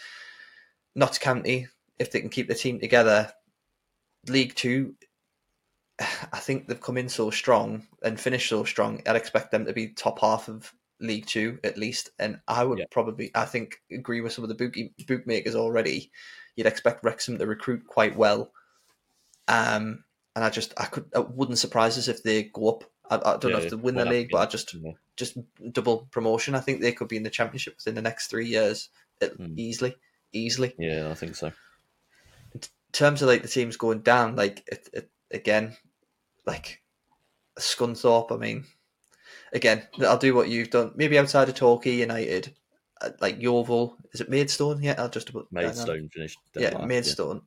Notts 0.95 1.19
County, 1.19 1.67
if 1.99 2.11
they 2.11 2.21
can 2.21 2.29
keep 2.29 2.47
the 2.47 2.55
team 2.55 2.79
together, 2.79 3.31
League 4.27 4.55
Two. 4.55 4.95
I 5.99 6.39
think 6.39 6.67
they've 6.67 6.79
come 6.79 6.97
in 6.97 7.09
so 7.09 7.29
strong 7.31 7.87
and 8.03 8.19
finished 8.19 8.49
so 8.49 8.63
strong. 8.63 9.01
I'd 9.07 9.15
expect 9.15 9.51
them 9.51 9.65
to 9.65 9.73
be 9.73 9.89
top 9.89 10.19
half 10.21 10.47
of 10.47 10.71
League 10.99 11.25
Two 11.25 11.59
at 11.63 11.77
least, 11.77 12.11
and 12.19 12.39
I 12.47 12.63
would 12.63 12.79
Yeah. 12.79 12.85
probably, 12.91 13.31
I 13.33 13.45
think, 13.45 13.81
agree 13.91 14.21
with 14.21 14.33
some 14.33 14.43
of 14.43 14.49
the 14.49 14.55
book- 14.55 14.75
bookmakers 15.07 15.55
already. 15.55 16.11
You'd 16.55 16.67
expect 16.67 17.03
Wrexham 17.03 17.37
to 17.37 17.45
recruit 17.45 17.85
quite 17.87 18.15
well, 18.15 18.51
um, 19.47 20.03
and 20.35 20.43
I 20.45 20.49
just, 20.49 20.73
I 20.77 20.85
could, 20.85 21.05
it 21.15 21.29
wouldn't 21.31 21.57
surprise 21.57 21.97
us 21.97 22.07
if 22.07 22.23
they 22.23 22.43
go 22.43 22.69
up. 22.69 22.83
I, 23.09 23.15
I 23.15 23.37
don't 23.37 23.51
know 23.51 23.57
Yeah, 23.59 23.63
if 23.65 23.69
they 23.69 23.75
win 23.75 23.95
the 23.95 24.05
league, 24.05 24.29
but 24.31 24.39
I 24.39 24.45
just, 24.45 24.73
yeah. 24.73 24.91
just 25.15 25.37
double 25.71 26.07
promotion. 26.11 26.55
I 26.55 26.59
think 26.59 26.81
they 26.81 26.91
could 26.91 27.07
be 27.07 27.17
in 27.17 27.23
the 27.23 27.29
championship 27.29 27.75
within 27.77 27.95
the 27.95 28.01
next 28.01 28.27
three 28.27 28.47
years, 28.47 28.89
Hmm. 29.21 29.53
easily, 29.57 29.95
easily. 30.31 30.75
Yeah, 30.77 31.09
I 31.09 31.13
think 31.15 31.35
so. 31.35 31.51
In 32.53 32.61
terms 32.91 33.21
of 33.21 33.27
like 33.29 33.41
the 33.41 33.47
teams 33.47 33.77
going 33.77 34.01
down, 34.01 34.35
like 34.35 34.63
it, 34.67 34.89
it 34.93 35.09
again, 35.31 35.77
like 36.47 36.81
Scunthorpe. 37.59 38.31
I 38.31 38.37
mean, 38.37 38.65
again, 39.53 39.87
I'll 39.99 40.17
do 40.17 40.33
what 40.33 40.49
you've 40.49 40.71
done. 40.71 40.93
Maybe 40.95 41.19
outside 41.19 41.49
of 41.49 41.55
Torquay 41.55 41.95
United, 41.95 42.55
uh, 43.01 43.09
like 43.19 43.39
Yeovil. 43.39 43.97
Is 44.13 44.21
it 44.21 44.29
Maidstone? 44.29 44.81
Yeah, 44.81 44.95
I'll 44.97 45.09
just 45.09 45.29
about 45.29 45.51
Maidstone 45.51 46.09
finished. 46.09 46.39
dead 46.53 46.73
Yeah, 46.73 46.85
Maidstone, 46.85 47.41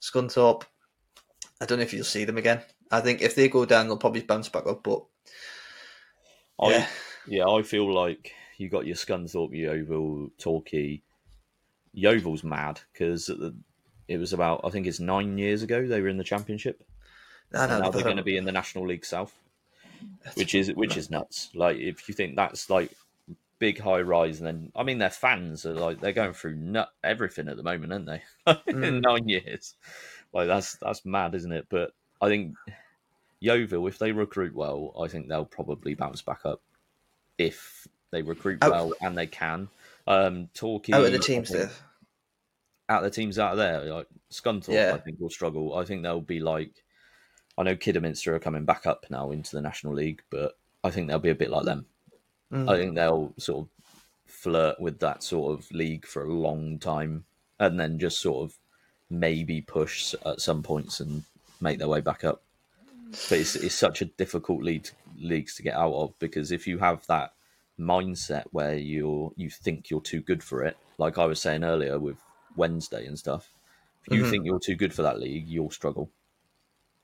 Scunthorpe. 0.00 0.64
I 1.60 1.66
don't 1.66 1.78
know 1.78 1.84
if 1.84 1.92
you'll 1.92 2.04
see 2.04 2.24
them 2.24 2.38
again. 2.38 2.62
I 2.90 3.00
think 3.00 3.20
if 3.20 3.34
they 3.34 3.48
go 3.48 3.64
down, 3.66 3.86
they'll 3.86 3.98
probably 3.98 4.22
bounce 4.22 4.48
back 4.48 4.66
up. 4.66 4.82
But 4.82 5.04
I, 6.60 6.70
yeah, 6.70 6.86
Yeah, 7.26 7.46
I 7.46 7.62
feel 7.62 7.92
like 7.92 8.32
you 8.56 8.68
got 8.68 8.86
your 8.86 8.96
Scunthorpe, 8.96 9.54
Yeovil, 9.54 10.30
Torquay. 10.38 11.02
Yeovil's 11.92 12.44
mad 12.44 12.80
because 12.92 13.30
it 14.08 14.18
was 14.18 14.32
about 14.32 14.60
I 14.62 14.70
think 14.70 14.86
it's 14.86 15.00
nine 15.00 15.36
years 15.38 15.62
ago 15.62 15.86
they 15.86 16.00
were 16.00 16.08
in 16.08 16.18
the 16.18 16.24
championship. 16.24 16.84
I 17.54 17.62
And 17.64 17.70
know, 17.72 17.78
now 17.80 17.90
they're 17.90 18.02
going 18.02 18.16
to 18.18 18.22
be 18.22 18.36
in 18.36 18.44
the 18.44 18.52
National 18.52 18.86
League 18.86 19.04
South, 19.04 19.34
which 20.34 20.54
is 20.54 20.72
which 20.74 20.96
is 20.96 21.10
nuts. 21.10 21.50
Like 21.54 21.76
if 21.78 22.08
you 22.08 22.14
think 22.14 22.36
that's 22.36 22.68
like 22.70 22.92
big 23.58 23.80
high 23.80 24.00
rise, 24.02 24.38
and 24.38 24.46
then 24.46 24.72
I 24.76 24.82
mean 24.82 24.98
their 24.98 25.10
fans 25.10 25.64
are 25.66 25.72
like 25.74 26.00
they're 26.00 26.12
going 26.12 26.34
through 26.34 26.56
nut 26.56 26.90
everything 27.02 27.48
at 27.48 27.56
the 27.56 27.62
moment, 27.62 27.92
aren't 27.92 28.06
they? 28.06 28.22
in 28.66 28.76
Mm. 28.76 29.02
nine 29.02 29.28
years, 29.28 29.74
like 30.32 30.46
that's 30.46 30.76
that's 30.76 31.04
mad, 31.06 31.34
isn't 31.34 31.52
it? 31.52 31.66
But 31.70 31.92
I 32.20 32.28
think 32.28 32.54
Yeovil, 33.40 33.86
if 33.86 33.98
they 33.98 34.12
recruit 34.12 34.54
well, 34.54 34.92
I 35.00 35.08
think 35.08 35.28
they'll 35.28 35.44
probably 35.44 35.94
bounce 35.94 36.22
back 36.22 36.40
up 36.44 36.60
if 37.38 37.86
they 38.10 38.22
recruit 38.22 38.62
Out- 38.62 38.70
well 38.72 38.92
and 39.00 39.16
they 39.16 39.26
can. 39.26 39.68
Um, 40.06 40.48
Torquay 40.54 40.92
out 40.94 41.04
of 41.04 41.12
the 41.12 41.18
teams 41.18 41.48
think- 41.50 41.60
there. 41.60 41.70
out 42.88 43.02
the 43.02 43.10
teams 43.10 43.38
out 43.38 43.56
there, 43.56 43.82
like 43.84 44.06
Scunthorpe, 44.32 44.72
Yeah. 44.74 44.92
I 44.94 44.98
think 44.98 45.20
will 45.20 45.28
struggle. 45.30 45.76
I 45.76 45.84
think 45.84 46.02
they'll 46.02 46.20
be 46.22 46.40
like, 46.40 46.70
I 47.58 47.64
know 47.64 47.76
Kidderminster 47.76 48.34
are 48.34 48.38
coming 48.38 48.64
back 48.64 48.86
up 48.86 49.04
now 49.10 49.32
into 49.32 49.56
the 49.56 49.60
National 49.60 49.92
League, 49.92 50.22
but 50.30 50.56
I 50.84 50.90
think 50.90 51.08
they'll 51.08 51.18
be 51.18 51.30
a 51.30 51.34
bit 51.34 51.50
like 51.50 51.64
them. 51.64 51.86
Mm. 52.52 52.70
I 52.70 52.76
think 52.76 52.94
they'll 52.94 53.34
sort 53.36 53.66
of 53.66 53.68
flirt 54.26 54.80
with 54.80 55.00
that 55.00 55.24
sort 55.24 55.58
of 55.58 55.70
league 55.72 56.06
for 56.06 56.22
a 56.24 56.32
long 56.32 56.78
time, 56.78 57.24
and 57.58 57.78
then 57.78 57.98
just 57.98 58.20
sort 58.20 58.44
of 58.48 58.56
maybe 59.10 59.60
push 59.60 60.14
at 60.24 60.40
some 60.40 60.62
points 60.62 61.00
and 61.00 61.24
make 61.60 61.78
their 61.78 61.88
way 61.88 62.00
back 62.00 62.22
up. 62.22 62.42
But 63.28 63.38
it's, 63.38 63.56
it's 63.56 63.74
such 63.74 64.02
a 64.02 64.06
difficult 64.06 64.62
league 64.62 64.88
leagues 65.18 65.56
to 65.56 65.62
get 65.62 65.74
out 65.74 65.94
of 65.94 66.18
because 66.20 66.52
if 66.52 66.66
you 66.68 66.78
have 66.78 67.04
that 67.08 67.32
mindset 67.80 68.44
where 68.52 68.74
you're 68.74 69.32
you 69.36 69.50
think 69.50 69.90
you're 69.90 70.00
too 70.00 70.20
good 70.20 70.44
for 70.44 70.62
it, 70.62 70.76
like 70.98 71.18
I 71.18 71.24
was 71.24 71.40
saying 71.40 71.64
earlier 71.64 71.98
with 71.98 72.18
Wednesday 72.54 73.06
and 73.06 73.18
stuff, 73.18 73.50
if 74.06 74.12
you 74.12 74.22
Mhm. 74.22 74.30
think 74.30 74.44
you're 74.46 74.60
too 74.60 74.76
good 74.76 74.94
for 74.94 75.02
that 75.02 75.18
league, 75.18 75.48
you'll 75.48 75.70
struggle. 75.70 76.10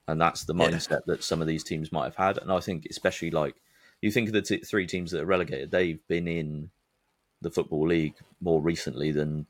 And 0.07 0.21
that's 0.21 0.45
the 0.45 0.55
Yeah. 0.55 0.69
mindset 0.71 1.05
that 1.07 1.25
some 1.25 1.41
of 1.41 1.47
these 1.47 1.65
teams 1.65 1.91
might 1.93 2.05
have 2.05 2.17
had. 2.17 2.39
And 2.39 2.53
I 2.53 2.61
think, 2.61 2.87
especially 2.91 3.31
like 3.31 3.57
you 4.03 4.11
think 4.11 4.29
of 4.29 4.35
the 4.35 4.43
t- 4.43 4.59
three 4.59 4.87
teams 4.87 5.11
that 5.13 5.23
are 5.23 5.27
relegated, 5.27 5.71
they've 5.71 6.07
been 6.09 6.29
in 6.29 6.71
the 7.41 7.51
Football 7.51 7.89
League 7.89 8.15
more 8.41 8.61
recently 8.61 9.11
than 9.13 9.47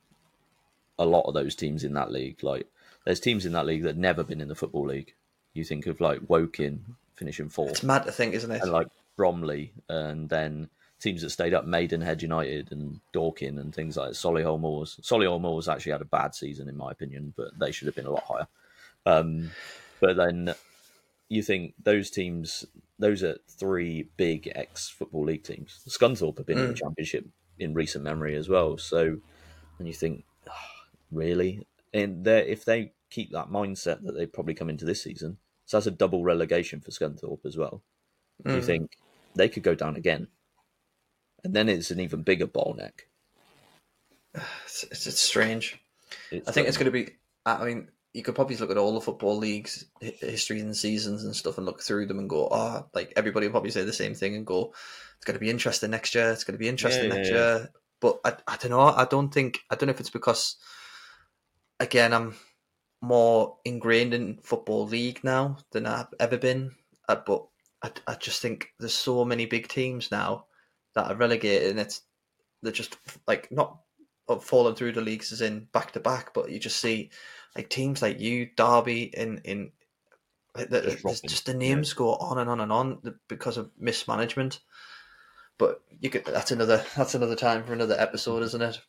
a 0.99 1.05
lot 1.05 1.27
of 1.27 1.35
those 1.35 1.55
teams 1.57 1.83
in 1.83 1.93
that 1.95 2.13
league. 2.13 2.43
Like, 2.45 2.67
there's 3.05 3.21
teams 3.21 3.45
in 3.47 3.53
that 3.53 3.67
league 3.67 3.83
that 3.83 3.91
have 3.91 3.99
never 3.99 4.23
been 4.23 4.41
in 4.41 4.49
the 4.49 4.55
Football 4.55 4.87
League. 4.87 5.15
You 5.55 5.65
think 5.65 5.87
of 5.87 6.01
like 6.01 6.21
Woking 6.29 6.85
finishing 7.15 7.49
fourth 7.49 7.71
It's 7.71 7.83
mad 7.83 8.05
to 8.05 8.13
think, 8.13 8.35
isn't 8.35 8.51
it? 8.51 8.63
and 8.63 8.73
like 8.73 8.89
Bromley, 9.17 9.73
and 9.89 10.29
then 10.29 10.69
teams 11.01 11.23
that 11.23 11.31
stayed 11.31 11.55
up, 11.55 11.67
Maidenhead 11.67 12.23
United 12.23 12.73
and 12.73 13.01
Dorking 13.13 13.59
and 13.59 13.75
things 13.75 13.97
like 13.97 14.13
Solihull 14.13 14.59
Moors. 14.61 14.99
Solihull 15.03 15.41
Moors 15.41 15.69
actually 15.69 15.93
had 15.93 16.01
a 16.01 16.07
bad 16.07 16.35
season 16.35 16.69
in 16.69 16.77
my 16.77 16.91
opinion, 16.91 17.35
but 17.37 17.57
they 17.59 17.71
should 17.73 17.87
have 17.87 17.95
been 17.95 18.07
a 18.07 18.11
lot 18.11 18.25
higher. 18.25 18.47
Um, 19.07 19.51
but 20.07 20.17
then 20.17 20.55
you 21.29 21.43
think 21.43 21.75
those 21.83 22.11
teams, 22.11 22.65
those 22.99 23.23
are 23.23 23.39
three 23.49 24.11
big 24.17 24.53
ex 24.55 24.89
Football 24.91 25.27
League 25.27 25.45
teams. 25.45 25.83
Scunthorpe 25.89 26.39
have 26.39 26.47
been 26.47 26.59
in 26.59 26.69
the 26.69 26.75
Mm. 26.75 26.79
Championship 26.79 27.27
in 27.59 27.75
recent 27.75 28.05
memory 28.05 28.35
as 28.37 28.49
well. 28.49 28.77
So, 28.79 29.21
and 29.79 29.89
you 29.89 29.95
think, 29.95 30.25
"Ah, 30.49 30.89
really? 31.11 31.67
And 31.93 32.27
if 32.27 32.65
they 32.65 32.93
keep 33.11 33.31
that 33.33 33.49
mindset 33.49 34.03
that 34.05 34.13
they 34.13 34.27
probably 34.27 34.55
come 34.55 34.71
into 34.71 34.85
this 34.85 35.03
season, 35.03 35.39
so 35.67 35.77
that's 35.77 35.87
a 35.87 35.91
double 35.91 36.25
relegation 36.25 36.81
for 36.81 36.91
Scunthorpe 36.91 37.47
as 37.47 37.57
well 37.57 37.83
you 38.45 38.63
Mm. 38.63 38.67
think 38.67 38.99
they 39.35 39.49
could 39.49 39.63
go 39.63 39.75
down 39.75 39.97
again. 39.97 40.29
And 41.43 41.55
then 41.55 41.69
it's 41.69 41.91
an 41.91 42.01
even 42.01 42.23
bigger 42.23 42.47
bottleneck. 42.47 43.01
It's, 44.65 44.85
it's, 44.85 45.07
it's 45.07 45.21
strange. 45.21 45.79
It's 46.31 46.49
I 46.49 46.53
think 46.53 46.69
it's 46.69 46.77
going 46.77 46.87
to 46.87 46.91
be. 46.91 47.17
I 47.47 47.65
mean, 47.65 47.91
you 48.15 48.23
could 48.23 48.37
probably 48.37 48.57
look 48.57 48.71
at 48.71 48.79
all 48.79 48.95
the 48.95 49.03
football 49.03 49.37
leagues, 49.39 49.87
hi- 50.03 50.15
histories 50.21 50.63
and 50.63 50.77
seasons 50.77 51.25
and 51.25 51.37
stuff, 51.37 51.59
and 51.59 51.67
look 51.67 51.83
through 51.83 52.07
them 52.07 52.21
and 52.21 52.31
go, 52.31 52.49
"Oh, 52.51 52.89
like 52.95 53.13
everybody 53.17 53.47
will 53.47 53.53
probably 53.53 53.73
say 53.73 53.85
the 53.85 53.93
same 53.93 54.15
thing 54.15 54.37
and 54.37 54.47
go, 54.47 54.75
it's 55.17 55.27
going 55.27 55.35
to 55.35 55.41
be 55.41 55.51
interesting 55.51 55.91
next 55.91 56.15
year. 56.15 56.31
It's 56.33 56.45
going 56.45 56.55
to 56.55 56.59
be 56.59 56.69
interesting 56.69 57.09
Yeah, 57.09 57.11
next 57.11 57.31
yeah, 57.31 57.33
year." 57.33 57.71
But 58.01 58.21
I, 58.25 58.37
I 58.49 58.57
don't 58.59 58.71
know. 58.73 58.81
I 58.83 59.07
don't 59.07 59.33
think. 59.35 59.61
I 59.71 59.77
don't 59.77 59.89
know 59.89 59.93
if 59.95 60.01
it's 60.01 60.11
because, 60.11 60.57
again, 61.81 62.13
I'm 62.13 62.35
more 63.03 63.59
ingrained 63.65 64.15
in 64.15 64.39
football 64.39 64.87
league 64.87 65.23
now 65.25 65.59
than 65.73 65.87
I've 65.87 66.13
ever 66.21 66.39
been. 66.39 66.75
Uh, 67.09 67.17
but 67.27 67.47
I, 67.83 67.93
I 68.07 68.15
just 68.17 68.43
think 68.43 68.69
there's 68.81 68.95
so 68.95 69.25
many 69.25 69.47
big 69.47 69.69
teams 69.69 70.11
now 70.11 70.47
that 70.95 71.11
are 71.11 71.17
relegated, 71.17 71.71
and 71.73 71.81
it's 71.81 72.03
they're 72.63 72.73
just 72.73 72.99
like 73.29 73.53
not 73.53 73.81
of 74.29 74.45
falling 74.45 74.75
through 74.75 74.93
the 74.93 75.01
leagues 75.01 75.33
is 75.33 75.41
in 75.41 75.69
back 75.73 75.93
to 75.93 76.01
back, 76.01 76.33
but 76.35 76.51
you 76.51 76.59
just 76.59 76.81
see 76.81 77.11
like 77.57 77.69
teams 77.69 78.03
like 78.03 78.21
you, 78.21 78.49
Derby, 78.57 79.03
in 79.17 79.39
in 79.45 79.71
like, 80.57 80.71
the, 80.71 80.83
Just 80.83 81.03
there's 81.03 81.21
just 81.23 81.47
the 81.47 81.55
names 81.55 81.93
go 81.95 82.15
on 82.15 82.39
and 82.39 82.49
on 82.49 82.61
and 82.61 82.71
on 82.73 83.15
because 83.29 83.57
of 83.57 83.71
mismanagement. 83.79 84.61
But 85.59 85.83
you 86.01 86.11
could 86.11 86.25
that's 86.25 86.53
another 86.53 86.85
that's 86.97 87.15
another 87.15 87.37
time 87.37 87.65
for 87.65 87.73
another 87.73 87.97
episode, 87.99 88.43
isn't 88.45 88.63
it? 88.63 88.81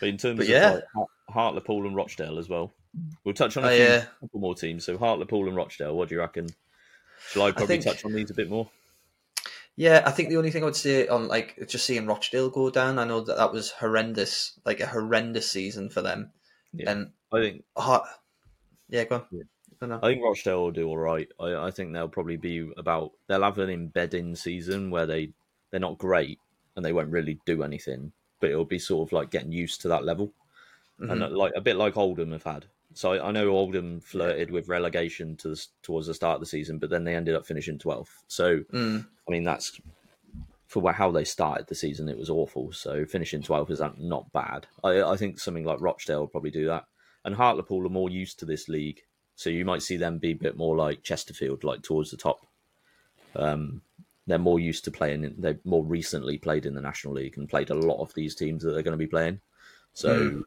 But 0.00 0.08
in 0.10 0.16
terms 0.18 0.36
But 0.38 0.44
of 0.44 0.50
yeah. 0.50 0.70
like, 0.94 1.06
Hartlepool 1.30 1.86
and 1.86 1.96
Rochdale 1.96 2.38
as 2.38 2.48
well, 2.48 2.72
we'll 3.24 3.34
touch 3.34 3.56
on 3.56 3.64
a 3.64 3.68
Oh, 3.68 3.70
few, 3.70 3.78
yeah. 3.84 4.04
couple 4.20 4.40
more 4.40 4.54
teams. 4.54 4.84
So 4.84 4.96
Hartlepool 4.98 5.48
and 5.48 5.56
Rochdale, 5.56 5.96
what 5.96 6.08
do 6.08 6.14
you 6.14 6.20
reckon? 6.20 6.48
Shall 7.30 7.42
I 7.42 7.50
probably 7.52 7.66
think- 7.80 7.84
touch 7.84 8.04
on 8.04 8.12
these 8.12 8.30
a 8.30 8.34
bit 8.34 8.48
more? 8.50 8.68
Yeah, 9.76 10.02
I 10.06 10.10
think 10.10 10.30
the 10.30 10.38
only 10.38 10.50
thing 10.50 10.62
I 10.62 10.66
would 10.66 10.76
say 10.76 11.06
on 11.06 11.28
like 11.28 11.68
just 11.68 11.84
seeing 11.84 12.06
Rochdale 12.06 12.48
go 12.50 12.70
down, 12.70 12.98
I 12.98 13.04
know 13.04 13.20
that 13.20 13.36
that 13.36 13.52
was 13.52 13.70
horrendous, 13.70 14.58
like 14.64 14.80
a 14.80 14.86
horrendous 14.86 15.50
season 15.50 15.90
for 15.90 16.00
them. 16.00 16.32
Yeah. 16.72 16.90
And 16.90 17.10
I 17.32 17.40
think 17.40 17.64
Hart, 17.76 18.08
yeah, 18.88 19.04
go 19.04 19.16
on. 19.16 19.24
Yeah. 19.30 19.42
No. 19.82 19.98
I 20.02 20.08
think 20.08 20.24
Rochdale 20.24 20.62
will 20.62 20.70
do 20.70 20.88
all 20.88 20.96
right. 20.96 21.28
I, 21.38 21.54
I 21.66 21.70
think 21.70 21.92
they'll 21.92 22.08
probably 22.08 22.38
be 22.38 22.70
about 22.78 23.12
they'll 23.26 23.42
have 23.42 23.58
an 23.58 23.68
embedding 23.68 24.34
season 24.34 24.90
where 24.90 25.04
they 25.04 25.32
they're 25.70 25.80
not 25.80 25.98
great 25.98 26.38
and 26.74 26.82
they 26.84 26.94
won't 26.94 27.10
really 27.10 27.38
do 27.44 27.62
anything, 27.62 28.12
but 28.40 28.48
it'll 28.50 28.64
be 28.64 28.78
sort 28.78 29.06
of 29.08 29.12
like 29.12 29.30
getting 29.30 29.52
used 29.52 29.82
to 29.82 29.88
that 29.88 30.04
level, 30.04 30.32
and 30.98 31.20
Mhm. 31.20 31.24
uh, 31.30 31.36
like 31.36 31.52
a 31.54 31.60
bit 31.60 31.76
like 31.76 31.98
Oldham 31.98 32.32
have 32.32 32.44
had. 32.44 32.64
So 32.94 33.12
I, 33.12 33.28
I 33.28 33.30
know 33.32 33.50
Oldham 33.50 34.00
flirted 34.00 34.50
with 34.50 34.68
relegation 34.68 35.36
to 35.38 35.48
the, 35.48 35.66
towards 35.82 36.06
the 36.06 36.14
start 36.14 36.36
of 36.36 36.40
the 36.40 36.46
season, 36.46 36.78
but 36.78 36.88
then 36.88 37.04
they 37.04 37.14
ended 37.14 37.34
up 37.34 37.44
finishing 37.46 37.78
12th. 37.78 38.22
So 38.28 38.60
Mm. 38.72 39.06
I 39.28 39.32
mean 39.32 39.44
that's 39.44 39.80
for 40.66 40.92
how 40.92 41.10
they 41.10 41.24
started 41.24 41.66
the 41.66 41.74
season, 41.74 42.08
it 42.08 42.18
was 42.18 42.28
awful. 42.28 42.72
So 42.72 43.04
finishing 43.04 43.40
12th 43.40 43.70
is 43.70 43.82
not 43.98 44.32
bad. 44.32 44.66
I, 44.82 45.02
I 45.02 45.16
think 45.16 45.38
something 45.38 45.64
like 45.64 45.80
Rochdale 45.80 46.20
will 46.20 46.26
probably 46.26 46.50
do 46.50 46.66
that. 46.66 46.86
And 47.24 47.34
Hartlepool 47.34 47.86
are 47.86 47.90
more 47.90 48.10
used 48.10 48.38
to 48.40 48.44
this 48.44 48.68
league, 48.68 49.02
so 49.36 49.48
you 49.50 49.64
might 49.64 49.82
see 49.82 49.96
them 49.96 50.18
be 50.18 50.32
a 50.32 50.36
bit 50.36 50.56
more 50.56 50.76
like 50.76 51.02
Chesterfield, 51.02 51.64
like 51.64 51.82
towards 51.82 52.10
the 52.10 52.16
top. 52.16 52.46
Um, 53.34 53.82
they're 54.26 54.38
more 54.38 54.60
used 54.60 54.84
to 54.84 54.90
playing. 54.90 55.24
In, 55.24 55.34
they've 55.38 55.64
more 55.64 55.84
recently 55.84 56.38
played 56.38 56.66
in 56.66 56.74
the 56.74 56.80
National 56.80 57.14
League 57.14 57.38
and 57.38 57.48
played 57.48 57.70
a 57.70 57.74
lot 57.74 58.00
of 58.00 58.12
these 58.14 58.34
teams 58.34 58.62
that 58.62 58.72
they're 58.72 58.82
going 58.82 58.92
to 58.92 58.98
be 58.98 59.06
playing. 59.06 59.40
So 59.92 60.42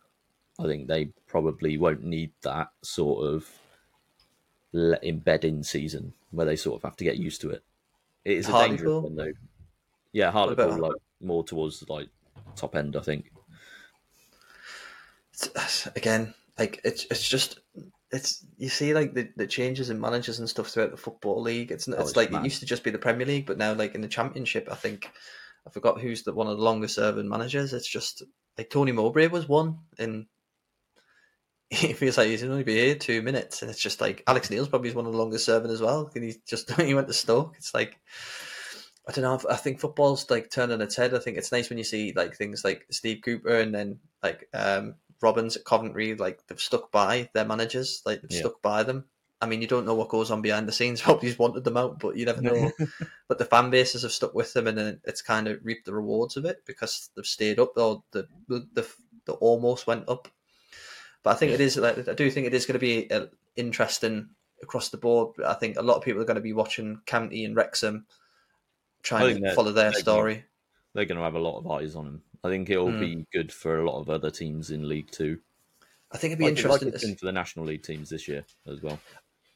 I 0.60 0.64
think 0.64 0.88
they 0.88 1.06
probably 1.28 1.78
won't 1.78 2.04
need 2.04 2.32
that 2.42 2.70
sort 2.82 3.26
of 3.26 3.50
embedding 4.74 5.64
season 5.64 6.14
where 6.32 6.46
they 6.46 6.56
sort 6.56 6.78
of 6.78 6.84
have 6.84 6.98
to 6.98 7.04
get 7.04 7.18
used 7.18 7.42
to 7.42 7.50
it. 7.50 7.64
It 8.26 8.38
is 8.38 8.50
a 8.50 8.52
dangerous 8.54 9.04
one 9.04 9.16
though. 9.16 9.32
Yeah, 10.12 10.32
Hartlepool 10.32 10.78
like 10.78 10.94
more 11.22 11.44
towards 11.44 11.88
like 11.90 12.10
top 12.56 12.76
end, 12.76 12.96
I 12.96 13.02
think. 13.02 13.32
It's- 15.34 15.88
again, 15.96 16.34
like 16.58 16.82
it's 16.84 17.06
it's 17.10 17.28
just 17.28 17.60
it's 18.12 18.46
you 18.58 18.70
see 18.70 18.94
like 18.94 19.14
the, 19.14 19.30
the 19.38 19.48
changes 19.48 19.90
in 19.90 20.00
managers 20.02 20.40
and 20.40 20.50
stuff 20.50 20.68
throughout 20.68 20.92
the 20.92 20.98
football 20.98 21.42
league. 21.42 21.72
It's 21.72 21.88
Oh, 21.88 21.94
it's 21.94 22.10
it's 22.10 22.18
like 22.18 22.32
mad. 22.32 22.42
it 22.42 22.46
used 22.46 22.60
to 22.60 22.66
just 22.66 22.84
be 22.84 22.90
the 22.92 22.98
Premier 22.98 23.26
League, 23.26 23.46
but 23.46 23.58
now 23.58 23.74
like 23.74 23.96
in 23.96 24.02
the 24.02 24.08
Championship, 24.08 24.68
I 24.72 24.76
think 24.76 25.10
I 25.66 25.70
forgot 25.70 26.02
who's 26.02 26.24
the 26.24 26.34
one 26.34 26.48
of 26.48 26.58
the 26.58 26.64
longest 26.64 26.96
serving 26.96 27.30
managers. 27.30 27.74
It's 27.74 27.88
just 27.88 28.24
like 28.58 28.70
Tony 28.70 28.92
Mowbray 28.92 29.28
was 29.28 29.48
one, 29.48 29.78
and 29.98 30.26
he 31.70 31.94
feels 31.94 32.18
like 32.18 32.28
he's 32.28 32.44
only 32.44 32.64
been 32.64 32.78
here 32.78 32.96
two 32.96 33.22
minutes, 33.22 33.62
and 33.62 33.70
it's 33.70 33.80
just 33.80 34.02
like 34.02 34.24
Alex 34.28 34.50
Neil's 34.50 34.70
probably 34.70 34.92
one 34.92 35.06
of 35.06 35.12
the 35.12 35.18
longest 35.18 35.46
serving 35.46 35.72
as 35.72 35.82
well. 35.82 36.10
And 36.16 36.24
he's 36.24 36.38
just 36.48 36.72
he 36.82 36.94
went 36.94 37.08
to 37.08 37.14
Stoke. 37.14 37.56
It's 37.58 37.74
like. 37.74 37.98
I 39.08 39.12
don't 39.12 39.24
know. 39.24 39.50
I 39.50 39.56
think 39.56 39.80
football's 39.80 40.30
like 40.30 40.52
turning 40.52 40.82
its 40.82 40.96
head. 40.96 41.16
I 41.16 41.20
think 41.20 41.38
it's 41.38 41.52
nice 41.52 41.68
when 41.70 41.80
you 41.80 41.84
see 41.84 42.14
like 42.16 42.36
things 42.36 42.64
like 42.64 42.86
Steve 42.92 43.22
Cooper 43.24 43.58
and 43.58 43.74
then 43.74 43.98
like 44.22 44.48
um, 44.54 44.96
Robins 45.20 45.58
at 45.58 45.66
Coventry. 45.66 46.14
Like 46.14 46.46
they've 46.46 46.60
stuck 46.60 46.92
by 46.92 47.28
their 47.34 47.46
managers. 47.46 48.04
Like 48.06 48.22
they've 48.22 48.32
Yeah. 48.32 48.40
stuck 48.42 48.62
by 48.62 48.84
them. 48.84 49.06
I 49.42 49.48
mean, 49.48 49.62
you 49.64 49.68
don't 49.68 49.88
know 49.88 49.96
what 49.96 50.10
goes 50.10 50.30
on 50.30 50.44
behind 50.44 50.68
the 50.68 50.74
scenes. 50.74 51.02
Probably 51.02 51.30
he's 51.30 51.40
wanted 51.40 51.64
them 51.64 51.78
out, 51.78 51.98
but 51.98 52.18
you 52.18 52.26
never 52.26 52.42
know. 52.42 52.72
but 53.28 53.40
the 53.40 53.46
fan 53.46 53.72
bases 53.72 54.04
have 54.04 54.12
stuck 54.12 54.36
with 54.36 54.54
them, 54.54 54.68
and 54.68 54.78
then 54.78 55.02
it's 55.06 55.24
kind 55.24 55.48
of 55.48 55.66
reaped 55.66 55.86
the 55.86 55.94
rewards 55.94 56.38
of 56.38 56.46
it 56.46 56.62
because 56.68 57.10
they've 57.16 57.26
stayed 57.26 57.58
up, 57.58 57.72
or 57.78 58.04
the 58.12 58.28
the 58.48 58.68
the, 58.74 58.88
the 59.26 59.34
almost 59.34 59.88
went 59.88 60.08
up. 60.08 60.28
But 61.24 61.32
I 61.32 61.36
think 61.36 61.52
it 61.52 61.62
is. 61.62 61.78
Like, 61.78 62.08
I 62.08 62.14
do 62.14 62.30
think 62.32 62.48
it 62.48 62.54
is 62.54 62.66
going 62.66 62.74
to 62.74 62.80
be 62.80 63.10
uh, 63.12 63.26
interesting 63.56 64.30
across 64.62 64.90
the 64.90 64.98
board. 64.98 65.36
I 65.46 65.54
think 65.54 65.78
a 65.78 65.82
lot 65.82 65.98
of 65.98 66.04
people 66.04 66.22
are 66.22 66.26
going 66.26 66.36
to 66.36 66.42
be 66.42 66.54
watching 66.54 67.02
County 67.06 67.44
and 67.46 67.56
Wrexham, 67.56 68.06
trying 69.04 69.42
to 69.42 69.54
follow 69.56 69.72
their 69.72 69.92
they're 69.92 70.00
story. 70.00 70.46
They're 70.94 71.06
going 71.06 71.18
to 71.18 71.24
have 71.24 71.36
a 71.36 71.40
lot 71.40 71.58
of 71.60 71.70
eyes 71.70 71.96
on 71.96 72.06
them. 72.06 72.22
I 72.44 72.50
think 72.50 72.70
it'll 72.70 72.92
Hmm. 72.92 73.00
be 73.00 73.28
good 73.34 73.52
for 73.52 73.80
a 73.80 73.90
lot 73.90 74.00
of 74.00 74.10
other 74.10 74.32
teams 74.32 74.72
in 74.72 74.88
League 74.88 75.12
Two. 75.12 75.40
I 76.12 76.18
think 76.18 76.32
it'd 76.32 76.40
be 76.40 76.46
Like, 76.46 76.58
interesting. 76.58 76.92
to 76.92 77.16
for 77.18 77.26
the 77.26 77.32
National 77.32 77.66
League 77.66 77.84
teams 77.84 78.10
this 78.10 78.28
year 78.28 78.46
as 78.66 78.82
well. 78.82 79.00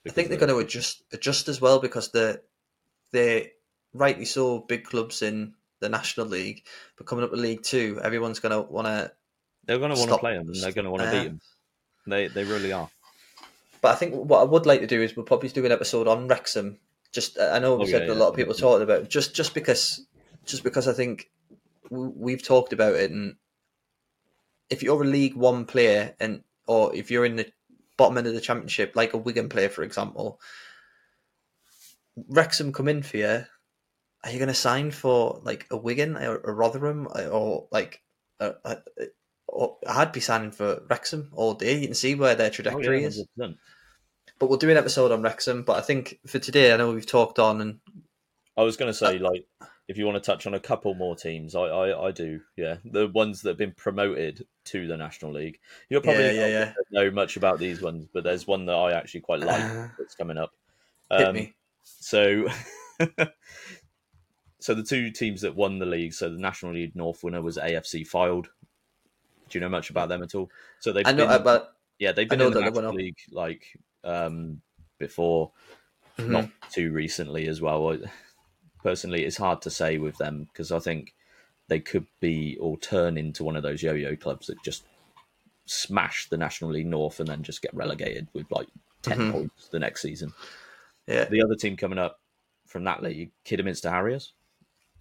I 0.05 0.09
think 0.09 0.27
they're 0.29 0.37
going 0.37 0.49
to 0.49 0.57
adjust 0.59 1.01
adjust 1.13 1.47
as 1.47 1.61
well 1.61 1.79
because 1.79 2.11
they're 2.11 2.41
they're 3.11 3.47
rightly 3.93 4.25
so 4.25 4.59
big 4.59 4.83
clubs 4.83 5.21
in 5.21 5.53
the 5.79 5.87
National 5.89 6.25
League, 6.27 6.65
but 6.97 7.07
coming 7.07 7.23
up 7.23 7.31
to 7.31 7.37
League 7.37 7.63
Two, 7.63 7.99
everyone's 8.03 8.39
going 8.39 8.51
to 8.51 8.61
want 8.69 8.87
to. 8.87 9.11
they're 9.65 9.79
going 9.79 9.93
to 9.93 9.97
want 9.97 10.11
to 10.11 10.17
play 10.17 10.37
them 10.37 10.47
and 10.47 10.55
they're 10.61 10.71
going 10.73 10.85
to 10.85 10.91
want 10.91 11.03
to 11.03 11.07
uh, 11.09 11.11
beat 11.11 11.29
them. 11.29 11.41
They 12.07 12.27
they 12.27 12.43
really 12.43 12.71
are. 12.71 12.89
But 13.81 13.91
I 13.91 13.95
think 13.95 14.13
what 14.13 14.39
I 14.39 14.43
would 14.43 14.65
like 14.65 14.79
to 14.81 14.87
do 14.87 15.01
is 15.01 15.15
we'll 15.15 15.25
probably 15.25 15.49
do 15.49 15.65
an 15.65 15.71
episode 15.71 16.07
on 16.07 16.27
Wrexham. 16.27 16.79
Just 17.11 17.39
I 17.39 17.59
know 17.59 17.75
we 17.75 17.83
Oh, 17.83 17.87
said 17.87 18.07
yeah, 18.07 18.13
a 18.13 18.15
lot 18.15 18.29
of 18.29 18.37
yeah. 18.37 18.43
people 18.43 18.53
talked 18.55 18.81
about 18.81 19.01
it, 19.03 19.09
just 19.09 19.35
just 19.35 19.53
because 19.53 20.05
just 20.45 20.63
because 20.63 20.87
I 20.87 20.93
think 20.93 21.29
we've 21.89 22.43
talked 22.43 22.73
about 22.73 22.95
it, 22.95 23.11
and 23.11 23.35
if 24.69 24.81
you're 24.83 25.01
a 25.01 25.05
League 25.05 25.35
One 25.35 25.65
player 25.65 26.15
and 26.19 26.43
or 26.65 26.95
if 26.95 27.11
you're 27.11 27.25
in 27.25 27.35
the 27.35 27.51
bottom 27.97 28.17
end 28.17 28.27
of 28.27 28.33
the 28.33 28.41
Championship, 28.41 28.95
like 28.95 29.13
a 29.13 29.17
Wigan 29.17 29.49
player, 29.49 29.69
for 29.69 29.83
example, 29.83 30.39
Wrexham 32.29 32.71
come 32.73 32.87
in 32.87 33.03
for 33.03 33.17
you. 33.17 33.45
Are 34.25 34.31
you 34.31 34.39
going 34.39 34.47
to 34.47 34.53
sign 34.53 34.91
for 34.91 35.41
like 35.43 35.67
a 35.69 35.75
Wigan 35.75 36.15
or 36.15 36.37
a 36.37 36.53
Rotherham 36.53 37.07
or 37.13 37.67
like? 37.71 38.01
A, 38.39 38.53
a, 38.65 38.77
I'd 39.87 40.11
be 40.11 40.19
signing 40.19 40.51
for 40.51 40.81
Wrexham 40.89 41.29
all 41.33 41.53
day. 41.53 41.77
You 41.79 41.87
can 41.87 41.95
see 41.95 42.15
where 42.15 42.35
their 42.35 42.47
Oh, 42.47 42.51
trajectory 42.51 43.01
yeah, 43.01 43.07
is. 43.07 43.23
But 44.39 44.49
we'll 44.49 44.57
do 44.57 44.69
an 44.69 44.77
episode 44.77 45.11
on 45.11 45.21
Wrexham. 45.21 45.63
But 45.63 45.77
I 45.77 45.81
think 45.81 46.19
for 46.27 46.39
today, 46.39 46.73
I 46.73 46.77
know 46.77 46.91
we've 46.91 47.05
talked 47.05 47.39
on, 47.39 47.61
and 47.61 47.79
I 48.57 48.63
was 48.63 48.77
going 48.77 48.91
to 48.93 49.05
Uh, 49.05 49.09
say, 49.11 49.19
like, 49.19 49.45
if 49.87 49.97
you 49.97 50.05
want 50.05 50.15
to 50.21 50.25
touch 50.31 50.47
on 50.47 50.53
a 50.53 50.59
couple 50.59 50.93
more 50.95 51.15
teams, 51.15 51.55
I, 51.55 51.61
I, 51.63 52.07
I 52.07 52.11
do. 52.11 52.41
Yeah, 52.57 52.77
the 52.85 53.07
ones 53.09 53.41
that 53.41 53.49
have 53.51 53.57
been 53.57 53.73
promoted 53.73 54.45
to 54.65 54.87
the 54.87 54.97
National 54.97 55.33
League. 55.33 55.59
You're 55.89 56.01
probably 56.01 56.25
Yeah, 56.25 56.47
yeah, 56.47 56.63
not 56.65 56.75
yeah. 56.89 57.03
know 57.03 57.11
much 57.11 57.37
about 57.37 57.59
these 57.59 57.81
ones, 57.81 58.07
but 58.13 58.23
there's 58.23 58.47
one 58.47 58.65
that 58.65 58.75
I 58.75 58.93
actually 58.93 59.21
quite 59.21 59.41
like 59.41 59.61
Uh, 59.61 59.87
that's 59.99 60.15
coming 60.15 60.37
up. 60.37 60.51
hit 61.11 61.27
Um, 61.27 61.35
me. 61.35 61.53
So, 61.83 62.47
so 64.59 64.73
the 64.73 64.83
two 64.83 65.11
teams 65.11 65.41
that 65.41 65.55
won 65.55 65.79
the 65.79 65.85
league, 65.85 66.13
so 66.13 66.29
the 66.29 66.39
National 66.39 66.73
League 66.73 66.95
North 66.95 67.23
winner 67.23 67.41
was 67.41 67.57
AFC 67.57 68.07
Fylde. 68.09 68.47
Do 69.49 69.57
you 69.57 69.61
know 69.61 69.69
much 69.69 69.89
about 69.89 70.09
them 70.09 70.23
at 70.23 70.35
all? 70.35 70.49
So 70.79 70.91
they've 70.91 71.05
I 71.07 71.11
know, 71.11 71.27
been, 71.27 71.43
but 71.43 71.75
yeah, 71.99 72.11
they've 72.11 72.27
been 72.29 72.41
in 72.41 72.51
the 72.51 72.59
that 72.59 72.59
they 72.59 72.63
went 72.65 72.75
National 72.75 72.89
up. 72.91 72.95
League 72.95 73.17
like 73.31 73.77
um, 74.03 74.61
before, 74.99 75.51
Mhm. 76.17 76.29
not 76.29 76.49
too 76.71 76.91
recently 76.91 77.47
as 77.47 77.61
well. 77.61 77.97
Personally, 78.83 79.23
it's 79.23 79.37
hard 79.37 79.61
to 79.63 79.69
say 79.69 79.97
with 79.97 80.17
them 80.17 80.45
because 80.51 80.71
I 80.71 80.79
think 80.79 81.13
they 81.69 81.79
could 81.79 82.05
be 82.19 82.57
or 82.59 82.77
turn 82.77 83.17
into 83.17 83.43
one 83.43 83.55
of 83.55 83.63
those 83.63 83.81
yo-yo 83.81 84.15
clubs 84.15 84.47
that 84.47 84.61
just 84.63 84.83
smash 85.65 86.27
the 86.29 86.37
National 86.37 86.71
League 86.71 86.87
North 86.87 87.19
and 87.21 87.29
then 87.29 87.41
just 87.43 87.61
get 87.61 87.73
relegated 87.73 88.27
with 88.33 88.51
like 88.51 88.67
10 89.01 89.17
Mhm. 89.19 89.31
points 89.31 89.69
the 89.69 89.79
next 89.79 90.01
season. 90.01 90.33
yeah, 91.07 91.25
The 91.25 91.41
other 91.41 91.55
team 91.55 91.77
coming 91.77 91.97
up 91.99 92.19
from 92.67 92.83
that 92.85 93.01
league, 93.03 93.31
Kidderminster 93.45 93.89
Harriers. 93.89 94.33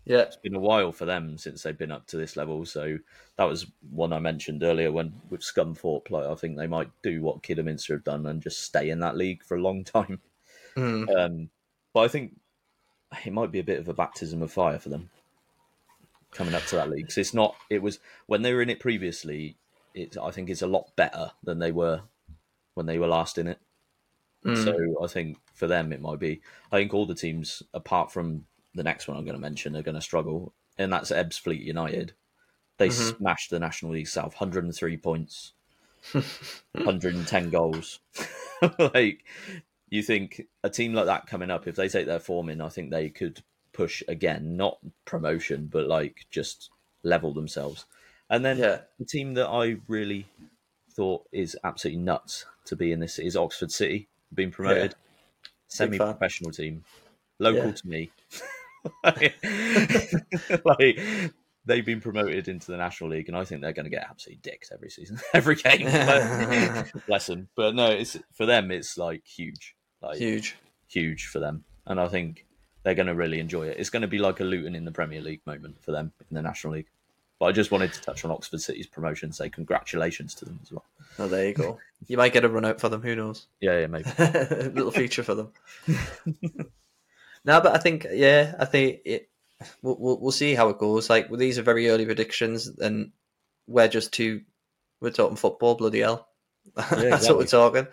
Yeah, 0.04 0.20
It's 0.22 0.36
been 0.36 0.54
a 0.54 0.60
while 0.60 0.92
for 0.92 1.04
them 1.04 1.38
since 1.38 1.62
they've 1.62 1.78
been 1.78 1.92
up 1.92 2.06
to 2.08 2.16
this 2.16 2.36
level. 2.36 2.64
So 2.66 2.98
that 3.36 3.44
was 3.44 3.66
one 3.90 4.12
I 4.12 4.18
mentioned 4.18 4.62
earlier 4.62 4.90
when 4.90 5.20
with 5.30 5.42
Scunthorpe. 5.42 6.10
Like 6.10 6.26
I 6.26 6.34
think 6.34 6.56
they 6.56 6.66
might 6.66 6.90
do 7.02 7.22
what 7.22 7.42
Kidderminster 7.42 7.94
have 7.94 8.04
done 8.04 8.26
and 8.26 8.42
just 8.42 8.60
stay 8.60 8.90
in 8.90 9.00
that 9.00 9.16
league 9.16 9.44
for 9.44 9.56
a 9.56 9.62
long 9.62 9.84
time. 9.84 10.20
Mm. 10.76 11.16
Um, 11.16 11.50
but 11.92 12.00
I 12.00 12.08
think 12.08 12.36
it 13.24 13.32
might 13.32 13.52
be 13.52 13.58
a 13.60 13.64
bit 13.64 13.78
of 13.78 13.88
a 13.88 13.94
baptism 13.94 14.42
of 14.42 14.52
fire 14.52 14.78
for 14.78 14.88
them 14.88 15.10
coming 16.30 16.54
up 16.54 16.64
to 16.66 16.76
that 16.76 16.90
league. 16.90 17.06
'Cause 17.06 17.18
it's 17.18 17.34
not. 17.34 17.54
It 17.70 17.82
was 17.82 17.98
when 18.26 18.42
they 18.42 18.54
were 18.54 18.62
in 18.62 18.70
it 18.70 18.80
previously. 18.80 19.56
It 19.94 20.16
I 20.16 20.30
think 20.30 20.48
it's 20.48 20.62
a 20.62 20.66
lot 20.66 20.96
better 20.96 21.32
than 21.42 21.58
they 21.58 21.70
were 21.72 22.02
when 22.74 22.86
they 22.86 22.98
were 22.98 23.06
last 23.06 23.36
in 23.38 23.46
it. 23.46 23.58
Mm. 24.44 24.64
So 24.64 25.04
I 25.04 25.06
think 25.06 25.38
for 25.54 25.66
them 25.66 25.92
it 25.92 26.00
might 26.00 26.18
be. 26.18 26.40
I 26.72 26.78
think 26.78 26.94
all 26.94 27.06
the 27.06 27.14
teams 27.14 27.62
apart 27.74 28.10
from 28.10 28.46
the 28.74 28.82
next 28.82 29.08
one 29.08 29.16
I'm 29.16 29.24
going 29.24 29.34
to 29.34 29.40
mention 29.40 29.76
are 29.76 29.82
going 29.82 29.94
to 29.94 30.00
struggle, 30.00 30.54
and 30.78 30.92
that's 30.92 31.10
Ebbsfleet 31.10 31.62
United. 31.62 32.12
They 32.78 32.88
Mhm. 32.88 33.16
smashed 33.18 33.50
the 33.50 33.58
National 33.60 33.92
League 33.92 34.08
South, 34.08 34.34
103 34.34 34.96
points, 34.96 35.52
110 36.72 37.50
goals. 37.50 38.00
like 38.78 39.24
you 39.90 40.02
think 40.02 40.48
a 40.64 40.70
team 40.70 40.94
like 40.94 41.06
that 41.06 41.26
coming 41.26 41.50
up, 41.50 41.66
if 41.68 41.76
they 41.76 41.88
take 41.88 42.06
their 42.06 42.18
form 42.18 42.48
in, 42.48 42.60
I 42.60 42.68
think 42.68 42.90
they 42.90 43.10
could 43.10 43.42
push 43.72 44.02
again, 44.08 44.56
not 44.56 44.78
promotion, 45.04 45.66
but 45.66 45.86
like 45.86 46.26
just 46.30 46.70
level 47.02 47.32
themselves. 47.34 47.84
And 48.30 48.44
then 48.44 48.58
Yeah. 48.58 48.82
the 48.98 49.04
team 49.04 49.34
that 49.34 49.48
I 49.48 49.76
really 49.88 50.26
thought 50.94 51.26
is 51.32 51.56
absolutely 51.64 52.02
nuts 52.02 52.46
to 52.66 52.76
be 52.76 52.92
in 52.92 53.00
this 53.00 53.18
is 53.18 53.36
Oxford 53.36 53.70
City, 53.70 54.08
being 54.34 54.50
promoted. 54.50 54.94
Semi-professional 55.68 56.52
team, 56.52 56.84
local 57.38 57.68
Yeah. 57.68 57.72
to 57.72 57.88
me. 57.88 58.10
like 60.64 60.98
they've 61.64 61.84
been 61.86 62.00
promoted 62.00 62.48
into 62.48 62.70
the 62.70 62.76
National 62.76 63.10
League, 63.10 63.28
and 63.28 63.36
I 63.36 63.44
think 63.44 63.60
they're 63.60 63.72
going 63.72 63.84
to 63.84 63.90
get 63.90 64.06
absolutely 64.08 64.40
dicked 64.42 64.70
every 64.72 64.90
season, 64.90 65.18
every 65.34 65.56
game. 65.56 65.84
But- 65.86 66.92
bless 67.06 67.26
them. 67.26 67.48
But 67.54 67.74
no, 67.74 67.86
it's 67.90 68.16
for 68.32 68.46
them. 68.46 68.70
It's 68.70 68.98
like 68.98 69.24
huge, 69.26 69.74
like 70.00 70.18
Huge. 70.18 70.56
huge 70.88 71.26
for 71.26 71.38
them, 71.38 71.64
and 71.86 72.00
I 72.00 72.08
think 72.08 72.46
they're 72.82 72.94
going 72.94 73.06
to 73.06 73.14
really 73.14 73.38
enjoy 73.38 73.68
it. 73.68 73.76
It's 73.78 73.90
going 73.90 74.02
to 74.02 74.08
be 74.08 74.18
like 74.18 74.40
a 74.40 74.44
Luton 74.44 74.74
in 74.74 74.84
the 74.84 74.90
Premier 74.92 75.20
League 75.20 75.42
moment 75.46 75.82
for 75.82 75.92
them 75.92 76.12
in 76.30 76.34
the 76.34 76.42
National 76.42 76.74
League. 76.74 76.88
But 77.38 77.46
I 77.46 77.52
just 77.52 77.70
wanted 77.72 77.92
to 77.92 78.00
touch 78.00 78.24
on 78.24 78.30
Oxford 78.30 78.60
City's 78.60 78.86
promotion, 78.86 79.26
and 79.28 79.34
say 79.34 79.48
congratulations 79.48 80.34
to 80.36 80.44
them 80.44 80.60
as 80.62 80.70
well. 80.72 80.84
Oh, 81.18 81.28
there 81.28 81.48
you 81.48 81.54
go. 81.54 81.78
You 82.08 82.16
might 82.16 82.32
get 82.32 82.44
a 82.44 82.48
run 82.48 82.64
out 82.64 82.80
for 82.80 82.88
them. 82.88 83.00
Who 83.00 83.14
knows? 83.14 83.46
Yeah, 83.60 83.78
yeah, 83.78 83.86
maybe. 83.86 84.10
A 84.18 84.72
little 84.74 84.90
feature 84.90 85.22
for 85.22 85.36
them. 85.36 85.52
No, 87.44 87.60
but 87.60 87.74
I 87.74 87.78
think 87.78 88.06
yeah, 88.10 88.54
I 88.58 88.64
think 88.64 89.00
it. 89.04 89.28
We'll, 89.80 89.96
we'll 89.98 90.20
we'll 90.20 90.32
see 90.32 90.54
how 90.54 90.70
it 90.70 90.78
goes. 90.78 91.08
Like 91.08 91.30
well, 91.30 91.38
these 91.38 91.58
are 91.58 91.62
very 91.62 91.88
early 91.88 92.04
predictions, 92.04 92.66
and 92.66 93.12
we're 93.66 93.88
just 93.88 94.12
two. 94.12 94.42
We're 95.00 95.10
talking 95.10 95.36
football, 95.36 95.74
bloody 95.76 96.00
hell. 96.00 96.28
That's 96.76 97.28
what 97.28 97.38
we're 97.38 97.46
talking. 97.46 97.86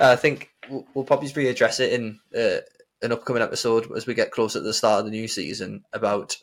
Uh, 0.00 0.10
I 0.10 0.16
think 0.16 0.50
we'll, 0.68 0.86
we'll 0.94 1.04
probably 1.04 1.28
readdress 1.28 1.80
it 1.80 1.92
in 1.92 2.20
uh, 2.36 2.60
an 3.02 3.12
upcoming 3.12 3.42
episode 3.42 3.90
as 3.96 4.06
we 4.06 4.14
get 4.14 4.30
closer 4.30 4.58
to 4.60 4.64
the 4.64 4.72
start 4.74 5.00
of 5.00 5.04
the 5.06 5.10
new 5.10 5.26
season 5.28 5.84
about 5.92 6.36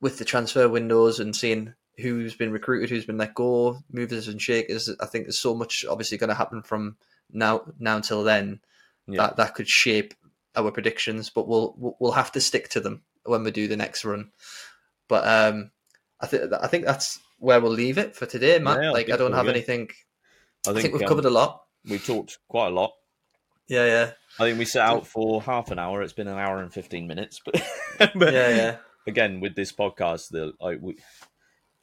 with 0.00 0.18
the 0.18 0.24
transfer 0.24 0.68
windows 0.68 1.20
and 1.20 1.36
seeing 1.36 1.74
who's 1.98 2.34
been 2.34 2.50
recruited, 2.50 2.90
who's 2.90 3.04
been 3.06 3.18
let 3.18 3.34
go, 3.34 3.78
movers 3.90 4.28
and 4.28 4.40
shakers. 4.40 4.90
I 5.00 5.06
think 5.06 5.24
there's 5.26 5.38
so 5.38 5.54
much 5.54 5.84
obviously 5.88 6.18
going 6.18 6.28
to 6.28 6.34
happen 6.34 6.62
from 6.62 6.96
now 7.30 7.62
now 7.78 7.96
until 7.96 8.24
then 8.24 8.60
Yeah. 9.06 9.18
that 9.26 9.36
that 9.36 9.54
could 9.54 9.68
shape 9.68 10.14
our 10.56 10.70
predictions. 10.70 11.30
But 11.30 11.48
we'll 11.48 11.96
we'll- 11.98 12.12
have 12.12 12.32
to 12.32 12.40
stick 12.40 12.68
to 12.70 12.80
them 12.80 13.02
when 13.24 13.44
we 13.44 13.50
do 13.50 13.68
the 13.68 13.76
next 13.76 14.04
run. 14.04 14.30
But 15.08 15.26
um, 15.26 15.70
I 16.20 16.26
think 16.26 16.52
I 16.52 16.66
think 16.66 16.84
that's 16.84 17.18
where 17.38 17.60
we'll 17.60 17.72
leave 17.72 17.98
it 17.98 18.14
for 18.16 18.26
today, 18.26 18.58
Matt. 18.58 18.82
Yeah, 18.82 18.88
I 18.88 18.92
like 18.92 19.06
I 19.06 19.08
think 19.08 19.18
don't 19.18 19.32
have 19.32 19.46
yeah. 19.46 19.52
anything. 19.52 19.88
I 20.66 20.70
I 20.70 20.72
think, 20.72 20.82
think 20.82 20.94
we've 20.94 21.02
um, 21.02 21.08
covered 21.08 21.24
a 21.24 21.30
lot. 21.30 21.62
we've 21.88 22.04
talked 22.04 22.38
quite 22.48 22.68
a 22.68 22.70
lot. 22.70 22.92
Yeah, 23.68 23.86
yeah, 23.86 24.10
I 24.38 24.44
think 24.44 24.58
we 24.58 24.64
set 24.64 24.86
out 24.86 25.06
for 25.06 25.40
half 25.42 25.70
an 25.70 25.78
hour. 25.78 26.02
It's 26.02 26.12
been 26.12 26.28
an 26.28 26.38
hour 26.38 26.58
and 26.58 26.72
fifteen 26.72 27.06
minutes, 27.06 27.40
but, 27.44 27.54
but 28.14 28.32
yeah, 28.32 28.48
yeah. 28.48 28.76
again 29.06 29.40
with 29.40 29.54
this 29.54 29.72
podcast, 29.72 30.28
the 30.30 30.52
like 30.60 30.78
we 30.80 30.98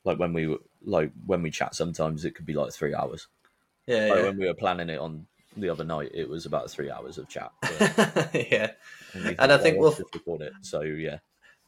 like 0.05 0.19
when 0.19 0.33
we 0.33 0.55
like 0.81 1.11
when 1.25 1.41
we 1.41 1.51
chat, 1.51 1.75
sometimes 1.75 2.25
it 2.25 2.35
could 2.35 2.45
be 2.45 2.53
like 2.53 2.73
three 2.73 2.93
hours. 2.93 3.27
Yeah, 3.87 4.07
Like 4.07 4.17
yeah. 4.17 4.23
when 4.23 4.37
we 4.37 4.45
were 4.45 4.53
planning 4.53 4.89
it 4.89 4.99
on 4.99 5.25
the 5.57 5.69
other 5.69 5.83
night, 5.83 6.11
it 6.13 6.29
was 6.29 6.45
about 6.45 6.69
three 6.69 6.89
hours 6.91 7.17
of 7.17 7.27
chat. 7.27 7.51
Yeah. 8.33 8.71
and, 9.13 9.35
And 9.39 9.51
I 9.51 9.57
think 9.57 9.77
"Oh, 9.77 9.81
we'll- 9.81 9.97
record 10.13 10.41
it. 10.41 10.53
So 10.61 10.81
yeah, 10.81 11.19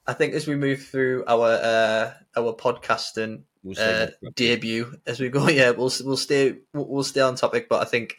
I 0.07 0.13
think 0.13 0.33
as 0.33 0.47
we 0.47 0.55
move 0.55 0.83
through 0.83 1.23
our 1.27 1.47
uh, 1.47 2.13
our 2.35 2.53
podcasting 2.53 3.43
we'll 3.63 3.79
uh, 3.79 4.07
debut 4.35 4.93
as 5.05 5.19
we 5.19 5.29
go, 5.29 5.47
yeah, 5.59 5.71
we'll 5.71 5.91
we'll 6.03 6.17
stay 6.17 6.57
we'll 6.73 7.03
stay 7.03 7.21
on 7.21 7.35
topic. 7.35 7.67
But 7.69 7.81
I 7.81 7.85
think 7.85 8.15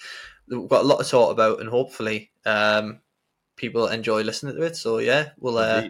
we've 0.49 0.69
got 0.69 0.83
a 0.85 0.87
lot 0.87 1.03
to 1.03 1.09
talk 1.09 1.31
about, 1.33 1.61
and 1.61 1.69
hopefully, 1.69 2.31
um, 2.45 3.01
people 3.57 3.87
enjoy 3.87 4.23
listening 4.23 4.57
to 4.57 4.63
it. 4.63 4.77
So 4.77 4.99
yeah, 4.99 5.31
we'll 5.39 5.59
uh, 5.59 5.89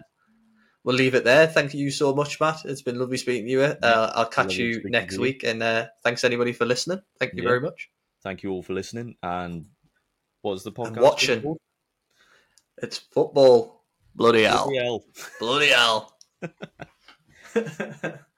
we'll 0.83 0.95
leave 0.95 1.15
it 1.15 1.23
there. 1.23 1.47
Thank 1.47 1.73
you 1.73 1.89
so 1.91 2.13
much, 2.13 2.39
Matt. 2.39 2.65
It's 2.65 2.81
been 2.83 2.99
lovely 2.99 3.17
speaking 3.17 3.45
to 3.45 3.51
you. 3.51 3.61
Uh, 3.61 4.11
I'll 4.15 4.25
catch 4.29 4.55
you 4.57 4.81
next 4.85 5.15
you. 5.15 5.21
week, 5.21 5.43
and 5.43 5.61
uh, 5.63 5.87
thanks 6.03 6.23
anybody 6.23 6.53
for 6.53 6.65
listening. 6.65 7.01
Thank 7.19 7.33
you 7.33 7.43
Yeah. 7.43 7.49
very 7.49 7.61
much. 7.61 7.89
Thank 8.23 8.41
you 8.43 8.51
all 8.51 8.63
for 8.63 8.73
listening. 8.73 9.15
And 9.21 9.65
what's 10.41 10.63
the 10.63 10.71
podcast? 10.71 11.01
watching. 11.01 11.41
called? 11.41 11.59
It's 12.81 12.97
football. 12.97 13.83
Bloody 14.15 14.43
hell. 14.43 14.69
Bloody 14.69 14.77
hell. 14.77 15.03
Bloody 15.39 15.67
hell. 18.07 18.19